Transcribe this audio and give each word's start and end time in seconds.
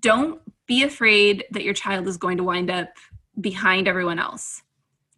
don't 0.00 0.40
be 0.66 0.84
afraid 0.84 1.44
that 1.50 1.64
your 1.64 1.74
child 1.74 2.06
is 2.06 2.16
going 2.16 2.36
to 2.36 2.44
wind 2.44 2.70
up 2.70 2.88
behind 3.40 3.88
everyone 3.88 4.18
else 4.18 4.62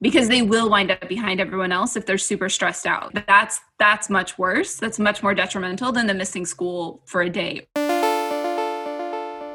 because 0.01 0.29
they 0.29 0.43
will 0.43 0.69
wind 0.69 0.91
up 0.91 1.09
behind 1.09 1.41
everyone 1.41 1.73
else 1.73 1.97
if 1.97 2.07
they're 2.07 2.19
super 2.19 2.49
stressed 2.49 2.87
out. 2.87 3.13
That's 3.27 3.61
that's 3.79 4.11
much 4.11 4.39
worse. 4.39 4.77
That's 4.77 4.99
much 4.99 5.23
more 5.23 5.35
detrimental 5.35 5.93
than 5.93 6.07
the 6.07 6.15
missing 6.15 6.47
school 6.47 7.01
for 7.07 7.23
a 7.23 7.31
day. 7.31 7.67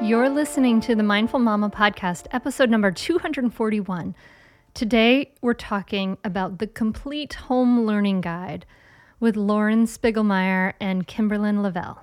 You're 0.01 0.29
listening 0.29 0.79
to 0.81 0.95
the 0.95 1.03
Mindful 1.03 1.39
Mama 1.39 1.69
podcast, 1.69 2.27
episode 2.31 2.69
number 2.69 2.89
241. 2.89 4.15
Today, 4.73 5.33
we're 5.41 5.53
talking 5.53 6.17
about 6.23 6.59
the 6.59 6.67
complete 6.67 7.33
home 7.33 7.85
learning 7.85 8.21
guide 8.21 8.65
with 9.19 9.35
Lauren 9.35 9.85
Spiegelmeier 9.85 10.73
and 10.79 11.05
Kimberlyn 11.05 11.61
Lavelle. 11.61 12.01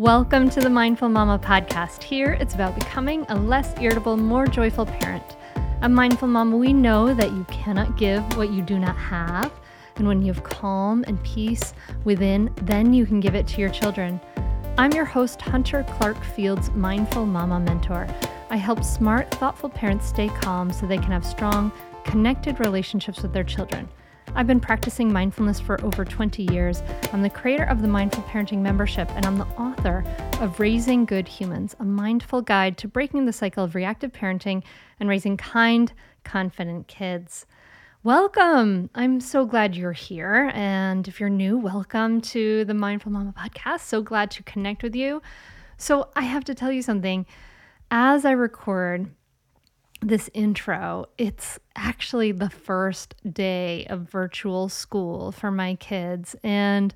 Welcome 0.00 0.48
to 0.52 0.60
the 0.60 0.70
Mindful 0.70 1.10
Mama 1.10 1.38
podcast. 1.38 2.02
Here, 2.02 2.32
it's 2.40 2.54
about 2.54 2.74
becoming 2.74 3.26
a 3.28 3.36
less 3.36 3.78
irritable, 3.78 4.16
more 4.16 4.46
joyful 4.46 4.86
parent. 4.86 5.36
A 5.82 5.90
mindful 5.90 6.26
mama, 6.26 6.56
we 6.56 6.72
know 6.72 7.12
that 7.12 7.32
you 7.32 7.44
cannot 7.50 7.98
give 7.98 8.22
what 8.38 8.50
you 8.50 8.62
do 8.62 8.78
not 8.78 8.96
have. 8.96 9.52
And 9.96 10.08
when 10.08 10.22
you 10.22 10.32
have 10.32 10.42
calm 10.42 11.04
and 11.06 11.22
peace 11.22 11.74
within, 12.04 12.50
then 12.62 12.94
you 12.94 13.04
can 13.04 13.20
give 13.20 13.34
it 13.34 13.46
to 13.48 13.60
your 13.60 13.68
children. 13.68 14.18
I'm 14.78 14.92
your 14.92 15.04
host, 15.04 15.42
Hunter 15.42 15.84
Clark 15.86 16.24
Fields, 16.24 16.70
Mindful 16.70 17.26
Mama 17.26 17.60
Mentor. 17.60 18.06
I 18.48 18.56
help 18.56 18.82
smart, 18.82 19.30
thoughtful 19.32 19.68
parents 19.68 20.06
stay 20.06 20.28
calm 20.28 20.72
so 20.72 20.86
they 20.86 20.96
can 20.96 21.12
have 21.12 21.26
strong, 21.26 21.70
connected 22.04 22.58
relationships 22.58 23.20
with 23.20 23.34
their 23.34 23.44
children. 23.44 23.86
I've 24.34 24.46
been 24.46 24.60
practicing 24.60 25.12
mindfulness 25.12 25.58
for 25.58 25.82
over 25.84 26.04
20 26.04 26.44
years. 26.52 26.82
I'm 27.12 27.22
the 27.22 27.28
creator 27.28 27.64
of 27.64 27.82
the 27.82 27.88
Mindful 27.88 28.22
Parenting 28.22 28.58
membership, 28.58 29.10
and 29.16 29.26
I'm 29.26 29.38
the 29.38 29.46
author 29.58 30.04
of 30.40 30.60
Raising 30.60 31.04
Good 31.04 31.26
Humans, 31.26 31.74
a 31.80 31.84
mindful 31.84 32.40
guide 32.40 32.78
to 32.78 32.88
breaking 32.88 33.26
the 33.26 33.32
cycle 33.32 33.64
of 33.64 33.74
reactive 33.74 34.12
parenting 34.12 34.62
and 35.00 35.08
raising 35.08 35.36
kind, 35.36 35.92
confident 36.22 36.86
kids. 36.86 37.44
Welcome! 38.04 38.88
I'm 38.94 39.20
so 39.20 39.44
glad 39.44 39.74
you're 39.74 39.92
here. 39.92 40.52
And 40.54 41.08
if 41.08 41.18
you're 41.18 41.28
new, 41.28 41.58
welcome 41.58 42.20
to 42.22 42.64
the 42.64 42.74
Mindful 42.74 43.10
Mama 43.10 43.34
podcast. 43.36 43.80
So 43.80 44.00
glad 44.00 44.30
to 44.32 44.44
connect 44.44 44.84
with 44.84 44.94
you. 44.94 45.20
So, 45.76 46.08
I 46.14 46.22
have 46.22 46.44
to 46.44 46.54
tell 46.54 46.70
you 46.70 46.82
something. 46.82 47.26
As 47.90 48.24
I 48.24 48.30
record, 48.30 49.10
this 50.00 50.30
intro, 50.34 51.06
it's 51.18 51.58
actually 51.76 52.32
the 52.32 52.50
first 52.50 53.14
day 53.30 53.86
of 53.90 54.10
virtual 54.10 54.68
school 54.68 55.32
for 55.32 55.50
my 55.50 55.74
kids. 55.76 56.34
And, 56.42 56.94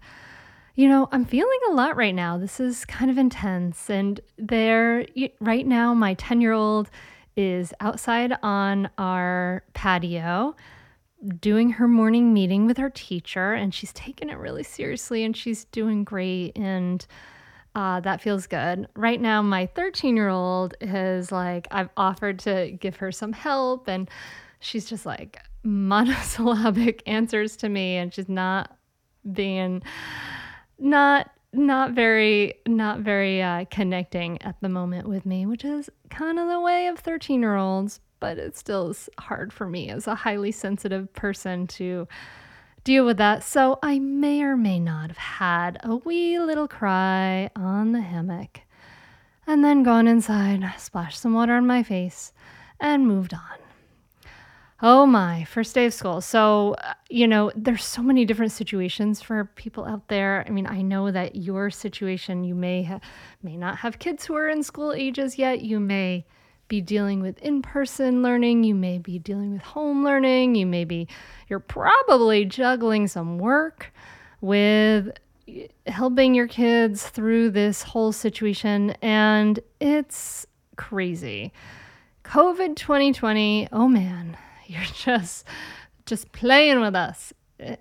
you 0.74 0.88
know, 0.88 1.08
I'm 1.12 1.25
feeling 1.25 1.58
a 1.70 1.72
lot 1.72 1.97
right 1.97 2.14
now. 2.14 2.38
This 2.38 2.60
is 2.60 2.84
kind 2.84 3.10
of 3.10 3.19
intense. 3.19 3.91
And 3.91 4.20
there, 4.38 5.06
right 5.41 5.66
now, 5.66 5.94
my 5.94 6.14
10 6.14 6.41
year 6.41 6.52
old 6.52 6.91
is 7.36 7.75
outside 7.80 8.36
on 8.42 8.88
our 8.97 9.64
patio 9.75 10.55
doing 11.41 11.70
her 11.70 11.88
morning 11.88 12.34
meeting 12.34 12.66
with 12.66 12.77
her 12.77 12.91
teacher, 12.91 13.55
and 13.55 13.72
she's 13.72 13.92
taking 13.92 14.28
it 14.28 14.38
really 14.38 14.62
seriously 14.62 15.25
and 15.25 15.36
she's 15.36 15.64
doing 15.66 16.05
great. 16.05 16.56
And, 16.56 17.06
uh, 17.75 18.00
that 18.00 18.20
feels 18.20 18.47
good. 18.47 18.89
Right 18.94 19.20
now, 19.20 19.42
my 19.42 19.67
13 19.67 20.17
year 20.17 20.28
old 20.28 20.75
is 20.80 21.33
like, 21.33 21.67
I've 21.70 21.91
offered 21.97 22.39
to 22.41 22.70
give 22.78 22.97
her 22.97 23.11
some 23.11 23.33
help, 23.33 23.89
and 23.89 24.08
she's 24.61 24.84
just 24.84 25.05
like 25.05 25.39
monosyllabic 25.64 27.03
answers 27.06 27.56
to 27.58 27.69
me, 27.69 27.97
and 27.97 28.14
she's 28.14 28.28
not 28.28 28.77
being, 29.33 29.83
not 30.78 31.31
not 31.53 31.92
very 31.92 32.55
not 32.66 33.00
very 33.00 33.41
uh, 33.41 33.64
connecting 33.70 34.42
at 34.42 34.61
the 34.61 34.69
moment 34.69 35.09
with 35.09 35.25
me 35.25 35.47
which 35.47 35.64
is 35.64 35.88
kind 36.11 36.38
of 36.41 36.48
the 36.48 36.59
way 36.59 36.88
of 36.88 36.98
13 36.98 37.41
year 37.41 37.55
olds 37.55 38.00
but 38.19 38.38
it 38.38 38.56
still 38.56 38.91
is 38.91 39.09
hard 39.19 39.53
for 39.53 39.69
me 39.69 39.88
as 39.88 40.09
a 40.09 40.16
highly 40.16 40.50
sensitive 40.50 41.12
person 41.12 41.66
to 41.69 42.09
deal 42.84 43.05
with 43.05 43.17
that. 43.17 43.43
So 43.43 43.78
I 43.83 43.99
may 43.99 44.43
or 44.43 44.56
may 44.56 44.78
not 44.78 45.09
have 45.09 45.17
had 45.19 45.78
a 45.83 45.97
wee 45.97 46.39
little 46.39 46.69
cry 46.69 47.50
on 47.56 47.93
the 47.93 48.03
hammock 48.03 48.61
and 49.47 49.65
then 49.65 49.83
gone 49.83 50.06
inside, 50.06 50.65
splashed 50.78 51.21
some 51.21 51.34
water 51.34 51.55
on 51.55 51.67
my 51.67 51.83
face, 51.83 52.33
and 52.81 53.06
moved 53.06 53.34
on. 53.34 53.41
Oh 54.83 55.06
my, 55.06 55.44
first 55.44 55.75
day 55.75 55.87
of 55.87 55.94
school. 55.94 56.21
So, 56.21 56.75
uh, 56.75 56.94
you 57.09 57.27
know, 57.27 57.50
there's 57.55 57.84
so 57.84 58.03
many 58.03 58.25
different 58.27 58.53
situations 58.53 59.23
for 59.23 59.47
people 59.55 59.87
out 59.87 60.09
there. 60.09 60.44
I 60.47 60.50
mean, 60.50 60.67
I 60.67 60.83
know 60.83 61.11
that 61.11 61.37
your 61.37 61.71
situation, 61.71 62.44
you 62.44 62.55
may 62.55 62.83
ha- 62.83 63.00
may 63.43 63.56
not 63.56 63.78
have 63.78 63.99
kids 63.99 64.27
who 64.27 64.34
are 64.34 64.49
in 64.49 64.62
school 64.62 64.93
ages 64.93 65.39
yet. 65.39 65.62
You 65.62 65.81
may 65.81 66.27
be 66.69 66.80
dealing 66.80 67.20
with 67.20 67.38
in-person 67.38 68.22
learning, 68.22 68.64
you 68.64 68.75
may 68.75 68.98
be 68.98 69.19
dealing 69.19 69.52
with 69.52 69.62
home 69.62 70.04
learning, 70.04 70.54
you 70.54 70.66
may 70.66 70.84
be 70.84 71.08
you're 71.48 71.60
probably 71.60 72.44
juggling 72.44 73.06
some 73.06 73.38
work 73.38 73.92
with 74.41 75.10
helping 75.86 76.34
your 76.34 76.48
kids 76.48 77.08
through 77.08 77.50
this 77.50 77.82
whole 77.82 78.12
situation 78.12 78.91
and 79.02 79.60
it's 79.80 80.47
crazy. 80.76 81.52
COVID 82.25 82.76
2020, 82.76 83.69
oh 83.72 83.88
man, 83.88 84.36
you're 84.66 84.82
just 84.82 85.46
just 86.06 86.32
playing 86.32 86.81
with 86.81 86.94
us. 86.94 87.32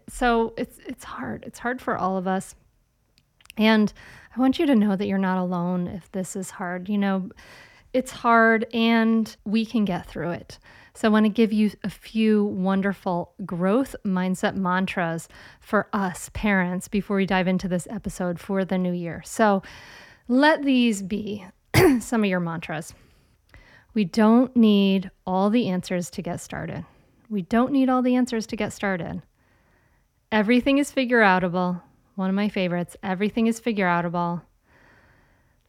So 0.10 0.54
it's 0.58 0.80
it's 0.86 1.04
hard. 1.04 1.44
It's 1.46 1.60
hard 1.60 1.82
for 1.82 1.98
all 1.98 2.18
of 2.18 2.28
us. 2.28 2.56
And 3.58 3.94
I 4.36 4.40
want 4.40 4.60
you 4.60 4.66
to 4.66 4.76
know 4.76 4.96
that 4.96 5.08
you're 5.08 5.18
not 5.18 5.38
alone 5.38 5.88
if 5.88 6.12
this 6.12 6.36
is 6.36 6.52
hard. 6.52 6.90
You 6.90 6.98
know, 6.98 7.30
it's 7.94 8.12
hard 8.12 8.66
and 8.74 9.36
we 9.46 9.66
can 9.66 9.86
get 9.86 10.08
through 10.08 10.32
it. 10.32 10.60
So, 10.96 11.08
I 11.08 11.12
want 11.12 11.26
to 11.26 11.30
give 11.30 11.52
you 11.52 11.72
a 11.84 11.90
few 11.90 12.46
wonderful 12.46 13.34
growth 13.46 13.96
mindset 14.06 14.56
mantras 14.56 15.28
for 15.60 15.88
us 15.92 16.30
parents 16.34 16.88
before 16.88 17.18
we 17.18 17.26
dive 17.26 17.48
into 17.48 17.68
this 17.68 17.88
episode 17.90 18.40
for 18.40 18.64
the 18.64 18.78
new 18.78 18.94
year. 18.94 19.24
So, 19.26 19.64
let 20.28 20.64
these 20.64 21.02
be 21.02 21.46
some 22.00 22.24
of 22.24 22.30
your 22.30 22.40
mantras. 22.40 22.94
We 23.94 24.06
don't 24.06 24.56
need 24.56 25.12
all 25.26 25.50
the 25.50 25.70
answers 25.70 26.10
to 26.12 26.22
get 26.22 26.42
started. 26.42 26.86
We 27.30 27.42
don't 27.42 27.72
need 27.72 27.90
all 27.90 28.02
the 28.02 28.16
answers 28.16 28.46
to 28.48 28.56
get 28.56 28.74
started. 28.74 29.22
Everything 30.32 30.78
is 30.78 30.92
figure 30.92 31.22
outable. 31.22 31.82
One 32.16 32.30
of 32.30 32.36
my 32.36 32.50
favorites. 32.50 32.96
Everything 33.04 33.48
is 33.48 33.60
figure 33.60 33.88
outable. 33.88 34.42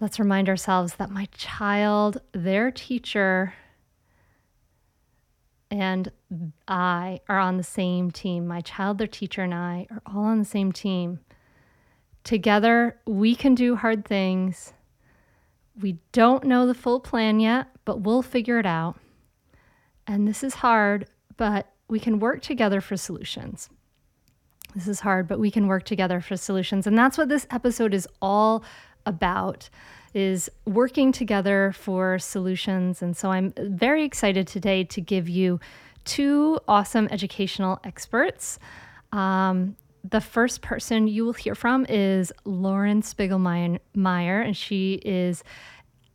Let's 0.01 0.19
remind 0.19 0.49
ourselves 0.49 0.97
that 0.97 1.11
my 1.11 1.29
child, 1.37 2.21
their 2.33 2.71
teacher, 2.71 3.55
and 5.71 6.11
I 6.69 7.21
are 7.29 7.39
on 7.39 7.57
the 7.57 7.65
same 7.65 8.11
team. 8.11 8.47
My 8.47 8.61
child, 8.61 8.99
their 8.99 9.07
teacher, 9.07 9.43
and 9.43 9.55
I 9.55 9.87
are 9.91 10.03
all 10.07 10.25
on 10.25 10.41
the 10.41 10.45
same 10.45 10.73
team. 10.73 11.21
Together, 12.23 12.99
we 13.07 13.35
can 13.35 13.55
do 13.55 13.77
hard 13.77 14.05
things. 14.05 14.73
We 15.81 15.99
don't 16.13 16.45
know 16.45 16.67
the 16.67 16.75
full 16.75 17.01
plan 17.01 17.41
yet, 17.41 17.69
but 17.85 18.01
we'll 18.01 18.23
figure 18.23 18.59
it 18.59 18.67
out. 18.67 18.99
And 20.07 20.27
this 20.27 20.43
is 20.43 20.55
hard, 20.55 21.07
but 21.37 21.73
we 21.89 21.99
can 21.99 22.19
work 22.19 22.43
together 22.43 22.81
for 22.81 22.97
solutions. 22.97 23.69
This 24.75 24.89
is 24.89 25.01
hard, 25.01 25.29
but 25.29 25.39
we 25.39 25.51
can 25.51 25.69
work 25.69 25.85
together 25.85 26.21
for 26.21 26.37
solutions. 26.37 26.87
And 26.87 26.99
that's 26.99 27.17
what 27.17 27.29
this 27.29 27.47
episode 27.51 27.95
is 27.95 28.09
all 28.21 28.65
about 29.07 29.69
is 30.15 30.49
working 30.65 31.11
together 31.11 31.73
for 31.73 32.19
solutions. 32.19 33.03
And 33.03 33.17
so 33.17 33.31
I'm 33.31 33.53
very 33.59 34.05
excited 34.05 34.47
today 34.47 34.85
to 34.85 35.01
give 35.01 35.29
you 35.29 35.59
two 36.05 36.59
awesome 36.69 37.09
educational 37.11 37.81
experts. 37.85 38.59
Um, 39.13 39.77
the 40.09 40.21
first 40.21 40.61
person 40.61 41.09
you 41.09 41.25
will 41.25 41.33
hear 41.33 41.55
from 41.55 41.87
is 41.89 42.31
Lauren 42.45 43.01
Spiegelmeier, 43.01 44.45
and 44.45 44.57
she 44.57 44.95
is 45.05 45.43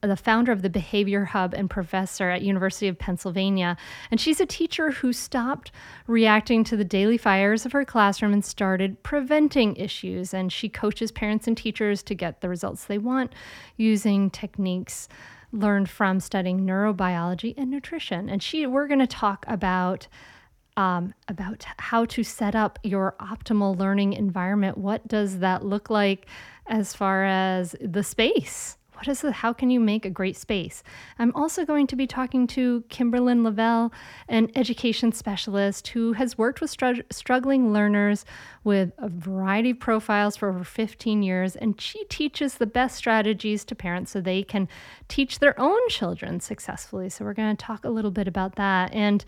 the 0.01 0.15
founder 0.15 0.51
of 0.51 0.61
the 0.61 0.69
Behavior 0.69 1.25
Hub 1.25 1.53
and 1.53 1.69
professor 1.69 2.29
at 2.29 2.41
University 2.41 2.87
of 2.87 2.97
Pennsylvania. 2.97 3.75
And 4.11 4.19
she's 4.19 4.39
a 4.39 4.45
teacher 4.45 4.91
who 4.91 5.11
stopped 5.11 5.71
reacting 6.07 6.63
to 6.65 6.77
the 6.77 6.85
daily 6.85 7.17
fires 7.17 7.65
of 7.65 7.73
her 7.73 7.83
classroom 7.83 8.33
and 8.33 8.43
started 8.43 9.01
preventing 9.03 9.75
issues. 9.75 10.33
And 10.33 10.51
she 10.51 10.69
coaches 10.69 11.11
parents 11.11 11.47
and 11.47 11.57
teachers 11.57 12.01
to 12.03 12.15
get 12.15 12.41
the 12.41 12.49
results 12.49 12.85
they 12.85 12.97
want 12.97 13.33
using 13.77 14.29
techniques 14.29 15.09
learned 15.51 15.89
from 15.89 16.19
studying 16.19 16.61
neurobiology 16.61 17.53
and 17.57 17.69
nutrition. 17.69 18.29
And 18.29 18.41
she 18.41 18.67
we're 18.67 18.87
going 18.87 18.99
to 18.99 19.07
talk 19.07 19.45
about 19.47 20.07
um, 20.77 21.13
about 21.27 21.65
how 21.77 22.05
to 22.05 22.23
set 22.23 22.55
up 22.55 22.79
your 22.83 23.15
optimal 23.19 23.77
learning 23.77 24.13
environment. 24.13 24.77
What 24.77 25.05
does 25.09 25.39
that 25.39 25.65
look 25.65 25.89
like 25.89 26.25
as 26.67 26.95
far 26.95 27.25
as 27.25 27.75
the 27.81 28.03
space? 28.03 28.77
What 28.99 29.07
is 29.07 29.21
the 29.21 29.31
how 29.31 29.53
can 29.53 29.69
you 29.69 29.79
make 29.79 30.05
a 30.05 30.09
great 30.09 30.35
space? 30.35 30.83
I'm 31.17 31.33
also 31.33 31.63
going 31.63 31.87
to 31.87 31.95
be 31.95 32.05
talking 32.05 32.47
to 32.47 32.83
kimberlyn 32.89 33.45
lavelle 33.45 33.93
an 34.27 34.51
education 34.55 35.13
specialist 35.13 35.87
who 35.87 36.11
has 36.13 36.37
worked 36.37 36.59
with 36.59 36.69
str- 36.69 37.07
struggling 37.09 37.71
learners 37.71 38.25
with 38.65 38.91
a 38.97 39.07
variety 39.07 39.69
of 39.69 39.79
profiles 39.79 40.35
for 40.35 40.49
over 40.49 40.65
15 40.65 41.23
years 41.23 41.55
and 41.55 41.79
she 41.79 42.03
teaches 42.09 42.55
the 42.55 42.67
best 42.67 42.97
strategies 42.97 43.63
to 43.63 43.73
parents 43.73 44.11
so 44.11 44.19
they 44.19 44.43
can 44.43 44.67
teach 45.07 45.39
their 45.39 45.57
own 45.57 45.79
children 45.87 46.41
successfully. 46.41 47.09
So 47.09 47.23
we're 47.23 47.33
going 47.33 47.55
to 47.55 47.65
talk 47.65 47.85
a 47.85 47.89
little 47.89 48.11
bit 48.11 48.27
about 48.27 48.55
that. 48.55 48.93
And 48.93 49.23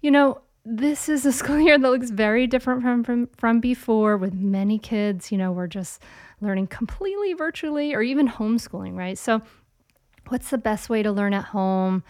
you 0.00 0.12
know 0.12 0.42
this 0.64 1.08
is 1.08 1.26
a 1.26 1.32
school 1.40 1.60
year 1.60 1.78
that 1.78 1.90
looks 1.90 2.10
very 2.10 2.46
different 2.46 2.82
from, 2.82 3.04
from 3.04 3.28
from 3.36 3.60
before 3.60 4.16
with 4.16 4.34
many 4.34 4.78
kids 4.78 5.30
you 5.30 5.38
know 5.38 5.52
we're 5.52 5.66
just 5.66 6.00
learning 6.40 6.66
completely 6.66 7.32
virtually 7.32 7.94
or 7.94 8.02
even 8.02 8.28
homeschooling 8.28 8.96
right? 8.96 9.18
So 9.18 9.42
what's 10.28 10.50
the 10.50 10.58
best 10.58 10.88
way 10.88 11.02
to 11.02 11.12
learn 11.12 11.34
at 11.34 11.44
home? 11.46 12.02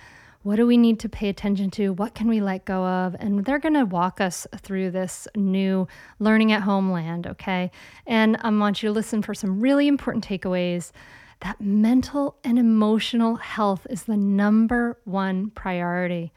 What 0.42 0.56
do 0.56 0.66
we 0.66 0.76
need 0.76 1.00
to 1.00 1.08
pay 1.08 1.30
attention 1.30 1.70
to? 1.72 1.94
What 1.94 2.14
can 2.14 2.28
we 2.28 2.40
let 2.42 2.66
go 2.66 2.84
of? 2.84 3.16
And 3.18 3.46
they're 3.46 3.58
going 3.58 3.74
to 3.74 3.86
walk 3.86 4.20
us 4.20 4.46
through 4.58 4.90
this 4.90 5.26
new 5.34 5.88
learning 6.18 6.52
at 6.52 6.62
home 6.62 6.90
land 6.90 7.26
okay? 7.26 7.70
And 8.06 8.36
i 8.42 8.50
want 8.50 8.82
you 8.82 8.88
to 8.88 8.92
listen 8.92 9.22
for 9.22 9.34
some 9.34 9.60
really 9.60 9.88
important 9.88 10.26
takeaways. 10.26 10.92
That 11.40 11.60
mental 11.60 12.36
and 12.44 12.58
emotional 12.58 13.36
health 13.36 13.86
is 13.90 14.04
the 14.04 14.16
number 14.16 14.98
one 15.04 15.50
priority 15.50 16.32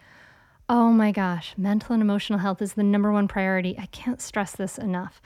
Oh 0.69 0.91
my 0.91 1.13
gosh, 1.13 1.53
mental 1.57 1.93
and 1.93 2.01
emotional 2.01 2.39
health 2.39 2.61
is 2.61 2.73
the 2.73 2.83
number 2.83 3.09
one 3.09 3.29
priority. 3.29 3.77
I 3.79 3.85
can't 3.85 4.19
stress 4.19 4.53
this 4.53 4.77
enough. 4.77 5.21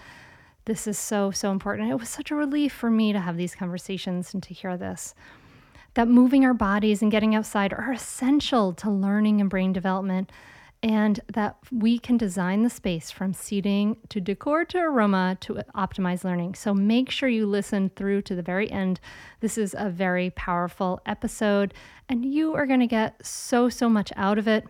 This 0.66 0.86
is 0.86 1.00
so, 1.00 1.32
so 1.32 1.50
important. 1.50 1.90
It 1.90 1.96
was 1.96 2.10
such 2.10 2.30
a 2.30 2.36
relief 2.36 2.72
for 2.72 2.92
me 2.92 3.12
to 3.12 3.20
have 3.20 3.38
these 3.38 3.56
conversations 3.56 4.36
and 4.36 4.44
to 4.44 4.54
hear 4.54 4.78
this. 4.78 5.16
That 5.96 6.08
moving 6.08 6.46
our 6.46 6.54
bodies 6.54 7.02
and 7.02 7.12
getting 7.12 7.34
outside 7.34 7.74
are 7.74 7.92
essential 7.92 8.72
to 8.74 8.92
learning 8.92 9.42
and 9.42 9.50
brain 9.50 9.74
development, 9.74 10.32
and 10.84 11.20
that 11.34 11.58
we 11.72 11.98
can 11.98 12.18
design 12.18 12.62
the 12.62 12.70
space 12.70 13.10
from 13.10 13.34
seating 13.34 13.98
to 14.10 14.22
decor 14.22 14.64
to 14.66 14.78
aroma 14.78 15.38
to 15.42 15.56
optimize 15.76 16.24
learning. 16.24 16.54
So 16.54 16.72
make 16.76 17.10
sure 17.10 17.30
you 17.30 17.48
listen 17.48 17.90
through 17.96 18.22
to 18.24 18.36
the 18.36 18.44
very 18.44 18.70
end. 18.72 19.00
This 19.40 19.58
is 19.58 19.76
a 19.76 19.90
very 19.90 20.30
powerful 20.30 21.02
episode, 21.08 21.74
and 22.08 22.26
you 22.32 22.54
are 22.54 22.68
going 22.68 22.80
to 22.80 22.88
get 22.88 23.26
so, 23.26 23.70
so 23.70 23.90
much 23.90 24.12
out 24.16 24.38
of 24.38 24.48
it. 24.48 24.66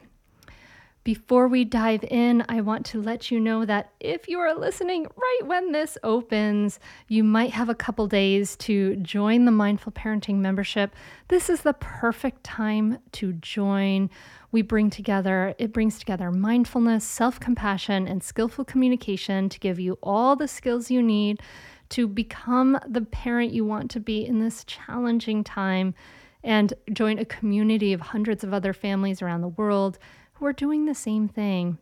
Before 1.04 1.48
we 1.48 1.66
dive 1.66 2.04
in, 2.04 2.46
I 2.48 2.62
want 2.62 2.86
to 2.88 3.02
let 3.02 3.32
you 3.32 3.40
know 3.40 3.66
that 3.66 3.92
if 4.00 4.28
you 4.28 4.38
are 4.38 4.54
listening 4.54 5.08
right 5.18 5.40
when 5.46 5.72
this 5.72 5.98
opens, 6.04 6.80
you 7.08 7.24
might 7.24 7.50
have 7.52 7.70
a 7.70 7.76
couple 7.76 8.06
days 8.06 8.56
to 8.58 8.96
join 8.98 9.46
the 9.46 9.52
Mindful 9.52 9.94
Parenting 9.94 10.36
membership. 10.36 10.96
This 11.28 11.50
is 11.50 11.62
the 11.62 11.74
perfect 11.74 12.44
time 12.44 13.00
to 13.14 13.34
join. 13.34 14.12
We 14.52 14.62
bring 14.62 14.92
together, 14.92 15.56
it 15.58 15.74
brings 15.74 15.98
together 15.98 16.30
mindfulness, 16.32 17.04
self 17.04 17.40
compassion, 17.40 18.08
and 18.08 18.22
skillful 18.22 18.66
communication 18.66 19.50
to 19.50 19.60
give 19.60 19.80
you 19.80 19.98
all 20.04 20.36
the 20.36 20.48
skills 20.48 20.92
you 20.92 21.02
need 21.02 21.42
to 21.90 22.08
become 22.08 22.78
the 22.88 23.02
parent 23.02 23.52
you 23.52 23.66
want 23.66 23.90
to 23.92 24.00
be 24.00 24.24
in 24.24 24.40
this 24.40 24.64
challenging 24.66 25.44
time 25.44 25.96
and 26.44 26.74
join 26.94 27.20
a 27.20 27.26
community 27.26 27.94
of 27.94 28.02
hundreds 28.02 28.44
of 28.44 28.54
other 28.54 28.74
families 28.74 29.22
around 29.22 29.42
the 29.42 29.48
world 29.48 29.98
we're 30.42 30.54
doing 30.54 30.86
the 30.86 30.96
same 30.96 31.28
thing. 31.28 31.78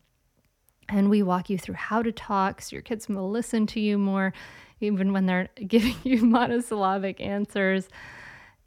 And 0.89 1.09
we 1.09 1.23
walk 1.23 1.49
you 1.49 1.57
through 1.57 1.75
how 1.75 2.03
to 2.03 2.11
talk 2.11 2.61
so 2.61 2.75
your 2.75 2.81
kids 2.81 3.07
will 3.07 3.29
listen 3.29 3.65
to 3.67 3.79
you 3.79 3.97
more, 3.97 4.33
even 4.81 5.13
when 5.13 5.25
they're 5.25 5.49
giving 5.67 5.95
you 6.03 6.23
monosyllabic 6.23 7.21
answers, 7.21 7.87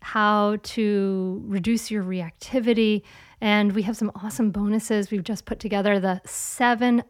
how 0.00 0.56
to 0.62 1.42
reduce 1.46 1.90
your 1.90 2.02
reactivity. 2.02 3.02
And 3.40 3.72
we 3.72 3.82
have 3.82 3.96
some 3.96 4.10
awesome 4.14 4.50
bonuses. 4.50 5.10
We've 5.10 5.24
just 5.24 5.44
put 5.44 5.60
together 5.60 6.00
the 6.00 6.20
seven 6.24 7.02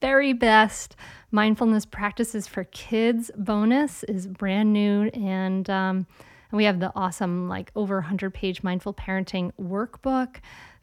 very 0.00 0.32
best 0.32 0.96
mindfulness 1.30 1.84
practices 1.84 2.46
for 2.46 2.64
kids 2.64 3.30
bonus 3.36 4.04
is 4.04 4.28
brand 4.28 4.72
new 4.72 5.08
and 5.08 5.68
um, 5.68 6.06
and 6.50 6.56
we 6.56 6.64
have 6.64 6.80
the 6.80 6.92
awesome 6.94 7.48
like 7.48 7.70
over 7.74 7.96
100 7.96 8.32
page 8.32 8.62
mindful 8.62 8.94
parenting 8.94 9.50
workbook 9.60 10.36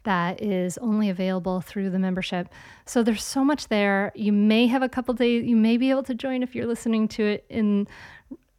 that 0.06 0.42
is 0.42 0.78
only 0.78 1.10
available 1.10 1.60
through 1.60 1.90
the 1.90 1.98
membership. 1.98 2.48
So 2.86 3.02
there's 3.02 3.22
so 3.22 3.44
much 3.44 3.68
there. 3.68 4.12
You 4.14 4.32
may 4.32 4.66
have 4.68 4.82
a 4.82 4.88
couple 4.88 5.12
days, 5.14 5.44
you 5.44 5.56
may 5.56 5.76
be 5.76 5.90
able 5.90 6.04
to 6.04 6.14
join 6.14 6.42
if 6.42 6.54
you're 6.54 6.66
listening 6.66 7.08
to 7.08 7.24
it 7.24 7.44
in 7.50 7.86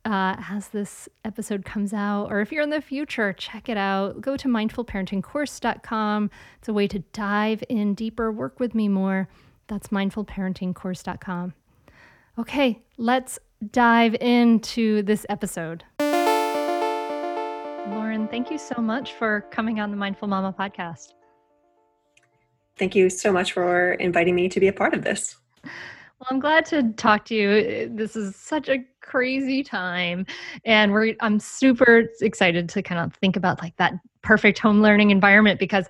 uh, 0.05 0.35
as 0.49 0.69
this 0.69 1.09
episode 1.25 1.65
comes 1.65 1.94
out, 1.94 2.27
or 2.31 2.39
if 2.39 2.49
you're 2.49 2.63
in 2.63 2.69
the 2.69 2.79
future, 2.79 3.33
check 3.33 3.67
it 3.67 3.75
out. 3.75 4.21
Go 4.21 4.38
to 4.38 4.47
mindfulparentingcourse.com. 4.47 6.31
It's 6.59 6.69
a 6.69 6.73
way 6.73 6.88
to 6.88 6.99
dive 6.99 7.61
in 7.67 7.94
deeper, 7.94 8.31
work 8.31 8.57
with 8.57 8.73
me 8.73 8.88
more. 8.88 9.27
That's 9.67 9.89
mindfulparentingcourse.com. 9.89 11.53
Okay, 12.39 12.81
let's 12.97 13.38
dive 13.71 14.15
into 14.15 15.01
this 15.01 15.25
episode. 15.27 15.83
Lauren, 17.89 18.29
thank 18.29 18.49
you 18.49 18.57
so 18.57 18.81
much 18.81 19.13
for 19.13 19.41
coming 19.51 19.81
on 19.81 19.91
the 19.91 19.97
Mindful 19.97 20.29
Mama 20.29 20.55
podcast 20.57 21.16
thank 22.77 22.95
you 22.95 23.09
so 23.09 23.31
much 23.31 23.53
for 23.53 23.94
inviting 23.94 24.35
me 24.35 24.50
to 24.50 24.59
be 24.59 24.68
a 24.68 24.74
part 24.74 24.94
of 24.94 25.03
this. 25.03 25.35
Well, 25.63 26.27
I'm 26.31 26.39
glad 26.39 26.65
to 26.68 26.94
talk 26.94 27.25
to 27.25 27.35
you. 27.35 27.89
This 27.94 28.15
is 28.15 28.35
such 28.35 28.69
a 28.69 28.79
crazy 29.01 29.63
time 29.63 30.25
and 30.65 30.91
we're 30.91 31.15
I'm 31.21 31.39
super 31.39 32.09
excited 32.21 32.68
to 32.69 32.81
kind 32.81 33.00
of 33.00 33.13
think 33.15 33.35
about 33.35 33.62
like 33.62 33.75
that 33.77 33.94
perfect 34.21 34.59
home 34.59 34.81
learning 34.81 35.12
environment 35.12 35.59
because 35.59 35.85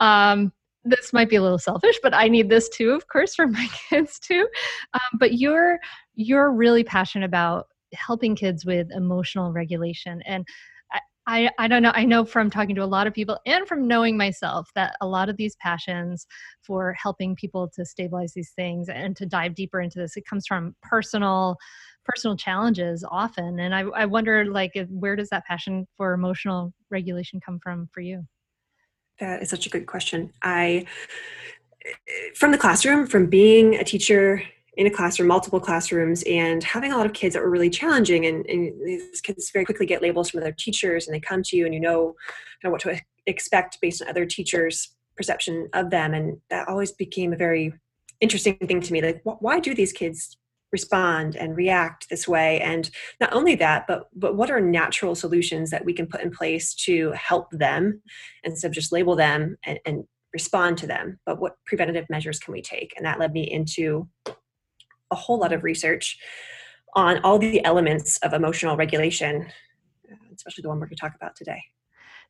um 0.00 0.52
this 0.84 1.12
might 1.12 1.28
be 1.28 1.36
a 1.36 1.42
little 1.42 1.58
selfish, 1.58 1.98
but 2.02 2.14
I 2.14 2.28
need 2.28 2.48
this 2.48 2.68
too, 2.68 2.90
of 2.92 3.06
course, 3.08 3.34
for 3.34 3.46
my 3.46 3.68
kids 3.88 4.18
too. 4.18 4.48
Um, 4.94 5.18
but 5.18 5.34
you're 5.34 5.78
you're 6.14 6.50
really 6.52 6.84
passionate 6.84 7.26
about 7.26 7.66
helping 7.92 8.36
kids 8.36 8.64
with 8.64 8.88
emotional 8.92 9.52
regulation, 9.52 10.22
and 10.26 10.46
I, 11.30 11.48
I 11.58 11.68
don't 11.68 11.82
know. 11.82 11.92
I 11.94 12.04
know 12.04 12.24
from 12.24 12.50
talking 12.50 12.74
to 12.74 12.82
a 12.82 12.86
lot 12.86 13.06
of 13.06 13.14
people 13.14 13.38
and 13.46 13.64
from 13.68 13.86
knowing 13.86 14.16
myself 14.16 14.68
that 14.74 14.96
a 15.00 15.06
lot 15.06 15.28
of 15.28 15.36
these 15.36 15.54
passions 15.60 16.26
for 16.60 16.92
helping 16.94 17.36
people 17.36 17.70
to 17.76 17.84
stabilize 17.84 18.32
these 18.32 18.50
things 18.56 18.88
and 18.88 19.16
to 19.16 19.26
dive 19.26 19.54
deeper 19.54 19.80
into 19.80 20.00
this, 20.00 20.16
it 20.16 20.26
comes 20.26 20.44
from 20.48 20.74
personal 20.82 21.56
personal 22.04 22.36
challenges 22.36 23.04
often. 23.08 23.60
And 23.60 23.72
I, 23.72 23.82
I 23.82 24.06
wonder 24.06 24.44
like 24.44 24.72
where 24.88 25.14
does 25.14 25.28
that 25.28 25.46
passion 25.46 25.86
for 25.96 26.14
emotional 26.14 26.72
regulation 26.90 27.38
come 27.38 27.60
from 27.62 27.88
for 27.92 28.00
you? 28.00 28.26
That 29.20 29.40
is 29.40 29.50
such 29.50 29.66
a 29.66 29.70
good 29.70 29.86
question. 29.86 30.32
I 30.42 30.84
from 32.34 32.50
the 32.50 32.58
classroom, 32.58 33.06
from 33.06 33.26
being 33.26 33.76
a 33.76 33.84
teacher 33.84 34.42
in 34.80 34.86
a 34.86 34.90
classroom, 34.90 35.28
multiple 35.28 35.60
classrooms, 35.60 36.22
and 36.22 36.64
having 36.64 36.90
a 36.90 36.96
lot 36.96 37.04
of 37.04 37.12
kids 37.12 37.34
that 37.34 37.42
were 37.42 37.50
really 37.50 37.68
challenging. 37.68 38.24
And, 38.24 38.46
and, 38.46 38.72
these 38.82 39.20
kids 39.20 39.50
very 39.50 39.66
quickly 39.66 39.84
get 39.84 40.00
labels 40.00 40.30
from 40.30 40.40
other 40.40 40.52
teachers, 40.52 41.06
and 41.06 41.14
they 41.14 41.20
come 41.20 41.42
to 41.42 41.56
you, 41.56 41.66
and 41.66 41.74
you 41.74 41.80
know, 41.80 42.14
kind 42.62 42.64
of 42.64 42.72
what 42.72 42.80
to 42.80 42.98
expect 43.26 43.78
based 43.82 44.00
on 44.00 44.08
other 44.08 44.24
teachers' 44.24 44.88
perception 45.18 45.68
of 45.74 45.90
them. 45.90 46.14
And 46.14 46.38
that 46.48 46.66
always 46.66 46.92
became 46.92 47.34
a 47.34 47.36
very 47.36 47.74
interesting 48.22 48.56
thing 48.56 48.80
to 48.80 48.92
me. 48.94 49.02
Like, 49.02 49.22
wh- 49.22 49.42
why 49.42 49.60
do 49.60 49.74
these 49.74 49.92
kids 49.92 50.38
respond 50.72 51.36
and 51.36 51.58
react 51.58 52.08
this 52.08 52.26
way? 52.26 52.58
And 52.62 52.88
not 53.20 53.34
only 53.34 53.56
that, 53.56 53.86
but 53.86 54.08
but 54.16 54.34
what 54.34 54.50
are 54.50 54.62
natural 54.62 55.14
solutions 55.14 55.68
that 55.68 55.84
we 55.84 55.92
can 55.92 56.06
put 56.06 56.22
in 56.22 56.30
place 56.30 56.72
to 56.86 57.12
help 57.12 57.50
them 57.50 58.00
instead 58.44 58.68
of 58.68 58.74
just 58.74 58.92
label 58.92 59.14
them 59.14 59.58
and, 59.66 59.78
and 59.84 60.04
respond 60.32 60.78
to 60.78 60.86
them? 60.86 61.20
But 61.26 61.38
what 61.38 61.56
preventative 61.66 62.08
measures 62.08 62.38
can 62.38 62.52
we 62.52 62.62
take? 62.62 62.94
And 62.96 63.04
that 63.04 63.18
led 63.18 63.34
me 63.34 63.42
into 63.42 64.08
a 65.10 65.14
whole 65.14 65.38
lot 65.38 65.52
of 65.52 65.64
research 65.64 66.18
on 66.94 67.18
all 67.20 67.38
the 67.38 67.64
elements 67.64 68.18
of 68.18 68.32
emotional 68.32 68.76
regulation, 68.76 69.46
uh, 70.10 70.14
especially 70.34 70.62
the 70.62 70.68
one 70.68 70.78
we're 70.78 70.86
going 70.86 70.96
to 70.96 71.00
talk 71.00 71.14
about 71.14 71.36
today. 71.36 71.62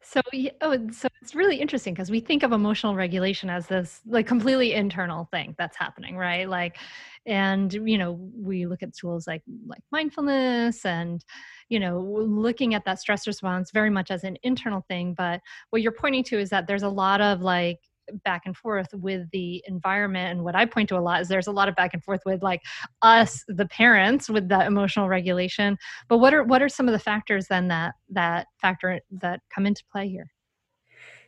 So, 0.02 0.22
oh, 0.62 0.88
so 0.92 1.08
it's 1.20 1.34
really 1.34 1.56
interesting 1.56 1.92
because 1.92 2.10
we 2.10 2.20
think 2.20 2.42
of 2.42 2.52
emotional 2.52 2.94
regulation 2.94 3.50
as 3.50 3.66
this 3.66 4.00
like 4.06 4.26
completely 4.26 4.72
internal 4.72 5.28
thing 5.30 5.54
that's 5.58 5.76
happening, 5.76 6.16
right? 6.16 6.48
Like, 6.48 6.78
and 7.26 7.70
you 7.72 7.98
know, 7.98 8.12
we 8.34 8.64
look 8.64 8.82
at 8.82 8.94
tools 8.94 9.26
like 9.26 9.42
like 9.66 9.82
mindfulness 9.92 10.86
and 10.86 11.22
you 11.68 11.78
know, 11.78 12.00
looking 12.00 12.74
at 12.74 12.84
that 12.86 12.98
stress 12.98 13.26
response 13.26 13.70
very 13.72 13.90
much 13.90 14.10
as 14.10 14.24
an 14.24 14.38
internal 14.42 14.84
thing. 14.88 15.14
But 15.16 15.40
what 15.68 15.82
you're 15.82 15.92
pointing 15.92 16.24
to 16.24 16.38
is 16.38 16.48
that 16.50 16.66
there's 16.66 16.82
a 16.82 16.88
lot 16.88 17.20
of 17.20 17.42
like 17.42 17.78
back 18.24 18.42
and 18.46 18.56
forth 18.56 18.88
with 18.92 19.28
the 19.32 19.62
environment 19.66 20.32
and 20.32 20.44
what 20.44 20.54
i 20.54 20.64
point 20.64 20.88
to 20.88 20.96
a 20.96 21.00
lot 21.00 21.20
is 21.20 21.28
there's 21.28 21.46
a 21.46 21.52
lot 21.52 21.68
of 21.68 21.74
back 21.76 21.94
and 21.94 22.02
forth 22.02 22.20
with 22.26 22.42
like 22.42 22.60
us 23.02 23.44
the 23.48 23.66
parents 23.66 24.28
with 24.28 24.48
that 24.48 24.66
emotional 24.66 25.08
regulation. 25.08 25.76
But 26.08 26.18
what 26.18 26.34
are 26.34 26.42
what 26.42 26.62
are 26.62 26.68
some 26.68 26.88
of 26.88 26.92
the 26.92 26.98
factors 26.98 27.46
then 27.48 27.68
that 27.68 27.94
that 28.10 28.46
factor 28.60 29.00
that 29.10 29.40
come 29.54 29.66
into 29.66 29.82
play 29.90 30.08
here? 30.08 30.30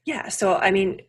Yeah 0.04 0.28
so 0.28 0.56
i 0.56 0.70
mean 0.70 1.00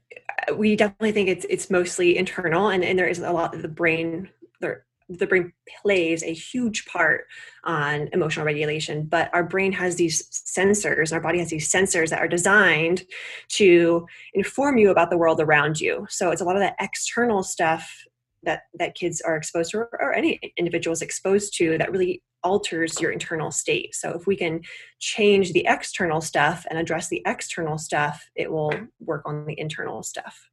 we 0.56 0.76
definitely 0.76 1.12
think 1.12 1.30
it's 1.30 1.46
it's 1.50 1.70
mostly 1.70 2.18
internal 2.18 2.70
and, 2.70 2.84
and 2.84 2.98
there 2.98 3.08
is 3.08 3.20
a 3.20 3.32
lot 3.32 3.56
of 3.56 3.62
the 3.62 3.68
brain 3.68 4.30
there 4.60 4.86
the 5.10 5.28
brain 5.28 5.52
plays 5.82 6.24
a 6.24 6.34
huge 6.34 6.86
part 6.86 7.26
on 7.64 8.10
emotional 8.14 8.46
regulation 8.46 9.06
but 9.06 9.30
our 9.34 9.44
brain 9.44 9.72
has 9.72 9.96
these 9.96 10.24
sensors 10.30 11.14
our 11.14 11.22
body 11.22 11.40
has 11.40 11.50
these 11.50 11.72
sensors 11.72 12.10
that 12.10 12.20
are 12.20 12.28
designed 12.28 13.04
to 13.50 14.06
inform 14.34 14.78
you 14.78 14.92
about 14.92 15.10
the 15.10 15.18
world 15.18 15.40
around 15.40 15.80
you. 15.80 16.06
So 16.10 16.32
it's 16.32 16.42
a 16.42 16.46
lot 16.46 16.56
of 16.56 16.62
that 16.62 16.76
external 16.80 17.44
stuff 17.44 17.90
that 18.44 18.64
that 18.78 18.96
kids 18.96 19.22
are 19.22 19.38
exposed 19.38 19.72
to 19.72 19.86
or 20.00 20.14
any 20.14 20.40
individual 20.58 20.94
is 20.94 21.02
exposed 21.02 21.56
to 21.58 21.78
that 21.78 21.92
really 21.92 22.22
alters 22.44 23.00
your 23.00 23.12
internal 23.12 23.52
state. 23.52 23.96
So 23.96 24.12
if 24.12 24.28
we 24.28 24.36
can 24.36 24.62
change 25.00 25.54
the 25.54 25.66
external 25.68 26.20
stuff 26.20 26.66
and 26.70 26.78
address 26.78 27.08
the 27.08 27.22
external 27.26 27.78
stuff 27.78 28.26
it 28.36 28.52
will 28.52 28.74
work 29.00 29.24
on 29.26 29.46
the 29.46 29.58
internal 29.58 30.04
stuff 30.04 30.50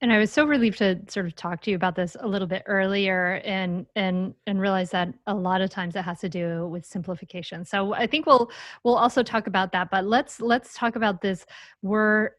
and 0.00 0.12
I 0.12 0.18
was 0.18 0.30
so 0.30 0.44
relieved 0.44 0.78
to 0.78 1.00
sort 1.08 1.26
of 1.26 1.34
talk 1.34 1.60
to 1.62 1.70
you 1.70 1.76
about 1.76 1.96
this 1.96 2.16
a 2.20 2.28
little 2.28 2.46
bit 2.46 2.62
earlier 2.66 3.40
and 3.44 3.86
and 3.96 4.34
and 4.46 4.60
realize 4.60 4.90
that 4.90 5.12
a 5.26 5.34
lot 5.34 5.60
of 5.60 5.70
times 5.70 5.96
it 5.96 6.02
has 6.02 6.20
to 6.20 6.28
do 6.28 6.68
with 6.68 6.86
simplification. 6.86 7.64
So 7.64 7.94
I 7.94 8.06
think 8.06 8.26
we'll 8.26 8.50
we'll 8.84 8.96
also 8.96 9.22
talk 9.22 9.46
about 9.46 9.72
that, 9.72 9.90
but 9.90 10.04
let's 10.04 10.40
let's 10.40 10.74
talk 10.74 10.96
about 10.96 11.20
this 11.20 11.44
we're 11.82 12.30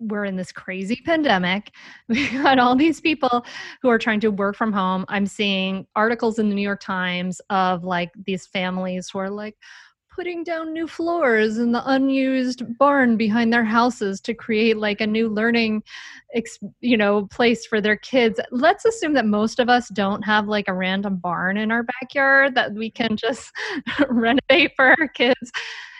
we're 0.00 0.24
in 0.24 0.36
this 0.36 0.52
crazy 0.52 1.00
pandemic. 1.04 1.72
We 2.08 2.28
got 2.28 2.58
all 2.58 2.76
these 2.76 3.00
people 3.00 3.44
who 3.82 3.88
are 3.88 3.98
trying 3.98 4.20
to 4.20 4.30
work 4.30 4.56
from 4.56 4.72
home. 4.72 5.04
I'm 5.08 5.26
seeing 5.26 5.86
articles 5.96 6.38
in 6.38 6.48
the 6.48 6.54
New 6.54 6.62
York 6.62 6.80
Times 6.80 7.40
of 7.50 7.84
like 7.84 8.10
these 8.24 8.46
families 8.46 9.10
who 9.10 9.18
are 9.18 9.30
like, 9.30 9.56
putting 10.18 10.42
down 10.42 10.72
new 10.72 10.88
floors 10.88 11.58
in 11.58 11.70
the 11.70 11.82
unused 11.92 12.76
barn 12.76 13.16
behind 13.16 13.52
their 13.52 13.64
houses 13.64 14.20
to 14.20 14.34
create 14.34 14.76
like 14.76 15.00
a 15.00 15.06
new 15.06 15.28
learning 15.28 15.80
you 16.80 16.96
know 16.96 17.26
place 17.28 17.64
for 17.64 17.80
their 17.80 17.94
kids. 17.94 18.40
Let's 18.50 18.84
assume 18.84 19.12
that 19.12 19.26
most 19.26 19.60
of 19.60 19.68
us 19.68 19.88
don't 19.90 20.22
have 20.24 20.48
like 20.48 20.66
a 20.66 20.74
random 20.74 21.18
barn 21.18 21.56
in 21.56 21.70
our 21.70 21.84
backyard 21.84 22.56
that 22.56 22.72
we 22.72 22.90
can 22.90 23.16
just 23.16 23.52
renovate 24.08 24.72
for 24.74 24.96
our 24.98 25.06
kids. 25.06 25.52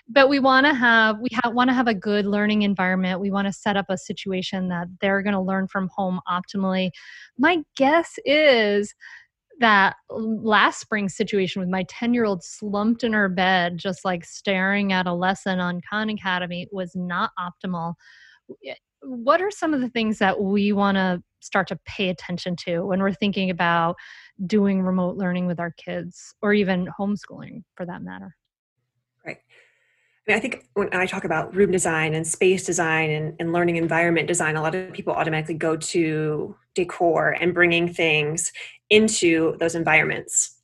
But 0.08 0.28
we 0.28 0.40
want 0.40 0.66
to 0.66 0.74
have 0.74 1.20
we 1.20 1.28
ha- 1.32 1.50
want 1.50 1.70
to 1.70 1.74
have 1.74 1.86
a 1.86 1.94
good 1.94 2.26
learning 2.26 2.62
environment. 2.62 3.20
We 3.20 3.30
want 3.30 3.46
to 3.46 3.52
set 3.52 3.76
up 3.76 3.86
a 3.88 3.96
situation 3.96 4.66
that 4.70 4.88
they're 5.00 5.22
going 5.22 5.34
to 5.34 5.40
learn 5.40 5.68
from 5.68 5.90
home 5.94 6.18
optimally. 6.28 6.90
My 7.38 7.62
guess 7.76 8.18
is 8.24 8.92
that 9.60 9.96
last 10.10 10.80
spring 10.80 11.08
situation 11.08 11.60
with 11.60 11.68
my 11.68 11.84
10 11.88 12.14
year 12.14 12.24
old 12.24 12.42
slumped 12.42 13.04
in 13.04 13.12
her 13.12 13.28
bed, 13.28 13.78
just 13.78 14.04
like 14.04 14.24
staring 14.24 14.92
at 14.92 15.06
a 15.06 15.12
lesson 15.12 15.60
on 15.60 15.80
Khan 15.88 16.10
Academy 16.10 16.66
was 16.70 16.92
not 16.94 17.32
optimal. 17.38 17.94
What 19.02 19.40
are 19.40 19.50
some 19.50 19.74
of 19.74 19.80
the 19.80 19.88
things 19.88 20.18
that 20.18 20.40
we 20.40 20.72
want 20.72 20.96
to 20.96 21.22
start 21.40 21.68
to 21.68 21.78
pay 21.86 22.08
attention 22.08 22.56
to 22.56 22.80
when 22.80 23.00
we're 23.00 23.12
thinking 23.12 23.50
about 23.50 23.96
doing 24.46 24.82
remote 24.82 25.16
learning 25.16 25.46
with 25.46 25.60
our 25.60 25.72
kids 25.72 26.34
or 26.42 26.52
even 26.52 26.88
homeschooling 26.98 27.62
for 27.74 27.86
that 27.86 28.02
matter? 28.02 28.36
Right. 29.24 29.38
I, 30.26 30.30
mean, 30.30 30.36
I 30.36 30.40
think 30.40 30.66
when 30.74 30.88
I 30.92 31.06
talk 31.06 31.24
about 31.24 31.54
room 31.54 31.70
design 31.70 32.14
and 32.14 32.26
space 32.26 32.64
design 32.64 33.10
and, 33.10 33.34
and 33.38 33.52
learning 33.52 33.76
environment 33.76 34.28
design, 34.28 34.56
a 34.56 34.62
lot 34.62 34.74
of 34.74 34.92
people 34.92 35.14
automatically 35.14 35.54
go 35.54 35.76
to 35.76 36.56
decor 36.74 37.30
and 37.40 37.54
bringing 37.54 37.92
things 37.92 38.52
into 38.90 39.56
those 39.58 39.74
environments. 39.74 40.56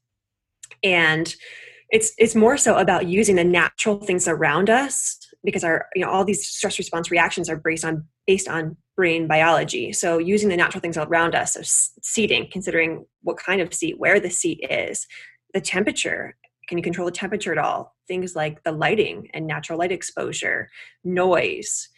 And 0.83 1.35
it's 1.91 2.13
it's 2.19 2.35
more 2.35 2.57
so 2.57 2.77
about 2.77 3.07
using 3.07 3.37
the 3.37 3.45
natural 3.45 3.99
things 3.99 4.27
around 4.27 4.71
us 4.71 5.19
because 5.45 5.65
our 5.65 5.87
you 5.95 6.05
know 6.05 6.11
all 6.11 6.25
these 6.25 6.47
stress 6.47 6.79
response 6.79 7.11
reactions 7.11 7.49
are 7.49 7.57
based 7.57 7.85
on 7.85 8.07
based 8.27 8.49
on 8.49 8.77
brain 8.97 9.27
biology. 9.27 9.93
So 9.93 10.19
using 10.19 10.49
the 10.49 10.57
natural 10.57 10.81
things 10.81 10.97
around 10.97 11.35
us 11.35 11.55
so 11.55 11.61
seating 12.03 12.49
considering 12.51 13.05
what 13.23 13.37
kind 13.37 13.61
of 13.61 13.75
seat 13.75 13.99
where 13.99 14.21
the 14.21 14.31
seat 14.31 14.65
is 14.71 15.07
the 15.53 15.61
temperature 15.61 16.37
can 16.69 16.79
you 16.79 16.85
control 16.85 17.07
the 17.07 17.13
temperature 17.13 17.53
at 17.53 17.59
all? 17.59 17.95
Things 18.09 18.35
like 18.35 18.63
the 18.63 18.73
lighting 18.73 19.29
and 19.35 19.47
natural 19.47 19.79
light 19.79 19.93
exposure 19.93 20.71
noise 21.05 21.89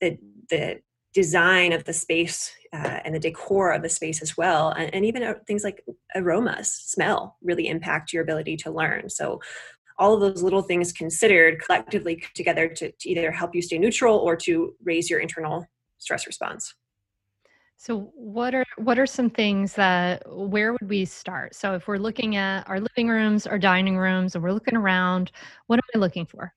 the 0.00 0.16
the 0.48 0.80
design 1.12 1.72
of 1.72 1.84
the 1.84 1.92
space 1.92 2.52
uh, 2.72 3.00
and 3.04 3.14
the 3.14 3.18
decor 3.18 3.72
of 3.72 3.82
the 3.82 3.88
space 3.88 4.22
as 4.22 4.36
well 4.36 4.70
and, 4.70 4.94
and 4.94 5.04
even 5.04 5.22
uh, 5.22 5.34
things 5.46 5.62
like 5.62 5.84
aromas 6.14 6.72
smell 6.72 7.36
really 7.42 7.68
impact 7.68 8.12
your 8.12 8.22
ability 8.22 8.56
to 8.56 8.70
learn. 8.70 9.10
So 9.10 9.40
all 9.98 10.14
of 10.14 10.20
those 10.20 10.42
little 10.42 10.62
things 10.62 10.92
considered 10.92 11.62
collectively 11.62 12.24
together 12.34 12.68
to, 12.68 12.90
to 12.90 13.08
either 13.08 13.30
help 13.30 13.54
you 13.54 13.62
stay 13.62 13.78
neutral 13.78 14.16
or 14.16 14.36
to 14.36 14.74
raise 14.82 15.10
your 15.10 15.20
internal 15.20 15.66
stress 15.98 16.26
response. 16.26 16.74
So 17.76 18.12
what 18.14 18.54
are 18.54 18.64
what 18.76 18.98
are 18.98 19.06
some 19.06 19.28
things 19.28 19.74
that 19.74 20.22
where 20.26 20.72
would 20.72 20.88
we 20.88 21.04
start? 21.04 21.54
So 21.56 21.74
if 21.74 21.88
we're 21.88 21.98
looking 21.98 22.36
at 22.36 22.68
our 22.68 22.78
living 22.78 23.08
rooms 23.08 23.46
our 23.46 23.58
dining 23.58 23.98
rooms 23.98 24.34
and 24.34 24.42
we're 24.42 24.52
looking 24.52 24.76
around 24.76 25.32
what 25.66 25.78
am 25.78 25.82
i 25.94 25.98
looking 25.98 26.24
for 26.24 26.54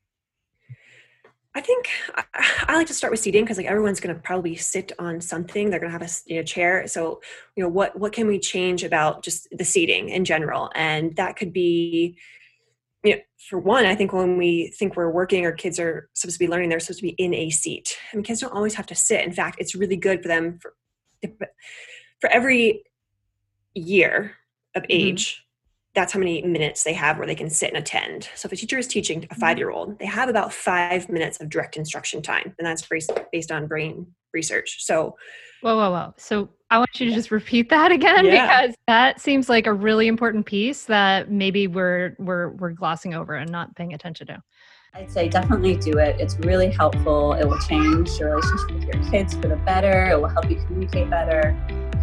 I 1.55 1.61
think 1.61 1.87
I, 2.15 2.23
I, 2.67 2.75
like 2.75 2.87
to 2.87 2.93
start 2.93 3.11
with 3.11 3.21
seating 3.21 3.45
because 3.45 3.57
like 3.57 3.65
everyone's 3.65 4.01
going 4.01 4.13
to 4.13 4.21
probably 4.21 4.57
sit 4.57 4.91
on 4.99 5.21
something. 5.21 5.69
They're 5.69 5.79
going 5.79 5.91
to 5.91 5.97
have 5.97 6.07
a 6.07 6.11
you 6.25 6.35
know, 6.37 6.43
chair. 6.43 6.85
So 6.87 7.21
you 7.55 7.63
know 7.63 7.69
what 7.69 7.97
what 7.97 8.11
can 8.11 8.27
we 8.27 8.39
change 8.39 8.83
about 8.83 9.23
just 9.23 9.47
the 9.51 9.63
seating 9.63 10.09
in 10.09 10.25
general? 10.25 10.69
And 10.75 11.15
that 11.15 11.37
could 11.37 11.53
be, 11.53 12.17
you 13.03 13.15
know, 13.15 13.21
for 13.49 13.57
one, 13.57 13.85
I 13.85 13.95
think 13.95 14.11
when 14.11 14.37
we 14.37 14.73
think 14.77 14.97
we're 14.97 15.09
working 15.09 15.45
or 15.45 15.53
kids 15.53 15.79
are 15.79 16.09
supposed 16.13 16.35
to 16.35 16.39
be 16.39 16.49
learning, 16.49 16.69
they're 16.69 16.79
supposed 16.81 16.99
to 16.99 17.07
be 17.07 17.15
in 17.17 17.33
a 17.33 17.49
seat. 17.49 17.97
I 18.11 18.17
mean, 18.17 18.23
kids 18.23 18.41
don't 18.41 18.53
always 18.53 18.73
have 18.73 18.87
to 18.87 18.95
sit. 18.95 19.23
In 19.23 19.31
fact, 19.31 19.57
it's 19.59 19.75
really 19.75 19.97
good 19.97 20.21
for 20.21 20.27
them 20.27 20.59
for 20.59 20.73
for 22.19 22.29
every 22.29 22.83
year 23.73 24.35
of 24.75 24.83
mm-hmm. 24.83 24.91
Age 25.95 26.01
that's 26.05 26.13
how 26.13 26.19
many 26.19 26.41
minutes 26.41 26.83
they 26.83 26.93
have 26.93 27.17
where 27.17 27.27
they 27.27 27.35
can 27.35 27.49
sit 27.49 27.69
and 27.69 27.77
attend. 27.77 28.29
So 28.35 28.47
if 28.47 28.51
a 28.51 28.55
teacher 28.55 28.77
is 28.77 28.87
teaching 28.87 29.23
a 29.23 29.27
mm-hmm. 29.27 29.39
five 29.39 29.57
year 29.57 29.71
old, 29.71 29.97
they 29.99 30.05
have 30.05 30.29
about 30.29 30.53
five 30.53 31.09
minutes 31.09 31.39
of 31.41 31.49
direct 31.49 31.77
instruction 31.77 32.21
time. 32.21 32.53
And 32.59 32.65
that's 32.67 32.87
based 33.31 33.51
on 33.51 33.67
brain 33.67 34.07
research. 34.33 34.83
So, 34.85 35.15
whoa, 35.61 35.75
whoa, 35.75 35.91
whoa. 35.91 36.13
So 36.17 36.49
I 36.69 36.77
want 36.77 36.99
you 36.99 37.09
to 37.09 37.15
just 37.15 37.31
repeat 37.31 37.69
that 37.69 37.91
again 37.91 38.25
yeah. 38.25 38.63
because 38.63 38.75
that 38.87 39.19
seems 39.21 39.49
like 39.49 39.67
a 39.67 39.73
really 39.73 40.07
important 40.07 40.45
piece 40.45 40.85
that 40.85 41.31
maybe 41.31 41.67
we're 41.67 42.15
we're 42.19 42.49
we're 42.49 42.71
glossing 42.71 43.13
over 43.13 43.33
and 43.33 43.51
not 43.51 43.75
paying 43.75 43.93
attention 43.93 44.27
to. 44.27 44.41
I'd 44.93 45.11
say 45.11 45.27
definitely 45.27 45.75
do 45.75 45.97
it. 45.97 46.21
It's 46.21 46.37
really 46.39 46.71
helpful. 46.71 47.33
It 47.33 47.45
will 47.45 47.59
change 47.59 48.09
your 48.17 48.35
relationship 48.35 48.71
with 48.71 48.83
your 48.83 49.11
kids 49.11 49.33
for 49.33 49.49
the 49.49 49.57
better. 49.57 50.09
It 50.09 50.21
will 50.21 50.29
help 50.29 50.49
you 50.49 50.55
communicate 50.55 51.09
better 51.09 51.84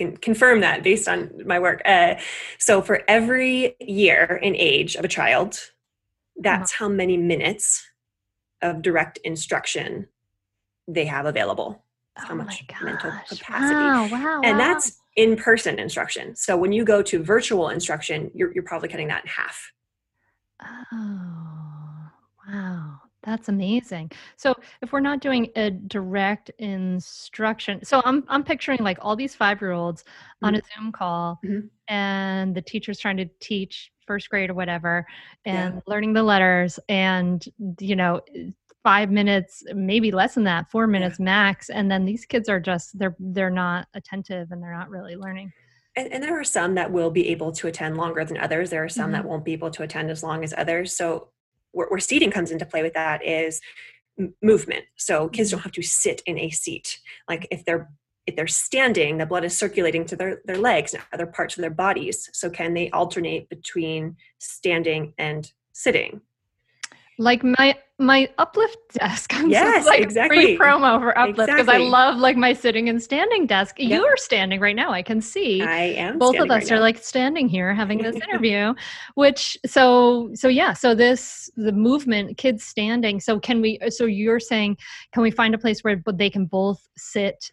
can 0.00 0.16
confirm 0.16 0.60
that 0.60 0.82
based 0.82 1.08
on 1.08 1.30
my 1.46 1.58
work. 1.58 1.82
Uh, 1.84 2.14
so, 2.58 2.82
for 2.82 3.02
every 3.06 3.76
year 3.80 4.40
in 4.42 4.56
age 4.56 4.96
of 4.96 5.04
a 5.04 5.08
child, 5.08 5.58
that's 6.36 6.72
how 6.72 6.88
many 6.88 7.16
minutes 7.16 7.86
of 8.62 8.82
direct 8.82 9.18
instruction 9.18 10.08
they 10.88 11.04
have 11.04 11.26
available. 11.26 11.84
That's 12.16 12.28
how 12.28 12.34
Oh 12.34 12.38
much 12.38 12.64
mental 12.82 13.12
capacity. 13.28 13.74
Wow, 13.74 14.08
wow, 14.10 14.40
and 14.42 14.58
wow. 14.58 14.64
that's 14.64 14.98
in 15.16 15.36
person 15.36 15.78
instruction. 15.78 16.34
So, 16.34 16.56
when 16.56 16.72
you 16.72 16.84
go 16.84 17.02
to 17.02 17.22
virtual 17.22 17.68
instruction, 17.68 18.30
you're, 18.34 18.52
you're 18.54 18.64
probably 18.64 18.88
cutting 18.88 19.08
that 19.08 19.24
in 19.24 19.28
half. 19.28 19.72
Oh, 20.92 22.10
wow. 22.48 22.99
That's 23.22 23.48
amazing. 23.48 24.10
So 24.36 24.54
if 24.80 24.92
we're 24.92 25.00
not 25.00 25.20
doing 25.20 25.48
a 25.56 25.70
direct 25.70 26.50
instruction, 26.58 27.84
so 27.84 28.00
I'm 28.04 28.24
I'm 28.28 28.42
picturing 28.44 28.78
like 28.82 28.98
all 29.02 29.14
these 29.16 29.34
five-year-olds 29.34 30.04
on 30.42 30.54
a 30.54 30.60
Zoom 30.74 30.90
call 30.92 31.38
Mhm. 31.44 31.68
and 31.88 32.54
the 32.54 32.62
teacher's 32.62 32.98
trying 32.98 33.18
to 33.18 33.26
teach 33.40 33.92
first 34.06 34.30
grade 34.30 34.50
or 34.50 34.54
whatever 34.54 35.06
Yeah. 35.44 35.66
and 35.68 35.82
learning 35.86 36.14
the 36.14 36.22
letters 36.22 36.78
and 36.88 37.44
you 37.78 37.94
know 37.94 38.22
five 38.82 39.10
minutes 39.10 39.62
maybe 39.74 40.10
less 40.10 40.34
than 40.34 40.44
that 40.44 40.70
four 40.70 40.86
minutes 40.86 41.20
max 41.20 41.68
and 41.68 41.90
then 41.90 42.06
these 42.06 42.24
kids 42.24 42.48
are 42.48 42.58
just 42.58 42.98
they're 42.98 43.14
they're 43.18 43.50
not 43.50 43.86
attentive 43.94 44.50
and 44.50 44.62
they're 44.62 44.72
not 44.72 44.88
really 44.88 45.14
learning 45.16 45.52
And, 45.96 46.10
and 46.12 46.22
there 46.22 46.38
are 46.40 46.44
some 46.44 46.74
that 46.76 46.90
will 46.90 47.10
be 47.10 47.28
able 47.28 47.52
to 47.52 47.66
attend 47.68 47.96
longer 47.98 48.24
than 48.24 48.38
others. 48.38 48.70
There 48.70 48.82
are 48.84 48.88
some 48.88 49.10
that 49.12 49.24
won't 49.24 49.44
be 49.44 49.52
able 49.52 49.70
to 49.72 49.82
attend 49.82 50.08
as 50.10 50.22
long 50.22 50.44
as 50.44 50.54
others. 50.56 50.96
So, 50.96 51.28
where, 51.72 51.88
where 51.88 52.00
seating 52.00 52.30
comes 52.30 52.50
into 52.50 52.66
play 52.66 52.82
with 52.82 52.94
that 52.94 53.24
is 53.24 53.60
m- 54.18 54.34
movement. 54.42 54.84
So, 54.96 55.28
kids 55.28 55.48
mm-hmm. 55.48 55.56
don't 55.56 55.62
have 55.62 55.72
to 55.72 55.82
sit 55.82 56.22
in 56.26 56.38
a 56.38 56.50
seat. 56.50 57.00
Like 57.28 57.46
if 57.50 57.64
they're 57.64 57.90
if 58.26 58.36
they're 58.36 58.46
standing, 58.46 59.18
the 59.18 59.26
blood 59.26 59.44
is 59.44 59.56
circulating 59.56 60.04
to 60.06 60.14
their, 60.14 60.40
their 60.44 60.58
legs 60.58 60.94
and 60.94 61.02
other 61.12 61.26
parts 61.26 61.56
of 61.56 61.62
their 61.62 61.70
bodies. 61.70 62.28
So, 62.32 62.50
can 62.50 62.74
they 62.74 62.90
alternate 62.90 63.48
between 63.48 64.16
standing 64.38 65.14
and 65.18 65.50
sitting? 65.72 66.20
Like 67.20 67.44
my 67.44 67.76
my 67.98 68.26
uplift 68.38 68.78
desk 68.94 69.34
I'm 69.36 69.50
Yes, 69.50 69.84
like 69.84 70.00
exactly. 70.00 70.56
free 70.56 70.58
promo 70.58 70.98
for 70.98 71.16
uplift 71.18 71.50
because 71.52 71.68
i 71.68 71.76
love 71.76 72.16
like 72.16 72.34
my 72.36 72.54
sitting 72.54 72.88
and 72.88 73.00
standing 73.00 73.46
desk 73.46 73.74
Yep. 73.78 73.90
you 73.90 74.04
are 74.06 74.16
standing 74.16 74.58
right 74.58 74.74
now 74.74 74.90
i 74.90 75.02
can 75.02 75.20
see 75.20 75.60
I 75.62 75.82
am. 76.04 76.18
both 76.18 76.36
of 76.38 76.50
us 76.50 76.62
right 76.64 76.72
are 76.72 76.76
now. 76.76 76.80
like 76.80 76.98
standing 76.98 77.46
here 77.46 77.74
having 77.74 77.98
this 77.98 78.16
interview 78.28 78.72
which 79.16 79.58
so 79.66 80.30
so 80.34 80.48
yeah 80.48 80.72
so 80.72 80.94
this 80.94 81.50
the 81.56 81.72
movement 81.72 82.38
kids 82.38 82.64
standing 82.64 83.20
so 83.20 83.38
can 83.38 83.60
we 83.60 83.78
so 83.90 84.06
you're 84.06 84.40
saying 84.40 84.78
can 85.12 85.22
we 85.22 85.30
find 85.30 85.54
a 85.54 85.58
place 85.58 85.80
where 85.84 86.02
they 86.14 86.30
can 86.30 86.46
both 86.46 86.80
sit 86.96 87.52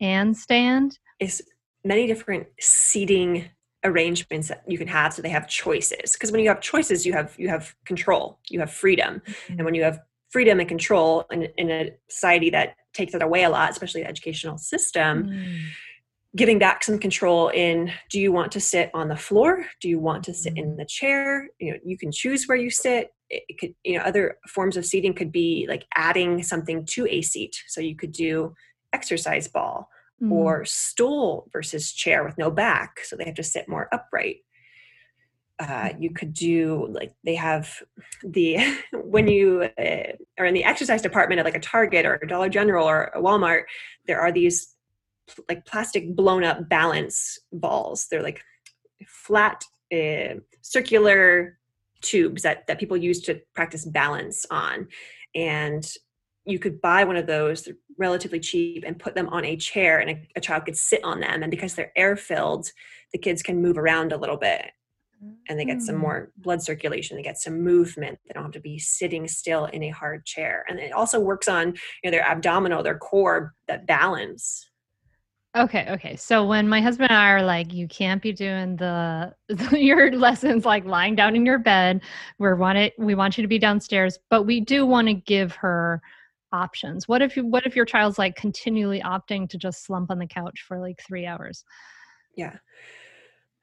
and 0.00 0.36
stand 0.36 0.96
is 1.18 1.42
many 1.84 2.06
different 2.06 2.46
seating 2.60 3.50
arrangements 3.84 4.48
that 4.48 4.62
you 4.66 4.78
can 4.78 4.88
have 4.88 5.14
so 5.14 5.22
they 5.22 5.28
have 5.28 5.48
choices. 5.48 6.12
Because 6.12 6.32
when 6.32 6.40
you 6.40 6.48
have 6.48 6.60
choices 6.60 7.06
you 7.06 7.12
have 7.12 7.34
you 7.38 7.48
have 7.48 7.74
control 7.84 8.38
you 8.48 8.60
have 8.60 8.72
freedom. 8.72 9.22
And 9.48 9.64
when 9.64 9.74
you 9.74 9.82
have 9.82 10.00
freedom 10.30 10.60
and 10.60 10.68
control 10.68 11.24
in, 11.30 11.44
in 11.56 11.70
a 11.70 11.90
society 12.08 12.50
that 12.50 12.74
takes 12.92 13.14
it 13.14 13.22
away 13.22 13.44
a 13.44 13.50
lot 13.50 13.70
especially 13.70 14.02
the 14.02 14.08
educational 14.08 14.58
system 14.58 15.24
Mm. 15.24 15.58
giving 16.36 16.58
back 16.58 16.84
some 16.84 16.98
control 16.98 17.48
in 17.48 17.90
do 18.10 18.20
you 18.20 18.32
want 18.32 18.52
to 18.52 18.60
sit 18.60 18.90
on 18.94 19.08
the 19.08 19.16
floor? 19.16 19.64
Do 19.80 19.88
you 19.88 19.98
want 19.98 20.24
to 20.24 20.34
sit 20.34 20.54
in 20.56 20.76
the 20.76 20.84
chair? 20.84 21.48
You 21.58 21.72
know 21.72 21.78
you 21.84 21.96
can 21.96 22.12
choose 22.12 22.46
where 22.46 22.58
you 22.58 22.70
sit. 22.70 23.12
It 23.30 23.44
it 23.48 23.58
could 23.58 23.74
you 23.84 23.96
know 23.96 24.04
other 24.04 24.38
forms 24.48 24.76
of 24.76 24.84
seating 24.84 25.14
could 25.14 25.32
be 25.32 25.66
like 25.68 25.86
adding 25.94 26.42
something 26.42 26.84
to 26.86 27.06
a 27.08 27.22
seat. 27.22 27.54
So 27.68 27.80
you 27.80 27.96
could 27.96 28.12
do 28.12 28.54
exercise 28.92 29.48
ball 29.48 29.88
Mm. 30.20 30.32
or 30.32 30.64
stool 30.64 31.48
versus 31.52 31.92
chair 31.92 32.24
with 32.24 32.36
no 32.38 32.50
back 32.50 32.98
so 33.04 33.14
they 33.14 33.24
have 33.24 33.34
to 33.34 33.42
sit 33.44 33.68
more 33.68 33.88
upright. 33.92 34.38
Uh, 35.60 35.90
you 35.98 36.10
could 36.10 36.32
do 36.32 36.88
like 36.90 37.12
they 37.24 37.34
have 37.34 37.82
the 38.24 38.58
when 38.92 39.28
you 39.28 39.68
uh, 39.78 40.12
are 40.38 40.46
in 40.46 40.54
the 40.54 40.64
exercise 40.64 41.02
department 41.02 41.38
at 41.38 41.44
like 41.44 41.56
a 41.56 41.60
target 41.60 42.06
or 42.06 42.14
a 42.14 42.26
dollar 42.26 42.48
general 42.48 42.88
or 42.88 43.04
a 43.14 43.20
walmart 43.20 43.62
there 44.06 44.20
are 44.20 44.32
these 44.32 44.74
pl- 45.28 45.44
like 45.48 45.64
plastic 45.64 46.14
blown 46.16 46.44
up 46.44 46.68
balance 46.68 47.38
balls. 47.52 48.06
They're 48.10 48.22
like 48.22 48.42
flat 49.06 49.64
uh, 49.92 50.40
circular 50.62 51.58
tubes 52.00 52.42
that, 52.42 52.66
that 52.66 52.78
people 52.78 52.96
use 52.96 53.20
to 53.22 53.40
practice 53.54 53.84
balance 53.84 54.46
on. 54.50 54.88
And 55.34 55.88
you 56.48 56.58
could 56.58 56.80
buy 56.80 57.04
one 57.04 57.16
of 57.16 57.26
those 57.26 57.68
relatively 57.98 58.40
cheap 58.40 58.84
and 58.86 58.98
put 58.98 59.14
them 59.14 59.28
on 59.28 59.44
a 59.44 59.56
chair 59.56 59.98
and 59.98 60.10
a, 60.10 60.28
a 60.36 60.40
child 60.40 60.64
could 60.64 60.76
sit 60.76 61.02
on 61.04 61.20
them 61.20 61.42
and 61.42 61.50
because 61.50 61.74
they're 61.74 61.92
air 61.96 62.16
filled 62.16 62.70
the 63.12 63.18
kids 63.18 63.42
can 63.42 63.60
move 63.60 63.76
around 63.76 64.12
a 64.12 64.16
little 64.16 64.36
bit 64.36 64.66
and 65.48 65.58
they 65.58 65.64
get 65.64 65.82
some 65.82 65.96
Mm. 65.96 66.00
more 66.00 66.32
blood 66.36 66.62
circulation 66.62 67.16
they 67.16 67.22
get 67.22 67.38
some 67.38 67.60
movement 67.62 68.18
they 68.26 68.32
don't 68.32 68.44
have 68.44 68.52
to 68.52 68.60
be 68.60 68.78
sitting 68.78 69.26
still 69.28 69.66
in 69.66 69.82
a 69.82 69.88
hard 69.90 70.24
chair 70.24 70.64
and 70.68 70.78
it 70.78 70.92
also 70.92 71.18
works 71.20 71.48
on 71.48 71.68
you 71.68 71.74
know 72.04 72.10
their 72.10 72.26
abdominal 72.26 72.82
their 72.82 72.98
core 72.98 73.54
that 73.66 73.86
balance 73.86 74.68
Okay, 75.56 75.86
okay. 75.90 76.14
So 76.14 76.44
when 76.46 76.68
my 76.68 76.80
husband 76.80 77.10
and 77.10 77.18
I 77.18 77.30
are 77.30 77.42
like, 77.42 77.72
you 77.72 77.88
can't 77.88 78.22
be 78.22 78.32
doing 78.32 78.76
the 78.76 79.34
your 79.72 80.12
lessons 80.12 80.64
like 80.66 80.84
lying 80.84 81.16
down 81.16 81.34
in 81.34 81.46
your 81.46 81.58
bed. 81.58 82.02
We 82.38 82.52
want 82.52 82.78
it. 82.78 82.92
We 82.98 83.14
want 83.14 83.38
you 83.38 83.42
to 83.42 83.48
be 83.48 83.58
downstairs, 83.58 84.18
but 84.30 84.42
we 84.44 84.60
do 84.60 84.84
want 84.86 85.08
to 85.08 85.14
give 85.14 85.52
her 85.56 86.02
options. 86.52 87.08
What 87.08 87.22
if 87.22 87.36
you? 87.36 87.46
What 87.46 87.66
if 87.66 87.76
your 87.76 87.84
child's 87.84 88.18
like 88.18 88.36
continually 88.36 89.00
opting 89.00 89.48
to 89.50 89.58
just 89.58 89.84
slump 89.84 90.10
on 90.10 90.18
the 90.18 90.26
couch 90.26 90.64
for 90.66 90.78
like 90.78 91.00
three 91.06 91.26
hours? 91.26 91.64
yeah 92.38 92.56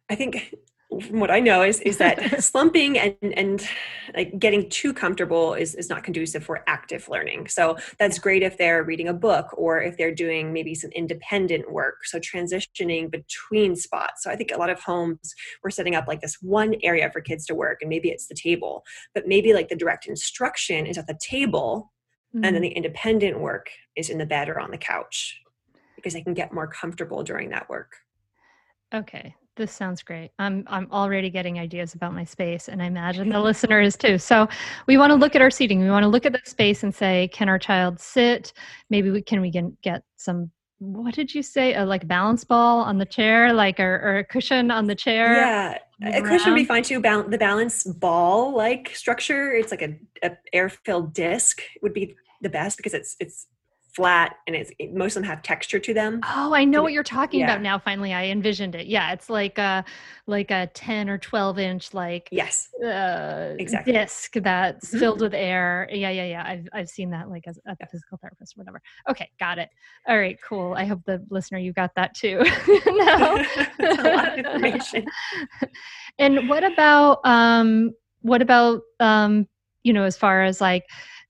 i 0.09 0.15
think 0.15 0.53
from 1.01 1.19
what 1.19 1.31
i 1.31 1.39
know 1.39 1.63
is 1.63 1.79
is 1.81 1.97
that 1.97 2.43
slumping 2.43 2.97
and 2.99 3.15
and 3.21 3.67
like 4.15 4.37
getting 4.37 4.69
too 4.69 4.93
comfortable 4.93 5.53
is 5.55 5.73
is 5.75 5.89
not 5.89 6.03
conducive 6.03 6.43
for 6.43 6.63
active 6.67 7.09
learning 7.09 7.47
so 7.47 7.75
that's 7.97 8.19
great 8.19 8.43
if 8.43 8.57
they're 8.57 8.83
reading 8.83 9.07
a 9.07 9.13
book 9.13 9.47
or 9.57 9.81
if 9.81 9.97
they're 9.97 10.13
doing 10.13 10.53
maybe 10.53 10.75
some 10.75 10.91
independent 10.91 11.71
work 11.71 12.05
so 12.05 12.19
transitioning 12.19 13.09
between 13.09 13.75
spots 13.75 14.23
so 14.23 14.29
i 14.29 14.35
think 14.35 14.51
a 14.51 14.57
lot 14.57 14.69
of 14.69 14.79
homes 14.81 15.33
we're 15.63 15.71
setting 15.71 15.95
up 15.95 16.07
like 16.07 16.21
this 16.21 16.37
one 16.41 16.75
area 16.83 17.09
for 17.11 17.21
kids 17.21 17.45
to 17.45 17.55
work 17.55 17.79
and 17.81 17.89
maybe 17.89 18.09
it's 18.09 18.27
the 18.27 18.35
table 18.35 18.83
but 19.13 19.27
maybe 19.27 19.53
like 19.53 19.69
the 19.69 19.75
direct 19.75 20.05
instruction 20.05 20.85
is 20.85 20.97
at 20.97 21.07
the 21.07 21.17
table 21.19 21.91
and 22.35 22.43
then 22.43 22.55
Mm. 22.55 22.61
the 22.61 22.69
independent 22.69 23.39
work 23.39 23.69
is 23.95 24.09
in 24.09 24.17
the 24.17 24.25
bed 24.25 24.49
or 24.49 24.59
on 24.59 24.71
the 24.71 24.77
couch 24.77 25.41
because 25.95 26.13
they 26.13 26.21
can 26.21 26.33
get 26.33 26.53
more 26.53 26.67
comfortable 26.67 27.23
during 27.23 27.49
that 27.49 27.69
work 27.69 27.95
Okay, 28.93 29.35
this 29.57 29.71
sounds 29.71 30.03
great. 30.03 30.31
I'm 30.39 30.63
I'm 30.67 30.87
already 30.91 31.29
getting 31.29 31.59
ideas 31.59 31.95
about 31.95 32.13
my 32.13 32.23
space, 32.23 32.69
and 32.69 32.81
I 32.81 32.85
imagine 32.85 33.29
the 33.29 33.39
listener 33.49 33.81
is 33.81 33.97
too. 33.97 34.17
So 34.17 34.47
we 34.87 34.97
want 34.97 35.09
to 35.11 35.15
look 35.15 35.35
at 35.35 35.41
our 35.41 35.51
seating. 35.51 35.79
We 35.81 35.89
want 35.89 36.03
to 36.03 36.07
look 36.09 36.25
at 36.25 36.31
the 36.33 36.39
space 36.45 36.83
and 36.83 36.93
say, 36.93 37.27
can 37.33 37.49
our 37.49 37.59
child 37.59 37.99
sit? 37.99 38.53
Maybe 38.89 39.09
we 39.11 39.21
can 39.21 39.41
we 39.41 39.51
can 39.51 39.75
get 39.81 40.03
some. 40.17 40.51
What 40.79 41.15
did 41.15 41.33
you 41.33 41.41
say? 41.41 41.73
A 41.73 41.83
like 41.83 42.07
balance 42.07 42.43
ball 42.43 42.81
on 42.81 42.97
the 42.97 43.05
chair, 43.05 43.51
like 43.53 43.79
or, 43.79 43.95
or 44.03 44.17
a 44.19 44.23
cushion 44.23 44.71
on 44.71 44.87
the 44.87 44.95
chair. 44.95 45.35
Yeah, 45.35 45.77
a 46.03 46.21
cushion 46.21 46.53
would 46.53 46.59
be 46.59 46.65
fine 46.65 46.83
too. 46.83 46.99
Bal- 47.01 47.27
the 47.27 47.37
balance 47.37 47.83
ball 47.83 48.55
like 48.55 48.91
structure, 48.93 49.53
it's 49.53 49.71
like 49.71 49.81
a, 49.81 49.97
a 50.23 50.37
air 50.53 50.69
filled 50.69 51.13
disc 51.13 51.61
would 51.81 51.93
be 51.93 52.15
the 52.45 52.49
best 52.49 52.77
because 52.77 52.93
it's 52.93 53.15
it's 53.19 53.47
flat 53.95 54.35
and 54.45 54.57
it's 54.57 54.71
it, 54.77 54.93
most 54.93 55.15
of 55.15 55.21
them 55.23 55.29
have 55.29 55.41
texture 55.41 55.79
to 55.79 55.93
them 55.93 56.19
Oh, 56.35 56.53
I 56.53 56.65
know 56.65 56.81
what 56.83 56.91
you're 56.91 57.01
talking 57.01 57.39
yeah. 57.39 57.45
about 57.45 57.61
now. 57.61 57.79
Finally, 57.79 58.13
I 58.13 58.25
envisioned 58.25 58.75
it. 58.75 58.87
Yeah, 58.87 59.13
it's 59.13 59.29
like 59.29 59.57
a 59.57 59.85
like 60.27 60.51
a 60.51 60.67
10 60.73 61.09
or 61.09 61.17
12 61.17 61.59
inch 61.59 61.93
like 61.93 62.27
yes 62.31 62.67
uh, 62.83 63.53
Exactly. 63.57 63.93
disc 63.93 64.33
that's 64.33 64.93
Mhm. 64.93 64.99
filled 64.99 65.21
with 65.21 65.33
air. 65.33 65.87
Yeah, 65.91 66.09
yeah, 66.09 66.25
yeah. 66.25 66.43
I've 66.45 66.67
I've 66.73 66.89
seen 66.89 67.09
that 67.11 67.29
like 67.29 67.47
as 67.47 67.57
a 67.67 67.87
physical 67.89 68.17
therapist 68.21 68.55
or 68.57 68.59
whatever. 68.61 68.81
Okay, 69.09 69.29
got 69.39 69.59
it. 69.59 69.69
All 70.09 70.17
right, 70.19 70.37
cool. 70.43 70.73
I 70.73 70.83
hope 70.85 71.01
the 71.05 71.25
listener 71.29 71.59
you 71.59 71.71
got 71.71 71.91
that 71.95 72.13
too. 72.15 72.39
no. 72.85 73.45
That's 73.79 73.99
a 73.99 74.03
lot 74.03 74.27
of 74.39 74.45
information. 74.45 75.05
and 76.19 76.49
what 76.49 76.65
about 76.65 77.19
um 77.23 77.91
what 78.21 78.41
about 78.41 78.81
um 78.99 79.47
you 79.83 79.93
know 79.93 80.03
as 80.03 80.17
far 80.17 80.43
as 80.43 80.59
like 80.59 80.83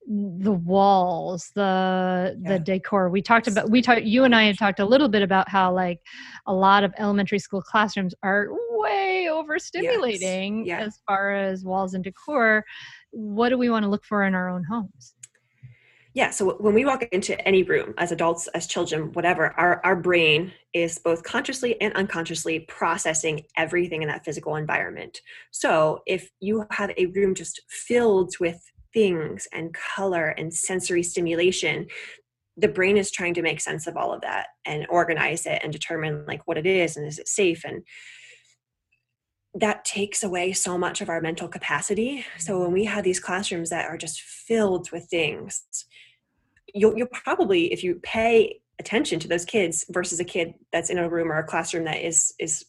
the 0.08 0.52
walls 0.52 1.52
the 1.56 2.40
the 2.44 2.60
decor. 2.60 3.10
We 3.10 3.22
talked 3.22 3.48
about 3.48 3.70
we 3.70 3.82
talked 3.82 4.04
you 4.04 4.24
and 4.24 4.36
i 4.36 4.44
had 4.44 4.58
talked 4.58 4.80
a 4.80 4.86
little 4.86 5.10
bit 5.10 5.24
about 5.24 5.50
how 5.50 5.74
like 5.74 6.00
a 6.46 6.54
lot 6.54 6.84
of 6.84 6.94
elementary 6.98 7.40
school 7.40 7.62
classrooms 7.62 8.14
are 8.22 8.50
way 8.52 9.28
overstimulating 9.30 10.66
yeah. 10.66 10.80
as 10.80 11.00
far 11.08 11.34
as 11.34 11.64
walls 11.64 11.94
and 11.94 12.04
decor. 12.04 12.64
What 13.12 13.50
do 13.50 13.58
we 13.58 13.70
want 13.70 13.84
to 13.84 13.90
look 13.90 14.06
for 14.06 14.24
in 14.24 14.36
our 14.36 14.50
own 14.50 14.64
homes? 14.64 15.16
Yeah, 16.14 16.30
so 16.30 16.56
when 16.60 16.74
we 16.74 16.86
walk 16.86 17.04
into 17.12 17.40
any 17.46 17.64
room 17.64 17.94
as 17.98 18.14
adults, 18.14 18.48
as 18.54 18.68
children, 18.68 19.12
whatever, 19.12 19.52
our, 19.60 19.82
our 19.84 19.98
brain 19.98 20.54
is 20.74 20.98
both 20.98 21.24
consciously 21.24 21.80
and 21.82 21.94
unconsciously 21.94 22.62
processing 22.62 23.42
everything 23.58 24.02
in 24.02 24.08
that 24.08 24.24
physical 24.24 24.56
environment. 24.56 25.20
So 25.52 26.04
if 26.06 26.30
you 26.40 26.66
have 26.72 26.92
a 26.98 27.08
room 27.08 27.36
just 27.36 27.62
filled 27.68 28.34
with 28.40 28.62
things 28.96 29.48
and 29.54 29.76
color 29.76 30.30
and 30.30 30.52
sensory 30.52 31.04
stimulation, 31.04 31.86
the 32.58 32.68
brain 32.68 32.98
is 32.98 33.12
trying 33.12 33.36
to 33.36 33.44
make 33.44 33.60
sense 33.60 33.86
of 33.86 33.98
all 33.98 34.14
of 34.14 34.22
that 34.22 34.48
and 34.66 34.88
organize 34.90 35.46
it 35.46 35.60
and 35.62 35.72
determine 35.72 36.26
like 36.26 36.42
what 36.48 36.58
it 36.58 36.66
is 36.66 36.98
and 36.98 37.06
is 37.06 37.20
it 37.20 37.28
safe 37.28 37.64
and 37.66 37.84
that 39.58 39.86
takes 39.86 40.24
away 40.24 40.52
so 40.52 40.78
much 40.78 41.00
of 41.00 41.10
our 41.10 41.22
mental 41.22 41.48
capacity. 41.48 42.26
So 42.38 42.60
when 42.60 42.74
we 42.74 42.84
have 42.86 43.06
these 43.06 43.22
classrooms 43.22 43.70
that 43.70 43.86
are 43.86 43.98
just 43.98 44.22
filled 44.22 44.92
with 44.92 45.06
things, 45.10 45.64
you'll, 46.74 46.98
you'll 46.98 47.08
probably, 47.08 47.72
if 47.72 47.82
you 47.82 48.00
pay 48.04 48.60
attention 48.80 49.20
to 49.20 49.28
those 49.30 49.46
kids 49.46 49.86
versus 49.90 50.20
a 50.20 50.26
kid 50.26 50.54
that's 50.74 50.90
in 50.90 50.98
a 50.98 51.08
room 51.08 51.32
or 51.32 51.38
a 51.38 51.44
classroom 51.48 51.86
that 51.86 52.06
is 52.06 52.34
is 52.40 52.66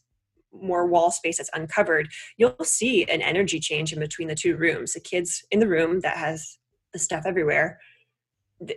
more 0.61 0.87
wall 0.87 1.11
space 1.11 1.39
that's 1.39 1.51
uncovered, 1.53 2.09
you'll 2.37 2.57
see 2.63 3.05
an 3.05 3.23
energy 3.23 3.61
change 3.61 3.93
in 3.93 3.99
between 3.99 4.29
the 4.29 4.35
two 4.35 4.57
rooms. 4.57 4.93
The 4.93 5.01
kids 5.01 5.45
in 5.51 5.61
the 5.61 5.69
room 5.69 6.01
that 6.01 6.17
has 6.17 6.59
the 6.93 6.99
stuff 6.99 7.25
everywhere, 7.27 7.79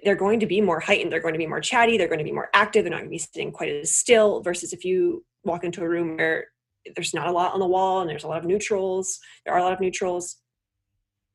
they're 0.03 0.15
going 0.15 0.39
to 0.41 0.45
be 0.45 0.61
more 0.61 0.79
heightened. 0.79 1.11
They're 1.11 1.21
going 1.21 1.33
to 1.33 1.39
be 1.39 1.47
more 1.47 1.61
chatty. 1.61 1.97
They're 1.97 2.07
going 2.07 2.19
to 2.19 2.25
be 2.25 2.31
more 2.31 2.49
active. 2.53 2.83
They're 2.83 2.91
not 2.91 2.97
going 2.97 3.09
to 3.09 3.11
be 3.11 3.17
sitting 3.17 3.51
quite 3.51 3.71
as 3.71 3.95
still. 3.95 4.41
Versus 4.41 4.73
if 4.73 4.83
you 4.83 5.23
walk 5.43 5.63
into 5.63 5.81
a 5.83 5.89
room 5.89 6.17
where 6.17 6.47
there's 6.95 7.13
not 7.13 7.27
a 7.27 7.31
lot 7.31 7.53
on 7.53 7.59
the 7.59 7.67
wall 7.67 8.01
and 8.01 8.09
there's 8.09 8.23
a 8.23 8.27
lot 8.27 8.39
of 8.39 8.45
neutrals, 8.45 9.19
there 9.45 9.53
are 9.53 9.59
a 9.59 9.63
lot 9.63 9.73
of 9.73 9.79
neutrals, 9.79 10.37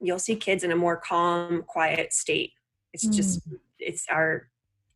you'll 0.01 0.19
see 0.19 0.37
kids 0.37 0.65
in 0.65 0.73
a 0.73 0.77
more 0.77 0.97
calm, 0.97 1.63
quiet 1.67 2.13
state. 2.13 2.53
It's 2.93 3.07
just, 3.07 3.49
mm. 3.49 3.57
it's 3.79 4.05
our 4.11 4.49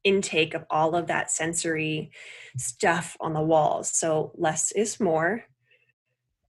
intake 0.05 0.55
of 0.55 0.65
all 0.71 0.95
of 0.95 1.07
that 1.09 1.31
sensory 1.31 2.11
stuff 2.57 3.17
on 3.21 3.33
the 3.33 3.43
walls. 3.43 3.91
So 3.93 4.33
less 4.37 4.73
is 4.73 5.01
more. 5.01 5.45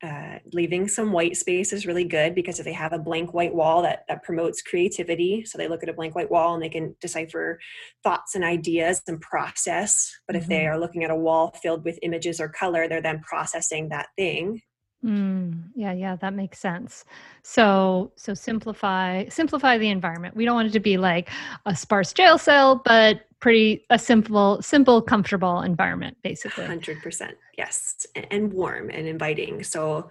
Uh, 0.01 0.39
leaving 0.53 0.87
some 0.87 1.11
white 1.11 1.35
space 1.35 1.73
is 1.73 1.85
really 1.85 2.05
good 2.05 2.33
because 2.33 2.57
if 2.57 2.63
they 2.63 2.71
have 2.71 2.93
a 2.93 2.99
blank 2.99 3.33
white 3.33 3.53
wall 3.53 3.81
that, 3.81 4.05
that 4.07 4.23
promotes 4.23 4.61
creativity 4.61 5.43
so 5.43 5.57
they 5.57 5.67
look 5.67 5.83
at 5.83 5.89
a 5.89 5.93
blank 5.93 6.15
white 6.15 6.31
wall 6.31 6.53
and 6.53 6.63
they 6.63 6.69
can 6.69 6.95
decipher 7.01 7.59
thoughts 8.01 8.33
and 8.33 8.45
ideas 8.45 9.01
and 9.09 9.19
process 9.19 10.09
but 10.25 10.37
if 10.37 10.47
they 10.47 10.65
are 10.67 10.79
looking 10.79 11.03
at 11.03 11.11
a 11.11 11.15
wall 11.15 11.53
filled 11.61 11.83
with 11.83 11.99
images 12.01 12.39
or 12.39 12.47
color 12.47 12.87
they're 12.87 13.01
then 13.01 13.19
processing 13.19 13.89
that 13.89 14.07
thing 14.17 14.61
Mm, 15.03 15.63
yeah, 15.75 15.93
yeah, 15.93 16.15
that 16.17 16.33
makes 16.33 16.59
sense. 16.59 17.05
So, 17.41 18.11
so 18.15 18.33
simplify 18.33 19.27
simplify 19.29 19.77
the 19.77 19.89
environment. 19.89 20.35
We 20.35 20.43
don't 20.45 20.55
want 20.55 20.67
it 20.67 20.73
to 20.73 20.79
be 20.79 20.97
like 20.97 21.29
a 21.65 21.75
sparse 21.75 22.11
jail 22.11 22.37
cell, 22.37 22.81
but 22.83 23.21
pretty 23.39 23.85
a 23.89 23.97
simple, 23.97 24.61
simple, 24.61 25.01
comfortable 25.01 25.61
environment, 25.61 26.17
basically. 26.21 26.65
100% 26.65 27.31
yes 27.57 28.05
and 28.31 28.53
warm 28.53 28.89
and 28.89 29.05
inviting 29.05 29.63
so 29.63 30.09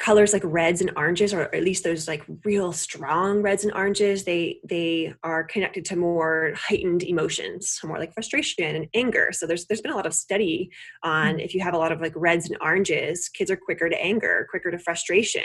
colors 0.00 0.32
like 0.32 0.42
reds 0.44 0.80
and 0.80 0.90
oranges 0.96 1.34
or 1.34 1.54
at 1.54 1.62
least 1.62 1.84
those 1.84 2.08
like 2.08 2.24
real 2.44 2.72
strong 2.72 3.42
reds 3.42 3.64
and 3.64 3.74
oranges 3.74 4.24
they 4.24 4.58
they 4.64 5.12
are 5.22 5.44
connected 5.44 5.84
to 5.84 5.94
more 5.94 6.52
heightened 6.56 7.02
emotions 7.02 7.78
more 7.84 7.98
like 7.98 8.12
frustration 8.14 8.76
and 8.76 8.88
anger. 8.94 9.28
So 9.30 9.46
there's 9.46 9.66
there's 9.66 9.82
been 9.82 9.92
a 9.92 9.96
lot 9.96 10.06
of 10.06 10.14
study 10.14 10.70
on 11.02 11.38
if 11.38 11.54
you 11.54 11.60
have 11.60 11.74
a 11.74 11.78
lot 11.78 11.92
of 11.92 12.00
like 12.00 12.14
reds 12.16 12.48
and 12.48 12.56
oranges 12.62 13.28
kids 13.28 13.50
are 13.50 13.56
quicker 13.56 13.90
to 13.90 14.02
anger 14.02 14.46
quicker 14.50 14.70
to 14.70 14.78
frustration. 14.78 15.42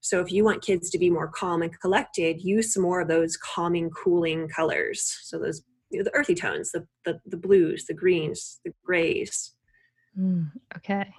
So 0.00 0.20
if 0.20 0.30
you 0.30 0.44
want 0.44 0.62
kids 0.62 0.88
to 0.90 0.98
be 0.98 1.10
more 1.10 1.28
calm 1.28 1.62
and 1.62 1.80
collected 1.80 2.40
use 2.40 2.72
some 2.72 2.84
more 2.84 3.00
of 3.00 3.08
those 3.08 3.36
calming 3.36 3.90
cooling 3.90 4.48
colors. 4.48 5.18
So 5.22 5.38
those 5.38 5.62
you 5.90 5.98
know, 5.98 6.04
the 6.04 6.14
earthy 6.14 6.36
tones 6.36 6.70
the, 6.70 6.86
the 7.04 7.18
the 7.26 7.36
blues 7.36 7.86
the 7.86 7.94
greens 7.94 8.60
the 8.64 8.72
grays. 8.84 9.52
Mm, 10.16 10.52
okay, 10.76 11.12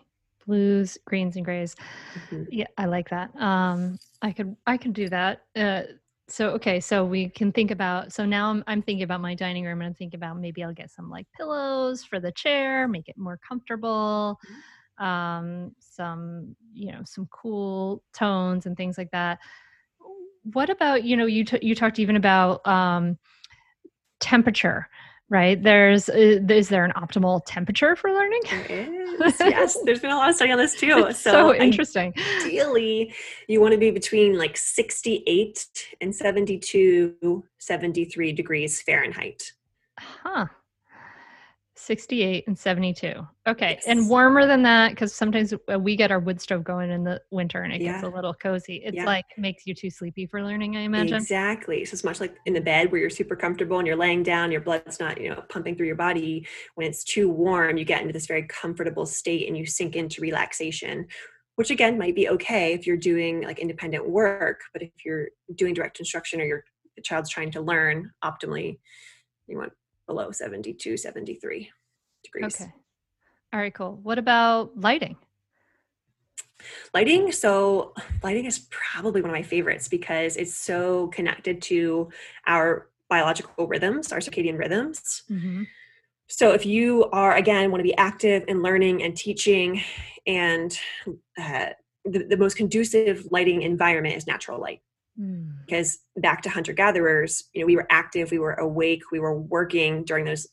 blues, 0.46 0.98
greens, 1.06 1.36
and 1.36 1.46
grays. 1.46 1.76
Mhm. 2.16 2.48
Yeah, 2.50 2.68
I 2.78 2.86
like 2.86 3.10
that. 3.10 3.36
Um, 3.36 3.98
I 4.22 4.32
could 4.32 4.56
I 4.68 4.78
can 4.78 4.92
do 4.92 5.10
that. 5.10 5.44
Uh, 5.56 5.84
so 6.28 6.50
okay, 6.52 6.80
so 6.80 7.06
we 7.06 7.30
can 7.30 7.52
think 7.52 7.72
about. 7.72 8.14
So 8.14 8.26
now 8.26 8.50
I'm 8.50 8.64
I'm 8.68 8.82
thinking 8.82 9.04
about 9.04 9.22
my 9.22 9.36
dining 9.36 9.66
room, 9.66 9.82
and 9.82 9.88
I'm 9.88 9.94
thinking 9.94 10.18
about 10.18 10.40
maybe 10.40 10.64
I'll 10.64 10.74
get 10.74 10.92
some 10.92 11.10
like 11.10 11.28
pillows 11.36 12.04
for 12.04 12.20
the 12.20 12.32
chair, 12.32 12.88
make 12.88 13.10
it 13.10 13.18
more 13.18 13.40
comfortable. 13.48 14.40
Um, 14.98 15.76
some 15.80 16.56
you 16.74 16.92
know 16.92 17.02
some 17.06 17.28
cool 17.32 18.04
tones 18.14 18.66
and 18.66 18.78
things 18.78 18.98
like 18.98 19.12
that. 19.12 19.40
What 20.54 20.70
about 20.70 21.04
you 21.04 21.18
know 21.18 21.26
you 21.26 21.44
t- 21.44 21.60
you 21.62 21.76
talked 21.76 22.00
even 22.00 22.16
about 22.16 22.66
um, 22.68 23.18
temperature, 24.20 24.88
right? 25.30 25.62
There's 25.62 26.10
uh, 26.10 26.40
is 26.50 26.70
there 26.70 26.86
an 26.86 26.92
optimal 26.96 27.42
temperature 27.46 27.96
for 27.96 28.12
learning? 28.12 28.42
There 28.50 28.66
is. 28.66 29.40
yes, 29.40 29.78
there's 29.86 30.00
been 30.00 30.12
a 30.12 30.18
lot 30.18 30.30
of 30.30 30.36
study 30.36 30.52
on 30.52 30.58
this 30.58 30.76
too. 30.76 31.06
It's 31.10 31.20
so, 31.20 31.52
I- 31.54 31.58
interesting. 31.58 32.14
Ideally, 32.44 33.14
you 33.48 33.62
want 33.62 33.74
to 33.74 33.78
be 33.78 33.92
between 33.92 34.38
like 34.38 34.58
68 34.58 35.68
and 36.02 36.16
72, 36.16 37.44
73 37.58 38.32
degrees 38.34 38.82
Fahrenheit. 38.82 39.52
Huh. 40.00 40.46
68 41.86 42.46
and 42.48 42.58
72. 42.58 43.14
Okay. 43.48 43.72
Yes. 43.76 43.84
And 43.88 44.10
warmer 44.10 44.48
than 44.48 44.64
that 44.64 44.90
because 44.90 45.14
sometimes 45.14 45.54
uh, 45.72 45.80
we 45.80 45.96
get 45.96 46.12
our 46.12 46.20
wood 46.20 46.42
stove 46.42 46.64
going 46.64 46.90
in 46.90 47.04
the 47.04 47.22
winter 47.32 47.62
and 47.62 47.72
it 47.72 47.80
gets 47.80 48.04
a 48.04 48.08
little 48.08 48.34
cozy. 48.34 48.82
It's 48.84 48.96
Yeah. 48.96 49.06
like 49.06 49.26
makes 49.38 49.68
you 49.68 49.76
too 49.76 49.90
sleepy 49.90 50.26
for 50.26 50.44
learning, 50.44 50.76
I 50.76 50.82
imagine. 50.82 51.16
Exactly. 51.16 51.86
So 51.86 51.94
it's 51.94 52.04
much 52.04 52.20
like 52.20 52.36
in 52.46 52.54
the 52.54 52.62
bed 52.62 52.92
where 52.92 53.00
you're 53.00 53.10
super 53.10 53.36
comfortable 53.36 53.78
and 53.78 53.86
you're 53.88 53.96
laying 53.96 54.24
down, 54.24 54.52
your 54.52 54.62
blood's 54.62 55.00
not, 55.00 55.22
you 55.22 55.30
know, 55.30 55.44
pumping 55.50 55.76
through 55.76 55.88
your 55.88 55.96
body. 55.96 56.48
When 56.74 56.88
it's 56.88 57.04
too 57.04 57.30
warm, 57.30 57.78
you 57.78 57.86
get 57.86 58.02
into 58.02 58.14
this 58.14 58.26
very 58.26 58.44
comfortable 58.48 59.06
state 59.06 59.48
and 59.48 59.58
you 59.58 59.66
sink 59.66 59.96
into 59.96 60.22
relaxation, 60.22 61.06
which 61.56 61.70
again 61.70 61.98
might 61.98 62.16
be 62.16 62.30
okay 62.30 62.74
if 62.74 62.88
you're 62.88 62.98
doing 62.98 63.44
like 63.44 63.60
independent 63.60 64.10
work, 64.10 64.62
but 64.74 64.82
if 64.82 64.92
you're 65.06 65.28
doing 65.54 65.74
direct 65.74 66.00
instruction 66.00 66.42
or 66.42 66.46
your 66.46 66.64
child's 67.04 67.30
trying 67.30 67.52
to 67.52 67.62
learn 67.62 68.12
optimally, 68.24 68.80
you 69.48 69.58
want 69.58 69.72
below 70.08 70.32
72, 70.32 70.98
73 70.98 71.72
degrees. 72.24 72.62
Okay. 72.62 72.72
All 73.54 73.60
right, 73.60 73.74
cool. 73.74 74.00
What 74.04 74.18
about 74.18 74.72
lighting? 74.80 75.18
Lighting, 76.94 77.32
so 77.32 77.94
lighting 78.24 78.46
is 78.46 78.68
probably 78.70 79.22
one 79.22 79.30
of 79.30 79.36
my 79.36 79.44
favorites 79.44 79.88
because 79.88 80.36
it's 80.38 80.56
so 80.56 81.08
connected 81.08 81.62
to 81.64 82.10
our 82.48 82.90
biological 83.10 83.68
rhythms, 83.68 84.12
our 84.12 84.20
circadian 84.20 84.58
rhythms. 84.58 85.24
Mm-hmm. 85.30 85.64
So 86.28 86.54
if 86.54 86.66
you 86.66 87.06
are 87.12 87.36
again 87.36 87.70
want 87.72 87.80
to 87.80 87.84
be 87.84 87.96
active 87.98 88.46
and 88.48 88.64
learning 88.64 89.04
and 89.04 89.16
teaching, 89.16 89.82
and 90.26 90.78
uh, 91.40 91.68
the, 92.04 92.24
the 92.24 92.38
most 92.38 92.58
conducive 92.58 93.28
lighting 93.32 93.62
environment 93.62 94.16
is 94.16 94.26
natural 94.26 94.60
light. 94.60 94.82
Mm. 95.20 95.66
Because 95.66 96.00
back 96.18 96.42
to 96.44 96.50
hunter 96.50 96.74
gatherers, 96.74 97.46
you 97.54 97.62
know, 97.62 97.68
we 97.68 97.76
were 97.76 97.88
active, 97.90 98.32
we 98.32 98.40
were 98.40 98.54
awake, 98.54 99.04
we 99.12 99.20
were 99.20 99.40
working 99.40 100.04
during 100.04 100.26
those 100.26 100.48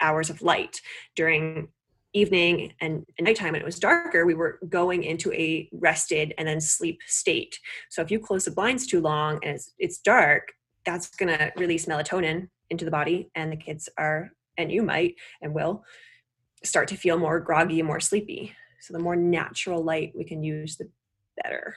hours 0.00 0.30
of 0.30 0.42
light. 0.42 0.80
During 1.14 1.68
evening 2.12 2.72
and 2.80 3.04
and 3.18 3.26
nighttime 3.26 3.52
when 3.52 3.60
it 3.60 3.64
was 3.64 3.78
darker, 3.78 4.24
we 4.24 4.34
were 4.34 4.58
going 4.68 5.04
into 5.04 5.32
a 5.32 5.68
rested 5.72 6.34
and 6.38 6.48
then 6.48 6.60
sleep 6.60 6.98
state. 7.06 7.58
So 7.90 8.00
if 8.00 8.10
you 8.10 8.18
close 8.18 8.44
the 8.44 8.50
blinds 8.52 8.86
too 8.86 9.00
long 9.00 9.40
and 9.42 9.56
it's, 9.56 9.72
it's 9.78 9.98
dark, 9.98 10.52
that's 10.84 11.08
going 11.10 11.36
to 11.36 11.52
release 11.56 11.86
melatonin 11.86 12.48
into 12.70 12.84
the 12.84 12.90
body, 12.90 13.30
and 13.34 13.52
the 13.52 13.56
kids 13.56 13.88
are, 13.98 14.30
and 14.56 14.72
you 14.72 14.82
might 14.82 15.14
and 15.42 15.54
will 15.54 15.84
start 16.64 16.88
to 16.88 16.96
feel 16.96 17.18
more 17.18 17.38
groggy 17.40 17.80
and 17.80 17.86
more 17.86 18.00
sleepy. 18.00 18.54
So 18.80 18.92
the 18.92 18.98
more 18.98 19.16
natural 19.16 19.82
light 19.82 20.12
we 20.16 20.24
can 20.24 20.42
use, 20.42 20.76
the 20.76 20.88
better. 21.42 21.76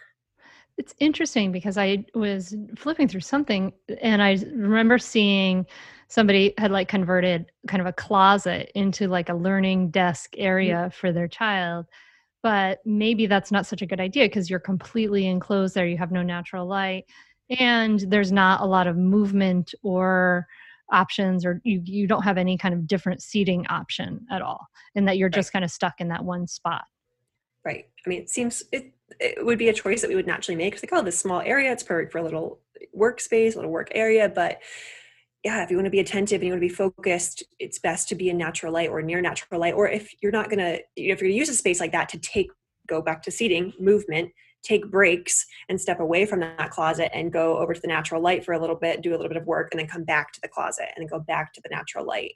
It's 0.80 0.96
interesting 1.00 1.52
because 1.52 1.78
I 1.78 2.06
was 2.16 2.56
flipping 2.78 3.10
through 3.10 3.20
something 3.20 3.74
and 4.02 4.24
I 4.24 4.38
remember 4.56 4.98
seeing 4.98 5.66
somebody 6.08 6.54
had 6.58 6.72
like 6.72 6.88
converted 6.88 7.52
kind 7.68 7.82
of 7.82 7.88
a 7.88 7.92
closet 7.94 8.72
into 8.76 9.10
like 9.10 9.28
a 9.28 9.34
learning 9.34 9.92
desk 9.92 10.32
Mm. 10.36 10.44
area 10.44 10.90
for 10.94 11.12
their 11.12 11.28
child. 11.28 11.86
But 12.42 12.80
maybe 12.86 13.28
that's 13.28 13.52
not 13.52 13.66
such 13.66 13.82
a 13.82 13.86
good 13.86 14.00
idea 14.00 14.26
because 14.26 14.50
you're 14.50 14.60
completely 14.62 15.28
enclosed 15.28 15.76
there. 15.76 15.86
You 15.86 15.98
have 15.98 16.14
no 16.14 16.24
natural 16.24 16.66
light 16.66 17.04
and 17.60 18.00
there's 18.08 18.32
not 18.32 18.62
a 18.62 18.66
lot 18.66 18.88
of 18.88 18.96
movement 18.96 19.74
or 19.84 20.48
options 20.94 21.46
or 21.46 21.60
you, 21.66 21.82
you 21.84 22.08
don't 22.08 22.24
have 22.24 22.38
any 22.38 22.58
kind 22.58 22.74
of 22.74 22.88
different 22.88 23.22
seating 23.22 23.68
option 23.68 24.26
at 24.32 24.42
all 24.42 24.66
and 24.96 25.08
that 25.10 25.18
you're 25.18 25.28
just 25.30 25.52
kind 25.52 25.66
of 25.66 25.72
stuck 25.72 26.00
in 26.00 26.08
that 26.08 26.24
one 26.24 26.48
spot. 26.48 26.86
Right. 27.70 27.86
I 28.04 28.10
mean, 28.10 28.24
it 28.24 28.32
seems 28.32 28.64
it, 28.72 28.92
it 29.20 29.46
would 29.46 29.60
be 29.60 29.70
a 29.70 29.74
choice 29.74 30.02
that 30.02 30.10
we 30.10 30.16
would 30.16 30.26
naturally 30.26 30.56
make. 30.56 30.74
It's 30.74 30.82
like, 30.82 30.92
oh, 30.92 31.04
this 31.04 31.20
small 31.20 31.42
area, 31.42 31.72
it's 31.72 31.84
perfect 31.84 32.12
for 32.12 32.18
a 32.18 32.24
little 32.24 32.62
workspace, 32.98 33.54
a 33.54 33.58
little 33.58 33.70
work 33.70 33.90
area. 33.94 34.28
But 34.28 34.58
yeah, 35.44 35.64
if 35.64 35.70
you 35.70 35.78
want 35.78 35.86
to 35.86 35.92
be 35.92 36.00
attentive 36.00 36.42
and 36.42 36.48
you 36.48 36.52
want 36.52 36.64
to 36.64 36.68
be 36.68 36.74
focused, 36.74 37.44
it's 37.60 37.78
best 37.78 38.10
to 38.10 38.16
be 38.16 38.30
in 38.30 38.40
natural 38.40 38.74
light 38.74 38.90
or 38.90 39.04
near 39.04 39.22
natural 39.22 39.62
light. 39.62 39.76
Or 39.76 39.88
if 39.88 40.12
you're 40.20 40.32
not 40.32 40.50
going 40.50 40.58
to, 40.58 40.80
you 40.96 41.10
know, 41.10 41.14
if 41.14 41.22
you're 41.22 41.28
going 41.28 41.34
to 41.34 41.38
use 41.38 41.50
a 41.50 41.54
space 41.54 41.80
like 41.80 41.92
that 41.92 42.10
to 42.10 42.18
take, 42.18 42.50
go 42.88 43.04
back 43.04 43.22
to 43.22 43.30
seating, 43.30 43.72
movement, 43.80 44.32
take 44.64 44.90
breaks 44.90 45.46
and 45.70 45.80
step 45.80 46.00
away 46.00 46.26
from 46.26 46.40
that 46.40 46.72
closet 46.72 47.16
and 47.16 47.32
go 47.32 47.60
over 47.60 47.76
to 47.76 47.82
the 47.82 47.88
natural 47.88 48.20
light 48.20 48.44
for 48.44 48.54
a 48.54 48.60
little 48.60 48.76
bit, 48.76 49.04
do 49.04 49.12
a 49.12 49.16
little 49.16 49.28
bit 49.28 49.38
of 49.38 49.46
work, 49.46 49.68
and 49.72 49.80
then 49.80 49.88
come 49.88 50.06
back 50.06 50.34
to 50.34 50.42
the 50.42 50.50
closet 50.50 50.88
and 50.96 51.04
then 51.04 51.08
go 51.08 51.24
back 51.24 51.54
to 51.54 51.62
the 51.62 51.70
natural 51.70 52.04
light 52.04 52.34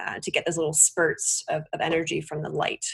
uh, 0.00 0.18
to 0.22 0.30
get 0.30 0.46
those 0.46 0.56
little 0.56 0.72
spurts 0.72 1.44
of, 1.50 1.64
of 1.74 1.82
energy 1.82 2.22
from 2.22 2.42
the 2.42 2.48
light. 2.48 2.86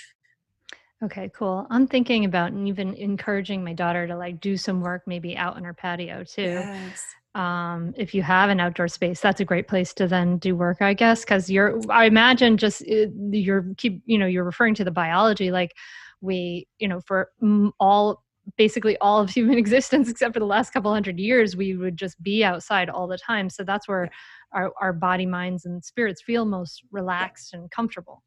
Okay, 1.02 1.30
cool. 1.32 1.66
I'm 1.70 1.86
thinking 1.86 2.24
about 2.24 2.52
even 2.52 2.94
encouraging 2.94 3.62
my 3.62 3.72
daughter 3.72 4.06
to 4.06 4.16
like 4.16 4.40
do 4.40 4.56
some 4.56 4.80
work 4.80 5.02
maybe 5.06 5.36
out 5.36 5.56
on 5.56 5.62
her 5.62 5.74
patio 5.74 6.24
too. 6.24 6.42
Yes. 6.42 7.04
Um, 7.34 7.94
if 7.96 8.14
you 8.14 8.22
have 8.22 8.50
an 8.50 8.58
outdoor 8.58 8.88
space, 8.88 9.20
that's 9.20 9.40
a 9.40 9.44
great 9.44 9.68
place 9.68 9.94
to 9.94 10.08
then 10.08 10.38
do 10.38 10.56
work, 10.56 10.82
I 10.82 10.94
guess, 10.94 11.20
because 11.20 11.48
you're. 11.48 11.80
I 11.88 12.06
imagine 12.06 12.56
just 12.56 12.82
uh, 12.82 13.06
you're 13.30 13.66
keep 13.76 14.02
you 14.06 14.18
know 14.18 14.26
you're 14.26 14.44
referring 14.44 14.74
to 14.76 14.84
the 14.84 14.90
biology 14.90 15.52
like 15.52 15.72
we 16.20 16.66
you 16.80 16.88
know 16.88 17.00
for 17.06 17.30
all 17.78 18.24
basically 18.56 18.96
all 18.98 19.20
of 19.20 19.30
human 19.34 19.58
existence 19.58 20.08
except 20.08 20.34
for 20.34 20.40
the 20.40 20.46
last 20.46 20.72
couple 20.72 20.92
hundred 20.92 21.18
years 21.18 21.56
we 21.56 21.76
would 21.76 21.96
just 21.96 22.20
be 22.22 22.42
outside 22.42 22.88
all 22.88 23.06
the 23.06 23.18
time 23.18 23.50
so 23.50 23.62
that's 23.62 23.86
where 23.86 24.10
our, 24.52 24.72
our 24.80 24.92
body 24.92 25.26
minds 25.26 25.66
and 25.66 25.84
spirits 25.84 26.22
feel 26.22 26.44
most 26.44 26.82
relaxed 26.90 27.52
and 27.52 27.70
comfortable 27.70 28.22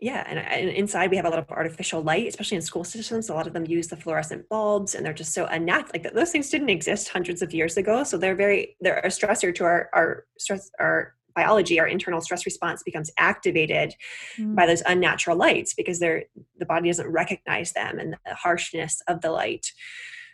Yeah, 0.00 0.24
and, 0.26 0.38
and 0.38 0.70
inside 0.70 1.10
we 1.10 1.16
have 1.16 1.24
a 1.24 1.30
lot 1.30 1.38
of 1.38 1.48
artificial 1.50 2.02
light, 2.02 2.26
especially 2.26 2.56
in 2.56 2.62
school 2.62 2.84
systems. 2.84 3.28
A 3.28 3.34
lot 3.34 3.46
of 3.46 3.52
them 3.52 3.64
use 3.64 3.88
the 3.88 3.96
fluorescent 3.96 4.48
bulbs, 4.48 4.94
and 4.94 5.06
they're 5.06 5.14
just 5.14 5.32
so 5.32 5.46
unnatural. 5.46 5.92
Like 5.94 6.12
those 6.12 6.30
things 6.32 6.50
didn't 6.50 6.68
exist 6.68 7.08
hundreds 7.08 7.42
of 7.42 7.54
years 7.54 7.76
ago, 7.76 8.04
so 8.04 8.18
they're 8.18 8.34
very 8.34 8.76
they're 8.80 8.98
a 8.98 9.08
stressor 9.08 9.54
to 9.54 9.64
our 9.64 9.88
our 9.94 10.26
stress 10.38 10.70
our 10.80 11.14
biology. 11.34 11.80
Our 11.80 11.86
internal 11.86 12.20
stress 12.20 12.44
response 12.44 12.82
becomes 12.82 13.10
activated 13.18 13.94
Mm. 14.38 14.54
by 14.56 14.66
those 14.66 14.82
unnatural 14.86 15.36
lights 15.36 15.74
because 15.74 16.00
they're 16.00 16.24
the 16.58 16.66
body 16.66 16.88
doesn't 16.88 17.08
recognize 17.08 17.72
them 17.72 17.98
and 17.98 18.16
the 18.26 18.34
harshness 18.34 19.00
of 19.08 19.20
the 19.20 19.30
light. 19.30 19.72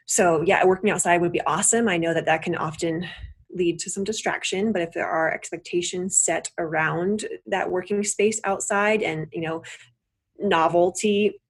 So 0.07 0.43
yeah, 0.45 0.65
working 0.65 0.91
outside 0.91 1.21
would 1.21 1.33
be 1.33 1.43
awesome. 1.43 1.87
I 1.89 1.97
know 1.99 2.13
that 2.15 2.27
that 2.27 2.43
can 2.43 2.57
often 2.57 3.07
lead 3.55 3.79
to 3.79 3.91
some 3.91 4.05
distraction 4.05 4.73
but 4.73 4.83
if 4.83 4.93
there 4.93 5.09
are 5.09 5.33
expectations 5.33 6.17
set 6.17 6.51
around 6.59 7.25
that 7.47 7.71
working 7.71 8.03
space 8.05 8.41
outside 8.45 9.03
and 9.03 9.27
you 9.33 9.41
know 9.41 9.63
novelty 10.39 11.41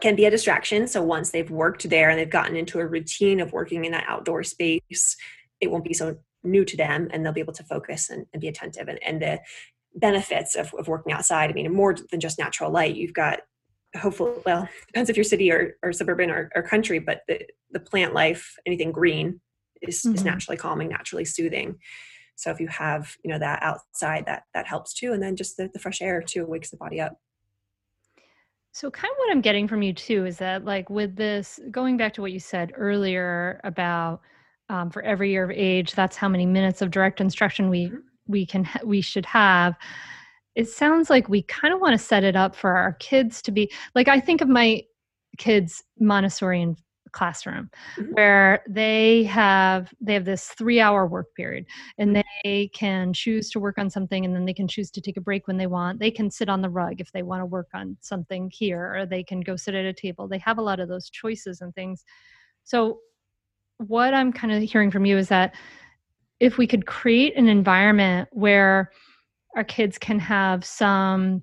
can 0.00 0.16
be 0.16 0.24
a 0.24 0.30
distraction. 0.30 0.88
So 0.88 1.04
once 1.04 1.30
they've 1.30 1.50
worked 1.50 1.88
there 1.88 2.10
and 2.10 2.18
they've 2.18 2.28
gotten 2.28 2.56
into 2.56 2.80
a 2.80 2.86
routine 2.86 3.38
of 3.38 3.52
working 3.52 3.84
in 3.84 3.92
that 3.92 4.06
outdoor 4.08 4.42
space 4.42 5.16
it 5.60 5.70
won't 5.70 5.84
be 5.84 5.94
so 5.94 6.16
new 6.42 6.64
to 6.64 6.76
them 6.76 7.08
and 7.12 7.24
they'll 7.24 7.32
be 7.32 7.40
able 7.40 7.52
to 7.52 7.64
focus 7.64 8.10
and, 8.10 8.26
and 8.32 8.40
be 8.40 8.48
attentive. 8.48 8.88
And, 8.88 9.02
and 9.02 9.22
the 9.22 9.40
benefits 9.94 10.56
of, 10.56 10.74
of 10.74 10.88
working 10.88 11.12
outside 11.12 11.50
i 11.50 11.52
mean 11.52 11.72
more 11.72 11.94
than 12.10 12.18
just 12.18 12.38
natural 12.38 12.70
light 12.70 12.96
you've 12.96 13.12
got 13.12 13.40
hopefully 13.96 14.32
well 14.44 14.68
depends 14.88 15.08
if 15.08 15.16
you're 15.16 15.22
city 15.22 15.52
or, 15.52 15.76
or 15.82 15.92
suburban 15.92 16.30
or, 16.30 16.50
or 16.54 16.62
country 16.62 16.98
but 16.98 17.20
the, 17.28 17.40
the 17.70 17.78
plant 17.78 18.12
life 18.12 18.56
anything 18.66 18.90
green 18.90 19.40
is, 19.88 20.04
is 20.06 20.22
Mhm. 20.22 20.24
naturally 20.24 20.56
calming 20.56 20.88
naturally 20.88 21.24
soothing 21.24 21.78
so 22.36 22.50
if 22.50 22.60
you 22.60 22.68
have 22.68 23.16
you 23.24 23.30
know 23.30 23.38
that 23.38 23.62
outside 23.62 24.24
that 24.26 24.44
that 24.54 24.66
helps 24.66 24.92
too 24.94 25.12
and 25.12 25.22
then 25.22 25.36
just 25.36 25.56
the, 25.56 25.68
the 25.72 25.78
fresh 25.78 26.00
air 26.02 26.20
too 26.22 26.46
wakes 26.46 26.70
the 26.70 26.76
body 26.76 27.00
up 27.00 27.18
So, 28.72 28.90
kind 28.90 29.10
of 29.12 29.18
what 29.18 29.30
I'm 29.30 29.40
getting 29.40 29.68
from 29.68 29.82
you 29.82 29.92
too 29.92 30.26
is 30.26 30.38
that, 30.38 30.64
like, 30.64 30.90
with 30.90 31.14
this, 31.14 31.60
going 31.70 31.96
back 31.96 32.12
to 32.14 32.20
what 32.20 32.32
you 32.32 32.40
said 32.40 32.72
earlier 32.74 33.60
about 33.62 34.20
um, 34.68 34.90
for 34.90 35.00
every 35.02 35.30
year 35.30 35.44
of 35.44 35.52
age, 35.52 35.92
that's 35.92 36.16
how 36.16 36.28
many 36.28 36.44
minutes 36.44 36.82
of 36.82 36.90
direct 36.90 37.20
instruction 37.20 37.70
we 37.70 37.86
Mhm. 37.90 38.02
we 38.26 38.46
can 38.46 38.64
ha- 38.64 38.80
we 38.84 39.00
should 39.00 39.26
have. 39.26 39.76
It 40.56 40.68
sounds 40.68 41.10
like 41.10 41.28
we 41.28 41.42
kind 41.42 41.72
of 41.74 41.80
want 41.80 41.92
to 41.92 41.98
set 42.04 42.24
it 42.24 42.34
up 42.36 42.56
for 42.56 42.76
our 42.76 42.94
kids 42.94 43.42
to 43.42 43.52
be 43.52 43.70
like. 43.94 44.08
I 44.08 44.18
think 44.20 44.40
of 44.40 44.48
my 44.48 44.82
kids' 45.38 45.84
Montessori 46.00 46.74
classroom 47.14 47.70
Mhm. 47.96 48.12
where 48.14 48.62
they 48.68 49.24
have 49.24 49.94
they 50.00 50.14
have 50.14 50.24
this 50.24 50.48
three 50.48 50.80
hour 50.80 51.06
work 51.06 51.34
period 51.34 51.64
and 51.96 52.14
Mhm. 52.14 52.22
they 52.42 52.68
can 52.74 53.12
choose 53.12 53.48
to 53.50 53.60
work 53.60 53.78
on 53.78 53.88
something 53.88 54.24
and 54.24 54.34
then 54.34 54.44
they 54.44 54.52
can 54.52 54.68
choose 54.68 54.90
to 54.90 55.00
take 55.00 55.16
a 55.16 55.20
break 55.20 55.46
when 55.46 55.56
they 55.56 55.68
want 55.68 56.00
they 56.00 56.10
can 56.10 56.30
sit 56.30 56.48
on 56.48 56.60
the 56.60 56.68
rug 56.68 57.00
if 57.00 57.12
they 57.12 57.22
want 57.22 57.40
to 57.40 57.46
work 57.46 57.68
on 57.72 57.96
something 58.00 58.50
here 58.52 58.94
or 58.94 59.06
they 59.06 59.22
can 59.22 59.40
go 59.40 59.56
sit 59.56 59.74
at 59.74 59.84
a 59.84 59.92
table 59.92 60.26
they 60.28 60.38
have 60.38 60.58
a 60.58 60.62
lot 60.62 60.80
of 60.80 60.88
those 60.88 61.08
choices 61.08 61.60
and 61.60 61.74
things 61.74 62.04
so 62.64 62.98
what 63.78 64.12
i'm 64.12 64.32
kind 64.32 64.52
of 64.52 64.62
hearing 64.62 64.90
from 64.90 65.04
you 65.04 65.16
is 65.16 65.28
that 65.28 65.54
if 66.40 66.58
we 66.58 66.66
could 66.66 66.84
create 66.84 67.36
an 67.36 67.48
environment 67.48 68.28
where 68.32 68.90
our 69.56 69.64
kids 69.64 69.98
can 69.98 70.18
have 70.18 70.64
some 70.64 71.42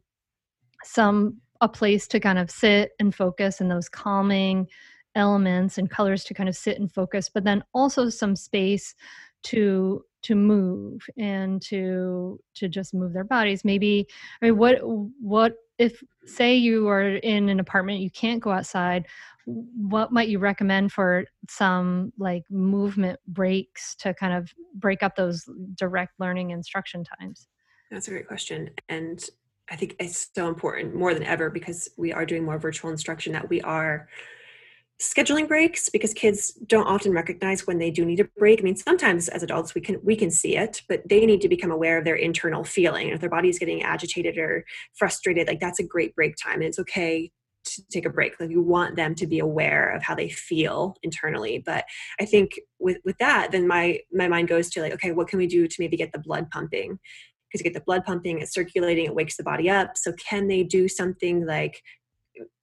some 0.84 1.38
a 1.62 1.70
place 1.70 2.08
to 2.08 2.20
kind 2.20 2.40
of 2.40 2.50
sit 2.50 2.92
and 3.00 3.14
focus 3.14 3.62
and 3.62 3.70
those 3.70 3.88
calming 3.88 4.68
elements 5.15 5.78
and 5.78 5.89
colors 5.89 6.24
to 6.24 6.34
kind 6.34 6.50
of 6.50 6.56
sit 6.56 6.80
and 6.80 6.91
focus 6.91 7.30
but 7.30 7.43
then 7.43 7.63
also 7.74 8.10
some 8.10 8.36
space 8.36 8.95
to 9.43 10.04
to 10.21 10.36
move 10.36 11.02
and 11.17 11.62
to 11.62 12.39
to 12.54 12.67
just 12.67 12.93
move 12.93 13.13
their 13.13 13.24
bodies 13.24 13.65
maybe 13.65 14.08
i 14.41 14.45
mean 14.45 14.58
what 14.58 14.78
what 15.19 15.56
if 15.78 16.04
say 16.26 16.56
you 16.56 16.88
are 16.88 17.15
in 17.15 17.50
an 17.50 17.60
apartment 17.60 18.00
you 18.00 18.12
can't 18.12 18.41
go 18.41 18.52
outside 18.52 19.06
what 19.45 20.12
might 20.12 20.30
you 20.30 20.38
recommend 20.38 20.91
for 20.91 21.26
some 21.50 22.13
like 22.19 22.43
movement 22.52 23.19
breaks 23.28 23.95
to 23.95 24.13
kind 24.13 24.34
of 24.34 24.54
break 24.76 25.02
up 25.02 25.15
those 25.15 25.50
direct 25.76 26.13
learning 26.19 26.52
instruction 26.52 27.04
times 27.04 27.47
That's 27.91 28.08
a 28.08 28.12
great 28.12 28.28
question. 28.28 28.69
And 28.88 29.21
I 29.69 29.76
think 29.76 29.97
it's 30.00 30.30
so 30.34 30.47
important 30.47 30.95
more 30.95 31.13
than 31.13 31.24
ever 31.24 31.50
because 31.50 31.89
we 31.97 32.13
are 32.13 32.26
doing 32.26 32.43
more 32.45 32.58
virtual 32.58 32.89
instruction 32.89 33.34
that 33.34 33.50
we 33.50 33.62
are 33.62 34.08
scheduling 35.02 35.48
breaks 35.48 35.90
because 35.90 36.14
kids 36.14 36.52
don't 36.68 36.86
often 36.86 37.12
recognize 37.12 37.66
when 37.66 37.80
they 37.80 37.90
do 37.90 38.06
need 38.06 38.20
a 38.20 38.26
break. 38.38 38.60
I 38.60 38.64
mean, 38.64 38.76
sometimes 38.76 39.28
as 39.30 39.42
adults 39.42 39.74
we 39.74 39.82
can 39.82 39.98
we 40.04 40.16
can 40.16 40.30
see 40.30 40.56
it, 40.56 40.84
but 40.88 41.02
they 41.10 41.26
need 41.26 41.42
to 41.42 41.50
become 41.50 41.72
aware 41.72 41.98
of 41.98 42.06
their 42.06 42.16
internal 42.16 42.64
feeling. 42.64 43.10
If 43.10 43.20
their 43.20 43.30
body 43.30 43.50
is 43.50 43.60
getting 43.60 43.82
agitated 43.82 44.38
or 44.38 44.64
frustrated, 44.94 45.48
like 45.48 45.60
that's 45.60 45.80
a 45.80 45.84
great 45.86 46.16
break 46.16 46.36
time. 46.36 46.56
And 46.56 46.64
it's 46.64 46.80
okay 46.80 47.32
to 47.64 47.84
take 47.92 48.06
a 48.06 48.10
break. 48.10 48.40
Like 48.40 48.50
you 48.50 48.62
want 48.62 48.96
them 48.96 49.16
to 49.16 49.28
be 49.28 49.40
aware 49.40 49.90
of 49.90 50.04
how 50.04 50.16
they 50.16 50.30
feel 50.30 50.96
internally. 51.04 51.62
But 51.66 51.86
I 52.20 52.26
think 52.26 52.60
with 52.80 52.98
with 53.04 53.18
that, 53.18 53.52
then 53.52 53.68
my 53.68 54.00
my 54.14 54.28
mind 54.28 54.50
goes 54.50 54.70
to 54.72 54.82
like, 54.82 54.94
okay, 54.94 55.12
what 55.12 55.28
can 55.28 55.40
we 55.40 55.48
do 55.48 55.68
to 55.68 55.76
maybe 55.80 55.98
get 55.98 56.12
the 56.12 56.20
blood 56.20 56.50
pumping? 56.52 57.00
because 57.52 57.66
you 57.66 57.70
get 57.70 57.78
the 57.78 57.84
blood 57.86 58.06
pumping, 58.06 58.40
it's 58.40 58.54
circulating, 58.54 59.06
it 59.06 59.14
wakes 59.14 59.36
the 59.36 59.44
body 59.44 59.70
up. 59.70 59.98
So 59.98 60.14
can 60.14 60.48
they 60.48 60.64
do 60.64 60.88
something 60.88 61.46
like 61.46 61.84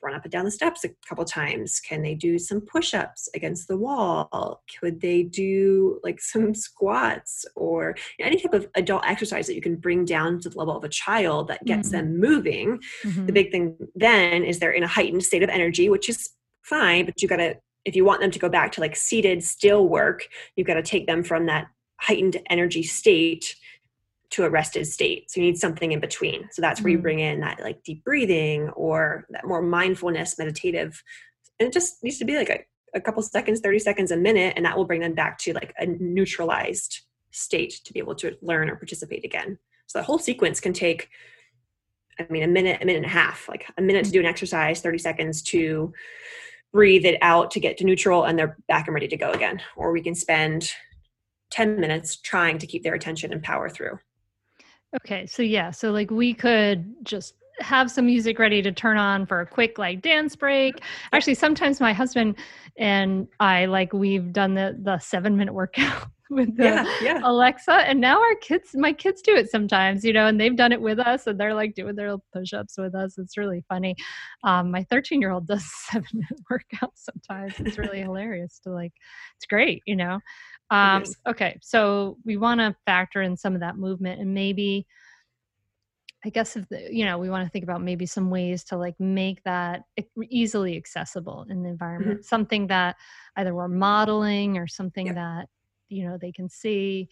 run 0.02 0.14
up 0.14 0.24
and 0.24 0.32
down 0.32 0.44
the 0.44 0.50
steps 0.50 0.84
a 0.84 0.90
couple 1.08 1.24
times? 1.24 1.80
Can 1.80 2.02
they 2.02 2.14
do 2.14 2.38
some 2.38 2.60
push-ups 2.60 3.28
against 3.34 3.68
the 3.68 3.76
wall? 3.76 4.62
Could 4.80 5.00
they 5.00 5.22
do 5.22 6.00
like 6.02 6.20
some 6.20 6.54
squats 6.66 7.44
or 7.56 7.96
any 8.20 8.40
type 8.40 8.54
of 8.54 8.68
adult 8.74 9.04
exercise 9.06 9.46
that 9.46 9.54
you 9.54 9.62
can 9.62 9.76
bring 9.76 10.04
down 10.04 10.40
to 10.40 10.48
the 10.48 10.58
level 10.58 10.76
of 10.76 10.84
a 10.84 10.88
child 10.88 11.48
that 11.48 11.64
gets 11.64 11.88
Mhm. 11.88 11.92
them 11.92 12.18
moving? 12.20 12.80
The 13.02 13.08
Mhm. 13.08 13.34
big 13.34 13.50
thing 13.50 13.76
then 13.94 14.44
is 14.44 14.58
they're 14.58 14.70
in 14.72 14.82
a 14.84 14.88
heightened 14.88 15.24
state 15.24 15.42
of 15.42 15.50
energy, 15.50 15.88
which 15.88 16.08
is 16.08 16.30
fine, 16.62 17.04
but 17.06 17.20
you 17.22 17.28
got 17.28 17.36
to 17.36 17.56
if 17.84 17.96
you 17.96 18.04
want 18.04 18.20
them 18.20 18.30
to 18.30 18.38
go 18.38 18.50
back 18.50 18.70
to 18.72 18.82
like 18.82 18.94
seated 18.94 19.42
still 19.42 19.88
work, 19.88 20.28
you've 20.56 20.66
got 20.66 20.74
to 20.74 20.82
take 20.82 21.06
them 21.06 21.22
from 21.22 21.46
that 21.46 21.68
heightened 22.00 22.36
energy 22.50 22.82
state 22.82 23.56
to 24.30 24.44
a 24.44 24.50
rested 24.50 24.86
state. 24.86 25.30
So 25.30 25.40
you 25.40 25.46
need 25.46 25.58
something 25.58 25.92
in 25.92 26.00
between. 26.00 26.48
So 26.52 26.60
that's 26.60 26.82
where 26.82 26.90
you 26.90 26.98
Mm. 26.98 27.02
bring 27.02 27.18
in 27.20 27.40
that 27.40 27.60
like 27.60 27.82
deep 27.82 28.04
breathing 28.04 28.68
or 28.70 29.26
that 29.30 29.46
more 29.46 29.62
mindfulness, 29.62 30.38
meditative. 30.38 31.02
And 31.58 31.68
it 31.68 31.72
just 31.72 32.02
needs 32.04 32.18
to 32.18 32.24
be 32.24 32.36
like 32.36 32.50
a, 32.50 32.64
a 32.94 33.00
couple 33.00 33.22
seconds, 33.22 33.60
30 33.60 33.78
seconds, 33.78 34.10
a 34.10 34.16
minute, 34.16 34.54
and 34.56 34.64
that 34.64 34.76
will 34.76 34.84
bring 34.84 35.00
them 35.00 35.14
back 35.14 35.38
to 35.38 35.54
like 35.54 35.72
a 35.78 35.86
neutralized 35.86 37.00
state 37.30 37.80
to 37.84 37.92
be 37.92 37.98
able 37.98 38.14
to 38.16 38.36
learn 38.42 38.68
or 38.68 38.76
participate 38.76 39.24
again. 39.24 39.58
So 39.86 39.98
the 39.98 40.04
whole 40.04 40.18
sequence 40.18 40.60
can 40.60 40.72
take, 40.74 41.08
I 42.20 42.26
mean, 42.30 42.42
a 42.42 42.48
minute, 42.48 42.82
a 42.82 42.84
minute 42.84 42.98
and 42.98 43.06
a 43.06 43.10
half, 43.10 43.48
like 43.48 43.66
a 43.78 43.82
minute 43.82 44.04
to 44.04 44.10
do 44.10 44.20
an 44.20 44.26
exercise, 44.26 44.80
30 44.80 44.98
seconds 44.98 45.42
to 45.42 45.92
breathe 46.72 47.06
it 47.06 47.18
out 47.22 47.50
to 47.52 47.60
get 47.60 47.78
to 47.78 47.84
neutral 47.84 48.24
and 48.24 48.38
they're 48.38 48.58
back 48.68 48.86
and 48.86 48.94
ready 48.94 49.08
to 49.08 49.16
go 49.16 49.30
again 49.30 49.60
or 49.74 49.90
we 49.90 50.02
can 50.02 50.14
spend 50.14 50.70
10 51.50 51.80
minutes 51.80 52.16
trying 52.16 52.58
to 52.58 52.66
keep 52.66 52.82
their 52.82 52.94
attention 52.94 53.32
and 53.32 53.42
power 53.42 53.70
through 53.70 53.98
Okay, 54.96 55.26
so 55.26 55.42
yeah, 55.42 55.70
so 55.70 55.90
like 55.90 56.10
we 56.10 56.32
could 56.32 56.94
just 57.04 57.34
have 57.60 57.90
some 57.90 58.06
music 58.06 58.38
ready 58.38 58.62
to 58.62 58.72
turn 58.72 58.96
on 58.96 59.26
for 59.26 59.40
a 59.40 59.46
quick 59.46 59.78
like 59.78 60.00
dance 60.00 60.36
break. 60.36 60.80
Actually, 61.12 61.34
sometimes 61.34 61.80
my 61.80 61.92
husband 61.92 62.36
and 62.78 63.26
I 63.40 63.66
like 63.66 63.92
we've 63.92 64.32
done 64.32 64.54
the 64.54 64.78
the 64.80 64.98
7 64.98 65.36
minute 65.36 65.52
workout 65.52 66.08
with 66.30 66.56
the 66.56 66.64
yeah 66.64 66.84
yeah 67.02 67.20
Alexa 67.24 67.72
and 67.72 68.00
now 68.00 68.20
our 68.20 68.34
kids 68.36 68.70
my 68.74 68.92
kids 68.92 69.20
do 69.22 69.34
it 69.34 69.50
sometimes, 69.50 70.04
you 70.04 70.12
know, 70.12 70.26
and 70.26 70.40
they've 70.40 70.56
done 70.56 70.72
it 70.72 70.80
with 70.80 70.98
us 71.00 71.26
and 71.26 71.38
they're 71.38 71.54
like 71.54 71.74
doing 71.74 71.96
their 71.96 72.16
push-ups 72.32 72.78
with 72.78 72.94
us. 72.94 73.18
It's 73.18 73.36
really 73.36 73.62
funny. 73.68 73.96
Um 74.44 74.70
my 74.70 74.84
13-year-old 74.84 75.46
does 75.46 75.64
7 75.90 76.06
minute 76.14 76.40
workouts 76.50 77.08
sometimes. 77.10 77.54
It's 77.58 77.76
really 77.78 78.00
hilarious 78.00 78.60
to 78.60 78.70
like 78.70 78.92
it's 79.36 79.46
great, 79.46 79.82
you 79.86 79.96
know. 79.96 80.20
Um, 80.70 81.04
okay, 81.26 81.58
so 81.62 82.18
we 82.24 82.36
want 82.36 82.60
to 82.60 82.76
factor 82.84 83.22
in 83.22 83.36
some 83.36 83.54
of 83.54 83.60
that 83.60 83.76
movement, 83.78 84.20
and 84.20 84.34
maybe, 84.34 84.86
I 86.24 86.30
guess 86.30 86.56
if 86.56 86.68
the, 86.68 86.88
you 86.92 87.04
know, 87.04 87.16
we 87.18 87.30
want 87.30 87.46
to 87.46 87.50
think 87.50 87.62
about 87.62 87.80
maybe 87.82 88.04
some 88.04 88.28
ways 88.28 88.64
to 88.64 88.76
like 88.76 88.98
make 88.98 89.42
that 89.44 89.84
easily 90.28 90.76
accessible 90.76 91.46
in 91.48 91.62
the 91.62 91.68
environment. 91.70 92.24
Something 92.24 92.66
that 92.66 92.96
either 93.36 93.54
we're 93.54 93.68
modeling 93.68 94.58
or 94.58 94.66
something 94.66 95.06
Yep. 95.06 95.14
that 95.14 95.48
you 95.88 96.04
know 96.06 96.18
they 96.18 96.32
can 96.32 96.48
see, 96.48 97.08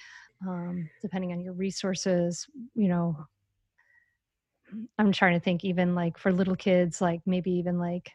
um, 0.47 0.91
depending 1.01 1.33
on 1.33 1.41
your 1.41 1.55
resources. 1.55 2.47
You 2.75 2.89
know, 2.89 3.27
I'm 4.99 5.13
trying 5.13 5.35
to 5.35 5.41
think 5.41 5.65
even 5.65 5.95
like 5.95 6.19
for 6.19 6.33
little 6.33 6.57
kids, 6.57 7.01
like 7.01 7.21
maybe 7.27 7.53
even 7.53 7.79
like 7.79 8.11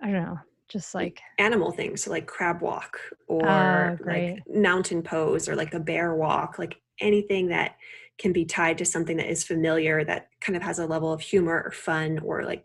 I 0.00 0.06
don't 0.10 0.24
know, 0.24 0.38
just 0.68 0.94
like 0.94 1.20
animal 1.38 1.72
things 1.72 2.04
so 2.04 2.10
like 2.10 2.26
crab 2.26 2.60
walk 2.60 2.98
or 3.28 3.48
Ah, 3.48 3.96
like 4.04 4.42
mountain 4.52 5.02
pose 5.02 5.48
or 5.48 5.56
like 5.56 5.74
a 5.74 5.80
bear 5.80 6.14
walk 6.14 6.58
like 6.58 6.80
anything 7.00 7.48
that 7.48 7.76
can 8.18 8.32
be 8.32 8.44
tied 8.44 8.78
to 8.78 8.84
something 8.84 9.16
that 9.16 9.30
is 9.30 9.44
familiar 9.44 10.04
that 10.04 10.28
kind 10.40 10.56
of 10.56 10.62
has 10.62 10.78
a 10.78 10.86
level 10.86 11.12
of 11.12 11.20
humor 11.20 11.62
or 11.64 11.70
fun 11.70 12.18
or 12.20 12.44
like 12.44 12.64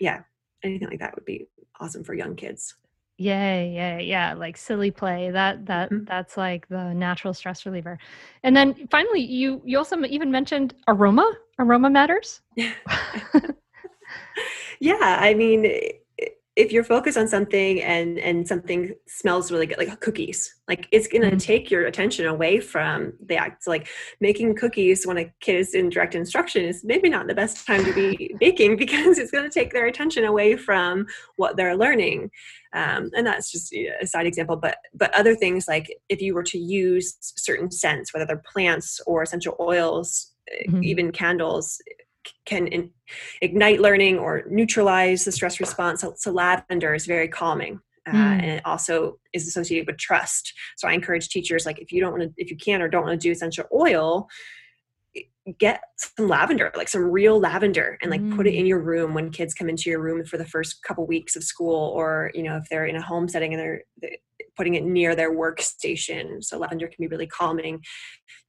yeah 0.00 0.22
anything 0.62 0.88
like 0.88 1.00
that 1.00 1.14
would 1.14 1.24
be 1.24 1.46
awesome 1.80 2.04
for 2.04 2.14
young 2.14 2.36
kids 2.36 2.76
Yeah, 3.18 3.62
yeah, 3.62 3.98
yeah. 3.98 4.34
Like 4.34 4.58
silly 4.58 4.90
play. 4.90 5.30
That 5.30 5.64
that 5.66 5.90
Mhm. 5.90 6.06
that's 6.06 6.36
like 6.36 6.68
the 6.68 6.92
natural 6.92 7.32
stress 7.32 7.64
reliever. 7.64 7.98
And 8.42 8.54
then 8.54 8.74
finally, 8.90 9.22
you 9.22 9.62
you 9.64 9.78
also 9.78 9.96
even 10.04 10.30
mentioned 10.30 10.74
aroma. 10.86 11.24
Aroma 11.58 11.88
matters. 11.88 12.42
yeah 14.80 15.18
i 15.20 15.34
mean 15.34 15.64
i- 15.64 15.92
if 16.56 16.72
you're 16.72 16.82
focused 16.84 17.18
on 17.18 17.28
something 17.28 17.82
and 17.82 18.18
and 18.18 18.48
something 18.48 18.94
smells 19.06 19.52
really 19.52 19.66
good 19.66 19.78
like 19.78 20.00
cookies 20.00 20.52
like 20.68 20.88
it's 20.90 21.06
going 21.06 21.22
to 21.22 21.36
Mhm. 21.36 21.40
take 21.40 21.70
your 21.70 21.86
attention 21.86 22.26
away 22.26 22.60
from 22.60 23.12
the 23.24 23.36
act 23.36 23.64
so 23.64 23.70
like 23.70 23.88
making 24.20 24.54
cookies 24.56 25.06
when 25.06 25.18
a 25.18 25.32
kid 25.40 25.56
is 25.56 25.74
in 25.74 25.90
direct 25.90 26.14
instruction 26.14 26.64
is 26.64 26.82
maybe 26.82 27.08
not 27.10 27.26
the 27.26 27.34
best 27.34 27.66
time 27.66 27.84
to 27.84 27.92
be 27.92 28.34
baking 28.40 28.76
because 28.84 29.18
it's 29.18 29.30
going 29.30 29.44
to 29.48 29.50
take 29.50 29.72
their 29.72 29.86
attention 29.86 30.24
away 30.24 30.56
from 30.56 31.06
what 31.36 31.56
they're 31.56 31.76
learning 31.76 32.30
um, 32.72 33.10
and 33.14 33.26
that's 33.26 33.52
just 33.52 33.72
a 33.72 34.06
side 34.06 34.26
example 34.26 34.56
but 34.56 34.78
but 34.94 35.14
other 35.14 35.34
things 35.36 35.68
like 35.68 35.86
if 36.08 36.20
you 36.22 36.34
were 36.34 36.42
to 36.42 36.58
use 36.58 37.16
certain 37.20 37.70
scents 37.70 38.12
whether 38.12 38.26
they're 38.26 38.42
plants 38.52 39.00
or 39.06 39.22
essential 39.22 39.56
oils 39.60 40.32
eh, 40.50 40.64
Mhm. 40.70 40.82
even 40.82 41.12
candles 41.12 41.78
can 42.44 42.66
in, 42.66 42.90
ignite 43.40 43.80
learning 43.80 44.18
or 44.18 44.44
neutralize 44.48 45.24
the 45.24 45.32
stress 45.32 45.60
response. 45.60 46.00
So, 46.00 46.14
so 46.16 46.30
lavender 46.32 46.94
is 46.94 47.06
very 47.06 47.28
calming. 47.28 47.80
Uh, 48.06 48.12
Mm. 48.12 48.14
And 48.14 48.44
it 48.44 48.62
also 48.64 49.18
is 49.32 49.48
associated 49.48 49.88
with 49.88 49.98
trust. 49.98 50.52
So 50.76 50.86
I 50.86 50.92
encourage 50.92 51.28
teachers, 51.28 51.66
like 51.66 51.80
if 51.80 51.90
you 51.90 52.00
don't 52.00 52.12
want 52.12 52.22
to, 52.22 52.32
if 52.36 52.50
you 52.52 52.56
can 52.56 52.80
or 52.80 52.88
don't 52.88 53.02
want 53.04 53.20
to 53.20 53.26
do 53.28 53.32
essential 53.32 53.64
oil, 53.74 54.28
get 55.58 55.80
some 55.96 56.28
lavender, 56.28 56.70
like 56.76 56.88
some 56.88 57.02
real 57.02 57.38
lavender, 57.40 57.98
and 58.02 58.10
like 58.10 58.20
put 58.36 58.46
it 58.46 58.54
Mm. 58.54 58.58
in 58.58 58.66
your 58.66 58.80
room 58.80 59.14
when 59.14 59.30
kids 59.30 59.54
come 59.54 59.68
into 59.68 59.90
your 59.90 60.00
room 60.00 60.24
for 60.24 60.38
the 60.38 60.44
first 60.44 60.82
couple 60.82 61.04
weeks 61.06 61.34
of 61.36 61.42
school, 61.42 61.92
or 61.96 62.30
you 62.34 62.42
know 62.42 62.56
if 62.56 62.68
they're 62.68 62.86
in 62.86 62.96
a 62.96 63.02
home 63.02 63.28
setting 63.28 63.54
and 63.54 63.60
they're 63.60 64.10
putting 64.56 64.74
it 64.74 64.84
near 64.84 65.14
their 65.14 65.34
workstation. 65.34 66.42
So 66.42 66.58
lavender 66.58 66.86
can 66.86 66.96
be 67.00 67.08
really 67.08 67.26
calming. 67.26 67.82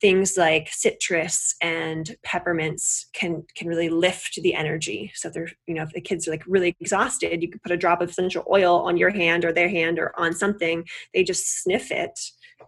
Things 0.01 0.37
like 0.37 0.69
citrus 0.71 1.55
and 1.61 2.15
peppermints 2.23 3.09
can 3.13 3.43
can 3.55 3.67
really 3.67 3.89
lift 3.89 4.39
the 4.41 4.53
energy. 4.53 5.11
So 5.15 5.27
if 5.27 5.33
they're 5.33 5.49
you 5.67 5.75
know 5.75 5.83
if 5.83 5.91
the 5.91 6.01
kids 6.01 6.27
are 6.27 6.31
like 6.31 6.43
really 6.47 6.75
exhausted, 6.79 7.41
you 7.41 7.49
could 7.49 7.63
put 7.63 7.71
a 7.71 7.77
drop 7.77 8.01
of 8.01 8.09
essential 8.09 8.45
oil 8.51 8.79
on 8.81 8.97
your 8.97 9.09
hand 9.09 9.45
or 9.45 9.51
their 9.51 9.69
hand 9.69 9.99
or 9.99 10.13
on 10.19 10.33
something. 10.33 10.85
They 11.13 11.23
just 11.23 11.63
sniff 11.63 11.91
it, 11.91 12.19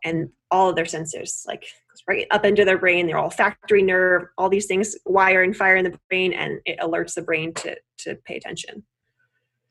and 0.04 0.30
all 0.52 0.69
of 0.69 0.75
their 0.75 0.86
senses 0.86 1.43
like 1.47 1.65
right 2.08 2.28
up 2.32 2.45
into 2.45 2.65
their 2.65 2.78
brain. 2.78 3.08
Their 3.08 3.19
olfactory 3.19 3.84
nerve, 3.84 4.23
all 4.38 4.49
these 4.49 4.65
things 4.65 4.95
wire 5.06 5.43
and 5.43 5.56
fire 5.56 5.75
in 5.75 5.86
the 5.86 5.99
brain, 6.10 6.34
and 6.34 6.60
it 6.65 6.80
alerts 6.80 7.13
the 7.13 7.21
brain 7.21 7.54
to 7.56 7.75
to 7.99 8.15
pay 8.25 8.38
attention. 8.38 8.84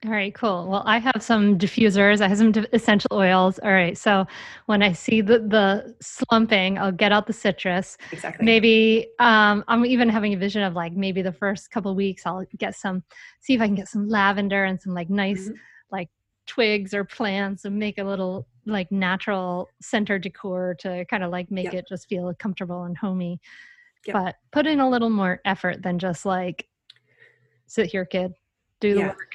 All 0.07 0.13
right, 0.13 0.33
cool. 0.33 0.69
Well, 0.69 0.85
I 0.87 0.99
have 0.99 1.21
some 1.21 1.59
diffusers. 1.59 2.21
I 2.21 2.29
have 2.29 2.39
some 2.39 2.53
essential 2.73 3.09
oils. 3.13 3.59
All 3.65 3.73
right. 3.73 3.99
So 3.99 4.27
when 4.67 4.81
I 4.81 4.93
see 4.93 5.21
the 5.23 5.41
the 5.41 5.97
slumping, 6.01 6.79
I'll 6.79 6.93
get 6.93 7.11
out 7.11 7.27
the 7.27 7.33
citrus. 7.33 7.99
Exactly. 8.13 8.47
Maybe 8.47 9.09
um, 9.19 9.65
I'm 9.67 9.85
even 9.85 10.09
having 10.09 10.33
a 10.35 10.37
vision 10.37 10.63
of 10.63 10.75
like 10.75 10.93
maybe 10.93 11.21
the 11.21 11.33
first 11.33 11.73
couple 11.73 11.93
weeks 11.97 12.23
I'll 12.27 12.45
get 12.59 12.77
some, 12.77 13.03
see 13.41 13.55
if 13.55 13.61
I 13.61 13.67
can 13.67 13.75
get 13.75 13.89
some 13.89 14.09
lavender 14.09 14.65
and 14.65 14.81
some 14.81 14.95
like 14.95 15.11
nice 15.11 15.49
Mhm. 15.49 15.55
like 15.91 16.11
twigs 16.47 16.95
or 16.95 17.03
plants 17.05 17.65
and 17.65 17.77
make 17.77 17.99
a 17.99 18.05
little 18.05 18.47
like 18.67 18.93
natural 18.93 19.69
center 19.83 20.17
decor 20.17 20.77
to 20.79 21.05
kind 21.07 21.25
of 21.25 21.33
like 21.33 21.51
make 21.51 21.65
Yep. 21.73 21.75
it 21.75 21.89
just 21.89 22.09
feel 22.09 22.33
comfortable 22.39 22.85
and 22.85 22.97
homey. 22.97 23.41
Yep. 24.07 24.15
But 24.15 24.37
put 24.53 24.69
in 24.69 24.79
a 24.79 24.89
little 24.89 25.11
more 25.11 25.41
effort 25.45 25.83
than 25.83 25.99
just 25.99 26.25
like 26.25 26.69
sit 27.67 27.87
here, 27.91 28.05
kid, 28.05 28.33
do 28.81 28.95
the 28.95 29.01
Yeah. 29.01 29.09
work. 29.09 29.35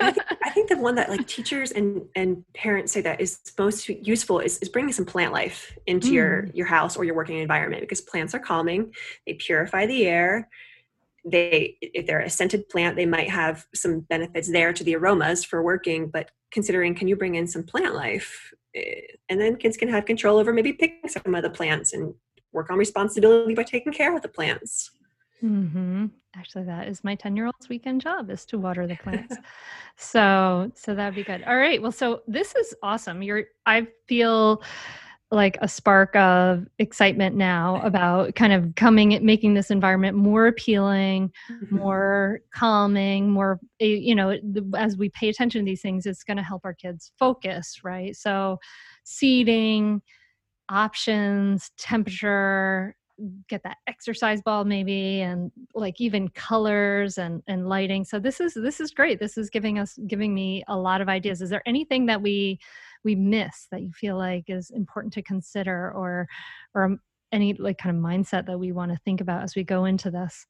I 0.00 0.10
think, 0.10 0.26
I 0.44 0.50
think 0.50 0.68
the 0.68 0.78
one 0.78 0.94
that 0.96 1.08
like 1.08 1.26
teachers 1.26 1.70
and 1.72 2.06
and 2.14 2.44
parents 2.54 2.92
say 2.92 3.00
that 3.02 3.20
is 3.20 3.40
most 3.58 3.88
useful 3.88 4.40
is, 4.40 4.58
is 4.58 4.68
bringing 4.68 4.92
some 4.92 5.04
plant 5.04 5.32
life 5.32 5.76
into 5.86 6.12
your 6.12 6.46
your 6.54 6.66
house 6.66 6.96
or 6.96 7.04
your 7.04 7.14
working 7.14 7.38
environment 7.38 7.82
because 7.82 8.00
plants 8.00 8.34
are 8.34 8.38
calming 8.38 8.92
they 9.26 9.34
purify 9.34 9.86
the 9.86 10.06
air 10.06 10.48
they 11.24 11.76
if 11.80 12.06
they're 12.06 12.20
a 12.20 12.30
scented 12.30 12.68
plant 12.68 12.96
they 12.96 13.06
might 13.06 13.30
have 13.30 13.66
some 13.74 14.00
benefits 14.00 14.50
there 14.50 14.72
to 14.72 14.84
the 14.84 14.96
aromas 14.96 15.44
for 15.44 15.62
working 15.62 16.08
but 16.10 16.30
considering 16.50 16.94
can 16.94 17.08
you 17.08 17.16
bring 17.16 17.34
in 17.34 17.46
some 17.46 17.62
plant 17.62 17.94
life 17.94 18.52
Eh, 18.74 19.00
and 19.28 19.40
then 19.40 19.56
kids 19.56 19.76
can 19.76 19.88
have 19.88 20.04
control 20.04 20.38
over 20.38 20.52
maybe 20.52 20.72
picking 20.72 21.08
some 21.08 21.34
of 21.34 21.42
the 21.42 21.50
plants 21.50 21.92
and 21.92 22.12
work 22.52 22.70
on 22.70 22.78
responsibility 22.78 23.54
by 23.54 23.62
taking 23.62 23.92
care 23.92 24.14
of 24.16 24.22
the 24.22 24.28
plants 24.28 24.90
hmm 25.40 26.06
Actually, 26.36 26.64
that 26.64 26.88
is 26.88 27.04
my 27.04 27.14
10 27.14 27.36
year 27.36 27.46
old's 27.46 27.68
weekend 27.68 28.00
job 28.00 28.30
is 28.30 28.44
to 28.46 28.58
water 28.58 28.86
the 28.86 28.96
plants. 29.02 29.36
so, 29.96 30.70
so 30.74 30.94
that'd 30.94 31.14
be 31.14 31.24
good. 31.24 31.42
All 31.44 31.56
right. 31.56 31.80
Well, 31.80 31.92
so 31.92 32.22
this 32.26 32.54
is 32.54 32.74
awesome. 32.82 33.22
You're, 33.22 33.44
I 33.66 33.86
feel 34.06 34.62
like 35.30 35.58
a 35.60 35.68
spark 35.68 36.14
of 36.16 36.66
excitement 36.78 37.36
now 37.36 37.80
about 37.84 38.34
kind 38.34 38.52
of 38.52 38.74
coming, 38.76 39.18
making 39.24 39.54
this 39.54 39.70
environment 39.70 40.16
more 40.16 40.46
appealing, 40.46 41.32
more 41.70 42.40
calming, 42.52 43.30
more, 43.30 43.60
eh, 43.80 43.86
you 43.86 44.14
know, 44.14 44.38
as 44.76 44.96
we 44.96 45.08
pay 45.10 45.28
attention 45.28 45.60
to 45.60 45.64
these 45.64 45.82
things, 45.82 46.06
it's 46.06 46.24
going 46.24 46.36
to 46.36 46.42
help 46.42 46.62
our 46.64 46.74
kids 46.74 47.12
focus, 47.18 47.80
right? 47.82 48.16
So, 48.16 48.58
seating, 49.04 50.02
options, 50.68 51.70
temperature, 51.76 52.96
get 53.48 53.62
that 53.62 53.76
exercise 53.86 54.42
ball 54.42 54.64
maybe 54.64 55.20
and 55.20 55.52
like 55.74 56.00
even 56.00 56.28
colors 56.28 57.18
and 57.18 57.42
and 57.46 57.68
lighting 57.68 58.04
so 58.04 58.18
this 58.18 58.40
is 58.40 58.54
this 58.54 58.80
is 58.80 58.90
great 58.90 59.20
this 59.20 59.38
is 59.38 59.50
giving 59.50 59.78
us 59.78 59.98
giving 60.06 60.34
me 60.34 60.64
a 60.68 60.76
lot 60.76 61.00
of 61.00 61.08
ideas 61.08 61.40
is 61.40 61.50
there 61.50 61.62
anything 61.66 62.06
that 62.06 62.20
we 62.20 62.58
we 63.04 63.14
miss 63.14 63.68
that 63.70 63.82
you 63.82 63.92
feel 63.92 64.16
like 64.16 64.44
is 64.48 64.70
important 64.70 65.12
to 65.12 65.22
consider 65.22 65.92
or 65.92 66.26
or 66.74 66.84
um, 66.84 67.00
any 67.32 67.54
like 67.54 67.78
kind 67.78 67.96
of 67.96 68.02
mindset 68.02 68.46
that 68.46 68.58
we 68.58 68.72
want 68.72 68.90
to 68.92 68.98
think 69.04 69.20
about 69.20 69.42
as 69.42 69.54
we 69.54 69.62
go 69.64 69.84
into 69.84 70.10
this 70.10 70.46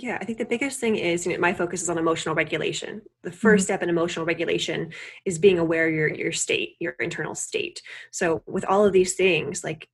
Yeah, 0.00 0.16
I 0.20 0.24
think 0.24 0.38
the 0.38 0.44
biggest 0.44 0.78
thing 0.78 0.94
is 0.96 1.26
you 1.26 1.32
know, 1.32 1.40
my 1.40 1.52
focus 1.52 1.82
is 1.82 1.90
on 1.90 1.98
emotional 1.98 2.34
regulation. 2.34 3.02
The 3.24 3.32
1st 3.32 3.64
Mhm. 3.64 3.64
step 3.64 3.82
in 3.82 3.88
emotional 3.88 4.24
regulation 4.26 4.92
is 5.24 5.38
being 5.38 5.58
aware 5.58 5.88
of 5.88 5.94
your 5.94 6.08
your 6.14 6.32
state, 6.32 6.76
your 6.78 6.92
internal 7.00 7.34
state. 7.34 7.82
So 8.12 8.42
with 8.46 8.64
all 8.64 8.84
of 8.84 8.92
these 8.92 9.14
things, 9.16 9.64
like 9.64 9.88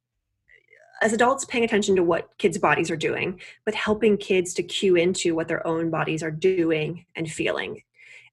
as 1.05 1.13
adults 1.13 1.45
paying 1.45 1.65
attention 1.65 1.95
to 1.97 2.03
what 2.03 2.31
kids' 2.39 2.57
bodies 2.57 2.91
are 2.91 2.97
doing, 2.97 3.39
but 3.67 3.75
helping 3.75 4.17
kids 4.17 4.55
to 4.55 4.63
cue 4.63 4.97
into 4.97 5.35
what 5.35 5.49
their 5.49 5.65
own 5.67 5.91
bodies 5.91 6.23
are 6.23 6.31
doing 6.31 7.05
and 7.15 7.31
feeling 7.31 7.83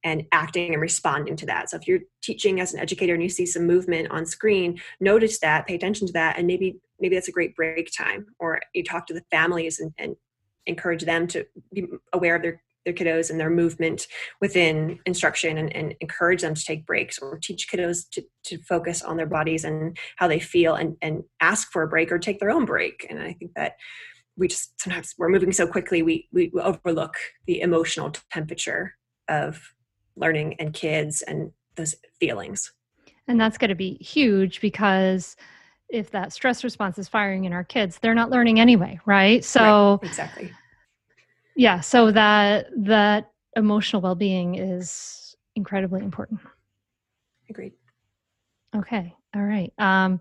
and 0.04 0.26
acting 0.32 0.74
and 0.74 0.82
responding 0.82 1.36
to 1.36 1.46
that. 1.46 1.70
So 1.70 1.78
if 1.78 1.88
you're 1.88 2.00
teaching 2.24 2.62
as 2.62 2.74
an 2.74 2.80
educator 2.80 3.14
and 3.14 3.22
you 3.22 3.30
see 3.30 3.46
some 3.46 3.68
movement 3.68 4.10
on 4.10 4.26
screen, 4.26 4.80
notice 5.02 5.40
that, 5.40 5.68
pay 5.68 5.76
attention 5.76 6.08
to 6.08 6.14
that, 6.14 6.38
and 6.38 6.48
maybe 6.48 6.78
maybe 7.00 7.16
that's 7.16 7.28
a 7.28 7.34
great 7.34 7.56
break 7.56 7.92
time. 7.96 8.28
Or 8.40 8.62
you 8.74 8.84
talk 8.84 9.06
to 9.08 9.14
the 9.14 9.24
families 9.30 9.80
and, 9.80 9.92
and 9.98 10.16
encourage 10.66 11.04
them 11.04 11.28
to 11.28 11.46
be 11.74 11.86
aware 12.14 12.36
of 12.36 12.42
their 12.42 12.64
their 12.86 12.94
kiddos 12.94 13.30
and 13.30 13.40
their 13.40 13.50
movement 13.50 14.08
within 14.40 15.00
instruction 15.06 15.58
and, 15.58 15.76
and 15.76 15.96
encourage 16.02 16.42
them 16.42 16.56
to 16.56 16.64
take 16.64 16.86
breaks 16.86 17.20
or 17.20 17.38
teach 17.38 17.70
kiddos 17.70 18.10
to, 18.12 18.24
to 18.44 18.58
focus 18.64 19.02
on 19.02 19.18
their 19.18 19.28
bodies 19.28 19.64
and 19.64 19.98
how 20.18 20.28
they 20.28 20.40
feel 20.40 20.76
and, 20.76 20.96
and 21.02 21.24
ask 21.42 21.72
for 21.72 21.84
a 21.84 21.88
break 21.88 22.12
or 22.12 22.20
take 22.20 22.40
their 22.40 22.50
own 22.50 22.66
break. 22.66 23.06
And 23.10 23.20
I 23.20 23.34
think 23.34 23.52
that 23.56 23.74
we 24.38 24.48
just 24.48 24.80
sometimes 24.82 25.14
we're 25.18 25.30
moving 25.30 25.52
so 25.52 25.68
quickly 25.68 26.02
we, 26.02 26.28
we 26.32 26.52
overlook 26.60 27.16
the 27.46 27.62
emotional 27.62 28.12
temperature 28.32 28.96
of 29.28 29.74
learning 30.16 30.56
and 30.60 30.74
kids 30.74 31.22
and 31.22 31.52
those 31.76 31.96
feelings. 32.20 32.72
And 33.28 33.40
that's 33.40 33.58
going 33.58 33.70
to 33.70 33.76
be 33.76 33.96
huge 33.96 34.62
because 34.62 35.36
if 35.90 36.12
that 36.12 36.34
stress 36.34 36.64
response 36.64 36.98
is 36.98 37.08
firing 37.08 37.46
in 37.46 37.54
our 37.54 37.64
kids, 37.64 38.00
they're 38.00 38.16
not 38.16 38.30
learning 38.30 38.60
anyway, 38.60 39.00
right? 39.06 39.44
So 39.44 40.00
right, 40.02 40.10
exactly. 40.10 40.52
Yeah, 41.62 41.80
so 41.82 42.12
that 42.12 42.70
that 42.76 43.30
emotional 43.56 44.02
well-being 44.02 44.56
is 44.56 45.36
incredibly 45.56 46.02
important. 46.02 46.40
Agreed. 47.52 47.74
Okay. 48.76 49.14
All 49.36 49.44
right. 49.44 49.72
Um 49.78 50.20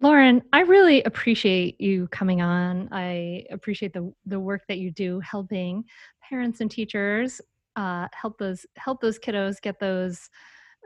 Lauren, 0.00 0.40
I 0.54 0.60
really 0.60 1.02
appreciate 1.02 1.78
you 1.78 2.08
coming 2.08 2.40
on. 2.40 2.88
I 2.92 3.44
appreciate 3.50 3.92
the 3.92 4.10
the 4.24 4.40
work 4.40 4.62
that 4.68 4.78
you 4.78 4.90
do 4.90 5.20
helping 5.20 5.84
parents 6.26 6.62
and 6.62 6.70
teachers 6.70 7.42
uh, 7.76 8.08
help 8.14 8.38
those 8.38 8.64
help 8.76 9.02
those 9.02 9.18
kiddos 9.18 9.60
get 9.60 9.80
those 9.80 10.30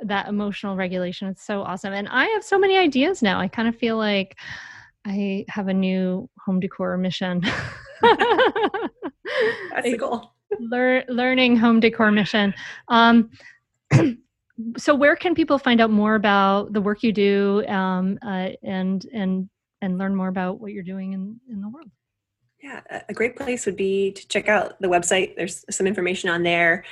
that 0.02 0.26
emotional 0.26 0.74
regulation. 0.74 1.28
It's 1.28 1.44
so 1.46 1.62
awesome. 1.62 1.92
And 1.92 2.08
I 2.08 2.24
have 2.26 2.42
so 2.42 2.58
many 2.58 2.76
ideas 2.76 3.22
now. 3.22 3.38
I 3.38 3.46
kind 3.46 3.68
of 3.68 3.76
feel 3.76 3.96
like 3.96 4.36
I 5.06 5.44
have 5.48 5.68
a 5.68 5.74
new 5.74 6.28
home 6.44 6.58
decor 6.58 6.98
mission. 6.98 7.42
That's 9.70 9.90
the 9.90 9.96
goal. 9.96 10.32
Lear- 10.58 11.04
learning 11.08 11.56
home 11.56 11.80
decor 11.80 12.10
mission. 12.10 12.54
Um, 12.88 13.30
so, 14.76 14.94
where 14.94 15.16
can 15.16 15.34
people 15.34 15.58
find 15.58 15.80
out 15.80 15.90
more 15.90 16.14
about 16.14 16.72
the 16.72 16.80
work 16.80 17.02
you 17.02 17.12
do 17.12 17.64
um, 17.66 18.18
uh, 18.24 18.50
and 18.62 19.06
and 19.12 19.48
and 19.82 19.98
learn 19.98 20.14
more 20.14 20.28
about 20.28 20.60
what 20.60 20.72
you're 20.72 20.82
doing 20.82 21.12
in, 21.12 21.40
in 21.50 21.60
the 21.60 21.68
world? 21.68 21.90
Yeah, 22.62 22.80
a 23.08 23.12
great 23.12 23.36
place 23.36 23.66
would 23.66 23.76
be 23.76 24.12
to 24.12 24.26
check 24.28 24.48
out 24.48 24.80
the 24.80 24.88
website. 24.88 25.36
There's 25.36 25.64
some 25.70 25.86
information 25.86 26.30
on 26.30 26.42
there. 26.42 26.84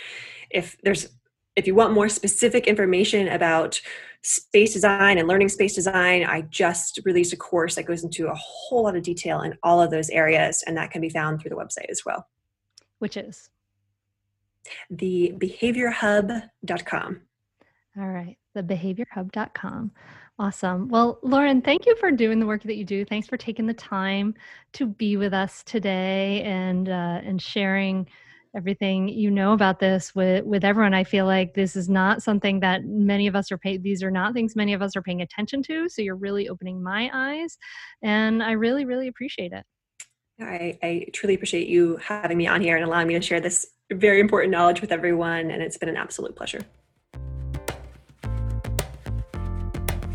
If 0.50 0.76
there's 0.82 1.08
if 1.56 1.66
you 1.66 1.74
want 1.74 1.94
more 1.94 2.08
specific 2.08 2.66
information 2.66 3.28
about 3.28 3.80
space 4.22 4.72
design 4.72 5.18
and 5.18 5.28
learning 5.28 5.48
space 5.48 5.74
design, 5.74 6.24
I 6.24 6.42
just 6.42 7.00
released 7.04 7.32
a 7.32 7.36
course 7.36 7.74
that 7.74 7.84
goes 7.84 8.04
into 8.04 8.28
a 8.28 8.34
whole 8.34 8.84
lot 8.84 8.96
of 8.96 9.02
detail 9.02 9.40
in 9.42 9.56
all 9.62 9.80
of 9.80 9.90
those 9.90 10.10
areas, 10.10 10.62
and 10.66 10.76
that 10.76 10.90
can 10.90 11.00
be 11.00 11.08
found 11.08 11.40
through 11.40 11.50
the 11.50 11.56
website 11.56 11.90
as 11.90 12.04
well. 12.06 12.28
Which 12.98 13.16
is? 13.16 13.50
The 14.90 15.34
behaviorhub.com. 15.36 17.20
All 17.98 18.08
right, 18.08 18.38
the 18.54 18.62
behaviorhub.com. 18.62 19.90
Awesome. 20.38 20.88
Well, 20.88 21.18
Lauren, 21.22 21.60
thank 21.60 21.84
you 21.84 21.94
for 21.96 22.10
doing 22.10 22.40
the 22.40 22.46
work 22.46 22.62
that 22.62 22.76
you 22.76 22.84
do. 22.84 23.04
Thanks 23.04 23.28
for 23.28 23.36
taking 23.36 23.66
the 23.66 23.74
time 23.74 24.34
to 24.72 24.86
be 24.86 25.16
with 25.16 25.34
us 25.34 25.62
today 25.64 26.42
and 26.42 26.88
uh, 26.88 27.20
and 27.22 27.40
sharing 27.40 28.08
everything 28.54 29.08
you 29.08 29.30
know 29.30 29.52
about 29.52 29.80
this 29.80 30.14
with 30.14 30.44
with 30.44 30.64
everyone 30.64 30.92
i 30.94 31.04
feel 31.04 31.24
like 31.24 31.54
this 31.54 31.74
is 31.74 31.88
not 31.88 32.22
something 32.22 32.60
that 32.60 32.84
many 32.84 33.26
of 33.26 33.34
us 33.34 33.50
are 33.50 33.58
paying 33.58 33.80
these 33.82 34.02
are 34.02 34.10
not 34.10 34.34
things 34.34 34.54
many 34.54 34.72
of 34.72 34.82
us 34.82 34.94
are 34.94 35.02
paying 35.02 35.22
attention 35.22 35.62
to 35.62 35.88
so 35.88 36.02
you're 36.02 36.16
really 36.16 36.48
opening 36.48 36.82
my 36.82 37.10
eyes 37.14 37.56
and 38.02 38.42
i 38.42 38.52
really 38.52 38.84
really 38.84 39.08
appreciate 39.08 39.52
it. 39.52 39.64
I, 40.40 40.78
I 40.82 41.06
truly 41.12 41.34
appreciate 41.34 41.68
you 41.68 41.96
having 41.98 42.36
me 42.36 42.46
on 42.46 42.60
here 42.60 42.76
and 42.76 42.84
allowing 42.84 43.06
me 43.06 43.14
to 43.14 43.20
share 43.20 43.40
this 43.40 43.66
very 43.92 44.18
important 44.18 44.50
knowledge 44.50 44.80
with 44.80 44.90
everyone 44.90 45.50
and 45.50 45.62
it's 45.62 45.76
been 45.76 45.88
an 45.88 45.96
absolute 45.96 46.34
pleasure. 46.34 46.60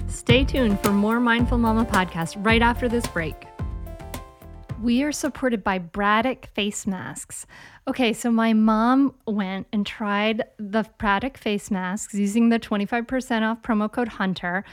Stay 0.07 0.43
tuned 0.43 0.81
for 0.81 0.91
more 0.91 1.19
mindful 1.19 1.57
mama 1.57 1.85
podcast 1.85 2.43
right 2.43 2.61
after 2.61 2.89
this 2.89 3.07
break 3.07 3.35
we 4.81 5.01
are 5.03 5.11
supported 5.11 5.63
by 5.63 5.79
Braddock 5.79 6.47
face 6.47 6.85
masks. 6.85 7.47
Okay, 7.87 8.13
so 8.13 8.29
my 8.29 8.53
mom 8.53 9.15
went 9.25 9.67
and 9.73 9.85
tried 9.85 10.43
the 10.57 10.85
Braddock 10.99 11.37
face 11.37 11.71
masks 11.71 12.13
using 12.13 12.49
the 12.49 12.59
25% 12.59 13.41
off 13.41 13.61
promo 13.61 13.91
code 13.91 14.07
Hunter 14.07 14.63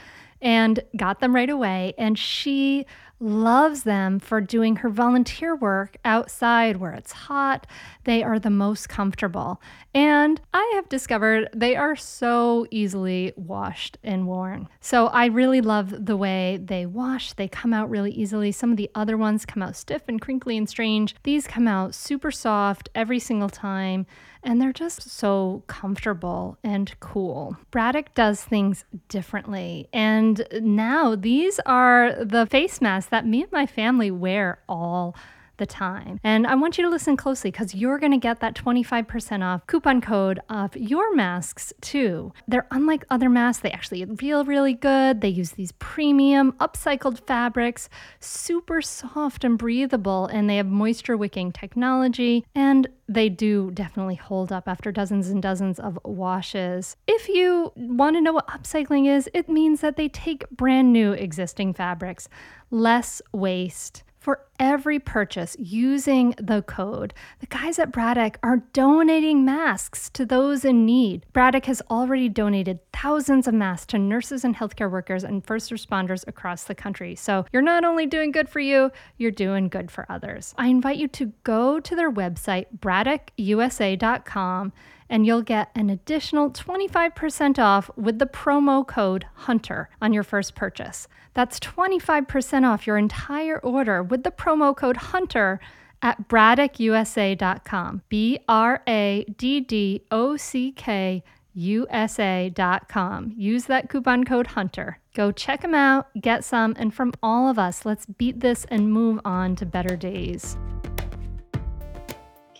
and 0.41 0.79
got 0.95 1.21
them 1.21 1.33
right 1.33 1.49
away. 1.49 1.93
And 1.97 2.19
she 2.19 2.85
loves 3.19 3.83
them 3.83 4.19
for 4.19 4.41
doing 4.41 4.77
her 4.77 4.89
volunteer 4.89 5.55
work 5.55 5.97
outside 6.03 6.77
where 6.77 6.93
it's 6.93 7.11
hot. 7.11 7.65
They 8.03 8.21
are 8.23 8.39
the 8.39 8.49
most 8.49 8.89
comfortable. 8.89 9.61
And 9.93 10.41
I 10.53 10.71
have 10.75 10.89
discovered 10.89 11.49
they 11.53 11.75
are 11.75 11.95
so 11.95 12.67
easily 12.71 13.33
washed 13.35 13.97
and 14.03 14.27
worn. 14.27 14.67
So 14.81 15.07
I 15.07 15.25
really 15.27 15.61
love 15.61 16.05
the 16.05 16.17
way 16.17 16.59
they 16.61 16.85
wash. 16.85 17.33
They 17.33 17.47
come 17.47 17.73
out 17.73 17.89
really 17.89 18.11
easily. 18.11 18.51
Some 18.51 18.71
of 18.71 18.77
the 18.77 18.91
other 18.93 19.17
ones 19.17 19.45
come 19.45 19.63
out 19.63 19.75
stiff 19.75 20.03
and 20.07 20.19
crinkly 20.19 20.57
and 20.57 20.67
strange. 20.67 21.15
These 21.23 21.47
come 21.47 21.67
out 21.67 21.95
super 21.95 22.31
soft 22.31 22.89
every 22.93 23.19
single 23.19 23.49
time 23.49 24.05
and 24.45 24.61
they're 24.61 24.71
just 24.71 25.09
so 25.09 25.63
comfortable 25.67 26.57
and 26.63 26.97
cool. 26.99 27.57
Braddock 27.71 28.13
does 28.13 28.43
things 28.43 28.85
differently. 29.09 29.89
And 29.91 30.47
now 30.61 31.15
these 31.15 31.59
are 31.65 32.23
the 32.23 32.45
face 32.45 32.79
masks 32.79 33.09
that 33.09 33.25
me 33.25 33.43
and 33.43 33.51
my 33.51 33.65
family 33.65 34.11
wear 34.11 34.59
all 34.69 35.15
the 35.57 35.65
time. 35.65 36.19
And 36.23 36.45
I 36.47 36.55
want 36.55 36.77
you 36.77 36.83
to 36.83 36.89
listen 36.89 37.17
closely 37.17 37.51
because 37.51 37.75
you're 37.75 37.99
going 37.99 38.11
to 38.11 38.17
get 38.17 38.39
that 38.39 38.55
25% 38.55 39.43
off 39.43 39.67
coupon 39.67 40.01
code 40.01 40.39
of 40.49 40.75
your 40.75 41.15
masks 41.15 41.73
too. 41.81 42.33
They're 42.47 42.67
unlike 42.71 43.05
other 43.09 43.29
masks, 43.29 43.61
they 43.61 43.71
actually 43.71 44.05
feel 44.17 44.45
really 44.45 44.73
good. 44.73 45.21
They 45.21 45.29
use 45.29 45.51
these 45.51 45.71
premium 45.73 46.53
upcycled 46.53 47.25
fabrics, 47.25 47.89
super 48.19 48.81
soft 48.81 49.43
and 49.43 49.57
breathable, 49.57 50.27
and 50.27 50.49
they 50.49 50.57
have 50.57 50.67
moisture 50.67 51.17
wicking 51.17 51.51
technology. 51.51 52.45
And 52.53 52.87
they 53.07 53.29
do 53.29 53.71
definitely 53.71 54.15
hold 54.15 54.51
up 54.51 54.67
after 54.67 54.91
dozens 54.91 55.29
and 55.29 55.41
dozens 55.41 55.79
of 55.79 55.99
washes. 56.03 56.97
If 57.07 57.29
you 57.29 57.71
want 57.75 58.15
to 58.15 58.21
know 58.21 58.33
what 58.33 58.47
upcycling 58.47 59.07
is, 59.07 59.29
it 59.33 59.47
means 59.47 59.81
that 59.81 59.95
they 59.95 60.09
take 60.09 60.49
brand 60.49 60.91
new 60.91 61.11
existing 61.11 61.73
fabrics, 61.73 62.27
less 62.71 63.21
waste, 63.31 64.03
for 64.17 64.41
every 64.59 64.99
purchase 64.99 65.55
using 65.59 66.35
the 66.37 66.61
code. 66.61 67.13
The 67.39 67.45
guys 67.47 67.79
at 67.79 67.91
Braddock 67.91 68.37
are 68.43 68.63
donating 68.73 69.45
masks 69.45 70.09
to 70.11 70.25
those 70.25 70.65
in 70.65 70.85
need. 70.85 71.25
Braddock 71.33 71.65
has 71.65 71.81
already 71.89 72.29
donated 72.29 72.79
thousands 72.91 73.47
of 73.47 73.53
masks 73.53 73.87
to 73.87 73.99
nurses 73.99 74.43
and 74.43 74.55
healthcare 74.55 74.89
workers 74.89 75.23
and 75.23 75.45
first 75.45 75.71
responders 75.71 76.27
across 76.27 76.63
the 76.63 76.75
country. 76.75 77.15
So 77.15 77.45
you're 77.51 77.61
not 77.61 77.83
only 77.83 78.05
doing 78.05 78.31
good 78.31 78.49
for 78.49 78.59
you, 78.59 78.91
you're 79.17 79.31
doing 79.31 79.67
good 79.67 79.91
for 79.91 80.05
others. 80.09 80.53
I 80.57 80.67
invite 80.67 80.97
you 80.97 81.07
to 81.09 81.33
go 81.43 81.79
to 81.79 81.95
their 81.95 82.11
website, 82.11 82.65
braddockusa.com 82.79 84.73
and 85.09 85.25
you'll 85.25 85.41
get 85.41 85.69
an 85.75 85.89
additional 85.89 86.49
25% 86.49 87.59
off 87.59 87.89
with 87.95 88.19
the 88.19 88.25
promo 88.25 88.85
code 88.85 89.25
HUNTER 89.35 89.89
on 90.01 90.13
your 90.13 90.23
first 90.23 90.55
purchase. 90.55 91.07
That's 91.33 91.59
25% 91.59 92.65
off 92.65 92.87
your 92.87 92.97
entire 92.97 93.59
order 93.59 94.01
with 94.01 94.23
the 94.23 94.31
promo 94.45 94.75
code 94.75 94.97
HUNTER 94.97 95.59
at 96.01 96.27
braddockusa.com. 96.27 98.01
B 98.09 98.39
R 98.47 98.83
A 98.87 99.25
D 99.37 99.59
D 99.61 100.03
O 100.11 100.37
C 100.37 100.71
K 100.71 101.23
USA.com. 101.55 103.33
Use 103.35 103.65
that 103.65 103.89
coupon 103.89 104.23
code 104.25 104.47
HUNTER. 104.47 104.99
Go 105.15 105.31
check 105.31 105.61
them 105.61 105.73
out, 105.73 106.07
get 106.19 106.43
some, 106.43 106.75
and 106.77 106.93
from 106.93 107.13
all 107.23 107.49
of 107.49 107.57
us, 107.57 107.85
let's 107.85 108.05
beat 108.05 108.41
this 108.41 108.65
and 108.65 108.91
move 108.91 109.21
on 109.23 109.55
to 109.55 109.65
better 109.65 109.95
days. 109.95 110.57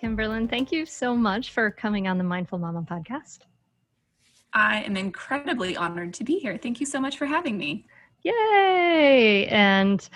Kimberlyn, 0.02 0.50
thank 0.50 0.72
you 0.72 0.86
so 0.86 1.16
much 1.16 1.52
for 1.52 1.70
coming 1.70 2.08
on 2.08 2.18
the 2.18 2.24
Mindful 2.24 2.60
Mama 2.60 2.86
podcast. 2.90 3.40
I 4.54 4.84
am 4.84 4.96
incredibly 4.96 5.76
honored 5.76 6.14
to 6.14 6.24
be 6.24 6.40
here. 6.40 6.58
Thank 6.58 6.80
you 6.80 6.86
so 6.86 7.02
much 7.02 7.18
for 7.18 7.26
having 7.26 7.58
me. 7.58 7.86
Yay! 8.24 9.48
And 9.48 10.08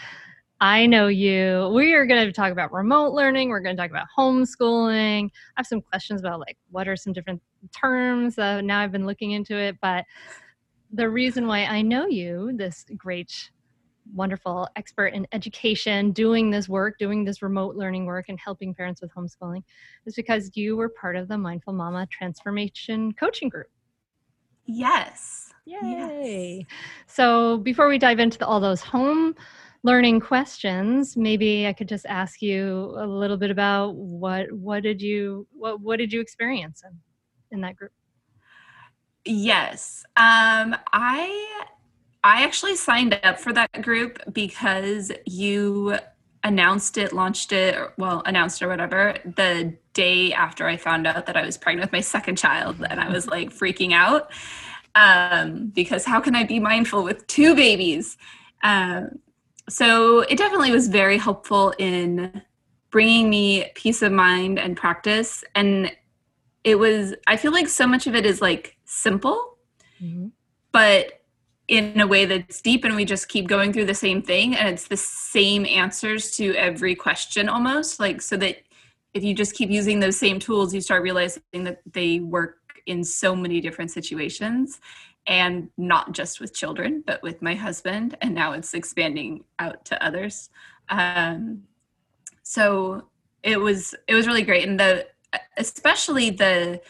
I 0.62 0.86
know 0.86 1.08
you. 1.08 1.72
We 1.74 1.94
are 1.94 2.06
going 2.06 2.26
to 2.26 2.34
talk 2.34 2.52
about 2.52 2.74
remote 2.74 3.14
learning. 3.14 3.50
We're 3.50 3.62
going 3.62 3.78
to 3.78 3.82
talk 3.82 3.92
about 3.92 4.08
homeschooling. 4.18 5.26
I 5.26 5.30
have 5.56 5.68
some 5.68 5.82
questions 5.82 6.20
about 6.20 6.40
like 6.40 6.58
what 6.70 6.88
are 6.88 6.98
some 6.98 7.14
different 7.14 7.42
terms. 7.76 8.38
Uh, 8.38 8.60
now 8.62 8.82
I've 8.82 8.92
been 8.92 9.06
looking 9.06 9.32
into 9.32 9.56
it, 9.58 9.78
but 9.82 10.04
the 10.92 11.10
reason 11.10 11.48
why 11.48 11.64
I 11.64 11.82
know 11.82 12.08
you, 12.08 12.52
this 12.56 12.86
great 12.98 13.52
wonderful 14.14 14.68
expert 14.76 15.08
in 15.08 15.28
education 15.32 16.12
doing 16.12 16.50
this 16.50 16.68
work, 16.68 16.98
doing 16.98 17.24
this 17.24 17.42
remote 17.42 17.76
learning 17.76 18.06
work, 18.06 18.26
and 18.28 18.40
helping 18.44 18.74
parents 18.74 19.02
with 19.02 19.12
homeschooling 19.14 19.64
is 20.06 20.16
because 20.16 20.52
you 20.56 20.76
were 20.76 20.90
part 20.90 21.16
of 21.16 21.28
the 21.28 21.38
Mindful 21.38 21.74
Mama 21.74 22.08
Transformation 22.08 23.14
Coaching 23.14 23.50
Group. 23.50 23.68
Yes. 24.66 25.54
Yay. 25.66 26.66
Yes. 26.68 26.68
So 27.08 27.60
before 27.60 27.88
we 27.88 27.98
dive 27.98 28.20
into 28.20 28.38
the, 28.38 28.48
all 28.48 28.60
those 28.60 28.82
home 28.82 29.36
learning 29.84 30.20
questions, 30.20 31.16
maybe 31.16 31.68
I 31.68 31.74
could 31.74 31.88
just 31.88 32.06
ask 32.06 32.42
you 32.42 32.96
a 32.98 33.06
little 33.06 33.38
bit 33.38 33.52
about 33.52 33.96
what 33.96 34.52
what 34.52 34.84
did 34.84 35.02
you 35.02 35.48
what 35.52 35.80
what 35.80 35.98
did 35.98 36.12
you 36.12 36.20
experience 36.22 36.84
in, 36.84 36.98
in 37.52 37.62
that 37.62 37.76
group? 37.76 37.92
Yes. 39.26 40.04
Um, 40.18 40.76
I 40.92 41.66
I 42.24 42.44
actually 42.44 42.76
signed 42.76 43.18
up 43.24 43.40
for 43.40 43.54
that 43.54 43.82
group 43.82 44.20
because 44.34 45.12
you 45.26 45.98
announced 46.44 46.98
it, 46.98 47.14
launched 47.14 47.52
it, 47.52 47.76
or, 47.76 47.94
well, 47.98 48.22
announced 48.26 48.62
or 48.62 48.68
whatever, 48.68 49.16
the 49.24 49.78
day 49.94 50.32
after 50.34 50.68
I 50.68 50.78
found 50.78 51.06
out 51.06 51.26
that 51.26 51.36
I 51.36 51.46
was 51.46 51.58
pregnant 51.58 51.88
with 51.88 51.92
my 51.92 52.02
second 52.02 52.38
child. 52.38 52.78
And 52.90 53.00
I 53.00 53.10
was 53.10 53.28
like 53.28 53.50
freaking 53.50 53.94
out 53.94 54.32
um, 54.96 55.68
because 55.68 56.06
how 56.06 56.20
can 56.20 56.36
I 56.36 56.44
be 56.44 56.60
mindful 56.60 57.04
with 57.04 57.28
two 57.28 57.56
babies? 57.56 58.18
Um, 58.64 59.20
so 59.70 60.22
it 60.22 60.38
definitely 60.38 60.72
was 60.72 60.88
very 60.88 61.18
helpful 61.18 61.74
in 61.78 62.42
bringing 62.92 63.30
me 63.30 63.72
peace 63.76 64.02
of 64.02 64.12
mind 64.12 64.60
and 64.60 64.76
practice. 64.76 65.44
And 65.56 65.92
it 66.64 66.76
was, 66.76 67.14
I 67.28 67.38
feel 67.38 67.52
like 67.52 67.68
so 67.68 67.88
much 67.88 68.08
of 68.08 68.16
it 68.16 68.26
is 68.26 68.42
like 68.42 68.78
simple, 68.86 69.58
mm-hmm. 70.02 70.28
but 70.72 71.20
in 71.68 72.02
a 72.02 72.08
way 72.08 72.26
that's 72.26 72.62
deep 72.62 72.84
and 72.84 72.96
we 72.96 73.06
just 73.06 73.30
keep 73.30 73.48
going 73.48 73.72
through 73.72 73.86
the 73.86 73.94
same 73.94 74.24
thing 74.24 74.56
and 74.56 74.68
it's 74.68 74.88
the 74.88 74.98
same 74.98 75.66
answers 75.68 76.32
to 76.32 76.56
every 76.56 76.96
question 76.96 77.48
almost 77.48 78.00
like 78.00 78.24
so 78.24 78.36
that 78.36 78.58
if 79.14 79.24
you 79.24 79.36
just 79.36 79.54
keep 79.54 79.70
using 79.70 80.00
those 80.00 80.18
same 80.18 80.40
tools 80.40 80.74
you 80.74 80.82
start 80.82 81.04
realizing 81.04 81.44
that 81.54 81.80
they 81.94 82.22
work 82.22 82.58
in 82.88 83.04
so 83.04 83.36
many 83.36 83.62
different 83.62 83.92
situations 83.92 84.80
and 85.30 85.70
not 85.78 86.12
just 86.12 86.42
with 86.42 86.54
children 86.54 87.04
but 87.08 87.24
with 87.24 87.42
my 87.42 87.56
husband 87.56 88.18
and 88.22 88.36
now 88.36 88.52
it's 88.52 88.74
expanding 88.74 89.46
out 89.60 89.86
to 89.86 90.06
others. 90.06 90.50
Um, 90.90 91.64
so 92.44 93.04
it 93.44 93.60
was 93.60 93.96
it 94.08 94.16
was 94.16 94.28
really 94.28 94.44
great. 94.44 94.68
And 94.68 94.80
the 94.80 95.08
especially 95.58 96.32
the 96.32 96.82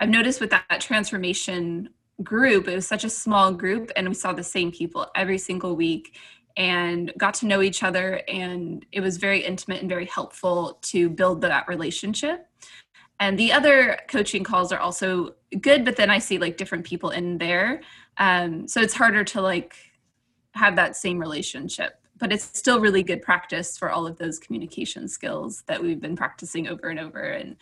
i've 0.00 0.08
noticed 0.08 0.40
with 0.40 0.50
that, 0.50 0.64
that 0.70 0.80
transformation 0.80 1.88
group 2.22 2.68
it 2.68 2.74
was 2.76 2.86
such 2.86 3.02
a 3.02 3.10
small 3.10 3.52
group 3.52 3.90
and 3.96 4.08
we 4.08 4.14
saw 4.14 4.32
the 4.32 4.44
same 4.44 4.70
people 4.70 5.08
every 5.16 5.36
single 5.36 5.74
week 5.74 6.16
and 6.58 7.12
got 7.16 7.34
to 7.34 7.46
know 7.46 7.62
each 7.62 7.84
other. 7.84 8.20
And 8.26 8.84
it 8.90 9.00
was 9.00 9.16
very 9.16 9.44
intimate 9.44 9.80
and 9.80 9.88
very 9.88 10.06
helpful 10.06 10.80
to 10.82 11.08
build 11.08 11.40
that 11.42 11.68
relationship 11.68 12.47
and 13.20 13.38
the 13.38 13.52
other 13.52 13.98
coaching 14.08 14.44
calls 14.44 14.72
are 14.72 14.78
also 14.78 15.34
good 15.60 15.84
but 15.84 15.96
then 15.96 16.10
i 16.10 16.18
see 16.18 16.38
like 16.38 16.56
different 16.56 16.84
people 16.84 17.10
in 17.10 17.38
there. 17.38 17.80
Um, 18.18 18.66
so 18.66 18.80
it's 18.80 18.94
harder 18.94 19.22
to 19.24 19.40
like 19.40 19.76
have 20.52 20.74
that 20.76 20.96
same 20.96 21.18
relationship 21.18 21.98
but 22.18 22.32
it's 22.32 22.44
still 22.44 22.80
really 22.80 23.02
good 23.02 23.22
practice 23.22 23.78
for 23.78 23.90
all 23.90 24.06
of 24.06 24.18
those 24.18 24.38
communication 24.38 25.08
skills 25.08 25.62
that 25.66 25.82
we've 25.82 26.00
been 26.00 26.16
practicing 26.16 26.68
over 26.68 26.88
and 26.88 26.98
over. 26.98 27.20
And 27.20 27.56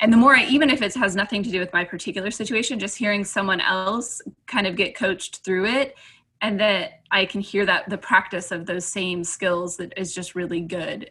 and 0.00 0.12
the 0.12 0.16
more 0.16 0.36
I, 0.36 0.44
even 0.44 0.70
if 0.70 0.80
it 0.80 0.94
has 0.94 1.16
nothing 1.16 1.42
to 1.42 1.50
do 1.50 1.58
with 1.58 1.72
my 1.72 1.84
particular 1.84 2.30
situation 2.30 2.78
just 2.78 2.96
hearing 2.96 3.24
someone 3.24 3.60
else 3.60 4.22
kind 4.46 4.66
of 4.66 4.76
get 4.76 4.94
coached 4.94 5.38
through 5.44 5.66
it 5.66 5.96
and 6.40 6.60
that 6.60 7.00
i 7.10 7.24
can 7.24 7.40
hear 7.40 7.66
that 7.66 7.90
the 7.90 7.98
practice 7.98 8.52
of 8.52 8.64
those 8.64 8.86
same 8.86 9.24
skills 9.24 9.76
that 9.76 9.92
is 9.96 10.14
just 10.14 10.36
really 10.36 10.60
good 10.60 11.10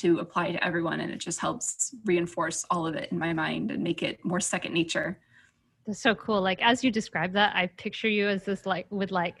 to 0.00 0.18
apply 0.18 0.52
to 0.52 0.64
everyone 0.64 1.00
and 1.00 1.12
it 1.12 1.18
just 1.18 1.40
helps 1.40 1.94
reinforce 2.04 2.64
all 2.70 2.86
of 2.86 2.94
it 2.94 3.10
in 3.12 3.18
my 3.18 3.32
mind 3.32 3.70
and 3.70 3.82
make 3.82 4.02
it 4.02 4.24
more 4.24 4.40
second 4.40 4.72
nature 4.72 5.18
that's 5.88 6.02
so 6.02 6.14
cool. 6.14 6.42
Like 6.42 6.60
as 6.60 6.84
you 6.84 6.90
describe 6.90 7.32
that, 7.32 7.56
I 7.56 7.66
picture 7.78 8.10
you 8.10 8.28
as 8.28 8.44
this 8.44 8.66
like 8.66 8.86
with 8.90 9.10
like 9.10 9.36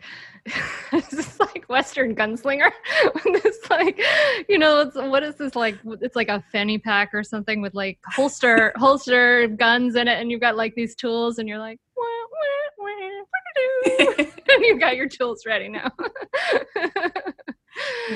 this 0.90 1.38
like 1.38 1.66
Western 1.68 2.16
gunslinger. 2.16 2.70
With 3.14 3.42
this 3.42 3.58
like, 3.68 4.00
you 4.48 4.58
know, 4.58 4.80
it's, 4.80 4.96
what 4.96 5.22
is 5.22 5.34
this 5.34 5.54
like? 5.54 5.76
It's 6.00 6.16
like 6.16 6.30
a 6.30 6.42
fanny 6.50 6.78
pack 6.78 7.10
or 7.12 7.22
something 7.22 7.60
with 7.60 7.74
like 7.74 7.98
holster 8.06 8.72
holster 8.76 9.46
guns 9.46 9.94
in 9.94 10.08
it, 10.08 10.18
and 10.18 10.30
you've 10.30 10.40
got 10.40 10.56
like 10.56 10.74
these 10.74 10.94
tools, 10.94 11.38
and 11.38 11.46
you're 11.46 11.58
like, 11.58 11.78
wah, 11.94 12.04
wah, 12.32 12.86
wah, 12.86 14.24
and 14.48 14.64
you've 14.64 14.80
got 14.80 14.96
your 14.96 15.08
tools 15.08 15.44
ready 15.44 15.68
now. 15.68 15.90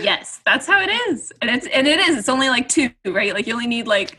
Yes, 0.01 0.41
that's 0.45 0.67
how 0.67 0.81
it 0.81 0.91
is, 1.09 1.33
and 1.41 1.51
it's 1.51 1.67
and 1.67 1.87
it 1.87 2.01
is. 2.01 2.17
It's 2.17 2.29
only 2.29 2.49
like 2.49 2.69
two, 2.69 2.91
right? 3.07 3.35
Like 3.35 3.47
you 3.47 3.55
only 3.55 3.67
need 3.67 3.87
like 3.87 4.13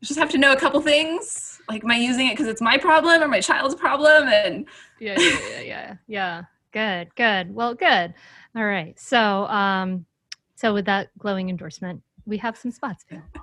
you 0.00 0.06
just 0.06 0.18
have 0.18 0.30
to 0.30 0.38
know 0.38 0.52
a 0.52 0.56
couple 0.56 0.80
things. 0.80 1.60
Like 1.68 1.84
am 1.84 1.90
i 1.90 1.96
using 1.96 2.26
it 2.28 2.32
because 2.32 2.46
it's 2.46 2.62
my 2.62 2.78
problem 2.78 3.22
or 3.22 3.28
my 3.28 3.40
child's 3.40 3.74
problem? 3.74 4.28
And 4.28 4.66
yeah 5.00 5.18
yeah 5.18 5.38
yeah 5.40 5.60
yeah 5.60 5.94
yeah. 6.06 6.42
Good 6.72 7.14
good. 7.14 7.54
Well 7.54 7.74
good. 7.74 8.14
All 8.56 8.64
right. 8.64 8.98
So 8.98 9.46
um 9.46 10.06
so 10.54 10.74
with 10.74 10.86
that 10.86 11.10
glowing 11.18 11.50
endorsement 11.50 12.02
we 12.26 12.36
have 12.38 12.56
some 12.56 12.70
spots 12.70 13.04
available. 13.08 13.40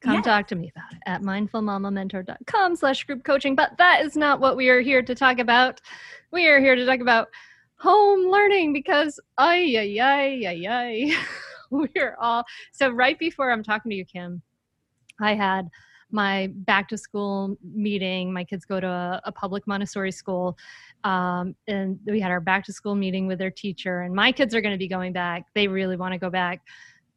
Come 0.00 0.14
yes. 0.14 0.24
talk 0.24 0.48
to 0.48 0.56
me 0.56 0.72
about 0.74 0.92
it 0.92 0.98
at 1.06 1.22
mindfulmamamentor.com 1.22 2.74
slash 2.74 3.04
group 3.04 3.22
coaching. 3.22 3.54
But 3.54 3.78
that 3.78 4.04
is 4.04 4.16
not 4.16 4.40
what 4.40 4.56
we 4.56 4.68
are 4.68 4.80
here 4.80 5.02
to 5.02 5.14
talk 5.14 5.38
about. 5.38 5.80
We 6.32 6.48
are 6.48 6.58
here 6.58 6.74
to 6.74 6.84
talk 6.84 7.00
about 7.00 7.28
home 7.82 8.30
learning 8.30 8.72
because 8.72 9.18
ay 9.38 9.74
ay 9.76 10.00
ay 10.00 10.46
ay 10.46 10.66
ay 10.68 11.16
we're 11.70 12.16
all 12.20 12.44
so 12.70 12.88
right 12.90 13.18
before 13.18 13.50
i'm 13.50 13.62
talking 13.62 13.90
to 13.90 13.96
you 13.96 14.04
kim 14.04 14.40
i 15.20 15.34
had 15.34 15.68
my 16.12 16.48
back 16.54 16.88
to 16.88 16.98
school 16.98 17.56
meeting. 17.64 18.32
My 18.32 18.44
kids 18.44 18.64
go 18.64 18.78
to 18.78 18.86
a, 18.86 19.20
a 19.24 19.32
public 19.32 19.66
Montessori 19.66 20.12
school. 20.12 20.56
Um, 21.04 21.56
and 21.66 21.98
we 22.06 22.20
had 22.20 22.30
our 22.30 22.40
back 22.40 22.64
to 22.66 22.72
school 22.72 22.94
meeting 22.94 23.26
with 23.26 23.38
their 23.38 23.50
teacher. 23.50 24.02
And 24.02 24.14
my 24.14 24.30
kids 24.30 24.54
are 24.54 24.60
going 24.60 24.74
to 24.74 24.78
be 24.78 24.88
going 24.88 25.12
back. 25.12 25.46
They 25.54 25.66
really 25.66 25.96
want 25.96 26.12
to 26.12 26.18
go 26.18 26.30
back 26.30 26.60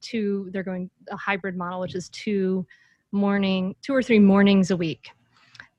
to, 0.04 0.50
they're 0.52 0.64
going 0.64 0.90
a 1.12 1.18
hybrid 1.18 1.58
model, 1.58 1.82
which 1.82 1.96
is 1.96 2.10
two 2.10 2.66
morning, 3.12 3.76
two 3.82 3.94
or 3.94 4.02
three 4.02 4.20
mornings 4.20 4.72
a 4.72 4.78
week. 4.78 5.10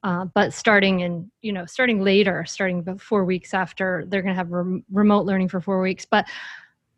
Uh, 0.06 0.24
but 0.34 0.54
starting 0.54 1.00
in 1.00 1.28
you 1.42 1.52
know 1.52 1.66
starting 1.66 2.00
later 2.00 2.44
starting 2.46 2.78
about 2.78 3.00
four 3.00 3.24
weeks 3.24 3.52
after 3.52 4.04
they're 4.06 4.22
going 4.22 4.32
to 4.32 4.36
have 4.36 4.52
rem- 4.52 4.84
remote 4.92 5.26
learning 5.26 5.48
for 5.48 5.60
four 5.60 5.80
weeks. 5.80 6.06
But 6.08 6.28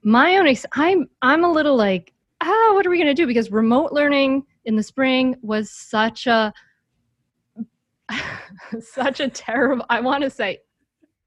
my 0.02 0.36
own 0.36 0.46
ex- 0.46 0.66
i'm 0.72 1.08
i'm 1.22 1.42
a 1.42 1.50
little 1.50 1.74
like 1.74 2.12
ah 2.42 2.70
what 2.74 2.86
are 2.86 2.90
we 2.90 2.98
going 2.98 3.08
to 3.08 3.14
do? 3.14 3.26
Because 3.26 3.50
remote 3.50 3.92
learning 3.92 4.44
in 4.66 4.76
the 4.76 4.82
spring 4.82 5.36
was 5.40 5.70
such 5.70 6.26
a 6.26 6.52
such 8.80 9.20
a 9.20 9.28
terrible 9.28 9.86
i 9.88 10.00
want 10.00 10.22
to 10.22 10.28
say 10.28 10.58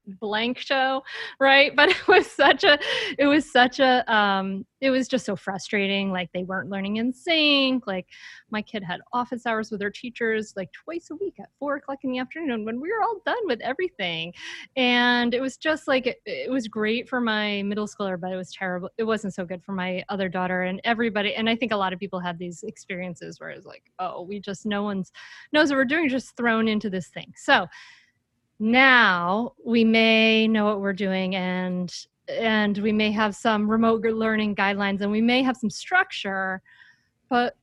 blank 0.06 0.58
show 0.58 1.02
right? 1.38 1.72
But 1.82 1.88
it 1.90 2.06
was 2.06 2.30
such 2.30 2.64
a 2.64 2.78
it 3.18 3.26
was 3.26 3.50
such 3.50 3.80
a 3.80 4.12
um 4.12 4.64
it 4.80 4.90
was 4.90 5.08
just 5.08 5.24
so 5.24 5.34
frustrating 5.36 6.12
like 6.12 6.30
they 6.32 6.44
weren't 6.44 6.70
learning 6.70 6.96
in 6.96 7.12
sync 7.12 7.86
like 7.86 8.06
my 8.50 8.62
kid 8.62 8.82
had 8.84 9.00
office 9.12 9.46
hours 9.46 9.70
with 9.70 9.80
her 9.80 9.90
teachers 9.90 10.54
like 10.56 10.70
twice 10.72 11.08
a 11.10 11.16
week 11.16 11.34
at 11.40 11.48
four 11.58 11.76
o'clock 11.76 11.98
in 12.04 12.12
the 12.12 12.18
afternoon 12.18 12.64
when 12.64 12.80
we 12.80 12.92
were 12.92 13.02
all 13.02 13.20
done 13.24 13.46
with 13.46 13.60
everything. 13.60 14.32
And 14.76 15.34
it 15.34 15.40
was 15.40 15.56
just 15.56 15.88
like 15.88 16.06
it, 16.06 16.20
it 16.26 16.50
was 16.50 16.68
great 16.68 17.08
for 17.08 17.20
my 17.20 17.62
middle 17.62 17.86
schooler 17.86 18.20
but 18.20 18.32
it 18.32 18.36
was 18.36 18.52
terrible 18.52 18.90
it 18.98 19.04
wasn't 19.04 19.34
so 19.34 19.44
good 19.44 19.62
for 19.64 19.72
my 19.72 20.04
other 20.08 20.28
daughter 20.28 20.62
and 20.62 20.80
everybody 20.84 21.34
and 21.34 21.48
i 21.48 21.56
think 21.56 21.72
a 21.72 21.76
lot 21.76 21.92
of 21.92 21.98
people 21.98 22.20
had 22.20 22.38
these 22.38 22.62
experiences 22.64 23.40
where 23.40 23.50
it's 23.50 23.66
like 23.66 23.90
oh 23.98 24.22
we 24.22 24.38
just 24.38 24.66
no 24.66 24.82
one's 24.82 25.12
knows 25.52 25.70
what 25.70 25.76
we're 25.76 25.84
doing 25.84 26.08
just 26.08 26.36
thrown 26.36 26.68
into 26.68 26.90
this 26.90 27.08
thing. 27.08 27.32
So 27.36 27.66
now 28.62 29.52
we 29.64 29.82
may 29.82 30.46
know 30.46 30.64
what 30.64 30.80
we're 30.80 30.92
doing 30.92 31.34
and 31.34 31.92
and 32.28 32.78
we 32.78 32.92
may 32.92 33.10
have 33.10 33.34
some 33.34 33.68
remote 33.68 34.04
learning 34.04 34.54
guidelines 34.54 35.00
and 35.00 35.10
we 35.10 35.20
may 35.20 35.42
have 35.42 35.56
some 35.56 35.68
structure 35.68 36.62
but 37.28 37.56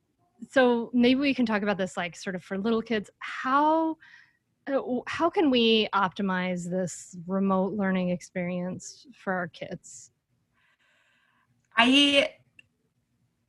so 0.49 0.91
maybe 0.93 1.21
we 1.21 1.33
can 1.33 1.45
talk 1.45 1.61
about 1.61 1.77
this 1.77 1.95
like 1.95 2.17
sort 2.17 2.35
of 2.35 2.43
for 2.43 2.57
little 2.57 2.81
kids 2.81 3.09
how 3.19 3.95
uh, 4.67 4.81
how 5.07 5.29
can 5.29 5.49
we 5.49 5.87
optimize 5.93 6.69
this 6.69 7.15
remote 7.27 7.73
learning 7.73 8.09
experience 8.09 9.07
for 9.15 9.31
our 9.31 9.47
kids? 9.47 10.11
I 11.77 12.31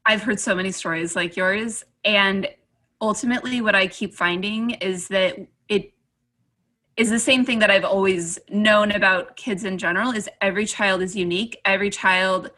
i've 0.06 0.22
heard 0.22 0.38
so 0.38 0.54
many 0.54 0.70
stories 0.70 1.16
like 1.16 1.36
yours 1.36 1.84
and 2.04 2.46
ultimately 3.02 3.60
what 3.60 3.74
i 3.74 3.88
keep 3.88 4.14
finding 4.14 4.70
is 4.70 5.08
that 5.08 5.36
it 5.68 5.92
is 6.96 7.10
the 7.10 7.18
same 7.18 7.44
thing 7.44 7.60
that 7.60 7.70
I've 7.70 7.84
always 7.84 8.38
known 8.50 8.92
about 8.92 9.36
kids 9.36 9.64
in 9.64 9.78
general 9.78 10.12
is 10.12 10.28
every 10.40 10.66
child 10.66 11.02
is 11.02 11.16
unique. 11.16 11.60
Every 11.64 11.90
child 11.90 12.50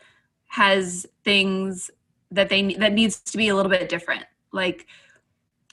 has 0.49 1.07
things 1.25 1.91
that 2.31 2.49
they 2.49 2.75
that 2.75 2.93
needs 2.93 3.21
to 3.21 3.37
be 3.37 3.49
a 3.49 3.55
little 3.55 3.71
bit 3.71 3.89
different. 3.89 4.25
Like 4.53 4.87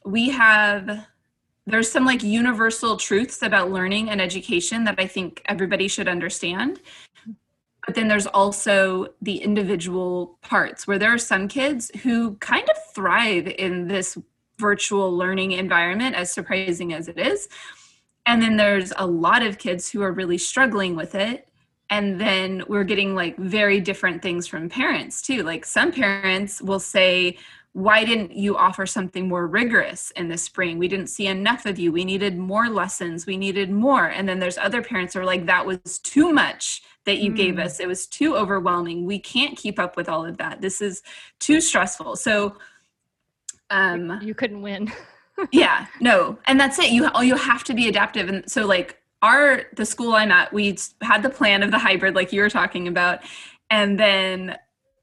we 0.06 0.30
have 0.30 1.08
there's 1.66 1.92
some 1.92 2.06
like 2.06 2.24
universal 2.24 2.98
truths 2.98 3.42
about 3.42 3.72
learning 3.72 4.10
and 4.10 4.20
education 4.20 4.84
that 4.86 4.96
I 4.98 5.08
think 5.08 5.42
everybody 5.46 5.88
should 5.88 6.08
understand. 6.08 6.80
But 7.86 7.96
then 7.96 8.08
there's 8.08 8.28
also 8.28 9.08
the 9.22 9.38
individual 9.38 10.38
parts 10.42 10.86
where 10.86 11.00
there 11.00 11.14
are 11.14 11.20
some 11.20 11.48
kids 11.48 11.92
who 12.04 12.36
kind 12.36 12.68
of 12.70 12.94
thrive 12.94 13.48
in 13.48 13.88
this 13.88 14.18
virtual 14.58 15.16
learning 15.16 15.54
environment, 15.54 16.16
as 16.16 16.32
surprising 16.32 16.94
as 16.94 17.08
it 17.08 17.18
is 17.18 17.48
and 18.26 18.42
then 18.42 18.58
there's 18.58 18.94
a 18.98 19.08
lot 19.08 19.42
of 19.42 19.58
kids 19.58 19.90
who 19.90 20.02
are 20.02 20.12
really 20.12 20.38
struggling 20.38 20.96
with 20.96 21.16
it. 21.16 21.48
And 21.90 22.22
then 22.22 22.64
we're 22.68 22.84
getting 22.84 23.16
like 23.16 23.36
very 23.38 23.80
different 23.80 24.22
things 24.22 24.46
from 24.46 24.70
parents 24.70 25.22
too. 25.22 25.42
Like 25.42 25.66
some 25.66 25.92
parents 25.92 26.62
will 26.62 26.80
say 26.80 27.38
why 27.74 28.04
didn't 28.04 28.34
you 28.34 28.58
offer 28.58 28.86
something 28.86 29.28
more 29.28 29.46
rigorous 29.46 30.12
in 30.12 30.28
the 30.28 30.38
spring? 30.38 30.80
We 30.80 30.88
didn't 30.88 31.08
see 31.08 31.28
enough 31.28 31.66
of 31.66 31.78
you. 31.78 31.92
We 31.92 32.04
needed 32.04 32.38
more 32.38 32.68
lessons. 32.68 33.26
We 33.26 33.38
needed 33.38 33.70
more. 33.70 34.08
And 34.08 34.28
then 34.28 34.40
there's 34.40 34.58
other 34.58 34.82
parents 34.82 35.14
who 35.14 35.20
are 35.20 35.26
like 35.26 35.46
that 35.46 35.66
was 35.66 36.00
too 36.00 36.34
much 36.34 36.82
that 37.06 37.20
you 37.20 37.32
mm. 37.32 37.36
gave 37.36 37.60
us. 37.60 37.80
It 37.80 37.88
was 37.88 38.08
too 38.08 38.36
overwhelming. 38.36 39.06
We 39.06 39.20
can't 39.20 39.58
keep 39.58 39.78
up 39.78 39.96
with 39.96 40.10
all 40.10 40.26
of 40.26 40.38
that. 40.38 40.62
This 40.62 40.82
is 40.82 41.04
too 41.40 41.62
stressful. 41.62 42.16
So 42.16 42.58
um 43.70 44.20
you 44.22 44.34
couldn't 44.34 44.64
win 44.64 44.92
yeah 45.52 45.88
no 46.00 46.38
and 46.46 46.60
that's 46.60 46.80
it. 46.80 46.92
You 46.92 47.08
all 47.10 47.24
you 47.24 47.36
have 47.36 47.64
to 47.66 47.74
be 47.74 47.88
adaptive 47.88 48.30
and 48.30 48.50
so 48.50 48.66
like 48.66 48.98
our 49.22 49.64
the 49.76 49.86
school 49.86 50.14
i'm 50.14 50.32
at 50.32 50.54
we 50.54 50.78
had 51.02 51.24
the 51.24 51.30
plan 51.30 51.62
of 51.62 51.72
the 51.72 51.80
hybrid 51.80 52.16
like 52.16 52.32
you 52.32 52.42
were 52.42 52.50
talking 52.50 52.88
about 52.88 53.20
and 53.70 54.00
then 54.00 54.58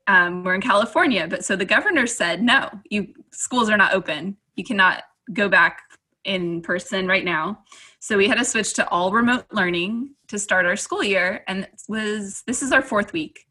um, 0.09 0.45
we're 0.45 0.55
in 0.55 0.61
california 0.61 1.27
but 1.29 1.45
so 1.45 1.57
the 1.57 1.65
governor 1.65 2.07
said 2.07 2.43
no 2.43 2.71
you 2.89 3.13
schools 3.37 3.69
are 3.71 3.77
not 3.77 3.93
open. 3.93 4.37
You 4.57 4.65
cannot 4.65 5.05
go 5.33 5.49
back 5.49 5.83
in 6.25 6.63
person 6.63 7.07
right 7.07 7.25
now. 7.25 7.63
So 8.01 8.17
we 8.17 8.29
had 8.29 8.39
to 8.39 8.45
switch 8.45 8.75
to 8.75 8.89
all 8.89 9.13
remote 9.13 9.47
learning 9.53 10.15
to 10.29 10.39
start 10.39 10.67
our 10.67 10.77
school 10.77 11.05
year 11.05 11.45
and 11.47 11.69
was 11.89 12.43
this 12.47 12.63
is 12.63 12.73
our 12.73 12.83
fourth 12.83 13.13
week. 13.13 13.47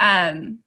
Um, 0.00 0.60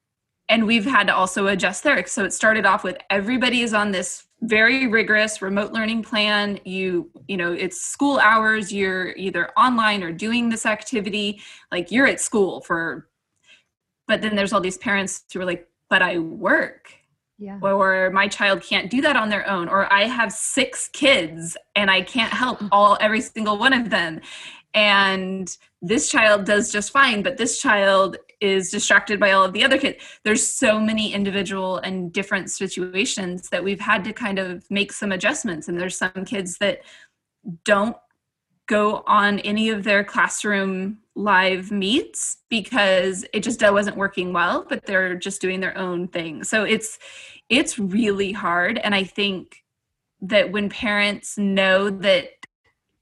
and 0.47 0.67
we've 0.67 0.85
had 0.85 1.07
to 1.07 1.15
also 1.15 1.47
adjust 1.47 1.83
there 1.83 2.05
so 2.07 2.25
it 2.25 2.33
started 2.33 2.65
off 2.65 2.83
with 2.83 2.97
everybody 3.09 3.61
is 3.61 3.73
on 3.73 3.91
this 3.91 4.27
very 4.41 4.87
rigorous 4.87 5.41
remote 5.41 5.71
learning 5.71 6.03
plan. 6.03 6.59
You 6.65 7.09
you 7.27 7.37
know 7.37 7.53
it's 7.53 7.81
school 7.81 8.19
hours. 8.19 8.73
You're 8.73 9.15
either 9.15 9.51
online 9.51 10.03
or 10.03 10.11
doing 10.11 10.49
this 10.49 10.65
activity. 10.65 11.41
Like 11.71 11.91
you're 11.91 12.07
at 12.07 12.19
school 12.19 12.61
for 12.61 13.07
but 14.07 14.21
then 14.21 14.35
there's 14.35 14.51
all 14.51 14.59
these 14.59 14.77
parents 14.77 15.23
who 15.31 15.39
are 15.39 15.45
like 15.45 15.67
but 15.89 16.01
i 16.01 16.17
work. 16.17 16.93
Yeah. 17.37 17.57
or 17.59 18.11
my 18.11 18.27
child 18.27 18.61
can't 18.61 18.91
do 18.91 19.01
that 19.01 19.15
on 19.15 19.29
their 19.29 19.49
own. 19.49 19.67
Or 19.67 19.91
i 19.91 20.05
have 20.05 20.31
six 20.31 20.89
kids 20.89 21.55
and 21.75 21.89
i 21.91 22.01
can't 22.01 22.33
help 22.33 22.59
all 22.71 22.97
every 22.99 23.21
single 23.21 23.57
one 23.57 23.73
of 23.73 23.89
them. 23.89 24.21
And 24.73 25.55
this 25.81 26.09
child 26.09 26.45
does 26.45 26.71
just 26.71 26.91
fine 26.91 27.21
but 27.21 27.37
this 27.37 27.61
child 27.61 28.17
is 28.41 28.71
distracted 28.71 29.19
by 29.19 29.31
all 29.31 29.43
of 29.43 29.53
the 29.53 29.63
other 29.63 29.77
kids. 29.77 30.03
There's 30.23 30.45
so 30.45 30.79
many 30.79 31.13
individual 31.13 31.77
and 31.77 32.11
different 32.11 32.49
situations 32.49 33.49
that 33.49 33.63
we've 33.63 33.79
had 33.79 34.03
to 34.05 34.13
kind 34.13 34.39
of 34.39 34.69
make 34.69 34.91
some 34.91 35.11
adjustments. 35.11 35.67
And 35.67 35.79
there's 35.79 35.97
some 35.97 36.25
kids 36.25 36.57
that 36.57 36.81
don't 37.63 37.95
go 38.67 39.03
on 39.05 39.39
any 39.39 39.69
of 39.69 39.83
their 39.83 40.03
classroom 40.03 40.97
live 41.15 41.71
meets 41.71 42.37
because 42.49 43.25
it 43.33 43.43
just 43.43 43.61
wasn't 43.61 43.97
working 43.97 44.31
well 44.31 44.65
but 44.69 44.85
they're 44.85 45.13
just 45.13 45.41
doing 45.41 45.59
their 45.59 45.77
own 45.77 46.07
thing. 46.07 46.43
So 46.43 46.63
it's 46.63 46.97
it's 47.49 47.77
really 47.77 48.31
hard. 48.31 48.77
And 48.77 48.95
i 48.95 49.03
think 49.03 49.63
that 50.21 50.51
when 50.51 50.69
parents 50.69 51.37
know 51.37 51.89
that 51.89 52.29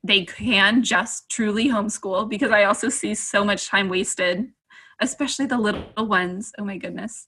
they 0.04 0.26
can 0.26 0.82
just 0.84 1.30
truly 1.30 1.68
homeschool 1.68 2.30
because 2.30 2.52
I 2.52 2.64
also 2.64 2.90
see 2.90 3.14
so 3.14 3.44
much 3.44 3.68
time 3.68 3.90
wasted, 3.90 4.48
especially 5.02 5.46
the 5.46 5.58
little 5.58 5.84
ones. 5.98 6.52
Oh 6.58 6.64
my 6.64 6.78
goodness. 6.78 7.28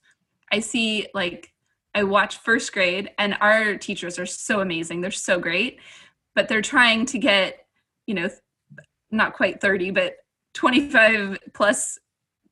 I 0.50 0.60
see 0.60 1.06
like 1.14 1.52
I 1.94 2.04
watch 2.04 2.38
first 2.38 2.72
grade 2.72 3.10
and 3.18 3.36
our 3.40 3.76
teachers 3.76 4.18
are 4.18 4.26
so 4.26 4.60
amazing. 4.60 5.00
They're 5.00 5.10
so 5.10 5.38
great, 5.38 5.78
but 6.34 6.48
they're 6.48 6.62
trying 6.62 7.06
to 7.06 7.18
get, 7.18 7.66
you 8.06 8.14
know, 8.14 8.30
not 9.10 9.34
quite 9.34 9.60
30, 9.60 9.90
but 9.90 10.14
25 10.54 11.38
plus 11.54 11.98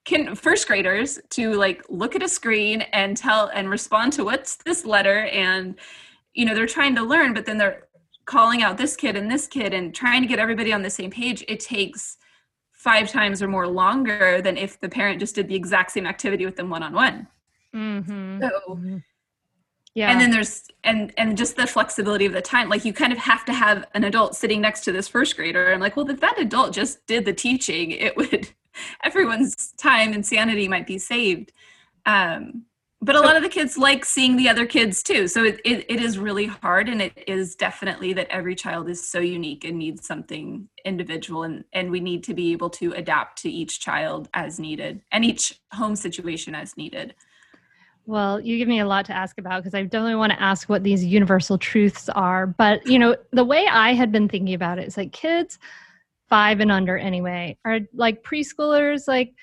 can 0.05 0.35
first 0.35 0.67
graders 0.67 1.19
to 1.31 1.53
like 1.55 1.85
look 1.89 2.17
at 2.17 2.23
a 2.23 2.29
screen 2.29 2.83
and 2.93 3.17
tell 3.17 3.51
and 3.55 3.69
respond 3.69 4.13
to 4.15 4.25
what's 4.25 4.57
this 4.57 4.87
letter 4.87 5.27
and 5.27 5.79
you 6.33 6.47
know 6.47 6.55
they're 6.55 6.67
trying 6.67 6.95
to 6.95 7.03
learn 7.03 7.35
but 7.35 7.45
then 7.45 7.59
they're 7.59 7.87
calling 8.31 8.63
out 8.63 8.79
this 8.79 8.95
kid 8.95 9.17
and 9.17 9.29
this 9.29 9.49
kid 9.49 9.75
and 9.75 9.93
trying 9.93 10.23
to 10.23 10.29
get 10.29 10.39
everybody 10.39 10.73
on 10.73 10.83
the 10.83 10.91
same 10.91 11.11
page, 11.11 11.45
it 11.49 11.59
takes 11.59 12.17
five 12.81 13.11
times 13.11 13.43
or 13.43 13.47
more 13.47 13.69
longer 13.69 14.41
than 14.41 14.57
if 14.57 14.81
the 14.81 14.89
parent 14.89 15.21
just 15.21 15.35
did 15.35 15.47
the 15.49 15.55
exact 15.55 15.91
same 15.91 16.07
activity 16.07 16.47
with 16.47 16.57
them 16.57 16.71
one 16.71 16.83
on 16.83 16.95
one. 16.95 17.27
So, 18.41 18.81
yeah. 19.95 20.11
And 20.11 20.19
then 20.19 20.31
there's 20.31 20.65
and 20.83 21.13
and 21.19 21.37
just 21.37 21.57
the 21.57 21.67
flexibility 21.67 22.25
of 22.25 22.33
the 22.33 22.41
time. 22.41 22.71
Like 22.71 22.87
you 22.87 22.95
kind 22.95 23.13
of 23.13 23.19
have 23.19 23.45
to 23.45 23.53
have 23.53 23.87
an 23.93 24.05
adult 24.05 24.35
sitting 24.35 24.63
next 24.63 24.81
to 24.85 24.93
this 24.93 25.09
first 25.09 25.37
grader. 25.37 25.71
I'm 25.71 25.79
like, 25.79 25.95
well, 25.95 26.09
if 26.09 26.21
that 26.21 26.41
adult 26.41 26.73
just 26.73 27.07
did 27.07 27.27
the 27.27 27.35
teaching, 27.35 27.91
it 27.91 28.17
would 28.17 28.49
everyone's 29.05 29.73
time 29.73 30.15
and 30.15 30.25
sanity 30.25 30.67
might 30.67 30.87
be 30.87 30.97
saved. 30.97 31.53
Um, 32.07 32.65
but 33.03 33.17
a 33.17 33.21
lot 33.21 33.37
of 33.37 33.43
the 33.43 33.49
kids 33.49 33.79
like 33.79 34.05
seeing 34.05 34.37
the 34.37 34.49
other 34.49 34.67
kids 34.67 35.03
too 35.03 35.27
so 35.27 35.45
it, 35.45 35.61
it, 35.65 35.87
it 35.89 36.01
is 36.01 36.19
really 36.19 36.47
hard 36.47 36.89
and 36.89 37.01
it 37.01 37.13
is 37.27 37.55
definitely 37.55 38.13
that 38.13 38.29
every 38.31 38.55
child 38.55 38.89
is 38.89 39.07
so 39.07 39.19
unique 39.19 39.65
and 39.65 39.79
needs 39.79 40.07
something 40.07 40.69
individual 40.85 41.43
and, 41.45 41.65
and 41.73 41.91
we 41.91 42.01
need 42.01 42.23
to 42.25 42.35
be 42.35 42.53
able 42.53 42.71
to 42.71 42.93
adapt 42.93 43.41
to 43.41 43.51
each 43.51 43.81
child 43.81 44.29
as 44.35 44.59
needed 44.61 45.01
and 45.13 45.25
each 45.25 45.61
home 45.73 45.97
situation 45.97 46.55
as 46.55 46.77
needed 46.77 47.15
well, 48.07 48.41
you 48.41 48.59
give 48.59 48.67
me 48.67 48.81
a 48.81 48.87
lot 48.87 49.05
to 49.07 49.13
ask 49.13 49.39
about 49.39 49.63
because 49.63 49.75
I 49.75 49.83
definitely 49.85 50.17
want 50.17 50.33
to 50.33 50.43
ask 50.43 50.69
what 50.69 50.83
these 50.83 51.05
universal 51.05 51.59
truths 51.59 52.09
are. 52.09 52.45
But, 52.45 52.85
you 52.85 52.99
know, 52.99 53.15
the 53.31 53.45
way 53.45 53.67
I 53.71 53.93
had 53.93 54.11
been 54.11 54.29
thinking 54.29 54.55
about 54.55 54.81
it 54.81 54.89
is 54.89 54.97
like 54.97 55.13
kids 55.13 55.61
five 56.29 56.61
and 56.61 56.73
under 56.73 56.97
anyway 56.97 57.57
are 57.65 57.81
like 57.93 58.25
preschoolers, 58.25 59.07
like 59.07 59.35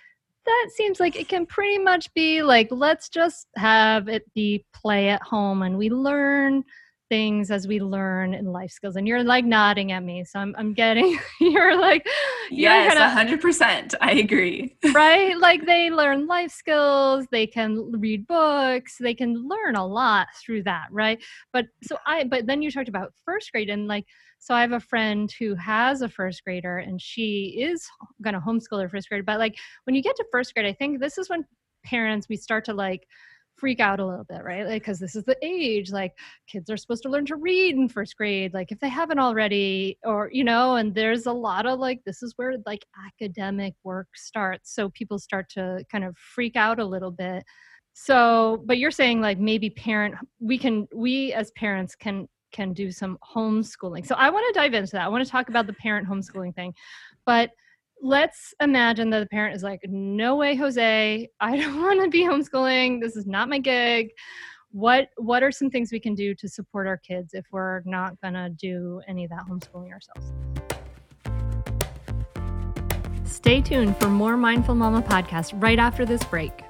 that 0.47 0.69
seems 0.73 0.99
like 0.99 1.15
it 1.15 1.27
can 1.27 1.45
pretty 1.45 1.77
much 1.77 2.11
be 2.13 2.41
like 2.41 2.69
let's 2.71 3.09
just 3.09 3.47
have 3.57 4.07
it 4.07 4.23
be 4.33 4.65
play 4.73 5.09
at 5.09 5.21
home 5.21 5.61
and 5.61 5.77
we 5.77 5.89
learn 5.89 6.63
things 7.09 7.51
as 7.51 7.67
we 7.67 7.79
learn 7.79 8.33
in 8.33 8.45
life 8.45 8.71
skills. 8.71 8.95
And 8.95 9.07
you're 9.07 9.23
like 9.23 9.45
nodding 9.45 9.91
at 9.91 10.03
me 10.03 10.23
so 10.23 10.39
i'm, 10.39 10.55
I'm 10.57 10.73
getting 10.73 11.17
you're 11.39 11.79
like 11.79 12.05
you're 12.49 12.71
yes 12.71 12.93
gonna, 12.97 13.37
100% 13.37 13.95
i 14.01 14.11
agree. 14.13 14.77
Right? 14.93 15.35
Like 15.47 15.65
they 15.65 15.89
learn 15.89 16.27
life 16.27 16.51
skills 16.51 17.25
they 17.31 17.47
can 17.47 17.91
read 17.91 18.27
books 18.27 18.97
they 18.99 19.13
can 19.13 19.47
learn 19.47 19.75
a 19.75 19.85
lot 19.85 20.27
through 20.41 20.63
that 20.63 20.87
right? 20.91 21.21
But 21.53 21.65
so 21.83 21.97
i 22.05 22.23
but 22.23 22.47
then 22.47 22.61
you 22.61 22.71
talked 22.71 22.89
about 22.89 23.13
first 23.25 23.51
grade 23.51 23.69
and 23.69 23.87
like 23.87 24.05
so 24.39 24.53
I 24.53 24.61
have 24.61 24.71
a 24.71 24.79
friend 24.79 25.31
who 25.39 25.55
has 25.55 26.01
a 26.01 26.09
first 26.09 26.43
grader 26.43 26.77
and 26.77 27.01
she 27.01 27.57
is 27.59 27.87
going 28.21 28.33
to 28.33 28.39
homeschool 28.39 28.81
her 28.81 28.89
first 28.89 29.09
grade. 29.09 29.25
But 29.25 29.39
like 29.39 29.55
when 29.85 29.95
you 29.95 30.01
get 30.01 30.15
to 30.17 30.25
first 30.31 30.53
grade, 30.53 30.65
I 30.65 30.73
think 30.73 30.99
this 30.99 31.17
is 31.17 31.29
when 31.29 31.45
parents, 31.83 32.27
we 32.29 32.37
start 32.37 32.65
to 32.65 32.73
like, 32.73 33.07
freak 33.57 33.79
out 33.79 33.99
a 33.99 34.05
little 34.05 34.23
bit, 34.23 34.43
right? 34.43 34.65
Like, 34.67 34.83
because 34.83 34.99
this 34.99 35.15
is 35.15 35.23
the 35.23 35.35
age, 35.41 35.91
like, 35.91 36.13
kids 36.47 36.69
are 36.69 36.77
supposed 36.77 37.03
to 37.03 37.09
learn 37.09 37.25
to 37.25 37.35
read 37.35 37.75
in 37.75 37.89
first 37.89 38.15
grade, 38.15 38.53
like, 38.53 38.71
if 38.71 38.79
they 38.79 38.87
haven't 38.87 39.19
already, 39.19 39.97
or, 40.03 40.29
you 40.31 40.43
know, 40.43 40.75
and 40.75 40.93
there's 40.93 41.25
a 41.25 41.31
lot 41.31 41.65
of 41.65 41.79
like, 41.79 42.01
this 42.05 42.21
is 42.21 42.33
where 42.37 42.57
like 42.65 42.85
academic 43.07 43.73
work 43.83 44.07
starts. 44.15 44.73
So 44.73 44.89
people 44.89 45.17
start 45.19 45.49
to 45.53 45.83
kind 45.91 46.03
of 46.03 46.15
freak 46.17 46.55
out 46.55 46.79
a 46.79 46.85
little 46.85 47.11
bit. 47.11 47.43
So, 47.93 48.61
but 48.65 48.77
you're 48.77 48.91
saying 48.91 49.21
like 49.21 49.39
maybe 49.39 49.71
parent, 49.71 50.15
we 50.39 50.59
can, 50.59 50.87
we 50.93 51.33
as 51.33 51.49
parents 51.51 51.95
can 51.95 52.27
can 52.51 52.73
do 52.73 52.91
some 52.91 53.17
homeschooling. 53.35 54.05
So 54.05 54.15
I 54.15 54.29
want 54.29 54.45
to 54.53 54.59
dive 54.59 54.73
into 54.73 54.91
that. 54.93 55.01
I 55.01 55.07
want 55.07 55.23
to 55.25 55.29
talk 55.29 55.49
about 55.49 55.67
the 55.67 55.73
parent 55.73 56.07
homeschooling 56.07 56.55
thing. 56.55 56.73
But 57.25 57.51
let's 58.01 58.53
imagine 58.61 59.09
that 59.09 59.19
the 59.19 59.27
parent 59.27 59.55
is 59.55 59.63
like, 59.63 59.81
no 59.87 60.35
way, 60.35 60.55
Jose, 60.55 61.29
I 61.39 61.57
don't 61.61 61.81
want 61.81 62.01
to 62.01 62.09
be 62.09 62.23
homeschooling. 62.23 63.01
This 63.01 63.15
is 63.15 63.25
not 63.25 63.49
my 63.49 63.59
gig. 63.59 64.09
What 64.71 65.07
what 65.15 65.43
are 65.43 65.51
some 65.51 65.69
things 65.69 65.91
we 65.91 65.99
can 65.99 66.13
do 66.13 66.35
to 66.35 66.47
support 66.47 66.87
our 66.87 66.97
kids 66.97 67.33
if 67.33 67.45
we're 67.51 67.81
not 67.85 68.19
gonna 68.21 68.49
do 68.49 69.01
any 69.07 69.23
of 69.23 69.29
that 69.29 69.45
homeschooling 69.49 69.91
ourselves? 69.91 70.33
Stay 73.23 73.61
tuned 73.61 73.95
for 73.97 74.09
more 74.09 74.35
Mindful 74.35 74.75
Mama 74.75 75.01
podcast 75.01 75.59
right 75.61 75.79
after 75.79 76.05
this 76.05 76.23
break. 76.25 76.63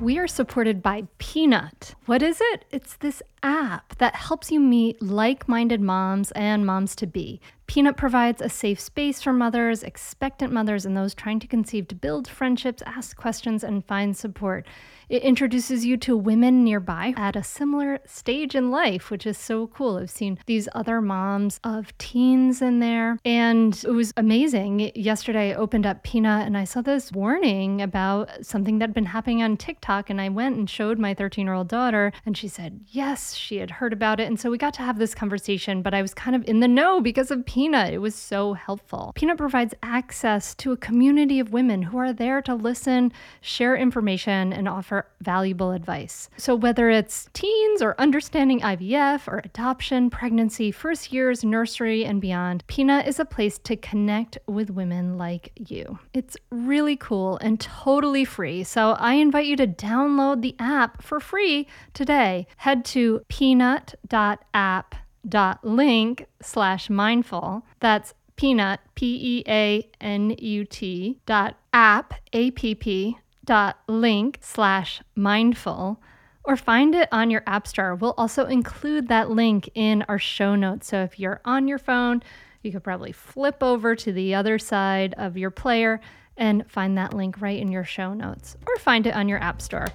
We 0.00 0.18
are 0.18 0.26
supported 0.26 0.82
by 0.82 1.04
Peanut. 1.16 1.94
What 2.04 2.22
is 2.22 2.38
it? 2.40 2.66
It's 2.70 2.96
this 2.96 3.22
app 3.42 3.96
that 3.96 4.14
helps 4.14 4.52
you 4.52 4.60
meet 4.60 5.00
like 5.00 5.48
minded 5.48 5.80
moms 5.80 6.32
and 6.32 6.66
moms 6.66 6.94
to 6.96 7.06
be. 7.06 7.40
Peanut 7.66 7.96
provides 7.96 8.42
a 8.42 8.50
safe 8.50 8.78
space 8.78 9.22
for 9.22 9.32
mothers, 9.32 9.82
expectant 9.82 10.52
mothers, 10.52 10.84
and 10.84 10.94
those 10.94 11.14
trying 11.14 11.40
to 11.40 11.46
conceive 11.46 11.88
to 11.88 11.94
build 11.94 12.28
friendships, 12.28 12.82
ask 12.84 13.16
questions, 13.16 13.64
and 13.64 13.86
find 13.86 14.14
support. 14.14 14.66
It 15.08 15.22
introduces 15.22 15.86
you 15.86 15.96
to 15.98 16.16
women 16.16 16.64
nearby 16.64 17.14
at 17.16 17.36
a 17.36 17.44
similar 17.44 18.00
stage 18.06 18.56
in 18.56 18.72
life, 18.72 19.08
which 19.08 19.24
is 19.24 19.38
so 19.38 19.68
cool. 19.68 19.98
I've 19.98 20.10
seen 20.10 20.40
these 20.46 20.68
other 20.74 21.00
moms 21.00 21.60
of 21.62 21.96
teens 21.96 22.60
in 22.60 22.80
there, 22.80 23.20
and 23.24 23.80
it 23.84 23.92
was 23.92 24.12
amazing. 24.16 24.90
Yesterday, 24.96 25.52
I 25.52 25.54
opened 25.54 25.86
up 25.86 26.02
Peanut 26.02 26.44
and 26.44 26.58
I 26.58 26.64
saw 26.64 26.80
this 26.80 27.12
warning 27.12 27.80
about 27.80 28.44
something 28.44 28.80
that 28.80 28.88
had 28.88 28.94
been 28.94 29.06
happening 29.06 29.44
on 29.44 29.56
TikTok, 29.56 30.10
and 30.10 30.20
I 30.20 30.28
went 30.28 30.56
and 30.56 30.68
showed 30.68 30.98
my 30.98 31.14
13 31.14 31.46
year 31.46 31.54
old 31.54 31.68
daughter, 31.68 32.12
and 32.24 32.36
she 32.36 32.48
said, 32.48 32.80
yes, 32.88 33.34
she 33.34 33.58
had 33.58 33.70
heard 33.70 33.92
about 33.92 34.18
it. 34.18 34.26
And 34.26 34.40
so 34.40 34.50
we 34.50 34.58
got 34.58 34.74
to 34.74 34.82
have 34.82 34.98
this 34.98 35.14
conversation, 35.14 35.82
but 35.82 35.94
I 35.94 36.02
was 36.02 36.14
kind 36.14 36.34
of 36.34 36.42
in 36.48 36.58
the 36.58 36.66
know 36.66 37.00
because 37.00 37.30
of 37.30 37.46
Peanut. 37.46 37.94
It 37.94 37.98
was 37.98 38.16
so 38.16 38.54
helpful. 38.54 39.12
Peanut 39.14 39.38
provides 39.38 39.74
access 39.84 40.52
to 40.56 40.72
a 40.72 40.76
community 40.76 41.38
of 41.38 41.52
women 41.52 41.82
who 41.82 41.98
are 41.98 42.12
there 42.12 42.42
to 42.42 42.56
listen, 42.56 43.12
share 43.40 43.76
information, 43.76 44.52
and 44.52 44.68
offer 44.68 44.95
valuable 45.20 45.72
advice. 45.72 46.28
So, 46.36 46.54
whether 46.54 46.88
it's 46.90 47.28
teens 47.32 47.82
or 47.82 47.94
understanding 47.98 48.60
IVF 48.60 49.28
or 49.28 49.40
adoption, 49.44 50.10
pregnancy, 50.10 50.70
first 50.70 51.12
years, 51.12 51.44
nursery, 51.44 52.04
and 52.04 52.20
beyond, 52.20 52.66
Peanut 52.66 53.06
is 53.06 53.18
a 53.18 53.24
place 53.24 53.58
to 53.58 53.76
connect 53.76 54.38
with 54.46 54.70
women 54.70 55.18
like 55.18 55.52
you. 55.56 55.98
It's 56.14 56.36
really 56.50 56.96
cool 56.96 57.38
and 57.38 57.60
totally 57.60 58.24
free. 58.24 58.64
So, 58.64 58.90
I 58.98 59.14
invite 59.14 59.46
you 59.46 59.56
to 59.56 59.66
download 59.66 60.42
the 60.42 60.54
app 60.58 61.02
for 61.02 61.20
free 61.20 61.66
today. 61.92 62.46
Head 62.56 62.84
to 62.86 63.20
peanut.app 63.28 64.94
dot 65.28 65.64
link 65.64 66.26
slash 66.40 66.88
mindful. 66.88 67.64
That's 67.80 68.14
peanut, 68.36 68.80
P 68.94 69.38
E 69.38 69.44
A 69.48 69.88
N 70.00 70.30
U 70.38 70.64
T 70.64 71.18
dot 71.26 71.56
app, 71.72 72.14
A 72.32 72.50
P 72.52 72.74
P 72.74 73.18
dot 73.46 73.78
link 73.88 74.38
slash 74.42 75.00
mindful. 75.14 76.00
Or 76.44 76.56
find 76.56 76.94
it 76.94 77.08
on 77.10 77.32
your 77.32 77.42
app 77.48 77.66
store. 77.66 77.96
We'll 77.96 78.14
also 78.16 78.46
include 78.46 79.08
that 79.08 79.30
link 79.30 79.68
in 79.74 80.04
our 80.08 80.20
show 80.20 80.54
notes. 80.54 80.86
So 80.86 81.02
if 81.02 81.18
you're 81.18 81.40
on 81.44 81.66
your 81.66 81.78
phone, 81.78 82.22
you 82.62 82.70
could 82.70 82.84
probably 82.84 83.10
flip 83.10 83.64
over 83.64 83.96
to 83.96 84.12
the 84.12 84.32
other 84.36 84.56
side 84.56 85.12
of 85.18 85.36
your 85.36 85.50
player 85.50 86.00
and 86.36 86.64
find 86.70 86.96
that 86.98 87.14
link 87.14 87.40
right 87.40 87.58
in 87.60 87.72
your 87.72 87.82
show 87.82 88.14
notes 88.14 88.56
or 88.64 88.76
find 88.76 89.08
it 89.08 89.14
on 89.16 89.28
your 89.28 89.42
app 89.42 89.60
store. 89.60 89.88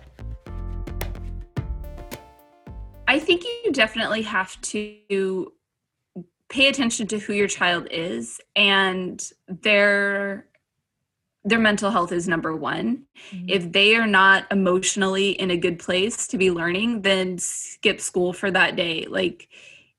I 3.08 3.18
think 3.18 3.45
you 3.45 3.72
definitely 3.72 4.24
have 4.24 4.60
to 4.62 5.54
pay 6.49 6.68
attention 6.68 7.08
to 7.08 7.20
who 7.20 7.32
your 7.32 7.47
child 7.47 7.88
is 7.91 8.41
and 8.58 9.24
their 9.47 10.47
their 11.44 11.60
mental 11.60 11.89
health 11.89 12.12
is 12.12 12.28
number 12.28 12.56
one. 12.56 13.04
Mm-hmm. 13.32 13.46
If 13.50 13.72
they 13.72 13.96
are 13.96 14.08
not 14.08 14.46
emotionally 14.52 15.32
in 15.32 15.52
a 15.52 15.58
good 15.58 15.80
place 15.80 16.28
to 16.28 16.38
be 16.38 16.52
learning, 16.52 17.02
then 17.02 17.38
skip 17.39 18.00
school 18.00 18.32
for 18.34 18.52
that 18.52 18.76
day. 18.76 19.06
Like 19.10 19.48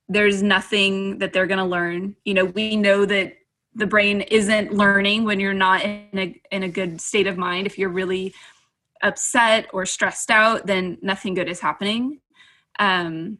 there's 0.08 0.42
nothing 0.42 1.18
that 1.18 1.32
they're 1.32 1.46
going 1.46 1.58
to 1.58 1.64
learn. 1.64 2.16
You 2.24 2.34
know, 2.34 2.44
we 2.44 2.76
know 2.76 3.04
that 3.06 3.34
the 3.74 3.86
brain 3.86 4.20
isn't 4.20 4.72
learning 4.72 5.24
when 5.24 5.40
you're 5.40 5.54
not 5.54 5.82
in 5.82 6.08
a 6.14 6.40
in 6.50 6.62
a 6.62 6.68
good 6.68 7.00
state 7.00 7.26
of 7.26 7.38
mind. 7.38 7.66
If 7.66 7.78
you're 7.78 7.88
really 7.88 8.34
upset 9.02 9.66
or 9.72 9.86
stressed 9.86 10.30
out, 10.30 10.66
then 10.66 10.98
nothing 11.02 11.34
good 11.34 11.48
is 11.48 11.60
happening. 11.60 12.20
Um, 12.78 13.38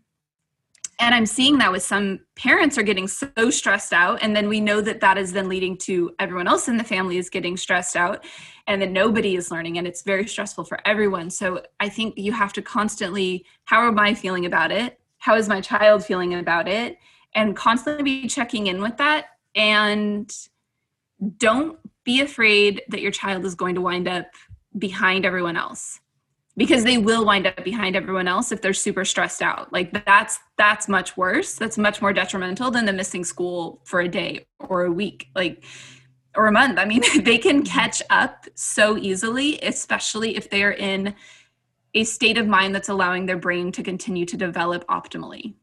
and 1.03 1.17
i'm 1.17 1.27
seeing 1.27 1.59
that 1.59 1.73
with 1.73 1.83
some 1.83 2.21
parents 2.37 2.79
are 2.79 2.83
getting 2.85 3.09
so 3.09 3.51
stressed 3.51 3.93
out 3.93 4.23
and 4.23 4.37
then 4.37 4.49
we 4.49 4.61
know 4.61 4.81
that 4.81 5.01
that 5.01 5.19
is 5.19 5.33
then 5.33 5.49
leading 5.49 5.77
to 5.77 6.15
everyone 6.21 6.47
else 6.47 6.69
in 6.69 6.77
the 6.77 6.85
family 6.85 7.19
is 7.19 7.29
getting 7.29 7.57
stressed 7.57 7.97
out 7.97 8.25
and 8.69 8.81
then 8.81 8.93
nobody 8.93 9.35
is 9.35 9.51
learning 9.51 9.79
and 9.79 9.87
it's 9.87 10.03
very 10.03 10.27
stressful 10.27 10.65
for 10.65 10.79
everyone. 10.85 11.29
So 11.29 11.63
i 11.81 11.89
think 11.89 12.17
you 12.17 12.33
have 12.33 12.53
to 12.55 12.63
constantly 12.63 13.45
how 13.65 13.87
am 13.87 13.99
i 13.99 14.15
feeling 14.15 14.47
about 14.47 14.71
it? 14.71 15.01
How 15.19 15.35
is 15.35 15.49
my 15.49 15.61
child 15.61 16.05
feeling 16.05 16.35
about 16.35 16.69
it? 16.69 16.99
And 17.35 17.57
constantly 17.57 18.05
be 18.05 18.29
checking 18.29 18.69
in 18.69 18.81
with 18.81 18.97
that 18.99 19.27
and 19.55 20.33
don't 21.37 21.79
be 22.05 22.21
afraid 22.21 22.83
that 22.89 23.01
your 23.01 23.13
child 23.13 23.45
is 23.45 23.55
going 23.55 23.75
to 23.75 23.81
wind 23.81 24.07
up 24.07 24.27
behind 24.79 25.27
everyone 25.27 25.57
else 25.57 26.01
because 26.57 26.85
they 26.85 26.99
will 26.99 27.25
wind 27.25 27.47
up 27.47 27.65
behind 27.65 27.97
everyone 27.97 28.29
else 28.29 28.53
if 28.53 28.61
they're 28.61 28.75
super 28.75 29.05
stressed 29.05 29.43
out. 29.43 29.73
Like 29.73 30.05
that's 30.05 30.39
that's 30.59 30.89
much 30.89 31.17
worse. 31.17 31.55
That's 31.55 31.79
much 31.79 32.03
more 32.03 32.13
detrimental 32.13 32.71
than 32.71 32.85
the 32.85 32.93
missing 32.93 33.25
school 33.25 33.81
for 33.85 34.01
a 34.01 34.09
day 34.09 34.47
or 34.61 34.85
a 34.85 34.93
week 34.93 35.29
like 35.35 35.65
or 36.37 36.47
a 36.47 36.53
month. 36.53 36.79
I 36.79 36.85
mean 36.85 37.03
they 37.23 37.39
can 37.39 37.63
catch 37.65 38.03
up 38.11 38.47
so 38.55 38.99
easily 38.99 39.59
especially 39.63 40.37
if 40.37 40.51
they 40.51 40.63
are 40.63 40.73
in 40.73 41.15
a 41.95 42.05
state 42.05 42.39
of 42.39 42.47
mind 42.47 42.75
that's 42.75 42.89
allowing 42.89 43.27
their 43.27 43.37
brain 43.37 43.71
to 43.73 43.83
continue 43.83 44.27
to 44.27 44.37
develop 44.37 44.87
optimally. 44.89 45.55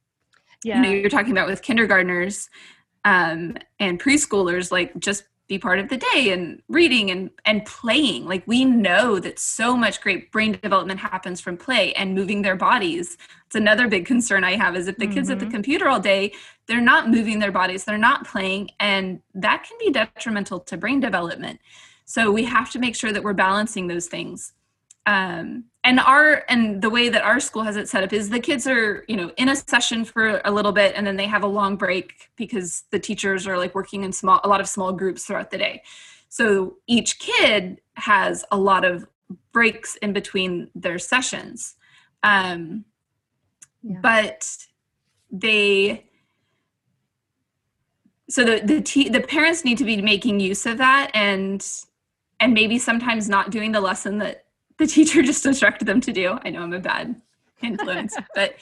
Yeah 0.63 0.77
you 0.77 0.81
know 0.81 0.91
you're 0.91 1.09
talking 1.09 1.31
about 1.31 1.47
with 1.47 1.61
kindergartners 1.61 2.49
um, 3.05 3.57
and 3.79 4.01
preschoolers 4.01 4.71
like 4.71 4.97
just 4.99 5.23
be 5.49 5.57
part 5.57 5.79
of 5.79 5.89
the 5.89 5.97
day 5.97 6.31
and 6.31 6.61
reading 6.69 7.09
and 7.09 7.31
and 7.43 7.65
playing 7.65 8.25
like 8.25 8.43
we 8.45 8.63
know 8.63 9.19
that 9.19 9.39
so 9.39 9.75
much 9.75 9.99
great 9.99 10.31
brain 10.31 10.57
development 10.61 10.99
happens 10.99 11.41
from 11.41 11.57
play 11.57 11.91
and 11.93 12.13
moving 12.13 12.43
their 12.43 12.55
bodies 12.55 13.17
it's 13.47 13.55
another 13.55 13.87
big 13.87 14.05
concern 14.05 14.43
i 14.43 14.55
have 14.55 14.75
is 14.75 14.87
if 14.87 14.95
the 14.97 15.05
mm-hmm. 15.05 15.15
kids 15.15 15.29
at 15.29 15.39
the 15.39 15.45
mm-hmm. 15.45 15.55
computer 15.55 15.89
all 15.89 15.99
day 15.99 16.31
they're 16.67 16.79
not 16.79 17.09
moving 17.09 17.39
their 17.39 17.51
bodies 17.51 17.83
they're 17.83 17.97
not 17.97 18.25
playing 18.25 18.69
and 18.79 19.19
that 19.33 19.65
can 19.67 19.75
be 19.79 19.91
detrimental 19.91 20.59
to 20.59 20.77
brain 20.77 20.99
development 20.99 21.59
so 22.05 22.31
we 22.31 22.45
have 22.45 22.69
to 22.71 22.79
make 22.79 22.95
sure 22.95 23.11
that 23.11 23.23
we're 23.23 23.33
balancing 23.33 23.87
those 23.87 24.05
things 24.05 24.53
um, 25.09 25.63
and 25.83 25.99
our 25.99 26.43
and 26.49 26.83
the 26.83 26.89
way 26.89 27.09
that 27.09 27.23
our 27.23 27.39
school 27.39 27.63
has 27.63 27.77
it 27.77 27.89
set 27.89 28.03
up 28.03 28.13
is 28.13 28.29
the 28.29 28.39
kids 28.39 28.67
are 28.67 29.03
you 29.07 29.15
know 29.15 29.31
in 29.37 29.49
a 29.49 29.55
session 29.55 30.05
for 30.05 30.39
a 30.45 30.51
little 30.51 30.71
bit 30.71 30.93
and 30.95 31.07
then 31.07 31.15
they 31.15 31.25
have 31.25 31.41
a 31.41 31.47
long 31.47 31.75
break 31.75 32.29
because 32.35 32.83
the 32.91 32.99
teachers 32.99 33.47
are 33.47 33.57
like 33.57 33.73
working 33.73 34.03
in 34.03 34.13
small 34.13 34.39
a 34.43 34.47
lot 34.47 34.61
of 34.61 34.69
small 34.69 34.93
groups 34.93 35.25
throughout 35.25 35.49
the 35.49 35.57
day 35.57 35.81
so 36.27 36.75
each 36.85 37.17
kid 37.17 37.81
has 37.95 38.45
a 38.51 38.57
lot 38.57 38.85
of 38.85 39.07
breaks 39.51 39.95
in 39.95 40.13
between 40.13 40.69
their 40.75 40.99
sessions 40.99 41.75
um, 42.21 42.85
yeah. 43.81 43.97
but 44.03 44.57
they 45.31 46.05
so 48.29 48.43
the 48.43 48.61
the, 48.63 48.79
te- 48.79 49.09
the 49.09 49.21
parents 49.21 49.65
need 49.65 49.79
to 49.79 49.85
be 49.85 49.99
making 50.03 50.39
use 50.39 50.67
of 50.67 50.77
that 50.77 51.09
and 51.15 51.65
and 52.39 52.53
maybe 52.53 52.77
sometimes 52.77 53.27
not 53.27 53.49
doing 53.49 53.71
the 53.71 53.81
lesson 53.81 54.19
that 54.19 54.45
the 54.79 54.87
teacher 54.87 55.21
just 55.31 55.45
instructed 55.45 55.87
them 55.87 56.01
to 56.01 56.11
do. 56.11 56.39
I 56.43 56.49
know 56.49 56.63
I'm 56.63 56.73
a 56.73 56.79
bad 56.79 57.21
influence, 57.61 58.15
but 58.35 58.55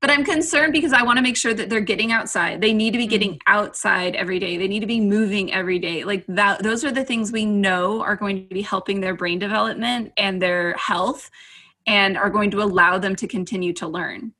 but 0.00 0.10
I'm 0.10 0.24
concerned 0.24 0.74
because 0.74 0.92
I 0.92 1.02
want 1.02 1.16
to 1.16 1.22
make 1.22 1.36
sure 1.36 1.54
that 1.54 1.70
they're 1.70 1.80
getting 1.80 2.12
outside. 2.12 2.60
They 2.60 2.74
need 2.74 2.90
to 2.90 2.98
be 2.98 3.06
getting 3.06 3.34
mm-hmm. 3.34 3.54
outside 3.54 4.14
every 4.16 4.38
day. 4.38 4.58
They 4.58 4.68
need 4.68 4.80
to 4.80 4.86
be 4.86 5.00
moving 5.00 5.52
every 5.52 5.78
day. 5.78 6.04
Like 6.04 6.24
that 6.28 6.62
those 6.62 6.84
are 6.84 6.90
the 6.90 7.04
things 7.04 7.32
we 7.32 7.46
know 7.46 8.02
are 8.02 8.16
going 8.16 8.48
to 8.48 8.54
be 8.54 8.62
helping 8.62 9.00
their 9.00 9.14
brain 9.14 9.38
development 9.38 10.12
and 10.16 10.42
their 10.42 10.74
health 10.74 11.30
and 11.86 12.16
are 12.16 12.30
going 12.30 12.50
to 12.50 12.62
allow 12.62 12.98
them 12.98 13.14
to 13.16 13.26
continue 13.26 13.72
to 13.74 13.86
learn. 13.86 14.32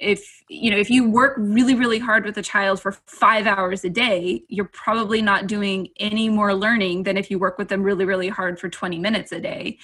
If 0.00 0.44
you 0.48 0.70
know, 0.70 0.76
if 0.76 0.90
you 0.90 1.10
work 1.10 1.34
really 1.38 1.74
really 1.74 1.98
hard 1.98 2.24
with 2.24 2.38
a 2.38 2.42
child 2.42 2.80
for 2.80 2.92
5 2.92 3.46
hours 3.46 3.84
a 3.84 3.90
day, 3.90 4.42
you're 4.48 4.70
probably 4.72 5.22
not 5.22 5.48
doing 5.48 5.88
any 5.98 6.28
more 6.28 6.54
learning 6.54 7.02
than 7.02 7.16
if 7.16 7.30
you 7.30 7.38
work 7.38 7.58
with 7.58 7.68
them 7.68 7.82
really 7.82 8.04
really 8.04 8.28
hard 8.28 8.60
for 8.60 8.68
20 8.68 8.98
minutes 8.98 9.32
a 9.32 9.40
day 9.40 9.78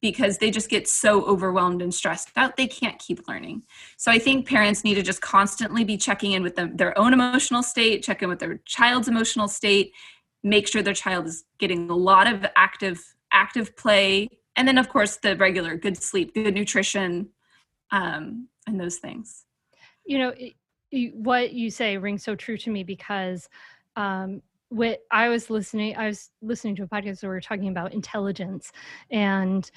because 0.00 0.38
they 0.38 0.50
just 0.50 0.70
get 0.70 0.88
so 0.88 1.24
overwhelmed 1.26 1.82
and 1.82 1.92
stressed 1.92 2.30
out 2.36 2.56
they 2.56 2.66
can't 2.66 2.98
keep 2.98 3.26
learning. 3.28 3.62
So 3.96 4.10
i 4.10 4.18
think 4.18 4.46
parents 4.46 4.84
need 4.84 4.94
to 4.94 5.02
just 5.02 5.20
constantly 5.20 5.84
be 5.84 5.96
checking 5.96 6.32
in 6.32 6.42
with 6.42 6.56
them, 6.56 6.76
their 6.76 6.98
own 6.98 7.12
emotional 7.12 7.62
state 7.62 8.02
check 8.02 8.22
in 8.22 8.28
with 8.28 8.38
their 8.38 8.58
child's 8.64 9.08
emotional 9.08 9.48
state 9.48 9.92
make 10.42 10.66
sure 10.66 10.82
their 10.82 10.94
child 10.94 11.26
is 11.26 11.44
getting 11.58 11.90
a 11.90 11.96
lot 11.96 12.26
of 12.26 12.46
active 12.56 13.14
active 13.32 13.76
play 13.76 14.28
and 14.56 14.66
then 14.66 14.78
of 14.78 14.88
course 14.88 15.16
the 15.18 15.36
regular 15.36 15.76
good 15.76 15.96
sleep 15.96 16.34
good 16.34 16.54
nutrition 16.54 17.28
um, 17.92 18.48
and 18.66 18.80
those 18.80 18.96
things. 18.96 19.44
You 20.04 20.18
know 20.18 20.34
it, 20.36 20.54
what 21.14 21.52
you 21.52 21.70
say 21.70 21.96
rings 21.96 22.24
so 22.24 22.34
true 22.34 22.56
to 22.58 22.70
me 22.70 22.82
because 22.82 23.48
um, 23.96 24.42
what 24.70 25.00
I 25.10 25.28
was 25.28 25.50
listening, 25.50 25.96
I 25.96 26.06
was 26.06 26.30
listening 26.40 26.76
to 26.76 26.84
a 26.84 26.86
podcast 26.86 27.22
where 27.22 27.30
we 27.30 27.36
were 27.36 27.40
talking 27.40 27.68
about 27.68 27.92
intelligence 27.92 28.72
and 29.10 29.70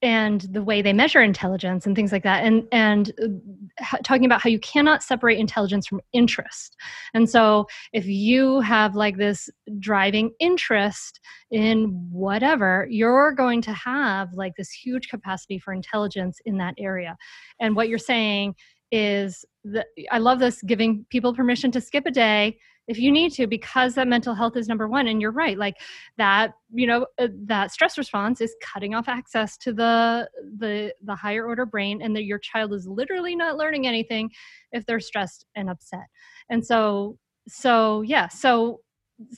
and 0.00 0.42
the 0.52 0.62
way 0.62 0.80
they 0.80 0.92
measure 0.92 1.20
intelligence 1.20 1.84
and 1.84 1.96
things 1.96 2.12
like 2.12 2.22
that. 2.22 2.44
And 2.44 2.66
and 2.72 3.12
uh, 3.20 3.96
talking 4.04 4.24
about 4.24 4.40
how 4.40 4.48
you 4.48 4.60
cannot 4.60 5.02
separate 5.02 5.38
intelligence 5.38 5.86
from 5.86 6.00
interest. 6.12 6.76
And 7.14 7.28
so 7.28 7.66
if 7.92 8.06
you 8.06 8.60
have 8.60 8.94
like 8.94 9.16
this 9.16 9.50
driving 9.80 10.32
interest 10.38 11.20
in 11.50 12.08
whatever 12.10 12.86
you're 12.90 13.32
going 13.32 13.60
to 13.62 13.72
have 13.72 14.32
like 14.34 14.54
this 14.56 14.70
huge 14.70 15.08
capacity 15.08 15.58
for 15.58 15.72
intelligence 15.72 16.38
in 16.46 16.58
that 16.58 16.74
area. 16.78 17.16
And 17.60 17.74
what 17.74 17.88
you're 17.88 17.98
saying 17.98 18.54
is 18.90 19.44
that 19.64 19.86
i 20.10 20.16
love 20.16 20.38
this 20.38 20.62
giving 20.62 21.04
people 21.10 21.34
permission 21.34 21.70
to 21.70 21.78
skip 21.78 22.06
a 22.06 22.10
day 22.10 22.56
if 22.88 22.98
you 22.98 23.12
need 23.12 23.32
to 23.32 23.46
because 23.46 23.94
that 23.94 24.08
mental 24.08 24.34
health 24.34 24.56
is 24.56 24.66
number 24.66 24.88
one 24.88 25.06
and 25.08 25.20
you're 25.20 25.30
right 25.30 25.58
like 25.58 25.76
that 26.16 26.54
you 26.72 26.86
know 26.86 27.06
uh, 27.18 27.28
that 27.44 27.70
stress 27.70 27.98
response 27.98 28.40
is 28.40 28.56
cutting 28.62 28.94
off 28.94 29.08
access 29.08 29.56
to 29.58 29.72
the 29.72 30.28
the 30.58 30.92
the 31.02 31.14
higher 31.14 31.46
order 31.46 31.66
brain 31.66 32.02
and 32.02 32.16
that 32.16 32.24
your 32.24 32.38
child 32.38 32.72
is 32.72 32.88
literally 32.88 33.36
not 33.36 33.56
learning 33.56 33.86
anything 33.86 34.30
if 34.72 34.84
they're 34.86 35.00
stressed 35.00 35.44
and 35.54 35.70
upset. 35.70 36.06
And 36.50 36.64
so 36.66 37.18
so 37.46 38.02
yeah 38.02 38.28
so 38.28 38.80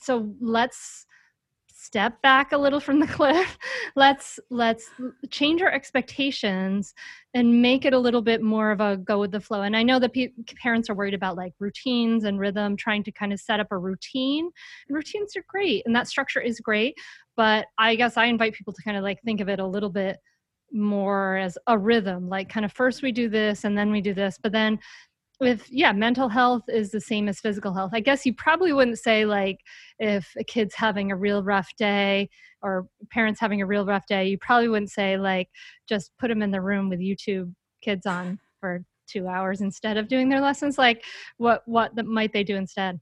so 0.01 0.33
let's 0.39 1.05
step 1.81 2.21
back 2.21 2.51
a 2.51 2.57
little 2.57 2.79
from 2.79 2.99
the 2.99 3.07
cliff. 3.17 3.57
Let's 3.95 4.39
let's 4.49 4.89
change 5.29 5.61
our 5.61 5.71
expectations 5.71 6.93
and 7.33 7.61
make 7.61 7.85
it 7.85 7.93
a 7.93 7.99
little 7.99 8.21
bit 8.21 8.41
more 8.41 8.71
of 8.71 8.81
a 8.81 8.97
go 8.97 9.19
with 9.19 9.31
the 9.31 9.39
flow. 9.39 9.61
And 9.61 9.75
i 9.75 9.83
know 9.83 9.99
that 9.99 10.13
pe- 10.13 10.33
parents 10.61 10.89
are 10.89 10.95
worried 10.95 11.13
about 11.13 11.37
like 11.37 11.53
routines 11.59 12.23
and 12.25 12.39
rhythm 12.39 12.75
trying 12.77 13.03
to 13.03 13.11
kind 13.11 13.33
of 13.33 13.39
set 13.39 13.59
up 13.59 13.67
a 13.71 13.77
routine. 13.77 14.49
And 14.87 14.95
routines 14.95 15.35
are 15.35 15.45
great 15.47 15.83
and 15.85 15.95
that 15.95 16.07
structure 16.07 16.41
is 16.41 16.59
great 16.59 16.95
but 17.35 17.65
i 17.77 17.95
guess 17.95 18.17
i 18.17 18.25
invite 18.25 18.53
people 18.53 18.73
to 18.73 18.81
kind 18.83 18.97
of 18.97 19.03
like 19.03 19.21
think 19.21 19.41
of 19.41 19.49
it 19.49 19.59
a 19.59 19.65
little 19.65 19.89
bit 19.89 20.17
more 20.71 21.37
as 21.37 21.57
a 21.67 21.77
rhythm 21.77 22.29
like 22.29 22.47
kind 22.49 22.65
of 22.65 22.71
first 22.71 23.01
we 23.01 23.11
do 23.11 23.27
this 23.27 23.65
and 23.65 23.77
then 23.77 23.91
we 23.91 23.99
do 24.01 24.13
this 24.13 24.37
but 24.41 24.51
then 24.51 24.79
with 25.41 25.65
yeah 25.69 25.91
mental 25.91 26.29
health 26.29 26.63
is 26.69 26.91
the 26.91 27.01
same 27.01 27.27
as 27.27 27.41
physical 27.41 27.73
health. 27.73 27.91
I 27.93 27.99
guess 27.99 28.25
you 28.25 28.33
probably 28.33 28.71
wouldn't 28.71 28.99
say 28.99 29.25
like 29.25 29.59
if 29.99 30.31
a 30.37 30.43
kid's 30.45 30.75
having 30.75 31.11
a 31.11 31.15
real 31.17 31.43
rough 31.43 31.75
day 31.77 32.29
or 32.61 32.87
parents 33.09 33.41
having 33.41 33.61
a 33.61 33.65
real 33.65 33.85
rough 33.85 34.05
day 34.05 34.27
you 34.27 34.37
probably 34.37 34.69
wouldn't 34.69 34.91
say 34.91 35.17
like 35.17 35.49
just 35.89 36.11
put 36.19 36.27
them 36.27 36.43
in 36.43 36.51
the 36.51 36.61
room 36.61 36.89
with 36.89 36.99
youtube 36.99 37.51
kids 37.81 38.05
on 38.05 38.39
for 38.59 38.85
two 39.11 39.27
hours 39.27 39.61
instead 39.61 39.97
of 39.97 40.07
doing 40.07 40.29
their 40.29 40.41
lessons. 40.41 40.77
Like 40.77 41.03
what 41.37 41.63
what 41.65 41.93
might 42.05 42.33
they 42.33 42.43
do 42.43 42.55
instead? 42.55 42.99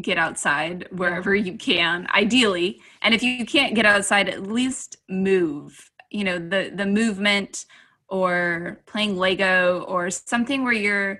Get 0.00 0.16
outside 0.16 0.88
wherever 0.90 1.34
you 1.34 1.58
can 1.58 2.06
ideally. 2.14 2.80
And 3.02 3.14
if 3.14 3.22
you 3.22 3.44
can't 3.44 3.74
get 3.74 3.84
outside 3.84 4.28
at 4.28 4.44
least 4.44 4.96
move. 5.08 5.90
You 6.10 6.24
know 6.24 6.38
the 6.38 6.70
the 6.74 6.86
movement 6.86 7.64
or 8.12 8.78
playing 8.84 9.16
Lego 9.16 9.86
or 9.88 10.10
something 10.10 10.64
where 10.64 10.74
you're 10.74 11.18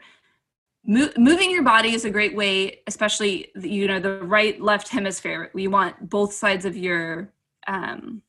mo- 0.86 1.10
moving 1.16 1.50
your 1.50 1.62
body 1.62 1.94
is 1.94 2.04
a 2.04 2.10
great 2.10 2.36
way, 2.36 2.80
especially 2.86 3.48
you 3.58 3.88
know 3.88 3.98
the 3.98 4.22
right 4.22 4.60
left 4.60 4.88
hemisphere. 4.88 5.50
We 5.54 5.68
want 5.68 6.10
both 6.10 6.34
sides 6.34 6.66
of 6.66 6.76
your 6.76 7.32
um, 7.66 8.20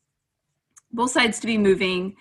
both 0.92 1.12
sides 1.12 1.42
to 1.42 1.48
be 1.48 1.58
moving. 1.58 2.16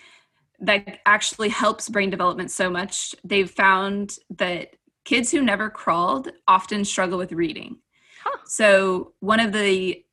That 0.58 0.98
actually 1.06 1.48
helps 1.48 1.88
brain 1.88 2.10
development 2.10 2.50
so 2.50 2.68
much. 2.68 3.14
They've 3.24 3.50
found 3.50 4.16
that 4.38 4.74
kids 5.04 5.30
who 5.30 5.42
never 5.42 5.70
crawled 5.70 6.30
often 6.46 6.84
struggle 6.84 7.18
with 7.18 7.32
reading. 7.32 7.78
Huh. 8.22 8.38
So 8.46 9.12
one 9.20 9.38
of 9.38 9.52
the 9.52 10.04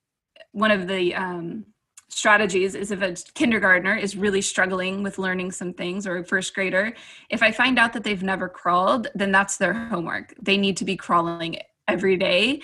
one 0.51 0.69
of 0.71 0.87
the 0.87 1.15
um, 1.15 1.65
strategies 2.09 2.75
is 2.75 2.91
if 2.91 3.01
a 3.01 3.15
kindergartner 3.33 3.95
is 3.95 4.15
really 4.15 4.41
struggling 4.41 5.03
with 5.03 5.17
learning 5.17 5.51
some 5.51 5.73
things 5.73 6.05
or 6.05 6.17
a 6.17 6.25
first 6.25 6.53
grader 6.53 6.93
if 7.29 7.41
i 7.43 7.51
find 7.51 7.79
out 7.79 7.93
that 7.93 8.03
they've 8.03 8.23
never 8.23 8.49
crawled 8.49 9.07
then 9.15 9.31
that's 9.31 9.57
their 9.57 9.73
homework. 9.73 10.33
They 10.41 10.57
need 10.57 10.77
to 10.77 10.85
be 10.85 10.95
crawling 10.95 11.57
every 11.87 12.17
day 12.17 12.61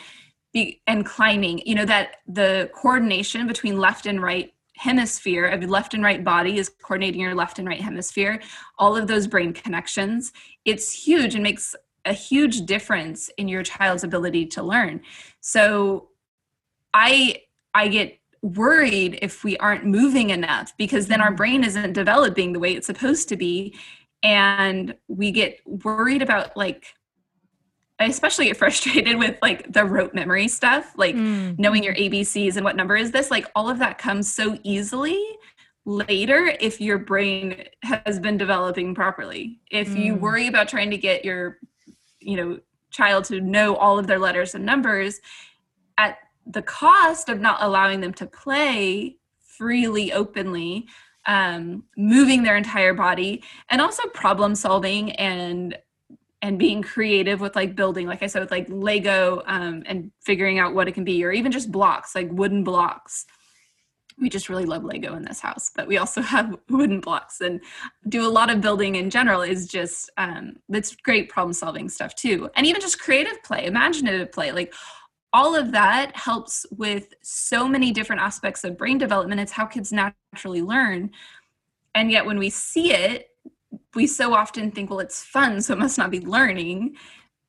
and 0.88 1.06
climbing. 1.06 1.62
You 1.66 1.76
know 1.76 1.86
that 1.86 2.18
the 2.28 2.70
coordination 2.74 3.46
between 3.46 3.78
left 3.78 4.06
and 4.06 4.22
right 4.22 4.54
hemisphere 4.78 5.46
of 5.46 5.64
left 5.70 5.94
and 5.94 6.04
right 6.04 6.24
body 6.24 6.58
is 6.58 6.70
coordinating 6.70 7.22
your 7.22 7.34
left 7.34 7.60
and 7.60 7.68
right 7.68 7.80
hemisphere 7.80 8.42
all 8.78 8.98
of 8.98 9.08
those 9.08 9.26
brain 9.26 9.54
connections 9.54 10.34
it's 10.66 10.92
huge 10.92 11.34
and 11.34 11.44
makes 11.44 11.74
a 12.06 12.14
huge 12.14 12.66
difference 12.66 13.30
in 13.38 13.48
your 13.48 13.64
child's 13.64 14.04
ability 14.04 14.46
to 14.46 14.64
learn. 14.64 15.02
So 15.42 16.10
i 16.94 17.42
i 17.74 17.88
get 17.88 18.18
worried 18.46 19.18
if 19.22 19.44
we 19.44 19.58
aren't 19.58 19.86
moving 19.86 20.30
enough 20.30 20.72
because 20.78 21.08
then 21.08 21.20
our 21.20 21.28
mm-hmm. 21.28 21.36
brain 21.38 21.64
isn't 21.64 21.94
developing 21.94 22.54
the 22.54 22.60
way 22.60 22.76
it's 22.76 22.86
supposed 22.86 23.28
to 23.30 23.36
be 23.36 23.76
and 24.22 24.96
we 25.08 25.32
get 25.32 25.60
worried 25.66 26.22
about 26.22 26.56
like 26.56 26.94
I 27.98 28.06
especially 28.06 28.46
get 28.46 28.58
frustrated 28.58 29.18
with 29.18 29.38
like 29.42 29.72
the 29.72 29.86
rote 29.86 30.14
memory 30.14 30.48
stuff, 30.48 30.94
like 30.98 31.16
mm. 31.16 31.58
knowing 31.58 31.84
your 31.84 31.96
ABCs 31.96 32.56
and 32.56 32.66
what 32.66 32.76
number 32.76 32.98
is 32.98 33.12
this. 33.12 33.32
Like 33.32 33.50
all 33.56 33.70
of 33.70 33.80
that 33.80 33.98
comes 33.98 34.32
so 34.32 34.58
easily 34.64 35.24
later 35.86 36.54
if 36.60 36.82
your 36.82 36.98
brain 36.98 37.64
has 37.84 38.20
been 38.20 38.38
developing 38.38 38.96
properly. 38.96 39.62
If 39.72 39.90
mm. 39.90 40.04
you 40.04 40.16
worry 40.16 40.48
about 40.48 40.68
trying 40.68 40.92
to 40.92 40.98
get 40.98 41.24
your, 41.24 41.60
you 42.20 42.36
know, 42.36 42.60
child 42.92 43.26
to 43.26 43.40
know 43.40 43.76
all 43.78 43.98
of 43.98 44.08
their 44.08 44.20
letters 44.20 44.56
and 44.56 44.66
numbers 44.66 45.22
at 45.98 46.18
the 46.46 46.62
cost 46.62 47.30
of 47.30 47.40
not 47.40 47.58
allowing 47.62 48.02
them 48.02 48.14
to 48.14 48.26
play 48.26 49.18
freely, 49.40 50.14
openly, 50.14 50.88
um, 51.26 51.84
moving 51.98 52.44
their 52.44 52.58
entire 52.58 52.94
body, 52.94 53.44
and 53.70 53.82
also 53.82 54.08
problem 54.10 54.56
solving 54.56 55.12
and 55.14 55.78
and 56.42 56.60
being 56.60 56.84
creative 56.84 57.42
with 57.42 57.56
like 57.56 57.76
building, 57.76 58.06
like 58.06 58.22
I 58.22 58.28
said, 58.28 58.42
with 58.42 58.52
like 58.52 58.68
Lego 58.70 59.42
um, 59.48 59.82
and 59.88 60.12
figuring 60.24 60.60
out 60.60 60.76
what 60.76 60.88
it 60.88 60.92
can 60.92 61.04
be, 61.04 61.24
or 61.24 61.32
even 61.32 61.52
just 61.52 61.72
blocks, 61.72 62.14
like 62.14 62.30
wooden 62.32 62.64
blocks. 62.64 63.26
We 64.22 64.30
just 64.30 64.48
really 64.48 64.66
love 64.66 64.84
Lego 64.84 65.16
in 65.16 65.24
this 65.24 65.40
house, 65.40 65.72
but 65.76 65.88
we 65.88 65.98
also 65.98 66.22
have 66.36 66.56
wooden 66.70 67.00
blocks 67.00 67.42
and 67.42 67.62
do 68.08 68.26
a 68.26 68.30
lot 68.30 68.52
of 68.52 68.62
building 68.62 68.96
in 68.96 69.10
general. 69.10 69.42
Is 69.42 69.68
just 69.68 70.12
um, 70.18 70.58
that's 70.70 70.96
great 70.96 71.30
problem 71.30 71.54
solving 71.54 71.90
stuff 71.90 72.14
too, 72.14 72.50
and 72.56 72.68
even 72.68 72.80
just 72.80 73.00
creative 73.00 73.42
play, 73.42 73.66
imaginative 73.66 74.32
play, 74.32 74.52
like 74.52 74.74
all 75.34 75.56
of 75.56 75.72
that 75.74 76.16
helps 76.16 76.66
with 76.72 77.14
so 77.22 77.68
many 77.68 77.92
different 77.92 78.22
aspects 78.22 78.64
of 78.64 78.78
brain 78.78 78.98
development. 78.98 79.42
It's 79.42 79.52
how 79.52 79.66
kids 79.66 79.92
naturally 79.92 80.62
learn. 80.62 81.12
And 81.94 82.12
yet, 82.12 82.26
when 82.26 82.40
we 82.40 82.50
see 82.50 82.94
it, 82.94 83.30
we 83.96 84.08
so 84.08 84.34
often 84.34 84.72
think, 84.72 84.90
well, 84.90 85.00
it's 85.00 85.24
fun, 85.24 85.62
so 85.62 85.74
it 85.74 85.80
must 85.80 85.98
not 85.98 86.12
be 86.12 86.20
learning. 86.20 86.96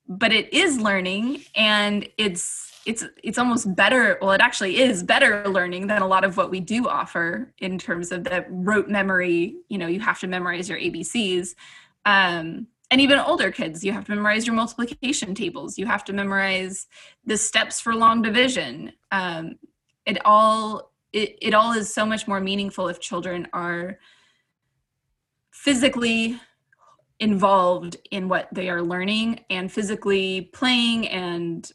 But 0.09 0.33
it 0.33 0.53
is 0.53 0.81
learning, 0.81 1.43
and 1.57 2.09
it's 2.17 2.73
it's 2.87 3.05
it's 3.25 3.39
almost 3.39 3.75
better. 3.75 4.19
Well, 4.23 4.31
it 4.33 4.41
actually 4.41 4.79
is 4.79 5.03
better 5.03 5.47
learning 5.49 5.89
than 5.89 6.01
a 6.01 6.07
lot 6.07 6.25
of 6.25 6.37
what 6.37 6.51
we 6.51 6.61
do 6.61 6.87
offer 6.87 7.53
in 7.59 7.77
terms 7.77 8.13
of 8.13 8.23
the 8.23 8.47
rote 8.49 8.89
memory. 8.89 9.57
You 9.69 9.79
know, 9.79 9.89
you 9.89 9.99
have 10.01 10.21
to 10.21 10.29
memorize 10.29 10.69
your 10.69 10.79
ABCs. 10.79 11.57
Um, 12.05 12.69
and 12.91 13.01
even 13.01 13.19
older 13.19 13.51
kids 13.51 13.85
you 13.85 13.93
have 13.93 14.05
to 14.05 14.13
memorize 14.13 14.47
your 14.47 14.55
multiplication 14.55 15.35
tables. 15.35 15.79
You 15.79 15.87
have 15.87 16.05
to 16.05 16.13
memorize 16.13 16.87
the 17.25 17.37
steps 17.37 17.81
for 17.81 17.95
long 17.95 18.23
division. 18.23 18.93
Um, 19.11 19.57
it 20.05 20.19
all 20.25 20.93
it, 21.13 21.37
it 21.41 21.55
all 21.55 21.73
is 21.73 21.93
so 21.93 22.05
much 22.05 22.29
more 22.29 22.41
meaningful 22.41 22.89
if 22.89 23.01
children 23.01 23.49
are 23.53 23.99
physically 25.53 26.39
involved 27.19 27.97
in 28.11 28.29
what 28.29 28.49
they 28.53 28.69
are 28.69 28.83
learning 28.83 29.41
and 29.49 29.73
physically 29.73 30.43
playing 30.53 31.09
and 31.09 31.73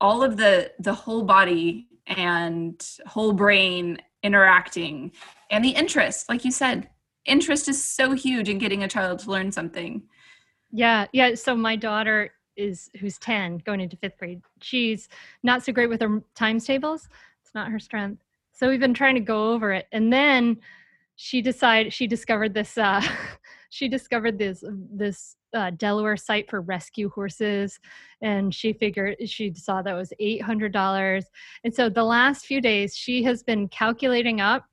all 0.00 0.22
of 0.22 0.36
the 0.36 0.72
the 0.80 0.94
whole 0.94 1.22
body 1.22 1.86
and 2.06 2.88
whole 3.06 3.32
brain 3.32 3.98
interacting 4.22 5.12
and 5.50 5.64
the 5.64 5.70
interest. 5.70 6.28
Like 6.28 6.44
you 6.44 6.50
said 6.50 6.88
interest 7.26 7.68
is 7.68 7.84
so 7.84 8.12
huge 8.12 8.48
in 8.48 8.58
getting 8.58 8.82
a 8.82 8.88
child 8.88 9.20
to 9.20 9.30
learn 9.30 9.52
something 9.52 10.02
yeah, 10.72 11.06
yeah. 11.12 11.34
So 11.34 11.54
my 11.56 11.76
daughter 11.76 12.30
is 12.56 12.90
who's 13.00 13.18
10 13.18 13.58
going 13.58 13.80
into 13.80 13.96
fifth 13.96 14.18
grade. 14.18 14.42
She's 14.60 15.08
not 15.42 15.64
so 15.64 15.72
great 15.72 15.88
with 15.88 16.00
her 16.00 16.22
times 16.34 16.64
tables. 16.64 17.08
It's 17.42 17.54
not 17.54 17.70
her 17.70 17.78
strength. 17.78 18.22
So 18.52 18.68
we've 18.68 18.80
been 18.80 18.94
trying 18.94 19.14
to 19.14 19.20
go 19.20 19.52
over 19.52 19.72
it. 19.72 19.86
And 19.92 20.12
then 20.12 20.58
she 21.16 21.42
decided 21.42 21.92
she 21.92 22.06
discovered 22.06 22.54
this 22.54 22.78
uh 22.78 23.02
she 23.70 23.88
discovered 23.88 24.38
this 24.38 24.62
this 24.92 25.36
uh, 25.52 25.70
Delaware 25.70 26.16
site 26.16 26.48
for 26.48 26.60
rescue 26.60 27.08
horses, 27.10 27.80
and 28.22 28.54
she 28.54 28.72
figured 28.72 29.16
she 29.28 29.52
saw 29.54 29.82
that 29.82 29.94
was 29.94 30.12
eight 30.18 30.42
hundred 30.42 30.72
dollars. 30.72 31.24
And 31.64 31.74
so 31.74 31.88
the 31.88 32.04
last 32.04 32.46
few 32.46 32.60
days, 32.60 32.96
she 32.96 33.22
has 33.24 33.42
been 33.42 33.68
calculating 33.68 34.40
up 34.40 34.64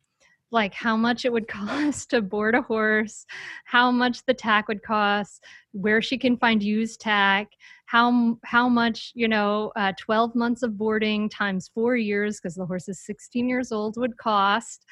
like 0.51 0.73
how 0.73 0.95
much 0.95 1.25
it 1.25 1.31
would 1.31 1.47
cost 1.47 2.09
to 2.11 2.21
board 2.21 2.55
a 2.55 2.61
horse, 2.61 3.25
how 3.65 3.91
much 3.91 4.25
the 4.25 4.33
tack 4.33 4.67
would 4.67 4.83
cost, 4.83 5.43
where 5.71 6.01
she 6.01 6.17
can 6.17 6.37
find 6.37 6.63
used 6.63 7.01
tack, 7.01 7.49
how 7.85 8.37
how 8.43 8.67
much 8.69 9.11
you 9.15 9.27
know, 9.27 9.71
uh, 9.75 9.93
12 9.99 10.35
months 10.35 10.63
of 10.63 10.77
boarding 10.77 11.29
times 11.29 11.69
four 11.73 11.95
years 11.95 12.39
because 12.39 12.55
the 12.55 12.65
horse 12.65 12.87
is 12.87 13.05
16 13.05 13.47
years 13.49 13.71
old 13.71 13.95
would 13.97 14.17
cost. 14.17 14.85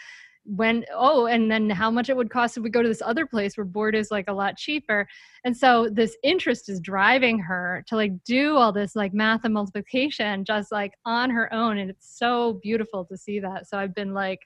When 0.47 0.86
oh, 0.93 1.26
and 1.26 1.49
then 1.49 1.72
how 1.72 1.89
much 1.89 2.08
it 2.08 2.16
would 2.16 2.30
cost 2.30 2.56
if 2.56 2.62
we 2.64 2.70
go 2.70 2.84
to 2.84 2.88
this 2.88 3.01
other 3.01 3.26
place 3.26 3.58
where 3.58 3.66
board 3.66 3.95
is 3.95 4.12
like 4.12 4.26
a 4.28 4.34
lot 4.34 4.58
cheaper. 4.58 5.08
And 5.43 5.58
so 5.58 5.89
this 5.91 6.16
interest 6.22 6.70
is 6.70 6.80
driving 6.80 7.39
her 7.39 7.84
to 7.88 7.95
like 7.95 8.12
do 8.26 8.56
all 8.56 8.72
this 8.72 8.95
like 8.95 9.12
math 9.12 9.43
and 9.43 9.56
multiplication 9.56 10.45
just 10.45 10.72
like 10.72 10.93
on 11.03 11.32
her 11.32 11.51
own, 11.51 11.80
and 11.80 11.89
it's 11.89 12.16
so 12.20 12.60
beautiful 12.62 13.06
to 13.06 13.18
see 13.18 13.39
that. 13.39 13.68
So 13.68 13.80
I've 13.80 13.95
been 13.95 14.14
like 14.14 14.41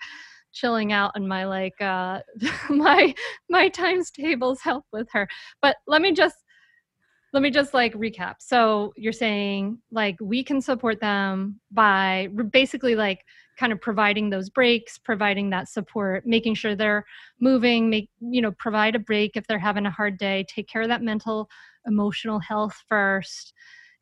chilling 0.52 0.92
out 0.92 1.12
and 1.16 1.28
my 1.28 1.46
like 1.46 1.80
uh 1.82 2.20
my 2.70 3.14
my 3.50 3.70
times 3.70 4.12
tables 4.12 4.62
help 4.62 4.86
with 4.92 5.08
her. 5.12 5.28
But 5.62 5.78
let 5.88 6.02
me 6.02 6.12
just 6.12 6.36
let 7.32 7.44
me 7.44 7.52
just 7.52 7.74
like 7.74 7.94
recap. 7.94 8.36
So 8.40 8.94
you're 8.96 9.14
saying 9.14 9.80
like 9.92 10.16
we 10.20 10.44
can 10.44 10.62
support 10.62 11.00
them 11.00 11.60
by 11.72 12.30
basically 12.52 12.96
like 12.96 13.24
kind 13.60 13.72
of 13.72 13.82
providing 13.82 14.30
those 14.30 14.50
breaks 14.50 14.98
providing 14.98 15.50
that 15.50 15.68
support 15.68 16.26
making 16.26 16.56
sure 16.56 16.76
they're 16.76 17.06
moving 17.42 17.90
make 17.90 18.10
you 18.22 18.42
know 18.42 18.54
provide 18.54 18.96
a 18.96 19.00
break 19.00 19.36
if 19.36 19.46
they're 19.48 19.60
having 19.60 19.86
a 19.86 19.92
hard 19.92 20.18
day 20.18 20.46
take 20.48 20.66
care 20.70 20.82
of 20.82 20.88
that 20.88 21.02
mental 21.02 21.50
emotional 21.86 22.40
health 22.40 22.82
first 22.88 23.54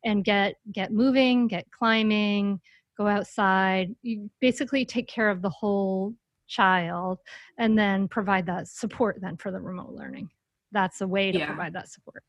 and 0.04 0.24
get 0.24 0.54
get 0.72 0.92
moving 0.92 1.48
get 1.48 1.66
climbing 1.72 2.60
go 2.98 3.06
outside. 3.06 3.94
You 4.02 4.28
basically 4.40 4.84
take 4.84 5.08
care 5.08 5.30
of 5.30 5.40
the 5.40 5.50
whole 5.50 6.14
child 6.48 7.18
and 7.58 7.78
then 7.78 8.08
provide 8.08 8.46
that 8.46 8.66
support 8.66 9.18
then 9.20 9.36
for 9.36 9.50
the 9.52 9.60
remote 9.60 9.92
learning 9.92 10.28
that's 10.72 11.00
a 11.00 11.06
way 11.06 11.30
to 11.30 11.38
Yeah. 11.38 11.46
provide 11.46 11.72
that 11.74 11.88
support 11.88 12.22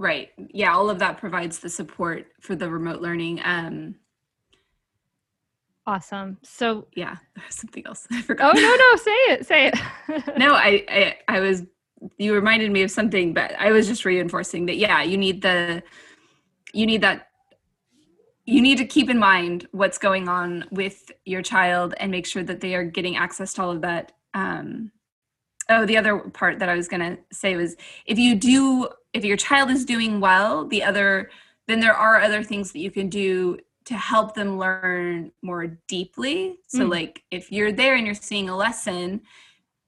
Right. 0.00 0.28
Yeah, 0.54 0.72
all 0.74 0.90
of 0.90 1.00
that 1.00 1.18
provides 1.18 1.58
the 1.58 1.68
support 1.68 2.26
for 2.40 2.54
the 2.54 2.70
remote 2.70 3.00
learning. 3.00 3.40
Um 3.44 3.96
awesome 5.86 6.38
so 6.42 6.86
yeah, 6.94 7.16
there's 7.36 7.54
something 7.54 7.84
else. 7.86 8.06
I 8.12 8.22
forgot. 8.22 8.56
oh 8.56 8.60
no 8.60 8.76
no 8.76 8.96
say 8.96 9.10
it 9.32 9.46
say 9.46 9.66
it 9.68 10.36
no, 10.38 10.54
I, 10.54 10.84
I 10.88 11.16
I 11.28 11.40
was 11.40 11.62
you 12.16 12.32
reminded 12.34 12.70
me 12.70 12.82
of 12.82 12.90
something, 12.92 13.34
but 13.34 13.52
I 13.58 13.72
was 13.72 13.88
just 13.88 14.04
reinforcing 14.04 14.66
that 14.66 14.76
yeah, 14.76 15.02
you 15.02 15.16
need 15.16 15.42
the 15.42 15.82
you 16.72 16.86
need 16.86 17.00
that 17.00 17.27
you 18.48 18.62
need 18.62 18.78
to 18.78 18.84
keep 18.86 19.10
in 19.10 19.18
mind 19.18 19.68
what's 19.72 19.98
going 19.98 20.26
on 20.26 20.64
with 20.70 21.10
your 21.26 21.42
child 21.42 21.94
and 22.00 22.10
make 22.10 22.26
sure 22.26 22.42
that 22.42 22.60
they 22.62 22.74
are 22.74 22.84
getting 22.84 23.16
access 23.16 23.52
to 23.52 23.62
all 23.62 23.70
of 23.70 23.82
that. 23.82 24.12
Um, 24.32 24.90
oh, 25.68 25.84
the 25.84 25.98
other 25.98 26.18
part 26.40 26.58
that 26.60 26.68
I 26.70 26.74
was 26.74 26.88
going 26.88 27.00
to 27.02 27.18
say 27.30 27.56
was 27.56 27.76
if 28.06 28.18
you 28.18 28.34
do, 28.34 28.88
if 29.12 29.22
your 29.22 29.36
child 29.36 29.70
is 29.70 29.84
doing 29.84 30.18
well, 30.18 30.66
the 30.66 30.82
other, 30.82 31.30
then 31.66 31.80
there 31.80 31.92
are 31.92 32.22
other 32.22 32.42
things 32.42 32.72
that 32.72 32.78
you 32.78 32.90
can 32.90 33.10
do 33.10 33.58
to 33.84 33.94
help 33.94 34.34
them 34.34 34.58
learn 34.58 35.30
more 35.42 35.66
deeply. 35.86 36.58
So, 36.68 36.86
Mm. 36.86 36.90
like 36.90 37.24
if 37.30 37.52
you're 37.52 37.72
there 37.72 37.96
and 37.96 38.06
you're 38.06 38.14
seeing 38.14 38.48
a 38.48 38.56
lesson, 38.56 39.20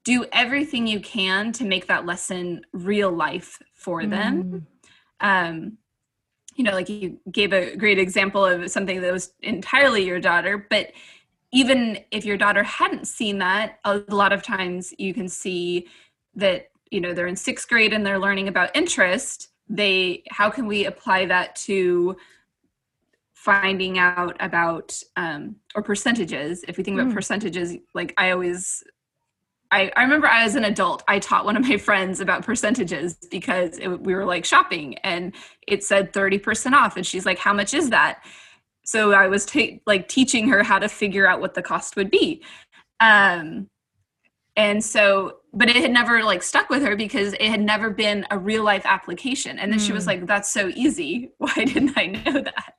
do 0.03 0.25
everything 0.31 0.85
you 0.85 0.99
can 0.99 1.51
to 1.53 1.65
make 1.65 1.87
that 1.87 2.05
lesson 2.05 2.61
real 2.73 3.11
life 3.11 3.59
for 3.73 4.05
them 4.05 4.43
Mm. 4.43 4.65
um 5.31 5.77
you 6.55 6.63
know 6.63 6.71
like 6.73 6.89
you 6.89 7.17
gave 7.31 7.53
a 7.53 7.75
great 7.75 7.97
example 7.99 8.45
of 8.45 8.69
something 8.69 9.01
that 9.01 9.11
was 9.11 9.33
entirely 9.41 10.03
your 10.05 10.19
daughter 10.19 10.67
but 10.69 10.91
even 11.53 11.99
if 12.11 12.23
your 12.25 12.37
daughter 12.37 12.63
hadn't 12.63 13.07
seen 13.07 13.37
that 13.39 13.79
a 13.85 14.01
lot 14.09 14.31
of 14.33 14.41
times 14.43 14.93
you 14.97 15.13
can 15.13 15.27
see 15.27 15.87
that 16.35 16.69
you 16.89 17.01
know 17.01 17.13
they're 17.13 17.27
in 17.27 17.35
sixth 17.35 17.67
grade 17.69 17.93
and 17.93 18.05
they're 18.05 18.19
learning 18.19 18.47
about 18.47 18.75
interest 18.75 19.49
they 19.69 20.23
how 20.29 20.49
can 20.49 20.67
we 20.67 20.85
apply 20.85 21.25
that 21.25 21.55
to 21.55 22.15
finding 23.33 23.97
out 23.97 24.35
about 24.39 25.01
um, 25.15 25.55
or 25.73 25.81
percentages 25.81 26.63
if 26.67 26.77
we 26.77 26.83
think 26.83 26.99
about 26.99 27.11
Mm. 27.11 27.15
percentages 27.15 27.75
like 27.95 28.13
i 28.17 28.31
always 28.31 28.83
I, 29.71 29.91
I 29.95 30.03
remember 30.03 30.27
I 30.27 30.43
was 30.43 30.55
an 30.55 30.65
adult. 30.65 31.03
I 31.07 31.19
taught 31.19 31.45
one 31.45 31.55
of 31.55 31.63
my 31.67 31.77
friends 31.77 32.19
about 32.19 32.45
percentages 32.45 33.15
because 33.31 33.77
it, 33.79 33.87
we 33.87 34.13
were 34.13 34.25
like 34.25 34.43
shopping 34.45 34.95
and 34.99 35.33
it 35.67 35.83
said 35.83 36.11
30% 36.13 36.73
off. 36.73 36.97
And 36.97 37.05
she's 37.05 37.25
like, 37.25 37.37
How 37.39 37.53
much 37.53 37.73
is 37.73 37.89
that? 37.89 38.23
So 38.83 39.13
I 39.13 39.27
was 39.27 39.45
ta- 39.45 39.77
like 39.85 40.09
teaching 40.09 40.49
her 40.49 40.63
how 40.63 40.79
to 40.79 40.89
figure 40.89 41.25
out 41.27 41.39
what 41.39 41.53
the 41.53 41.61
cost 41.61 41.95
would 41.95 42.11
be. 42.11 42.43
Um, 42.99 43.69
and 44.57 44.83
so, 44.83 45.37
but 45.53 45.69
it 45.69 45.77
had 45.77 45.91
never 45.91 46.23
like 46.23 46.43
stuck 46.43 46.69
with 46.69 46.83
her 46.83 46.95
because 46.97 47.33
it 47.33 47.43
had 47.49 47.61
never 47.61 47.89
been 47.89 48.25
a 48.31 48.37
real 48.37 48.63
life 48.63 48.85
application. 48.85 49.57
And 49.57 49.71
then 49.71 49.79
she 49.79 49.93
was 49.93 50.03
Mm. 50.03 50.07
like, 50.07 50.25
That's 50.27 50.51
so 50.51 50.67
easy. 50.75 51.31
Why 51.37 51.53
didn't 51.55 51.97
I 51.97 52.07
know 52.07 52.41
that? 52.41 52.73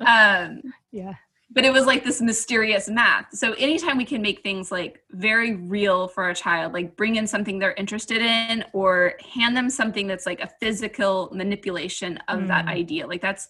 um, 0.06 0.62
yeah 0.92 1.14
but 1.52 1.64
it 1.64 1.72
was 1.72 1.84
like 1.84 2.04
this 2.04 2.20
mysterious 2.20 2.88
math. 2.88 3.26
So 3.32 3.52
anytime 3.54 3.96
we 3.96 4.04
can 4.04 4.22
make 4.22 4.42
things 4.42 4.70
like 4.70 5.02
very 5.10 5.56
real 5.56 6.06
for 6.06 6.28
a 6.30 6.34
child, 6.34 6.72
like 6.72 6.96
bring 6.96 7.16
in 7.16 7.26
something 7.26 7.58
they're 7.58 7.72
interested 7.74 8.22
in 8.22 8.64
or 8.72 9.14
hand 9.34 9.56
them 9.56 9.68
something 9.68 10.06
that's 10.06 10.26
like 10.26 10.40
a 10.40 10.50
physical 10.60 11.28
manipulation 11.32 12.18
of 12.28 12.46
that 12.48 12.66
Mm. 12.66 12.70
idea. 12.70 13.06
Like 13.06 13.20
that's 13.20 13.48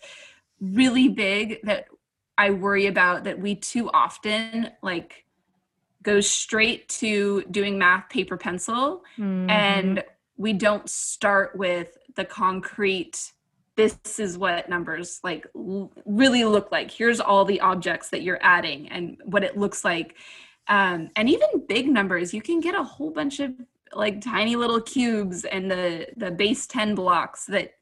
really 0.61 1.09
big 1.09 1.61
that 1.64 1.86
I 2.38 2.51
worry 2.51 2.86
about 2.86 3.24
that 3.24 3.38
we 3.38 3.55
too 3.55 3.90
often 3.90 4.70
like 4.82 5.24
go 6.03 6.20
straight 6.20 6.88
to 6.88 7.42
doing 7.51 7.78
math 7.78 8.09
paper 8.09 8.38
pencil 8.38 9.05
Mhm. 9.18 9.51
and 9.51 10.05
we 10.38 10.55
don't 10.55 10.88
start 10.88 11.55
with 11.55 11.98
the 12.16 12.24
concrete 12.24 13.32
this 13.81 14.18
is 14.18 14.37
what 14.37 14.68
numbers 14.68 15.20
like 15.24 15.47
l- 15.57 15.91
really 16.05 16.45
look 16.45 16.70
like. 16.70 16.91
Here's 16.91 17.18
all 17.18 17.45
the 17.47 17.61
objects 17.61 18.11
that 18.11 18.22
you're 18.22 18.39
adding 18.43 18.89
and 18.91 19.16
what 19.24 19.43
it 19.43 19.57
looks 19.57 19.85
like. 19.85 20.16
Um, 20.68 21.09
and 21.16 21.28
even 21.31 21.66
big 21.66 21.89
numbers 21.89 22.35
you 22.35 22.43
can 22.43 22.61
get 22.61 22.74
a 22.74 22.83
whole 22.83 23.11
bunch 23.11 23.41
of 23.41 23.53
like 23.93 24.20
tiny 24.20 24.55
little 24.55 24.81
cubes 24.81 25.45
and 25.45 25.70
the 25.70 26.07
the 26.16 26.31
base 26.31 26.66
10 26.66 26.95
blocks 26.95 27.47
that 27.47 27.72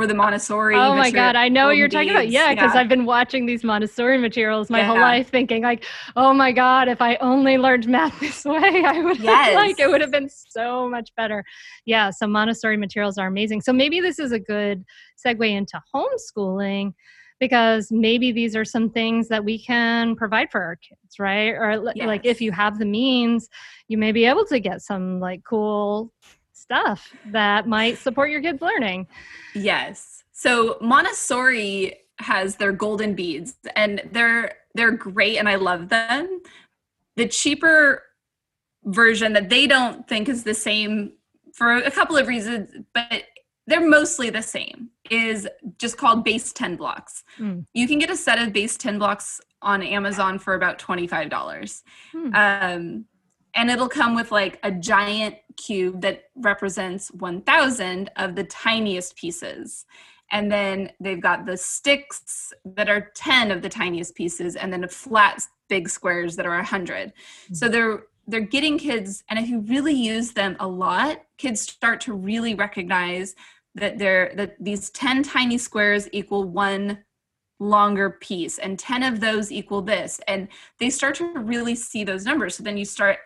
or 0.00 0.06
the 0.06 0.14
montessori 0.14 0.74
Oh 0.76 0.94
my 0.94 1.10
god, 1.10 1.36
I 1.36 1.48
know 1.48 1.66
what 1.66 1.76
you're 1.76 1.88
talking 1.88 2.10
about. 2.10 2.28
Yeah, 2.28 2.54
because 2.54 2.74
yeah. 2.74 2.80
I've 2.80 2.88
been 2.88 3.04
watching 3.04 3.44
these 3.44 3.62
Montessori 3.62 4.16
materials 4.16 4.70
my 4.70 4.82
whole 4.82 4.98
life 4.98 5.28
thinking 5.28 5.62
like, 5.62 5.84
oh 6.16 6.32
my 6.32 6.52
god, 6.52 6.88
if 6.88 7.02
I 7.02 7.16
only 7.16 7.58
learned 7.58 7.86
math 7.86 8.18
this 8.20 8.44
way, 8.44 8.82
I 8.86 9.00
would 9.02 9.18
Yes. 9.18 9.54
like 9.54 9.78
it 9.78 9.88
would 9.90 10.00
have 10.00 10.10
been 10.10 10.28
so 10.30 10.88
much 10.88 11.10
better. 11.16 11.44
Yeah, 11.84 12.10
so 12.10 12.26
Montessori 12.26 12.78
materials 12.78 13.18
are 13.18 13.26
amazing. 13.26 13.60
So 13.60 13.72
maybe 13.72 14.00
this 14.00 14.18
is 14.18 14.32
a 14.32 14.38
good 14.38 14.84
segue 15.24 15.50
into 15.50 15.80
homeschooling 15.94 16.94
because 17.38 17.88
maybe 17.90 18.32
these 18.32 18.56
are 18.56 18.64
some 18.64 18.88
things 18.90 19.28
that 19.28 19.44
we 19.44 19.58
can 19.62 20.16
provide 20.16 20.50
for 20.50 20.62
our 20.62 20.76
kids, 20.76 21.18
right? 21.18 21.50
Or 21.50 21.78
li- 21.78 22.06
like 22.06 22.24
if 22.24 22.40
you 22.40 22.52
have 22.52 22.78
the 22.78 22.84
means, 22.86 23.48
you 23.88 23.98
may 23.98 24.12
be 24.12 24.24
able 24.24 24.46
to 24.46 24.60
get 24.60 24.80
some 24.82 25.20
like 25.20 25.42
cool 25.44 26.12
stuff 26.70 27.12
that 27.26 27.66
might 27.66 27.98
support 27.98 28.30
your 28.30 28.40
kids 28.40 28.62
learning. 28.62 29.06
Yes. 29.54 30.22
So 30.32 30.78
Montessori 30.80 31.96
has 32.20 32.56
their 32.56 32.72
golden 32.72 33.14
beads 33.14 33.56
and 33.74 34.02
they're 34.12 34.54
they're 34.74 34.92
great 34.92 35.38
and 35.38 35.48
I 35.48 35.56
love 35.56 35.88
them. 35.88 36.42
The 37.16 37.26
cheaper 37.26 38.04
version 38.84 39.32
that 39.32 39.48
they 39.48 39.66
don't 39.66 40.06
think 40.06 40.28
is 40.28 40.44
the 40.44 40.54
same 40.54 41.14
for 41.52 41.76
a 41.76 41.90
couple 41.90 42.16
of 42.16 42.28
reasons, 42.28 42.70
but 42.94 43.24
they're 43.66 43.86
mostly 43.86 44.30
the 44.30 44.42
same 44.42 44.90
is 45.10 45.48
just 45.78 45.96
called 45.96 46.24
base 46.24 46.52
10 46.52 46.76
blocks. 46.76 47.24
Mm. 47.38 47.66
You 47.74 47.88
can 47.88 47.98
get 47.98 48.10
a 48.10 48.16
set 48.16 48.38
of 48.38 48.52
base 48.52 48.76
10 48.76 48.98
blocks 48.98 49.40
on 49.60 49.82
Amazon 49.82 50.38
for 50.38 50.54
about 50.54 50.78
$25. 50.78 51.82
Hmm. 52.12 52.34
Um, 52.34 53.04
and 53.54 53.70
it'll 53.70 53.88
come 53.88 54.14
with 54.14 54.30
like 54.30 54.58
a 54.62 54.70
giant 54.70 55.36
cube 55.56 56.00
that 56.02 56.24
represents 56.36 57.10
1000 57.12 58.10
of 58.16 58.34
the 58.34 58.44
tiniest 58.44 59.16
pieces. 59.16 59.86
And 60.32 60.50
then 60.50 60.92
they've 61.00 61.20
got 61.20 61.44
the 61.44 61.56
sticks 61.56 62.52
that 62.64 62.88
are 62.88 63.10
10 63.14 63.50
of 63.50 63.62
the 63.62 63.68
tiniest 63.68 64.14
pieces 64.14 64.56
and 64.56 64.72
then 64.72 64.82
the 64.82 64.88
flat 64.88 65.42
big 65.68 65.88
squares 65.88 66.36
that 66.36 66.46
are 66.46 66.56
100 66.56 67.12
hmm. 67.46 67.54
so 67.54 67.68
they're 67.68 68.02
they're 68.26 68.40
getting 68.40 68.76
kids 68.76 69.22
and 69.28 69.38
if 69.38 69.48
you 69.48 69.60
really 69.60 69.94
use 69.94 70.32
them 70.32 70.56
a 70.58 70.66
lot 70.66 71.22
kids 71.38 71.60
start 71.60 72.00
to 72.00 72.12
really 72.12 72.56
recognize 72.56 73.36
that 73.76 73.96
they're 73.96 74.32
that 74.34 74.56
these 74.58 74.90
10 74.90 75.22
tiny 75.22 75.56
squares 75.56 76.08
equal 76.12 76.42
one 76.42 76.98
longer 77.60 78.10
piece 78.10 78.58
and 78.58 78.78
10 78.78 79.02
of 79.02 79.20
those 79.20 79.52
equal 79.52 79.82
this. 79.82 80.20
And 80.26 80.48
they 80.78 80.90
start 80.90 81.14
to 81.16 81.32
really 81.34 81.74
see 81.74 82.02
those 82.02 82.24
numbers. 82.24 82.56
So 82.56 82.62
then 82.62 82.78
you 82.78 82.86
start 82.86 83.18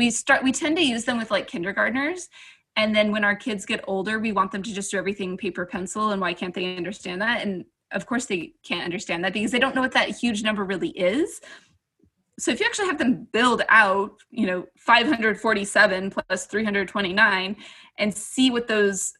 we 0.00 0.10
start 0.10 0.42
we 0.42 0.50
tend 0.50 0.78
to 0.78 0.82
use 0.82 1.04
them 1.04 1.18
with 1.18 1.30
like 1.30 1.46
kindergartners 1.46 2.30
and 2.76 2.96
then 2.96 3.12
when 3.12 3.22
our 3.22 3.36
kids 3.36 3.66
get 3.66 3.84
older 3.86 4.18
we 4.18 4.32
want 4.32 4.50
them 4.50 4.62
to 4.62 4.72
just 4.72 4.90
do 4.90 4.96
everything 4.96 5.36
paper 5.36 5.66
pencil 5.66 6.12
and 6.12 6.20
why 6.22 6.32
can't 6.32 6.54
they 6.54 6.74
understand 6.78 7.20
that? 7.20 7.42
And 7.42 7.66
of 7.92 8.06
course 8.06 8.24
they 8.24 8.54
can't 8.64 8.82
understand 8.84 9.22
that 9.22 9.34
because 9.34 9.50
they 9.50 9.58
don't 9.58 9.74
know 9.74 9.82
what 9.82 9.92
that 9.92 10.08
huge 10.08 10.42
number 10.42 10.64
really 10.64 10.88
is. 10.90 11.42
So 12.38 12.50
if 12.50 12.60
you 12.60 12.64
actually 12.64 12.86
have 12.86 12.96
them 12.96 13.28
build 13.30 13.60
out 13.68 14.12
you 14.30 14.46
know 14.46 14.64
547 14.78 16.10
plus 16.10 16.46
329 16.46 17.56
and 17.98 18.14
see 18.14 18.50
what 18.50 18.68
those 18.68 19.12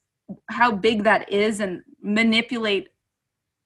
how 0.49 0.73
big 0.73 1.05
that 1.05 1.31
is 1.31 1.61
and 1.61 1.83
manipulate 2.01 2.89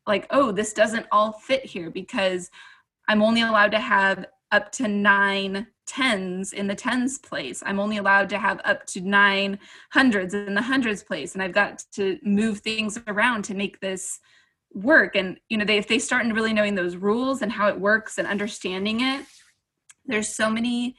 like 0.08 0.26
oh 0.30 0.50
this 0.50 0.72
doesn't 0.72 1.06
all 1.12 1.32
fit 1.32 1.64
here 1.64 1.90
because 1.90 2.50
i'm 3.06 3.22
only 3.22 3.42
allowed 3.42 3.70
to 3.70 3.78
have 3.78 4.26
up 4.50 4.72
to 4.72 4.88
nine 4.88 5.66
tens 5.86 6.52
in 6.52 6.66
the 6.66 6.74
tens 6.74 7.18
place. 7.18 7.62
I'm 7.64 7.80
only 7.80 7.98
allowed 7.98 8.28
to 8.30 8.38
have 8.38 8.60
up 8.64 8.86
to 8.86 9.00
nine 9.00 9.58
hundreds 9.90 10.34
in 10.34 10.54
the 10.54 10.62
hundreds 10.62 11.02
place 11.02 11.34
and 11.34 11.42
i've 11.42 11.52
got 11.52 11.84
to 11.92 12.18
move 12.22 12.60
things 12.60 12.98
around 13.06 13.44
to 13.44 13.54
make 13.54 13.80
this 13.80 14.20
work. 14.72 15.14
And 15.14 15.38
you 15.48 15.56
know 15.56 15.64
they 15.64 15.78
if 15.78 15.88
they 15.88 15.98
start 15.98 16.26
really 16.26 16.52
knowing 16.52 16.74
those 16.74 16.96
rules 16.96 17.42
and 17.42 17.52
how 17.52 17.68
it 17.68 17.78
works 17.78 18.18
and 18.18 18.26
understanding 18.26 19.00
it 19.00 19.24
there's 20.06 20.34
so 20.34 20.50
many 20.50 20.96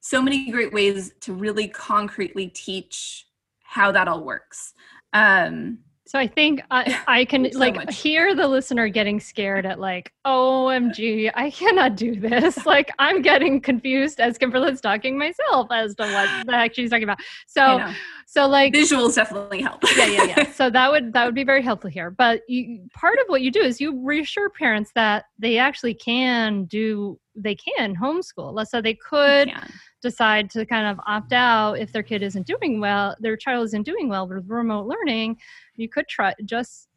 so 0.00 0.22
many 0.22 0.50
great 0.50 0.72
ways 0.72 1.12
to 1.20 1.32
really 1.32 1.68
concretely 1.68 2.48
teach 2.48 3.26
how 3.64 3.90
that 3.92 4.08
all 4.08 4.24
works. 4.24 4.72
Um 5.12 5.78
So 6.06 6.20
I 6.20 6.28
think 6.28 6.62
I, 6.70 7.00
I 7.08 7.24
can 7.24 7.50
So 7.52 7.58
like 7.58 7.74
much. 7.74 8.00
hear 8.00 8.34
the 8.34 8.46
listener 8.46 8.88
getting 8.88 9.18
scared 9.18 9.66
at 9.66 9.80
like, 9.80 10.12
OMG, 10.24 11.32
I 11.34 11.50
cannot 11.50 11.96
do 11.96 12.18
this. 12.18 12.64
like 12.66 12.92
I'm 13.00 13.22
getting 13.22 13.60
confused 13.60 14.20
as 14.20 14.38
Kimberly's 14.38 14.80
talking 14.80 15.18
myself 15.18 15.66
as 15.72 15.96
to 15.96 16.04
what 16.04 16.46
the 16.46 16.52
heck 16.52 16.74
she's 16.74 16.90
talking 16.90 17.04
about. 17.04 17.18
So 17.48 17.92
so 18.26 18.46
like 18.46 18.72
visuals 18.72 19.14
definitely 19.16 19.62
help. 19.62 19.82
yeah, 19.96 20.06
yeah, 20.06 20.24
yeah. 20.24 20.52
So 20.52 20.70
that 20.70 20.90
would 20.90 21.12
that 21.12 21.26
would 21.26 21.34
be 21.34 21.44
very 21.44 21.62
helpful 21.62 21.90
here. 21.90 22.10
But 22.10 22.42
you, 22.48 22.88
part 22.94 23.18
of 23.18 23.26
what 23.26 23.42
you 23.42 23.50
do 23.50 23.60
is 23.60 23.80
you 23.80 24.04
reassure 24.04 24.48
parents 24.48 24.92
that 24.94 25.24
they 25.38 25.58
actually 25.58 25.94
can 25.94 26.64
do 26.64 27.18
they 27.36 27.54
can 27.54 27.94
homeschool. 27.94 28.52
Let's 28.52 28.70
say 28.70 28.80
they 28.80 28.94
could 28.94 29.48
Yeah. 29.48 29.64
decide 30.02 30.50
to 30.50 30.64
kind 30.66 30.86
of 30.86 30.98
opt 31.06 31.32
out 31.32 31.74
if 31.78 31.92
their 31.92 32.02
kid 32.02 32.22
isn't 32.22 32.46
doing 32.46 32.80
well, 32.80 33.14
their 33.20 33.36
child 33.36 33.66
isn't 33.66 33.84
doing 33.84 34.08
well 34.08 34.26
with 34.26 34.48
remote 34.48 34.86
learning. 34.86 35.38
You 35.74 35.88
could 35.88 36.08
try 36.08 36.34
just 36.44 36.88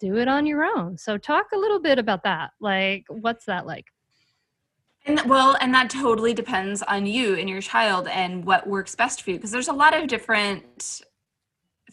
do 0.00 0.16
it 0.16 0.28
on 0.28 0.46
your 0.46 0.64
own. 0.64 0.96
So 0.98 1.18
talk 1.18 1.46
a 1.52 1.58
little 1.58 1.80
bit 1.80 1.98
about 1.98 2.22
that. 2.24 2.52
Like, 2.60 3.04
what's 3.08 3.44
that 3.44 3.66
like? 3.66 3.86
And 5.06 5.20
well, 5.26 5.56
and 5.60 5.74
that 5.74 5.90
totally 5.90 6.32
depends 6.32 6.82
on 6.82 7.04
you 7.06 7.34
and 7.36 7.48
your 7.48 7.60
child 7.60 8.08
and 8.08 8.44
what 8.44 8.66
works 8.66 8.94
best 8.94 9.22
for 9.22 9.30
you 9.30 9.36
because 9.36 9.50
there's 9.50 9.68
a 9.68 9.72
lot 9.72 9.94
of 9.94 10.08
different 10.08 11.02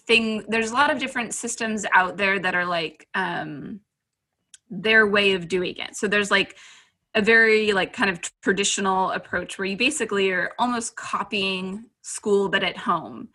thing 0.08 0.44
there's 0.48 0.72
a 0.72 0.74
lot 0.74 0.92
of 0.92 0.98
different 0.98 1.34
systems 1.34 1.86
out 1.94 2.18
there 2.18 2.40
that 2.40 2.56
are 2.56 2.66
like 2.66 3.08
um 3.14 3.82
their 4.70 5.06
way 5.06 5.34
of 5.34 5.50
doing 5.50 5.76
it. 5.78 5.96
So 5.98 6.08
there's 6.08 6.32
like 6.32 6.58
a 7.16 7.22
very 7.22 7.74
like 7.74 7.94
kind 7.94 8.10
of 8.10 8.20
traditional 8.42 9.12
approach 9.12 9.58
where 9.58 9.66
you 9.66 9.78
basically 9.78 10.32
are 10.32 10.52
almost 10.58 10.96
copying 10.96 11.86
school 12.02 12.50
but 12.50 12.64
at 12.64 12.78
home. 12.78 13.30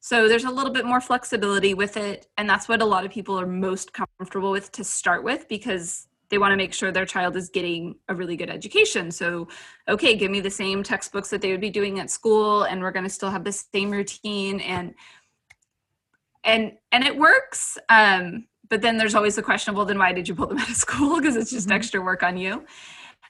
So 0.00 0.28
there's 0.28 0.44
a 0.44 0.50
little 0.50 0.72
bit 0.72 0.84
more 0.84 1.00
flexibility 1.00 1.72
with 1.72 1.96
it. 1.96 2.26
And 2.36 2.48
that's 2.48 2.68
what 2.68 2.82
a 2.82 2.84
lot 2.84 3.06
of 3.06 3.10
people 3.10 3.40
are 3.40 3.46
most 3.46 3.94
comfortable 3.94 4.50
with 4.50 4.70
to 4.72 4.84
start 4.84 5.24
with 5.24 5.48
because 5.48 6.08
they 6.28 6.36
want 6.36 6.52
to 6.52 6.56
make 6.56 6.74
sure 6.74 6.92
their 6.92 7.06
child 7.06 7.36
is 7.36 7.48
getting 7.48 7.96
a 8.08 8.14
really 8.14 8.36
good 8.36 8.50
education. 8.50 9.10
So, 9.10 9.48
okay, 9.88 10.14
give 10.16 10.30
me 10.30 10.40
the 10.40 10.50
same 10.50 10.82
textbooks 10.82 11.30
that 11.30 11.40
they 11.40 11.52
would 11.52 11.60
be 11.60 11.70
doing 11.70 12.00
at 12.00 12.10
school, 12.10 12.64
and 12.64 12.82
we're 12.82 12.90
going 12.90 13.04
to 13.04 13.10
still 13.10 13.30
have 13.30 13.44
the 13.44 13.52
same 13.52 13.90
routine 13.90 14.60
and 14.60 14.94
and 16.44 16.72
and 16.92 17.04
it 17.04 17.16
works. 17.16 17.78
Um, 17.88 18.46
but 18.68 18.82
then 18.82 18.96
there's 18.96 19.14
always 19.14 19.36
the 19.36 19.42
question, 19.42 19.74
well, 19.74 19.84
then 19.84 19.98
why 19.98 20.12
did 20.12 20.28
you 20.28 20.34
pull 20.34 20.46
them 20.46 20.58
out 20.58 20.68
of 20.68 20.76
school? 20.86 21.18
Because 21.18 21.36
it's 21.36 21.50
just 21.50 21.68
Mhm. 21.68 21.72
extra 21.76 22.00
work 22.02 22.22
on 22.22 22.36
you. 22.36 22.64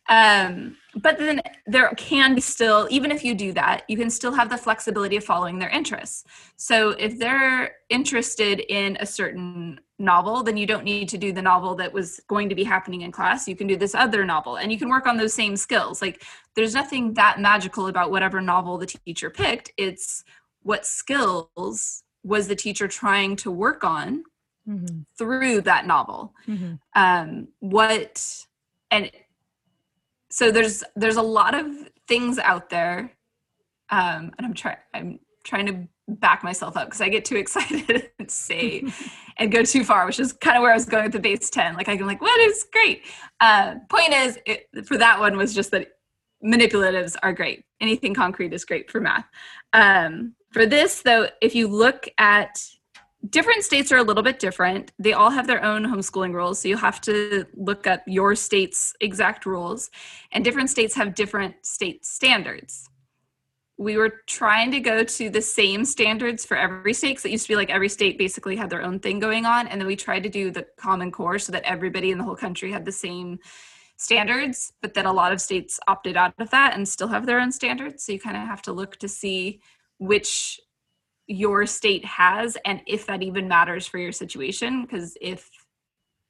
Um, 0.09 0.77
but 0.97 1.19
then 1.19 1.41
there 1.67 1.89
can 1.97 2.35
be 2.35 2.41
still, 2.41 2.87
even 2.91 3.11
if 3.11 3.25
you 3.25 3.35
do 3.35 3.53
that, 3.55 3.85
you 3.89 3.97
can 3.97 4.11
still 4.11 4.33
have 4.33 4.51
the 4.51 4.57
flexibility 4.57 5.17
of 5.17 5.25
following 5.25 5.59
their 5.59 5.71
interests. 5.71 6.25
So 6.57 6.91
if 6.91 7.19
they're 7.19 7.77
interested 7.89 8.61
in 8.61 8.97
a 9.01 9.07
certain 9.07 9.81
novel, 9.99 10.43
then 10.43 10.57
you 10.57 10.67
don't 10.67 10.85
need 10.85 11.09
to 11.09 11.19
do 11.19 11.33
the 11.33 11.43
novel 11.43 11.75
that 11.77 11.93
was 11.93 12.21
going 12.29 12.49
to 12.49 12.55
be 12.55 12.65
happening 12.65 13.01
in 13.03 13.13
class. 13.13 13.49
You 13.49 13.57
can 13.57 13.67
do 13.67 13.77
this 13.77 13.95
other 13.95 14.25
novel 14.25 14.57
and 14.57 14.71
you 14.71 14.79
can 14.79 14.89
work 14.89 15.07
on 15.07 15.17
those 15.17 15.33
same 15.35 15.57
skills. 15.57 16.03
Like 16.03 16.23
there's 16.55 16.75
nothing 16.75 17.15
that 17.15 17.41
magical 17.41 17.87
about 17.87 18.11
whatever 18.11 18.41
novel 18.41 18.79
the 18.79 18.87
teacher 18.87 19.31
picked. 19.31 19.73
It's 19.77 20.23
what 20.63 20.85
skills 20.87 22.03
was 22.23 22.47
the 22.49 22.57
teacher 22.57 22.89
trying 22.89 23.37
to 23.37 23.51
work 23.51 23.85
on 23.85 24.25
Mm-hmm. 24.67 25.01
through 25.19 25.61
that 25.61 25.87
novel 25.87 26.33
Mm-hmm. 26.49 26.77
um 26.99 27.49
what 27.61 28.47
and 28.91 29.11
so 30.35 30.51
there's 30.51 30.82
there's 30.97 31.16
a 31.16 31.22
lot 31.22 31.55
of 31.55 31.66
things 32.09 32.39
out 32.39 32.68
there 32.68 33.12
um 33.91 34.32
and 34.37 34.45
i'm 34.45 34.55
trying 34.55 34.76
i'm 34.93 35.20
trying 35.45 35.66
to 35.66 35.89
back 36.16 36.43
myself 36.43 36.76
up 36.76 36.89
because 36.89 37.01
i 37.01 37.09
get 37.09 37.24
too 37.24 37.37
excited 37.45 38.11
and 38.18 38.30
say 38.30 38.82
and 39.39 39.53
go 39.53 39.62
too 39.62 39.85
far 39.85 40.07
which 40.07 40.18
is 40.18 40.32
kind 40.32 40.57
of 40.57 40.62
where 40.62 40.72
i 40.72 40.74
was 40.74 40.87
going 40.87 41.05
with 41.05 41.12
the 41.12 41.20
base 41.20 41.49
10 41.51 41.74
like 41.74 41.89
i'm 41.89 41.99
like 42.01 42.20
what 42.20 42.41
is 42.41 42.66
great? 42.72 43.03
Uh 43.41 43.76
point 43.89 44.12
is 44.12 44.39
it, 44.47 44.66
for 44.87 44.99
that 44.99 45.18
one 45.20 45.37
was 45.37 45.55
just 45.55 45.70
that 45.70 45.89
manipulatives 46.45 47.16
are 47.22 47.32
great. 47.32 47.64
Anything 47.80 48.12
concrete 48.12 48.53
is 48.53 48.64
great 48.64 48.91
for 48.91 49.01
math. 49.01 49.26
Um 49.72 50.35
for 50.53 50.66
this 50.66 51.03
though 51.03 51.28
if 51.41 51.55
you 51.55 51.68
look 51.68 52.09
at 52.18 52.61
different 53.31 53.64
states 53.64 53.91
are 53.93 53.97
a 53.97 54.03
little 54.03 54.22
bit 54.22 54.39
different. 54.39 54.93
They 54.99 55.12
all 55.12 55.31
have 55.31 55.47
their 55.47 55.64
own 55.64 55.85
homeschooling 55.85 56.35
rules. 56.35 56.61
So 56.61 56.68
you 56.68 56.77
have 56.77 57.01
to 57.03 57.47
look 57.55 57.87
up 57.87 58.03
your 58.07 58.35
state's 58.35 58.95
exact 59.01 59.47
rules. 59.47 59.91
And 60.33 60.45
different 60.45 60.70
states 60.70 60.95
have 60.95 61.14
different 61.14 61.55
state 61.62 62.05
standards. 62.05 62.89
We 63.77 63.97
were 63.97 64.22
trying 64.27 64.70
to 64.72 64.81
go 64.81 65.03
to 65.03 65.31
the 65.31 65.43
same 65.43 65.85
standards 65.85 66.45
for 66.45 66.57
every 66.57 66.95
state 66.95 67.12
because 67.12 67.25
it 67.25 67.33
used 67.33 67.47
to 67.47 67.53
be 67.53 67.57
like 67.57 67.70
every 67.70 67.89
state 67.89 68.18
basically 68.18 68.57
had 68.57 68.70
their 68.70 68.83
own 68.83 69.01
thing 69.01 69.18
going 69.18 69.47
on. 69.47 69.66
And 69.66 69.81
then 69.81 69.89
we 69.89 69.97
tried 69.97 70.22
to 70.25 70.29
do 70.29 70.51
the 70.51 70.66
common 70.77 71.11
core 71.11 71.39
so 71.39 71.51
that 71.53 71.64
everybody 71.64 72.11
in 72.11 72.18
the 72.18 72.25
whole 72.25 72.37
country 72.37 72.70
had 72.70 72.85
the 72.85 72.93
same 72.93 73.39
standards. 73.97 74.72
But 74.81 74.95
then 74.95 75.07
a 75.07 75.12
lot 75.12 75.33
of 75.33 75.41
states 75.41 75.81
opted 75.89 76.16
out 76.16 76.35
of 76.39 76.51
that 76.51 76.75
and 76.75 76.87
still 76.87 77.09
have 77.09 77.27
their 77.27 77.41
own 77.41 77.51
standards. 77.51 78.05
So 78.05 78.12
you 78.12 78.20
kind 78.20 78.37
of 78.37 78.45
have 78.45 78.62
to 78.62 78.72
look 78.72 78.97
to 78.99 79.09
see 79.09 79.61
which 79.99 80.61
your 81.27 81.66
state 81.66 82.05
has 82.05 82.57
and 82.64 82.81
if 82.87 83.07
that 83.07 83.22
even 83.22 83.49
matters 83.49 83.87
for 83.87 83.99
your 83.99 84.12
situation 84.12 84.83
because 84.83 85.16
if 85.20 85.51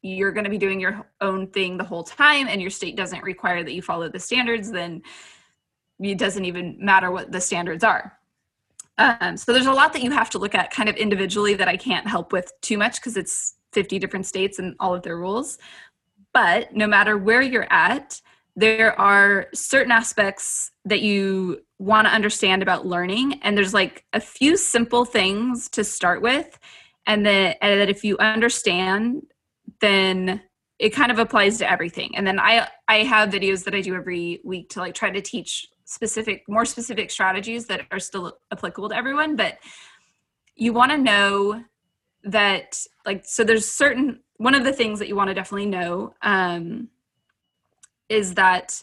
you're 0.02 0.32
going 0.32 0.44
to 0.44 0.50
be 0.50 0.58
doing 0.58 0.78
your 0.78 1.08
own 1.20 1.46
thing 1.48 1.76
the 1.76 1.84
whole 1.84 2.04
time 2.04 2.46
and 2.46 2.60
your 2.60 2.70
state 2.70 2.96
doesn't 2.96 3.22
require 3.24 3.64
that 3.64 3.72
you 3.72 3.82
follow 3.82 4.08
the 4.08 4.18
standards 4.18 4.70
then 4.70 5.02
it 6.00 6.18
doesn't 6.18 6.44
even 6.44 6.76
matter 6.78 7.10
what 7.10 7.30
the 7.30 7.40
standards 7.40 7.84
are. 7.84 8.18
Um, 8.98 9.36
so 9.36 9.52
there's 9.52 9.66
a 9.66 9.72
lot 9.72 9.92
that 9.92 10.02
you 10.02 10.10
have 10.10 10.30
to 10.30 10.38
look 10.38 10.54
at 10.54 10.70
kind 10.70 10.88
of 10.88 10.94
individually 10.96 11.54
that 11.54 11.66
i 11.66 11.76
can't 11.76 12.06
help 12.06 12.32
with 12.32 12.52
too 12.60 12.78
much 12.78 12.96
because 12.96 13.16
it's 13.16 13.54
50 13.72 13.98
different 13.98 14.26
states 14.26 14.60
and 14.60 14.76
all 14.78 14.94
of 14.94 15.02
their 15.02 15.16
rules. 15.16 15.58
But 16.32 16.76
no 16.76 16.86
matter 16.86 17.18
where 17.18 17.42
you're 17.42 17.72
at 17.72 18.20
there 18.56 18.98
are 19.00 19.48
certain 19.52 19.90
aspects 19.90 20.70
that 20.84 21.02
you 21.02 21.63
want 21.78 22.06
to 22.06 22.12
understand 22.12 22.62
about 22.62 22.86
learning 22.86 23.40
and 23.42 23.56
there's 23.56 23.74
like 23.74 24.04
a 24.12 24.20
few 24.20 24.56
simple 24.56 25.04
things 25.04 25.68
to 25.68 25.82
start 25.82 26.22
with 26.22 26.58
and 27.06 27.26
that, 27.26 27.56
and 27.60 27.80
that 27.80 27.90
if 27.90 28.04
you 28.04 28.16
understand 28.18 29.22
then 29.80 30.40
it 30.78 30.90
kind 30.90 31.12
of 31.12 31.18
applies 31.18 31.58
to 31.58 31.70
everything. 31.70 32.16
And 32.16 32.26
then 32.26 32.38
i 32.38 32.68
i 32.88 32.98
have 32.98 33.30
videos 33.30 33.64
that 33.64 33.74
i 33.74 33.80
do 33.80 33.94
every 33.94 34.40
week 34.44 34.70
to 34.70 34.80
like 34.80 34.94
try 34.94 35.10
to 35.10 35.20
teach 35.20 35.66
specific 35.84 36.44
more 36.48 36.64
specific 36.64 37.10
strategies 37.10 37.66
that 37.66 37.82
are 37.90 37.98
still 37.98 38.38
applicable 38.50 38.88
to 38.88 38.96
everyone 38.96 39.36
but 39.36 39.58
you 40.56 40.72
want 40.72 40.90
to 40.90 40.96
know 40.96 41.62
that 42.24 42.80
like 43.04 43.22
so 43.24 43.44
there's 43.44 43.70
certain 43.70 44.20
one 44.38 44.54
of 44.54 44.64
the 44.64 44.72
things 44.72 44.98
that 44.98 45.08
you 45.08 45.16
want 45.16 45.28
to 45.28 45.34
definitely 45.34 45.66
know 45.66 46.14
um, 46.22 46.88
is 48.08 48.34
that 48.34 48.82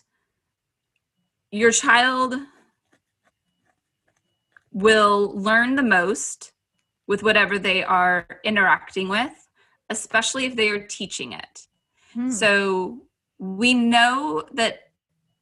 your 1.51 1.71
child 1.71 2.35
will 4.71 5.33
learn 5.35 5.75
the 5.75 5.83
most 5.83 6.53
with 7.07 7.23
whatever 7.23 7.59
they 7.59 7.83
are 7.83 8.25
interacting 8.43 9.09
with, 9.09 9.49
especially 9.89 10.45
if 10.45 10.55
they 10.55 10.69
are 10.69 10.85
teaching 10.87 11.33
it. 11.33 11.67
Hmm. 12.13 12.29
So 12.29 13.01
we 13.37 13.73
know 13.73 14.43
that 14.53 14.91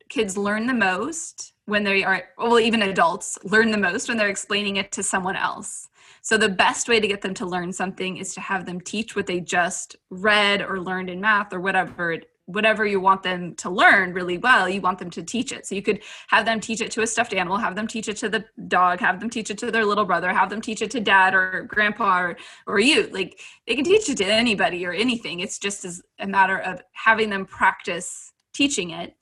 kids 0.09 0.37
learn 0.37 0.65
the 0.65 0.73
most 0.73 1.53
when 1.65 1.83
they 1.83 2.03
are, 2.03 2.23
well, 2.37 2.59
even 2.59 2.81
adults 2.81 3.37
learn 3.43 3.71
the 3.71 3.77
most 3.77 4.07
when 4.07 4.17
they're 4.17 4.29
explaining 4.29 4.77
it 4.77 4.91
to 4.93 5.03
someone 5.03 5.35
else. 5.35 5.87
So 6.21 6.37
the 6.37 6.49
best 6.49 6.89
way 6.89 6.99
to 6.99 7.07
get 7.07 7.21
them 7.21 7.33
to 7.35 7.45
learn 7.45 7.71
something 7.71 8.17
is 8.17 8.33
to 8.33 8.41
have 8.41 8.65
them 8.65 8.81
teach 8.81 9.15
what 9.15 9.27
they 9.27 9.39
just 9.39 9.95
read 10.09 10.61
or 10.61 10.79
learned 10.79 11.09
in 11.09 11.21
math 11.21 11.53
or 11.53 11.59
whatever 11.59 12.11
it 12.11 12.29
whatever 12.49 12.83
you 12.83 12.99
want 12.99 13.21
them 13.21 13.53
to 13.53 13.69
learn 13.69 14.11
really 14.11 14.39
well, 14.39 14.67
you 14.67 14.81
want 14.81 14.97
them 14.97 15.11
to 15.11 15.21
teach 15.21 15.51
it. 15.51 15.67
So 15.67 15.75
you 15.75 15.83
could 15.83 16.01
have 16.29 16.45
them 16.45 16.59
teach 16.59 16.81
it 16.81 16.89
to 16.91 17.03
a 17.03 17.07
stuffed 17.07 17.33
animal, 17.33 17.57
have 17.57 17.75
them 17.75 17.85
teach 17.85 18.09
it 18.09 18.17
to 18.17 18.29
the 18.29 18.43
dog, 18.67 18.99
have 18.99 19.19
them 19.19 19.29
teach 19.29 19.51
it 19.51 19.57
to 19.59 19.69
their 19.69 19.85
little 19.85 20.05
brother, 20.05 20.33
have 20.33 20.49
them 20.49 20.59
teach 20.59 20.81
it 20.81 20.89
to 20.91 20.99
dad 20.99 21.35
or 21.35 21.63
grandpa 21.67 22.19
or, 22.19 22.37
or 22.65 22.79
you. 22.79 23.07
Like 23.07 23.39
they 23.67 23.75
can 23.75 23.85
teach 23.85 24.09
it 24.09 24.17
to 24.17 24.25
anybody 24.25 24.83
or 24.83 24.93
anything. 24.93 25.41
It's 25.41 25.59
just 25.59 25.85
as 25.85 26.01
a 26.17 26.25
matter 26.25 26.57
of 26.57 26.81
having 26.93 27.29
them 27.29 27.45
practice 27.45 28.33
teaching 28.51 28.89
it. 28.91 29.15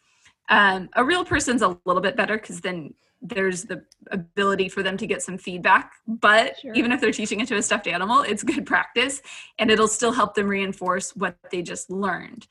Um, 0.49 0.89
a 0.95 1.03
real 1.03 1.25
person's 1.25 1.61
a 1.61 1.77
little 1.83 2.01
bit 2.01 2.15
better 2.15 2.37
because 2.37 2.61
then 2.61 2.93
there's 3.21 3.63
the 3.63 3.83
ability 4.11 4.69
for 4.69 4.83
them 4.83 4.95
to 4.97 5.07
get 5.07 5.21
some 5.21 5.37
feedback. 5.37 5.91
But 6.07 6.59
Sure. 6.59 6.73
even 6.75 6.91
if 6.91 7.01
they're 7.01 7.11
teaching 7.11 7.39
it 7.39 7.47
to 7.49 7.57
a 7.57 7.61
stuffed 7.61 7.87
animal, 7.87 8.21
it's 8.21 8.43
good 8.43 8.65
practice 8.65 9.21
and 9.59 9.69
it'll 9.69 9.87
still 9.87 10.11
help 10.11 10.35
them 10.35 10.47
reinforce 10.47 11.15
what 11.15 11.35
they 11.51 11.61
just 11.61 11.89
learned. 11.89 12.47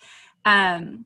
Um, 0.47 1.05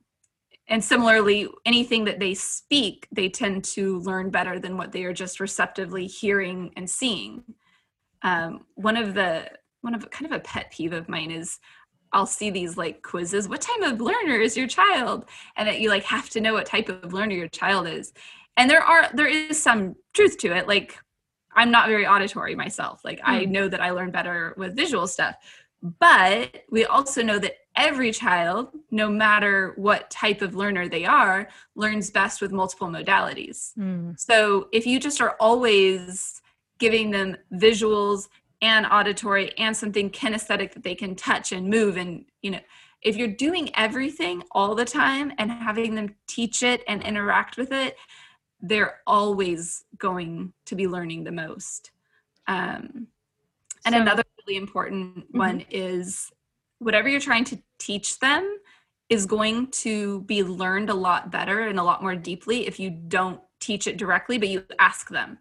and 0.67 0.83
similarly, 0.83 1.49
anything 1.65 2.05
that 2.05 2.19
they 2.19 2.33
speak, 2.33 3.07
they 3.11 3.27
tend 3.29 3.65
to 3.65 3.99
learn 3.99 4.29
better 4.29 4.59
than 4.59 4.77
what 4.77 4.93
they 4.93 5.03
are 5.03 5.13
just 5.13 5.41
receptively 5.41 6.07
hearing 6.07 6.71
and 6.77 6.89
seeing. 6.89 7.43
Um, 8.21 8.65
one 8.75 8.97
of 8.97 9.13
the 9.15 9.49
one 9.81 9.95
of 9.95 10.09
kind 10.11 10.31
of 10.31 10.37
a 10.37 10.41
pet 10.43 10.71
peeve 10.71 10.93
of 10.93 11.09
mine 11.09 11.31
is 11.31 11.59
I'll 12.13 12.27
see 12.27 12.51
these 12.51 12.77
like 12.77 13.01
quizzes. 13.01 13.49
What 13.49 13.61
type 13.61 13.81
of 13.81 13.99
learner 14.01 14.35
is 14.35 14.55
your 14.55 14.67
child? 14.67 15.25
And 15.57 15.67
that 15.67 15.81
you 15.81 15.89
like 15.89 16.03
have 16.03 16.29
to 16.31 16.41
know 16.41 16.53
what 16.53 16.67
type 16.67 16.89
of 16.89 17.13
learner 17.13 17.35
your 17.35 17.47
child 17.49 17.87
is. 17.87 18.13
And 18.57 18.69
there 18.69 18.83
are 18.83 19.09
there 19.13 19.27
is 19.27 19.61
some 19.61 19.95
truth 20.13 20.37
to 20.39 20.55
it. 20.55 20.67
Like 20.67 20.97
I'm 21.55 21.71
not 21.71 21.87
very 21.89 22.07
auditory 22.07 22.55
myself. 22.55 23.03
Like 23.03 23.19
I 23.23 23.45
Hmm. 23.45 23.51
know 23.51 23.67
that 23.67 23.81
I 23.81 23.91
learn 23.91 24.11
better 24.11 24.53
with 24.57 24.75
visual 24.75 25.07
stuff. 25.07 25.35
but 25.99 26.63
we 26.69 26.85
also 26.85 27.23
know 27.23 27.39
that 27.39 27.55
every 27.75 28.11
child, 28.11 28.69
no 28.91 29.09
matter 29.09 29.73
what 29.77 30.09
type 30.09 30.41
of 30.41 30.55
learner 30.55 30.87
they 30.89 31.05
are, 31.05 31.47
learns 31.75 32.09
best 32.11 32.41
with 32.41 32.51
multiple 32.51 32.87
modalities. 32.87 33.71
Mm. 33.77 34.19
So 34.19 34.67
if 34.71 34.85
you 34.85 34.99
just 34.99 35.21
are 35.21 35.35
always 35.39 36.41
giving 36.79 37.11
them 37.11 37.37
visuals 37.53 38.27
and 38.61 38.85
auditory 38.85 39.57
and 39.57 39.75
something 39.75 40.09
kinesthetic 40.09 40.73
that 40.73 40.83
they 40.83 40.95
can 40.95 41.15
touch 41.15 41.51
and 41.51 41.67
move 41.69 41.97
and 41.97 42.25
you 42.41 42.51
know 42.51 42.59
if 43.01 43.15
you're 43.15 43.27
doing 43.27 43.69
everything 43.75 44.43
all 44.51 44.75
the 44.75 44.85
time 44.85 45.31
and 45.39 45.51
having 45.51 45.95
them 45.95 46.15
teach 46.27 46.61
it 46.61 46.83
and 46.87 47.01
interact 47.03 47.57
with 47.57 47.71
it 47.71 47.95
they're 48.61 48.99
always 49.07 49.85
going 49.97 50.53
to 50.65 50.75
be 50.75 50.87
learning 50.87 51.23
the 51.23 51.31
most 51.31 51.91
um, 52.47 53.07
and 53.85 53.95
So- 53.95 54.01
another 54.01 54.23
really 54.45 54.57
important 54.57 55.17
Mm-hmm. 55.27 55.37
one 55.37 55.65
is 55.71 56.31
whatever 56.81 57.07
you're 57.07 57.19
trying 57.19 57.45
to 57.45 57.61
teach 57.79 58.19
them 58.19 58.57
is 59.09 59.25
going 59.25 59.67
to 59.71 60.21
be 60.21 60.43
learned 60.43 60.89
a 60.89 60.93
lot 60.93 61.31
better 61.31 61.67
and 61.67 61.79
a 61.79 61.83
lot 61.83 62.01
more 62.01 62.15
deeply 62.15 62.67
if 62.67 62.79
you 62.79 62.89
don't 62.89 63.39
teach 63.59 63.87
it 63.87 63.97
directly 63.97 64.37
but 64.37 64.49
you 64.49 64.63
ask 64.79 65.09
them 65.09 65.37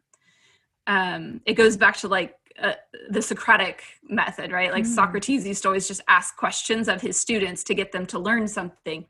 um, 0.87 1.41
it 1.47 1.55
goes 1.55 1.77
back 1.77 1.97
to 1.99 2.09
like 2.09 2.35
uh, 2.61 2.73
the 3.09 3.23
Socratic 3.23 3.83
method, 4.03 4.53
right? 4.53 4.73
Like 4.73 4.85
Mm. 4.85 4.95
Socrates 4.95 5.47
used 5.47 5.63
to 5.63 5.69
always 5.69 5.89
just 5.89 6.03
ask 6.09 6.37
questions 6.37 6.89
of 6.89 7.01
his 7.01 7.19
students 7.19 7.65
to 7.65 7.75
get 7.75 7.93
them 7.93 8.07
to 8.07 8.19
learn 8.19 8.49
something. 8.49 9.07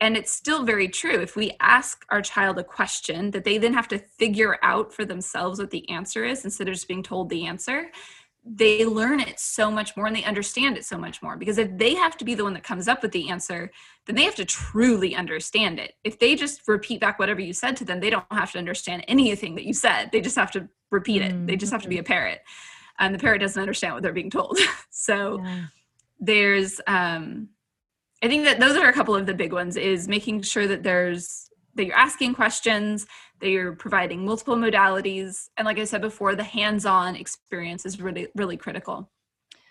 And 0.00 0.16
it's 0.16 0.32
still 0.32 0.64
very 0.64 0.88
true. 0.88 1.20
If 1.20 1.36
we 1.36 1.52
ask 1.60 2.04
our 2.10 2.20
child 2.20 2.58
a 2.58 2.64
question 2.64 3.30
that 3.30 3.44
they 3.44 3.58
then 3.58 3.72
have 3.74 3.88
to 3.88 3.98
figure 3.98 4.58
out 4.62 4.92
for 4.92 5.04
themselves 5.04 5.60
what 5.60 5.70
the 5.70 5.88
answer 5.88 6.24
is 6.24 6.44
instead 6.44 6.68
of 6.68 6.74
just 6.74 6.88
being 6.88 7.02
told 7.02 7.30
the 7.30 7.46
answer, 7.46 7.90
they 8.52 8.84
learn 8.84 9.20
it 9.20 9.38
so 9.38 9.70
much 9.70 9.96
more 9.96 10.06
and 10.06 10.16
they 10.16 10.24
understand 10.24 10.76
it 10.76 10.84
so 10.84 10.98
much 10.98 11.22
more. 11.22 11.36
Because 11.36 11.56
if 11.56 11.76
they 11.78 11.94
have 11.94 12.16
to 12.16 12.24
be 12.24 12.34
the 12.34 12.42
one 12.42 12.54
that 12.54 12.64
comes 12.64 12.88
up 12.88 13.00
with 13.00 13.12
the 13.12 13.30
answer, 13.30 13.70
then 14.06 14.16
they 14.16 14.24
have 14.24 14.34
to 14.34 14.44
truly 14.44 15.14
understand 15.14 15.78
it. 15.78 15.94
If 16.02 16.18
they 16.18 16.34
just 16.34 16.66
repeat 16.66 17.00
back 17.00 17.20
whatever 17.20 17.40
you 17.40 17.52
said 17.52 17.76
to 17.76 17.84
them, 17.84 18.00
they 18.00 18.10
don't 18.10 18.24
have 18.32 18.50
to 18.52 18.58
understand 18.58 19.04
anything 19.06 19.54
that 19.54 19.66
you 19.66 19.72
said. 19.72 20.10
They 20.10 20.20
just 20.20 20.36
have 20.36 20.50
to 20.52 20.68
repeat 20.90 21.22
it. 21.22 21.46
They 21.46 21.54
just 21.54 21.70
have 21.72 21.82
to 21.82 21.88
be 21.88 21.98
a 21.98 22.02
parrot. 22.02 22.40
And 22.98 23.14
the 23.14 23.20
parrot 23.20 23.38
doesn't 23.40 23.60
understand 23.60 23.94
what 23.94 24.02
they're 24.02 24.12
being 24.12 24.30
told. 24.30 24.58
so 24.90 25.40
Yeah. 25.44 25.64
there's 26.18 26.80
um 26.88 27.50
I 28.22 28.28
think 28.28 28.44
that 28.44 28.58
those 28.58 28.76
are 28.76 28.88
a 28.88 28.92
couple 28.92 29.14
of 29.14 29.26
the 29.26 29.32
big 29.34 29.52
ones 29.52 29.76
is 29.76 30.08
making 30.08 30.42
sure 30.42 30.66
that 30.66 30.82
there's 30.82 31.49
that 31.74 31.84
you're 31.84 31.96
asking 31.96 32.34
questions, 32.34 33.06
that 33.40 33.48
you're 33.48 33.72
providing 33.74 34.24
multiple 34.24 34.56
modalities, 34.56 35.48
and 35.56 35.66
like 35.66 35.78
I 35.78 35.84
said 35.84 36.00
before, 36.00 36.34
the 36.34 36.44
hands-on 36.44 37.16
experience 37.16 37.86
is 37.86 38.00
really 38.00 38.28
really 38.34 38.56
critical. 38.56 39.10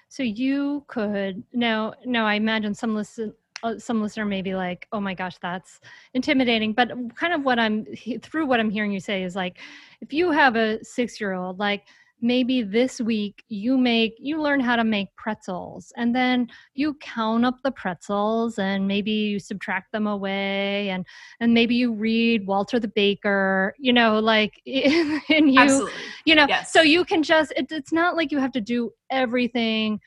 So 0.10 0.24
you 0.24 0.84
could 0.88 1.44
now. 1.54 1.94
Now 2.06 2.26
I 2.26 2.34
imagine 2.34 2.74
some 2.74 2.96
listen, 2.96 3.34
uh, 3.62 3.78
some 3.78 4.02
listener 4.02 4.26
may 4.26 4.42
be 4.42 4.56
like, 4.56 4.88
"Oh 4.92 5.00
my 5.00 5.14
gosh, 5.14 5.38
that's 5.40 5.80
intimidating." 6.16 6.74
But 6.74 6.90
kind 7.16 7.32
of 7.34 7.44
what 7.44 7.60
I'm 7.60 7.86
through 8.24 8.48
what 8.48 8.60
I'm 8.60 8.72
hearing 8.72 8.92
you 8.92 9.00
say 9.00 9.24
is 9.24 9.36
like, 9.36 9.60
if 10.02 10.12
you 10.12 10.32
have 10.32 10.56
a 10.56 10.84
six 10.84 11.22
year 11.22 11.34
old, 11.34 11.60
like 11.60 11.86
maybe 12.22 12.62
this 12.62 13.00
week 13.00 13.44
you 13.48 13.78
make 13.78 14.14
you 14.20 14.42
learn 14.42 14.60
how 14.60 14.76
to 14.76 14.84
make 14.84 15.08
pretzels 15.16 15.92
and 15.96 16.16
then 16.16 16.48
you 16.74 16.94
count 16.96 17.46
up 17.46 17.56
the 17.64 17.72
pretzels 17.72 18.60
and 18.60 18.88
maybe 18.88 19.12
you 19.12 19.40
subtract 19.40 19.92
them 19.92 20.08
away 20.08 20.90
and 20.90 21.06
and 21.40 21.54
maybe 21.54 21.76
you 21.76 21.94
read 21.94 22.46
walter 22.46 22.80
the 22.80 22.88
baker 22.90 23.74
you 23.80 23.94
know 23.94 24.20
like 24.20 24.62
and 24.66 25.54
you 25.54 25.60
Absolutely. 25.62 26.02
you 26.26 26.36
know 26.36 26.46
Yes. 26.48 26.74
so 26.74 26.82
you 26.82 27.06
can 27.06 27.24
just 27.24 27.54
it, 27.56 27.72
it's 27.72 27.94
not 27.94 28.16
like 28.16 28.32
you 28.32 28.38
have 28.40 28.52
to 28.52 28.62
do 28.62 28.92
everything 29.12 30.00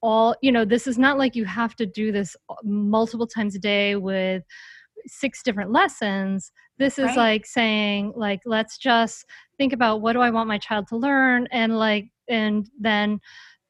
all 0.00 0.34
you 0.42 0.52
know 0.52 0.64
this 0.64 0.86
is 0.86 0.98
not 0.98 1.18
like 1.18 1.34
you 1.34 1.44
have 1.44 1.74
to 1.74 1.86
do 1.86 2.12
this 2.12 2.36
uh, 2.50 2.54
multiple 2.62 3.26
times 3.26 3.54
a 3.56 3.58
day 3.58 3.96
with 3.96 4.44
six 5.06 5.42
different 5.42 5.72
lessons 5.72 6.52
this 6.78 6.98
is 6.98 7.06
Right. 7.06 7.16
like 7.16 7.46
saying 7.46 8.12
like 8.14 8.40
let's 8.44 8.78
just 8.78 9.24
think 9.58 9.72
about 9.72 10.00
what 10.00 10.12
do 10.14 10.20
i 10.20 10.30
want 10.30 10.48
my 10.48 10.58
child 10.58 10.86
to 10.86 10.96
learn 10.96 11.46
and 11.50 11.78
like 11.78 12.06
and 12.28 12.70
then 12.80 13.20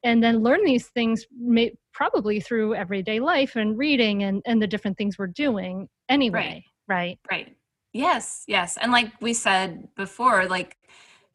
and 0.03 0.23
then 0.23 0.41
learn 0.41 0.63
these 0.63 0.87
things 0.87 1.25
may, 1.37 1.73
probably 1.93 2.39
through 2.39 2.73
everyday 2.73 3.19
life 3.19 3.55
and 3.55 3.77
reading 3.77 4.23
and 4.23 4.41
and 4.45 4.61
the 4.61 4.67
different 4.67 4.97
things 4.97 5.17
we're 5.17 5.27
doing 5.27 5.87
anyway 6.07 6.37
right, 6.37 6.63
Right. 7.29 7.55
Yes, 7.93 8.43
yes. 8.47 8.77
And 8.77 8.91
like 8.91 9.11
we 9.21 9.33
said 9.33 9.87
before, 9.95 10.45
like 10.45 10.77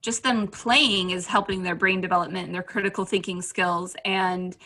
just 0.03 0.23
them 0.23 0.47
playing 0.47 1.11
is 1.11 1.27
helping 1.27 1.63
their 1.63 1.75
brain 1.75 2.01
development 2.01 2.47
and 2.47 2.55
their 2.55 2.63
critical 2.63 3.05
thinking 3.05 3.43
skills 3.43 3.97
and 4.05 4.57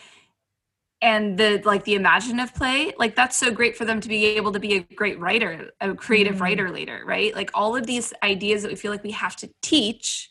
and 1.01 1.37
the 1.37 1.61
like 1.63 1.83
the 1.85 1.95
imaginative 1.95 2.53
play 2.53 2.93
like 2.97 3.15
that's 3.15 3.37
so 3.37 3.51
great 3.51 3.77
for 3.77 3.85
them 3.85 4.01
to 4.01 4.09
be 4.09 4.25
able 4.25 4.51
to 4.51 4.59
be 4.59 4.75
a 4.75 4.79
great 4.95 5.19
writer 5.19 5.71
a 5.81 5.93
creative 5.93 6.35
Mm. 6.35 6.41
writer 6.41 6.69
later 6.69 7.03
right 7.05 7.33
like 7.35 7.51
all 7.53 7.75
of 7.75 7.85
these 7.87 8.13
ideas 8.23 8.61
that 8.63 8.69
we 8.69 8.75
feel 8.75 8.91
like 8.91 9.03
we 9.03 9.11
have 9.11 9.35
to 9.37 9.49
teach 9.61 10.29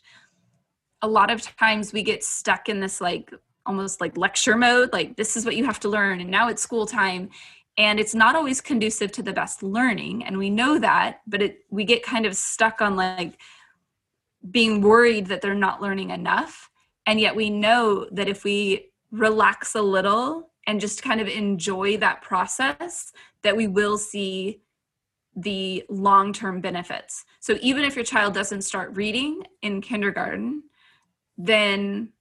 a 1.01 1.07
lot 1.07 1.31
of 1.31 1.41
times 1.57 1.93
we 1.93 2.03
get 2.03 2.23
stuck 2.23 2.69
in 2.69 2.79
this 2.79 3.01
like 3.01 3.33
almost 3.65 4.01
like 4.01 4.17
lecture 4.17 4.55
mode 4.55 4.91
like 4.93 5.15
this 5.15 5.35
is 5.35 5.45
what 5.45 5.55
you 5.55 5.65
have 5.65 5.79
to 5.79 5.89
learn 5.89 6.21
and 6.21 6.29
now 6.29 6.49
it's 6.49 6.61
school 6.61 6.85
time 6.85 7.29
and 7.77 7.99
it's 7.99 8.13
not 8.13 8.35
always 8.35 8.61
conducive 8.61 9.11
to 9.11 9.23
the 9.23 9.33
best 9.33 9.63
learning 9.63 10.23
and 10.23 10.37
we 10.37 10.49
know 10.49 10.77
that 10.77 11.21
but 11.25 11.41
it 11.41 11.59
we 11.69 11.83
get 11.83 12.03
kind 12.03 12.25
of 12.25 12.35
stuck 12.35 12.81
on 12.81 12.95
like 12.95 13.37
being 14.51 14.81
worried 14.81 15.27
that 15.27 15.41
they're 15.41 15.55
not 15.55 15.81
learning 15.81 16.11
enough 16.11 16.69
and 17.05 17.19
yet 17.19 17.35
we 17.35 17.49
know 17.49 18.07
that 18.11 18.27
if 18.27 18.43
we 18.43 18.91
relax 19.11 19.75
a 19.75 19.81
little 19.81 20.48
and 20.67 20.79
just 20.79 21.01
kind 21.01 21.21
of 21.21 21.27
enjoy 21.27 21.97
that 21.97 22.21
process 22.21 23.11
that 23.43 23.55
we 23.55 23.67
will 23.67 23.97
see 23.97 24.61
the 25.35 25.83
long-term 25.89 26.59
benefits 26.59 27.25
so 27.39 27.57
even 27.61 27.83
if 27.83 27.95
your 27.95 28.05
child 28.05 28.33
doesn't 28.33 28.61
start 28.61 28.95
reading 28.95 29.41
in 29.61 29.81
kindergarten 29.81 30.63
then 31.37 32.11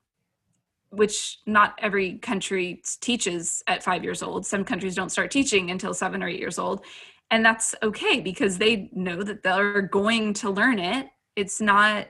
which 0.91 1.39
not 1.47 1.75
every 1.81 2.19
country 2.19 2.83
teaches 3.01 3.63
at 3.67 3.83
five 3.83 4.03
years 4.03 4.23
old. 4.23 4.47
Some 4.47 4.65
countries 4.65 4.95
don't 4.95 5.11
start 5.11 5.31
teaching 5.31 5.71
until 5.71 5.93
seven 5.93 6.23
or 6.23 6.29
eight 6.29 6.41
years 6.41 6.59
old. 6.59 6.85
And 7.31 7.45
that's 7.45 7.75
okay 7.83 8.21
because 8.21 8.57
they 8.57 8.91
know 8.95 9.23
that 9.23 9.43
they're 9.43 9.83
going 9.83 10.33
to 10.35 10.51
learn 10.51 10.79
it. 10.79 11.09
It's 11.37 11.61
not 11.61 12.09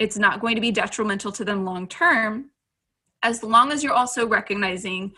it's 0.00 0.18
not 0.18 0.40
going 0.40 0.54
to 0.54 0.60
be 0.60 0.72
detrimental 0.72 1.30
to 1.32 1.44
them 1.44 1.64
long 1.64 1.86
term 1.86 2.50
as 3.22 3.42
long 3.42 3.72
as 3.72 3.82
you're 3.82 3.92
also 3.92 4.26
recognizing 4.26 5.12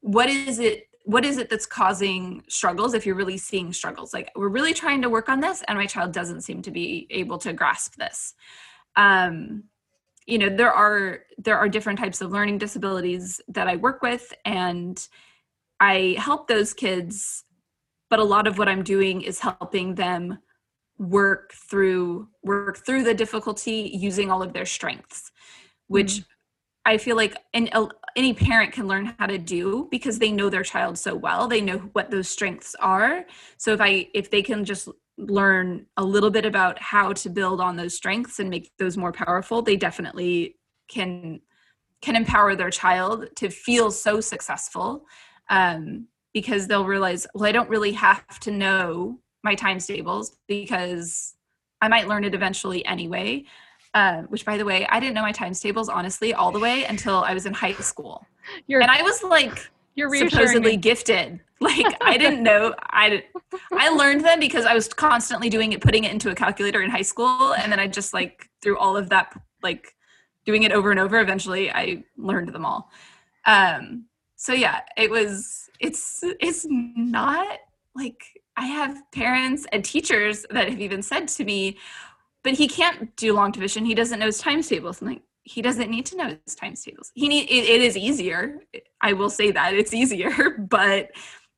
what 0.00 0.28
is 0.28 0.58
it 0.58 0.88
what 1.04 1.24
is 1.24 1.38
it 1.38 1.48
that's 1.48 1.66
causing 1.66 2.42
struggles 2.48 2.92
if 2.92 3.06
you're 3.06 3.14
really 3.14 3.38
seeing 3.38 3.72
struggles. 3.72 4.12
Like 4.12 4.32
we're 4.34 4.48
really 4.48 4.74
trying 4.74 5.02
to 5.02 5.08
work 5.08 5.28
on 5.28 5.38
this 5.38 5.62
and 5.68 5.78
my 5.78 5.86
child 5.86 6.10
doesn't 6.10 6.40
seem 6.40 6.62
to 6.62 6.72
be 6.72 7.06
able 7.10 7.38
to 7.38 7.52
grasp 7.52 7.94
this. 7.94 8.34
Um, 8.96 9.62
you 10.26 10.38
know 10.38 10.48
there 10.48 10.72
are 10.72 11.20
there 11.38 11.56
are 11.56 11.68
different 11.68 11.98
types 11.98 12.20
of 12.20 12.32
learning 12.32 12.58
disabilities 12.58 13.40
that 13.48 13.68
i 13.68 13.76
work 13.76 14.02
with 14.02 14.34
and 14.44 15.08
i 15.80 16.16
help 16.18 16.48
those 16.48 16.74
kids 16.74 17.44
but 18.10 18.18
a 18.18 18.24
lot 18.24 18.46
of 18.46 18.58
what 18.58 18.68
i'm 18.68 18.82
doing 18.82 19.22
is 19.22 19.40
helping 19.40 19.94
them 19.94 20.38
work 20.98 21.52
through 21.52 22.28
work 22.42 22.84
through 22.84 23.04
the 23.04 23.14
difficulty 23.14 23.90
using 23.94 24.30
all 24.30 24.42
of 24.42 24.52
their 24.52 24.66
strengths 24.66 25.30
which 25.86 26.22
i 26.86 26.96
feel 26.96 27.16
like 27.16 27.36
any 28.16 28.32
parent 28.32 28.72
can 28.72 28.88
learn 28.88 29.14
how 29.18 29.26
to 29.26 29.36
do 29.36 29.88
because 29.90 30.18
they 30.18 30.32
know 30.32 30.48
their 30.48 30.62
child 30.62 30.98
so 30.98 31.14
well. 31.14 31.46
They 31.46 31.60
know 31.60 31.76
what 31.92 32.10
those 32.10 32.30
strengths 32.30 32.74
are. 32.80 33.26
So 33.58 33.74
if 33.74 33.80
i 33.80 34.08
if 34.14 34.30
they 34.30 34.42
can 34.42 34.64
just 34.64 34.88
learn 35.18 35.86
a 35.96 36.04
little 36.04 36.30
bit 36.30 36.44
about 36.44 36.78
how 36.78 37.12
to 37.12 37.30
build 37.30 37.60
on 37.60 37.76
those 37.76 37.94
strengths 37.94 38.38
and 38.38 38.50
make 38.50 38.70
those 38.78 38.96
more 38.96 39.12
powerful 39.12 39.62
they 39.62 39.76
definitely 39.76 40.56
can 40.88 41.40
can 42.02 42.14
empower 42.14 42.54
their 42.54 42.70
child 42.70 43.26
to 43.34 43.48
feel 43.48 43.90
so 43.90 44.20
successful 44.20 45.06
um, 45.48 46.06
because 46.34 46.66
they'll 46.66 46.84
realize 46.84 47.26
well 47.34 47.48
i 47.48 47.52
don't 47.52 47.70
really 47.70 47.92
have 47.92 48.38
to 48.40 48.50
know 48.50 49.18
my 49.42 49.54
times 49.54 49.86
tables 49.86 50.36
because 50.48 51.34
i 51.80 51.88
might 51.88 52.08
learn 52.08 52.24
it 52.24 52.34
eventually 52.34 52.84
anyway 52.84 53.42
uh, 53.96 54.22
which 54.24 54.44
by 54.44 54.58
the 54.58 54.64
way 54.64 54.86
i 54.90 55.00
didn't 55.00 55.14
know 55.14 55.22
my 55.22 55.32
times 55.32 55.58
tables 55.58 55.88
honestly 55.88 56.34
all 56.34 56.52
the 56.52 56.58
way 56.58 56.84
until 56.84 57.24
i 57.24 57.32
was 57.32 57.46
in 57.46 57.54
high 57.54 57.72
school 57.74 58.24
you're 58.66 58.82
and 58.82 58.90
i 58.90 59.00
was 59.02 59.22
like 59.22 59.70
you're 59.94 60.14
supposedly 60.14 60.72
me. 60.72 60.76
gifted 60.76 61.40
like 61.60 61.96
i 62.02 62.18
didn't 62.18 62.42
know 62.42 62.74
i 62.90 63.24
i 63.72 63.88
learned 63.88 64.22
them 64.22 64.38
because 64.38 64.66
i 64.66 64.74
was 64.74 64.86
constantly 64.88 65.48
doing 65.48 65.72
it 65.72 65.80
putting 65.80 66.04
it 66.04 66.12
into 66.12 66.30
a 66.30 66.34
calculator 66.34 66.82
in 66.82 66.90
high 66.90 67.08
school 67.12 67.54
and 67.54 67.72
then 67.72 67.80
i 67.80 67.86
just 67.86 68.12
like 68.12 68.50
through 68.60 68.76
all 68.76 68.98
of 68.98 69.08
that 69.08 69.32
like 69.62 69.94
doing 70.44 70.64
it 70.64 70.72
over 70.72 70.90
and 70.90 71.00
over 71.00 71.18
eventually 71.18 71.70
i 71.72 72.04
learned 72.18 72.50
them 72.50 72.66
all 72.66 72.90
um 73.46 74.04
so 74.36 74.52
yeah 74.52 74.80
it 74.98 75.10
was 75.10 75.70
it's 75.80 76.20
it's 76.38 76.66
not 76.68 77.58
like 77.94 78.22
i 78.58 78.66
have 78.66 79.02
parents 79.12 79.66
and 79.72 79.82
teachers 79.82 80.44
that 80.50 80.68
have 80.68 80.80
even 80.80 81.00
said 81.00 81.26
to 81.26 81.44
me 81.44 81.78
but 82.46 82.54
he 82.54 82.68
can't 82.68 83.14
do 83.16 83.34
long 83.34 83.50
division 83.50 83.84
he 83.84 83.94
doesn't 83.94 84.20
know 84.20 84.26
his 84.26 84.38
times 84.38 84.68
tables 84.68 85.02
like 85.02 85.20
he 85.46 85.62
doesn't 85.62 85.90
need 85.90 86.04
to 86.06 86.16
know 86.16 86.36
his 86.44 86.56
times 86.56 86.82
tables. 86.82 87.12
He 87.14 87.28
need 87.28 87.48
it, 87.48 87.70
it 87.70 87.80
is 87.80 87.96
easier. 87.96 88.60
I 89.00 89.12
will 89.12 89.30
say 89.30 89.52
that 89.52 89.74
it's 89.74 89.94
easier, 89.94 90.56
but 90.58 91.10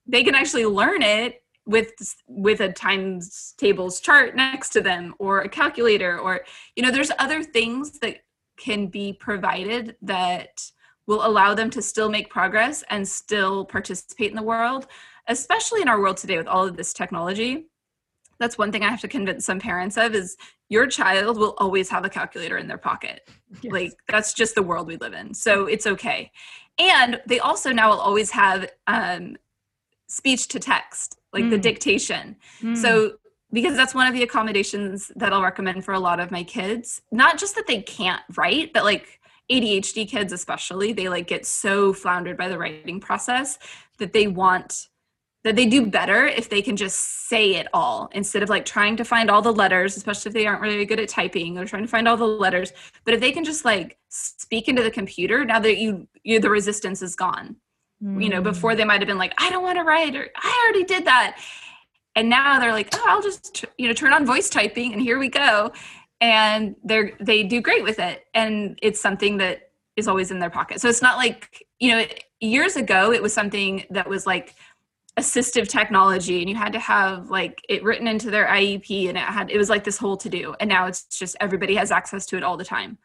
they 0.06 0.22
can 0.22 0.34
actually 0.34 0.66
learn 0.66 1.02
it 1.02 1.42
with 1.66 1.92
with 2.26 2.60
a 2.60 2.72
times 2.72 3.54
tables 3.58 4.00
chart 4.00 4.36
next 4.36 4.70
to 4.70 4.80
them 4.80 5.14
or 5.18 5.40
a 5.40 5.48
calculator 5.48 6.18
or 6.18 6.40
you 6.76 6.82
know 6.82 6.90
there's 6.90 7.10
other 7.18 7.42
things 7.42 7.98
that 8.00 8.16
can 8.58 8.86
be 8.86 9.12
provided 9.12 9.94
that 10.00 10.62
will 11.06 11.26
allow 11.26 11.54
them 11.54 11.68
to 11.68 11.82
still 11.82 12.08
make 12.08 12.30
progress 12.30 12.82
and 12.88 13.06
still 13.06 13.66
participate 13.66 14.30
in 14.30 14.36
the 14.36 14.42
world 14.42 14.86
especially 15.26 15.82
in 15.82 15.88
our 15.88 16.00
world 16.00 16.16
today 16.16 16.38
with 16.38 16.46
all 16.48 16.66
of 16.66 16.74
this 16.74 16.94
technology 16.94 17.66
that's 18.38 18.58
one 18.58 18.72
thing 18.72 18.82
i 18.82 18.88
have 18.88 19.00
to 19.00 19.08
convince 19.08 19.44
some 19.44 19.58
parents 19.58 19.96
of 19.96 20.14
is 20.14 20.36
your 20.68 20.86
child 20.86 21.38
will 21.38 21.54
always 21.58 21.88
have 21.88 22.04
a 22.04 22.10
calculator 22.10 22.58
in 22.58 22.68
their 22.68 22.78
pocket 22.78 23.28
yes. 23.60 23.72
like 23.72 23.92
that's 24.08 24.32
just 24.32 24.54
the 24.54 24.62
world 24.62 24.86
we 24.86 24.96
live 24.96 25.12
in 25.12 25.34
so 25.34 25.66
it's 25.66 25.86
okay 25.86 26.30
and 26.78 27.20
they 27.26 27.40
also 27.40 27.72
now 27.72 27.90
will 27.90 28.00
always 28.00 28.30
have 28.30 28.70
um, 28.86 29.36
speech 30.08 30.48
to 30.48 30.58
text, 30.58 31.18
like 31.32 31.44
mm. 31.44 31.50
the 31.50 31.58
dictation. 31.58 32.36
Mm. 32.60 32.76
So 32.76 33.12
because 33.52 33.76
that's 33.76 33.94
one 33.94 34.06
of 34.06 34.14
the 34.14 34.22
accommodations 34.22 35.10
that 35.16 35.32
I'll 35.32 35.42
recommend 35.42 35.84
for 35.84 35.94
a 35.94 36.00
lot 36.00 36.20
of 36.20 36.30
my 36.30 36.42
kids. 36.42 37.00
Not 37.10 37.38
just 37.38 37.54
that 37.54 37.66
they 37.66 37.80
can't 37.80 38.20
write, 38.36 38.74
but 38.74 38.84
like 38.84 39.20
ADHD 39.50 40.06
kids 40.06 40.34
especially, 40.34 40.92
they 40.92 41.08
like 41.08 41.26
get 41.26 41.46
so 41.46 41.94
floundered 41.94 42.36
by 42.36 42.48
the 42.48 42.58
writing 42.58 43.00
process 43.00 43.58
that 43.98 44.12
they 44.12 44.26
want 44.26 44.88
that 45.44 45.56
they 45.56 45.66
do 45.66 45.86
better 45.86 46.26
if 46.26 46.48
they 46.48 46.60
can 46.60 46.76
just 46.76 47.28
say 47.28 47.54
it 47.54 47.68
all 47.72 48.10
instead 48.12 48.42
of 48.42 48.48
like 48.48 48.64
trying 48.64 48.96
to 48.96 49.04
find 49.04 49.30
all 49.30 49.40
the 49.40 49.52
letters, 49.52 49.96
especially 49.96 50.30
if 50.30 50.34
they 50.34 50.46
aren't 50.46 50.60
really 50.60 50.84
good 50.84 50.98
at 50.98 51.08
typing 51.08 51.56
or 51.56 51.64
trying 51.64 51.82
to 51.82 51.88
find 51.88 52.08
all 52.08 52.16
the 52.16 52.26
letters. 52.26 52.72
But 53.04 53.14
if 53.14 53.20
they 53.20 53.30
can 53.30 53.44
just 53.44 53.64
like 53.64 53.98
speak 54.08 54.68
into 54.68 54.82
the 54.82 54.90
computer, 54.90 55.44
now 55.44 55.60
that 55.60 55.78
you, 55.78 56.08
you 56.24 56.40
the 56.40 56.50
resistance 56.50 57.02
is 57.02 57.14
gone. 57.14 57.56
Mm. 58.02 58.22
You 58.22 58.28
know, 58.30 58.42
before 58.42 58.74
they 58.74 58.84
might 58.84 59.00
have 59.00 59.08
been 59.08 59.18
like, 59.18 59.34
I 59.38 59.50
don't 59.50 59.62
want 59.62 59.78
to 59.78 59.84
write, 59.84 60.16
or 60.16 60.28
I 60.36 60.64
already 60.64 60.84
did 60.84 61.04
that. 61.04 61.40
And 62.16 62.28
now 62.28 62.58
they're 62.58 62.72
like, 62.72 62.88
oh, 62.94 63.04
I'll 63.06 63.22
just, 63.22 63.64
you 63.76 63.86
know, 63.86 63.94
turn 63.94 64.12
on 64.12 64.26
voice 64.26 64.50
typing 64.50 64.92
and 64.92 65.00
here 65.00 65.18
we 65.18 65.28
go. 65.28 65.72
And 66.20 66.74
they're, 66.82 67.12
they 67.20 67.44
do 67.44 67.60
great 67.60 67.84
with 67.84 68.00
it. 68.00 68.24
And 68.34 68.76
it's 68.82 69.00
something 69.00 69.38
that 69.38 69.70
is 69.96 70.08
always 70.08 70.32
in 70.32 70.40
their 70.40 70.50
pocket. 70.50 70.80
So 70.80 70.88
it's 70.88 71.02
not 71.02 71.16
like, 71.16 71.64
you 71.78 71.92
know, 71.92 72.04
years 72.40 72.76
ago, 72.76 73.12
it 73.12 73.22
was 73.22 73.32
something 73.32 73.84
that 73.90 74.08
was 74.08 74.26
like, 74.26 74.54
assistive 75.18 75.68
technology 75.68 76.40
and 76.40 76.48
you 76.48 76.54
had 76.54 76.72
to 76.72 76.78
have 76.78 77.28
like 77.28 77.60
it 77.68 77.82
written 77.82 78.06
into 78.06 78.30
their 78.30 78.46
IEP 78.46 79.08
and 79.08 79.18
it 79.18 79.24
had 79.24 79.50
it 79.50 79.58
was 79.58 79.68
like 79.68 79.84
this 79.84 79.98
whole 79.98 80.16
to 80.16 80.28
do 80.28 80.54
and 80.60 80.68
now 80.68 80.86
it's 80.86 81.02
just 81.04 81.36
everybody 81.40 81.74
has 81.74 81.90
access 81.90 82.24
to 82.26 82.36
it 82.36 82.44
all 82.44 82.56
the 82.56 82.64
time. 82.64 82.96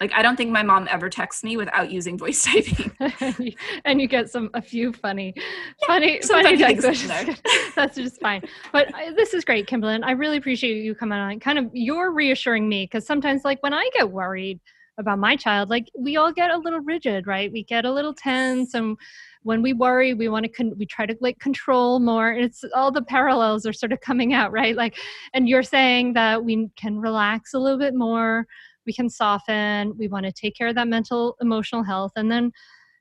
Like 0.00 0.12
I 0.12 0.20
don't 0.20 0.36
think 0.36 0.50
my 0.50 0.62
mom 0.62 0.86
ever 0.90 1.08
texts 1.08 1.42
me 1.42 1.56
without 1.56 1.90
using 1.90 2.18
voice 2.18 2.44
typing. 2.46 2.92
and 3.84 4.00
you 4.00 4.06
get 4.06 4.28
some 4.28 4.50
a 4.52 4.60
few 4.60 4.92
funny, 4.92 5.32
yeah, 5.36 5.86
funny, 5.86 6.20
funny 6.20 6.58
text 6.58 7.08
That's 7.74 7.96
just 7.96 8.20
fine. 8.20 8.42
But 8.72 8.94
uh, 8.94 9.12
this 9.16 9.32
is 9.32 9.44
great, 9.44 9.66
Kimberlyn. 9.66 10.04
I 10.04 10.10
really 10.12 10.36
appreciate 10.36 10.82
you 10.82 10.94
coming 10.94 11.18
on. 11.18 11.40
Kind 11.40 11.58
of 11.58 11.70
you're 11.72 12.12
reassuring 12.12 12.68
me 12.68 12.84
because 12.84 13.06
sometimes, 13.06 13.44
like 13.44 13.62
when 13.62 13.72
I 13.72 13.88
get 13.94 14.10
worried 14.10 14.60
about 14.98 15.18
my 15.18 15.36
child, 15.36 15.70
like 15.70 15.90
we 15.98 16.16
all 16.16 16.32
get 16.32 16.50
a 16.50 16.58
little 16.58 16.80
rigid, 16.80 17.26
right? 17.26 17.50
We 17.50 17.64
get 17.64 17.86
a 17.86 17.90
little 17.90 18.12
tense 18.12 18.74
and 18.74 18.98
when 19.46 19.62
we 19.62 19.72
worry 19.72 20.12
we 20.12 20.28
want 20.28 20.44
to 20.44 20.50
con- 20.50 20.76
we 20.76 20.84
try 20.84 21.06
to 21.06 21.16
like 21.20 21.38
control 21.38 22.00
more 22.00 22.32
it's 22.32 22.64
all 22.74 22.90
the 22.90 23.00
parallels 23.00 23.64
are 23.64 23.72
sort 23.72 23.92
of 23.92 24.00
coming 24.00 24.34
out 24.34 24.50
right? 24.50 24.74
Like 24.76 24.96
and 25.32 25.48
you're 25.48 25.62
saying 25.62 26.14
that 26.14 26.44
we 26.44 26.68
can 26.76 26.98
relax 26.98 27.54
a 27.54 27.58
little 27.58 27.78
bit 27.78 27.94
more 27.94 28.44
we 28.86 28.92
can 28.92 29.08
soften 29.08 29.96
we 29.96 30.08
want 30.08 30.26
to 30.26 30.32
take 30.32 30.56
care 30.56 30.66
of 30.66 30.74
that 30.74 30.88
mental 30.88 31.36
emotional 31.40 31.84
health 31.84 32.10
and 32.16 32.30
then 32.30 32.50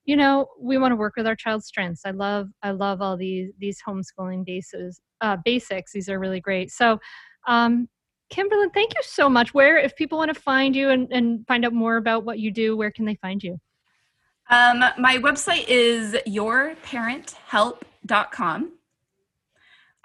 you 0.05 0.15
know 0.15 0.47
we 0.61 0.77
want 0.77 0.91
to 0.91 0.95
work 0.95 1.15
with 1.17 1.25
our 1.25 1.35
child's 1.35 1.65
strengths. 1.65 2.05
I 2.05 2.11
love 2.11 2.49
i 2.61 2.69
love 2.69 3.01
all 3.01 3.17
these 3.17 3.51
these 3.57 3.81
homeschooling 3.87 4.45
bases 4.45 5.01
uh, 5.21 5.37
basics 5.43 5.93
these 5.93 6.09
are 6.09 6.19
really 6.19 6.41
great. 6.41 6.71
So 6.71 6.99
um 7.47 7.89
kimberlyn 8.31 8.71
thank 8.71 8.93
you 8.93 9.01
so 9.03 9.29
much. 9.29 9.55
Where 9.55 9.79
if 9.79 9.95
people 9.95 10.19
want 10.19 10.33
to 10.33 10.39
find 10.39 10.75
you 10.75 10.89
and, 10.89 11.11
and 11.11 11.45
find 11.47 11.65
out 11.65 11.73
more 11.73 11.97
about 11.97 12.23
what 12.23 12.37
you 12.37 12.51
do 12.51 12.77
where 12.77 12.91
can 12.91 13.05
they 13.05 13.15
find 13.15 13.41
you 13.41 13.57
um, 14.49 14.79
my 14.97 15.17
website 15.17 15.65
is 15.67 16.15
yourparenthelp.com 16.27 18.71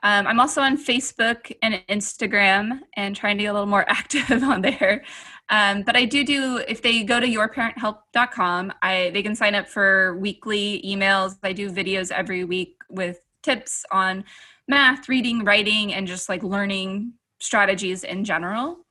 um, 0.02 0.26
I'm 0.26 0.40
also 0.40 0.62
on 0.62 0.82
Facebook 0.82 1.52
and 1.62 1.82
Instagram 1.88 2.80
and 2.96 3.14
trying 3.14 3.36
to 3.36 3.44
get 3.44 3.48
a 3.48 3.52
little 3.52 3.66
more 3.66 3.84
active 3.88 4.42
on 4.42 4.62
there. 4.62 5.04
Um, 5.50 5.82
but 5.82 5.96
I 5.96 6.04
do 6.04 6.24
do 6.24 6.58
if 6.68 6.80
they 6.80 7.02
go 7.02 7.20
to 7.20 7.26
yourparenthelp.com, 7.26 8.72
I 8.82 9.10
they 9.12 9.22
can 9.22 9.34
sign 9.34 9.54
up 9.54 9.68
for 9.68 10.16
weekly 10.18 10.82
emails. 10.86 11.36
I 11.42 11.52
do 11.52 11.70
videos 11.70 12.12
every 12.12 12.44
week 12.44 12.76
with 12.88 13.20
tips 13.42 13.84
on 13.90 14.24
math, 14.68 15.08
reading, 15.08 15.44
writing, 15.44 15.92
and 15.92 16.06
just 16.06 16.28
like 16.28 16.42
learning 16.42 17.14
strategies 17.40 18.04
in 18.04 18.24
general. 18.24 18.86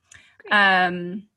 Um, 0.52 1.28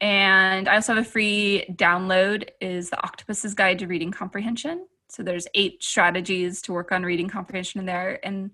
and 0.00 0.68
I 0.68 0.74
also 0.74 0.94
have 0.94 1.04
a 1.04 1.08
free 1.08 1.64
download 1.72 2.48
is 2.60 2.90
the 2.90 3.02
Octopus's 3.02 3.54
Guide 3.54 3.78
to 3.80 3.86
Reading 3.86 4.10
Comprehension. 4.10 4.86
So 5.08 5.22
there's 5.22 5.46
eight 5.54 5.82
strategies 5.82 6.60
to 6.62 6.72
work 6.72 6.92
on 6.92 7.02
reading 7.02 7.28
comprehension 7.28 7.80
in 7.80 7.86
there, 7.86 8.20
and 8.24 8.50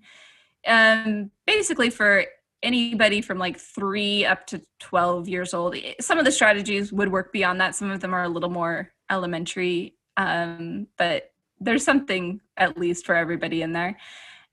um, 0.67 1.31
basically 1.45 1.89
for 1.89 2.25
anybody 2.63 3.21
from 3.21 3.37
like 3.37 3.59
three 3.59 4.25
up 4.25 4.47
to 4.47 4.61
12 4.79 5.27
years 5.27 5.53
old. 5.53 5.75
Some 5.99 6.17
of 6.17 6.25
the 6.25 6.31
strategies 6.31 6.91
would 6.91 7.11
work 7.11 7.31
beyond 7.33 7.59
that. 7.61 7.75
Some 7.75 7.91
of 7.91 7.99
them 7.99 8.13
are 8.13 8.23
a 8.23 8.29
little 8.29 8.49
more 8.49 8.91
elementary, 9.11 9.95
um, 10.17 10.87
but 10.97 11.33
there's 11.59 11.83
something 11.83 12.39
at 12.57 12.77
least 12.77 13.05
for 13.05 13.15
everybody 13.15 13.61
in 13.61 13.73
there. 13.73 13.97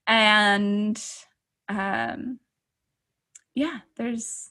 And 0.07 1.01
um, 1.69 2.41
yeah, 3.55 3.79
there's 3.97 4.50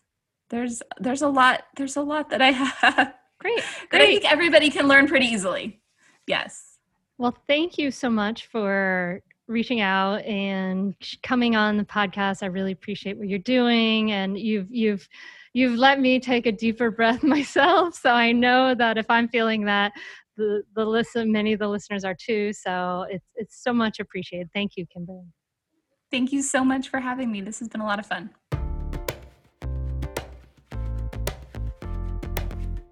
there's 0.50 0.82
there's 1.00 1.22
a 1.22 1.28
lot 1.28 1.64
there's 1.78 1.96
a 1.96 2.02
lot 2.02 2.30
that 2.30 2.42
I 2.42 2.52
have. 2.52 3.14
Great. 3.40 3.64
that 3.92 4.02
I 4.02 4.06
think 4.06 4.32
everybody 4.32 4.70
can 4.70 4.88
learn 4.88 5.08
pretty 5.08 5.28
easily. 5.28 5.80
Yes. 6.28 6.78
Well, 7.18 7.38
thank 7.48 7.78
you 7.78 7.90
so 7.92 8.10
much 8.10 8.48
for 8.48 9.22
reaching 9.48 9.82
out 9.82 10.24
and 10.26 10.94
coming 11.24 11.56
on 11.56 11.78
the 11.78 11.84
podcast. 11.84 12.44
I 12.44 12.48
really 12.48 12.72
appreciate 12.72 13.18
what 13.18 13.28
you're 13.28 13.40
doing, 13.40 14.12
and 14.12 14.38
you've 14.38 14.68
you've 14.70 15.08
you've 15.54 15.78
let 15.78 16.00
me 16.00 16.20
take 16.20 16.46
a 16.46 16.52
deeper 16.52 16.92
breath 16.92 17.24
myself. 17.36 17.96
So 17.96 18.12
I 18.12 18.32
know 18.32 18.76
that 18.76 18.98
if 18.98 19.10
I'm 19.10 19.28
feeling 19.30 19.66
that, 19.66 19.94
the 20.38 20.64
the 20.76 20.86
listen 20.86 21.32
many 21.32 21.54
of 21.54 21.60
the 21.60 21.68
listeners 21.68 22.04
are 22.04 22.16
too. 22.16 22.54
So 22.54 23.06
it's 23.10 23.28
it's 23.36 23.64
so 23.64 23.74
much 23.74 24.00
appreciated. 24.00 24.50
Thank 24.54 24.78
you, 24.78 24.86
Kimberly. 24.86 25.28
Thank 26.12 26.32
you 26.32 26.42
so 26.42 26.64
much 26.64 26.90
for 26.90 27.00
having 27.00 27.32
me. 27.32 27.42
This 27.42 27.60
has 27.60 27.68
been 27.68 27.82
a 27.82 27.86
lot 27.86 28.00
of 28.00 28.06
fun. 28.06 28.32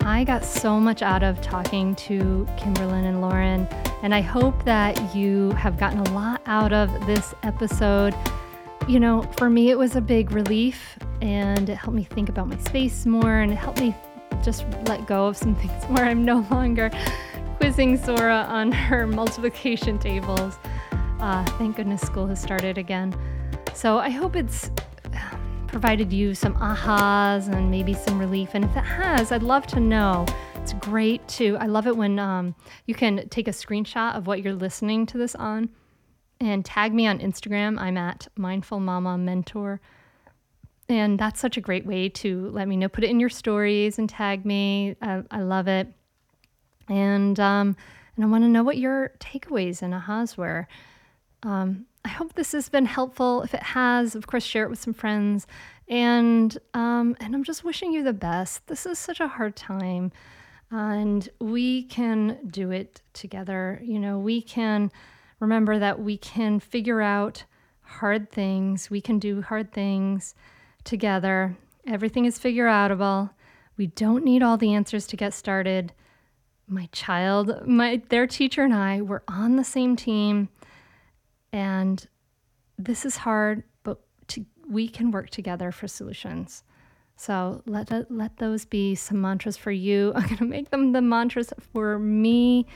I 0.07 0.23
got 0.23 0.45
so 0.45 0.79
much 0.79 1.01
out 1.01 1.21
of 1.21 1.41
talking 1.41 1.93
to 1.95 2.47
Kimberlyn 2.57 3.03
and 3.03 3.19
Lauren, 3.19 3.67
and 4.03 4.15
I 4.15 4.21
hope 4.21 4.63
that 4.63 5.13
you 5.13 5.51
have 5.51 5.77
gotten 5.77 5.99
a 5.99 6.09
lot 6.13 6.41
out 6.45 6.71
of 6.71 6.89
this 7.05 7.35
episode. 7.43 8.15
You 8.87 9.01
know, 9.01 9.23
for 9.37 9.49
me, 9.49 9.69
it 9.69 9.77
was 9.77 9.97
a 9.97 10.01
big 10.01 10.31
relief, 10.31 10.97
and 11.21 11.69
it 11.69 11.75
helped 11.75 11.97
me 11.97 12.05
think 12.05 12.29
about 12.29 12.47
my 12.47 12.57
space 12.59 13.05
more, 13.05 13.39
and 13.39 13.51
it 13.51 13.57
helped 13.57 13.81
me 13.81 13.93
just 14.41 14.65
let 14.85 15.05
go 15.07 15.27
of 15.27 15.35
some 15.35 15.55
things 15.57 15.83
where 15.87 16.05
I'm 16.05 16.23
no 16.23 16.47
longer 16.49 16.89
quizzing 17.57 17.97
Sora 17.97 18.45
on 18.47 18.71
her 18.71 19.07
multiplication 19.21 19.99
tables. 19.99 20.57
Uh, 21.19 21.43
thank 21.57 21.75
goodness 21.75 22.01
school 22.01 22.27
has 22.27 22.41
started 22.41 22.77
again. 22.77 23.13
So 23.73 23.97
I 23.97 24.09
hope 24.09 24.37
it's 24.37 24.71
provided 25.77 26.11
you 26.11 26.33
some 26.33 26.55
ahas 26.55 27.53
and 27.53 27.69
maybe 27.69 27.93
some 27.93 28.17
relief. 28.17 28.55
And 28.55 28.65
if 28.65 28.75
it 28.75 28.83
has, 28.83 29.31
I'd 29.31 29.43
love 29.43 29.67
to 29.67 29.79
know. 29.79 30.25
It's 30.55 30.73
great 30.73 31.27
to, 31.27 31.55
I 31.57 31.67
love 31.67 31.85
it 31.85 31.95
when 31.95 32.17
um, 32.17 32.55
you 32.87 32.95
can 32.95 33.29
take 33.29 33.47
a 33.47 33.51
screenshot 33.51 34.15
of 34.17 34.25
what 34.25 34.41
you're 34.41 34.55
listening 34.55 35.05
to 35.05 35.19
this 35.19 35.35
on 35.35 35.69
and 36.39 36.65
tag 36.65 36.95
me 36.95 37.05
on 37.05 37.19
Instagram. 37.19 37.79
I'm 37.79 37.95
at 37.95 38.27
Mindful 38.35 38.79
Mama 38.79 39.19
Mentor. 39.19 39.79
And 40.89 41.19
that's 41.19 41.39
such 41.39 41.57
a 41.57 41.61
great 41.61 41.85
way 41.85 42.09
to 42.09 42.49
let 42.49 42.67
me 42.67 42.75
know. 42.75 42.89
Put 42.89 43.03
it 43.03 43.11
in 43.11 43.19
your 43.19 43.29
stories 43.29 43.99
and 43.99 44.09
tag 44.09 44.47
me. 44.47 44.95
I, 44.99 45.21
I 45.29 45.41
love 45.41 45.67
it. 45.67 45.93
And 46.89 47.39
um, 47.39 47.77
and 48.15 48.25
I 48.25 48.27
want 48.27 48.43
to 48.45 48.49
know 48.49 48.63
what 48.63 48.79
your 48.79 49.11
takeaways 49.19 49.83
and 49.83 49.93
ahas 49.93 50.37
were. 50.37 50.67
Um, 51.43 51.85
I 52.07 52.11
hope 52.11 52.35
this 52.35 52.53
has 52.53 52.69
been 52.69 52.85
helpful. 52.85 53.41
If 53.41 53.53
it 53.53 53.61
has, 53.61 54.15
of 54.15 54.27
course, 54.27 54.45
share 54.45 54.63
it 54.63 54.69
with 54.69 54.79
some 54.79 54.93
friends. 54.93 55.45
And 55.89 56.57
um, 56.73 57.17
and 57.19 57.35
I'm 57.35 57.43
just 57.43 57.65
wishing 57.65 57.91
you 57.91 58.01
the 58.01 58.13
best. 58.13 58.65
This 58.67 58.85
is 58.85 58.97
such 58.97 59.19
a 59.19 59.27
hard 59.27 59.57
time, 59.57 60.13
and 60.71 61.27
we 61.41 61.83
can 61.83 62.37
do 62.49 62.71
it 62.71 63.01
together. 63.11 63.81
You 63.83 63.99
know, 63.99 64.19
we 64.19 64.41
can 64.41 64.89
remember 65.41 65.79
that 65.79 65.99
we 65.99 66.15
can 66.17 66.61
figure 66.61 67.01
out 67.01 67.43
hard 67.81 68.31
things. 68.31 68.89
We 68.89 69.01
can 69.01 69.19
do 69.19 69.41
hard 69.41 69.73
things 69.73 70.33
together. 70.85 71.57
Everything 71.85 72.23
is 72.23 72.39
figure 72.39 72.67
outable, 72.67 73.31
We 73.75 73.87
don't 73.87 74.23
need 74.23 74.41
all 74.41 74.55
the 74.55 74.73
answers 74.73 75.07
to 75.07 75.17
get 75.17 75.33
started. 75.33 75.91
My 76.69 76.87
child, 76.93 77.67
my 77.67 78.01
their 78.07 78.27
teacher 78.27 78.63
and 78.63 78.73
I 78.73 79.01
were 79.01 79.23
on 79.27 79.57
the 79.57 79.65
same 79.65 79.97
team 79.97 80.47
and 81.51 82.05
this 82.77 83.05
is 83.05 83.17
hard, 83.17 83.63
but 83.83 84.01
to, 84.29 84.45
we 84.69 84.87
can 84.87 85.11
work 85.11 85.29
together 85.29 85.71
for 85.71 85.87
solutions. 85.87 86.63
So 87.15 87.63
let 87.65 88.11
let 88.11 88.37
those 88.37 88.65
be 88.65 88.93
some 88.93 89.19
mantras 89.19 89.57
for 89.57 89.71
you. 89.71 90.13
I'm 90.15 90.23
going 90.23 90.37
to 90.37 90.45
make 90.45 90.69
them 90.69 90.91
the 90.91 91.01
mantras 91.01 91.51
for 91.73 91.97
me. 91.97 92.67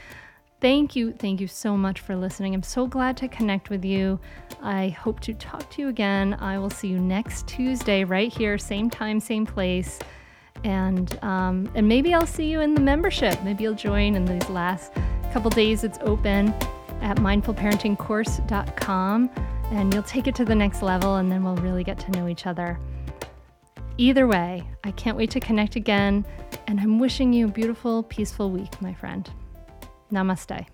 Thank 0.59 0.95
you. 0.95 1.11
Thank 1.11 1.41
you 1.41 1.47
so 1.47 1.75
much 1.75 2.01
for 2.01 2.15
listening. 2.15 2.53
I'm 2.53 2.63
so 2.63 2.85
glad 2.85 3.17
to 3.17 3.27
connect 3.27 3.71
with 3.71 3.83
you. 3.83 4.19
I 4.61 4.89
hope 4.89 5.19
to 5.21 5.33
talk 5.33 5.67
to 5.71 5.81
you 5.81 5.87
again. 5.87 6.35
I 6.39 6.59
will 6.59 6.69
see 6.69 6.87
you 6.87 6.99
next 6.99 7.47
Tuesday 7.47 8.03
right 8.03 8.31
here, 8.31 8.59
same 8.59 8.89
time, 8.89 9.19
same 9.19 9.45
place. 9.45 9.97
And 10.63 11.17
um, 11.23 11.71
and 11.73 11.87
maybe 11.87 12.13
I'll 12.13 12.27
see 12.27 12.45
you 12.45 12.61
in 12.61 12.75
the 12.75 12.81
membership. 12.81 13.41
Maybe 13.43 13.63
you'll 13.63 13.73
join 13.73 14.15
in 14.15 14.25
these 14.25 14.49
last 14.49 14.93
couple 15.33 15.49
days. 15.49 15.83
It's 15.83 15.97
open 16.01 16.53
at 17.01 17.17
mindfulparentingcourse.com 17.17 19.29
and 19.71 19.93
you'll 19.93 20.03
take 20.03 20.27
it 20.27 20.35
to 20.35 20.45
the 20.45 20.55
next 20.55 20.81
level 20.81 21.15
and 21.15 21.31
then 21.31 21.43
we'll 21.43 21.55
really 21.57 21.83
get 21.83 21.99
to 21.99 22.11
know 22.11 22.27
each 22.27 22.45
other. 22.45 22.79
Either 23.97 24.27
way, 24.27 24.63
I 24.83 24.91
can't 24.91 25.17
wait 25.17 25.31
to 25.31 25.39
connect 25.39 25.75
again, 25.75 26.25
and 26.67 26.79
I'm 26.79 26.97
wishing 26.97 27.33
you 27.33 27.47
a 27.47 27.51
beautiful, 27.51 28.03
peaceful 28.03 28.49
week, 28.49 28.81
my 28.81 28.93
friend. 28.93 29.29
Namaste. 30.11 30.65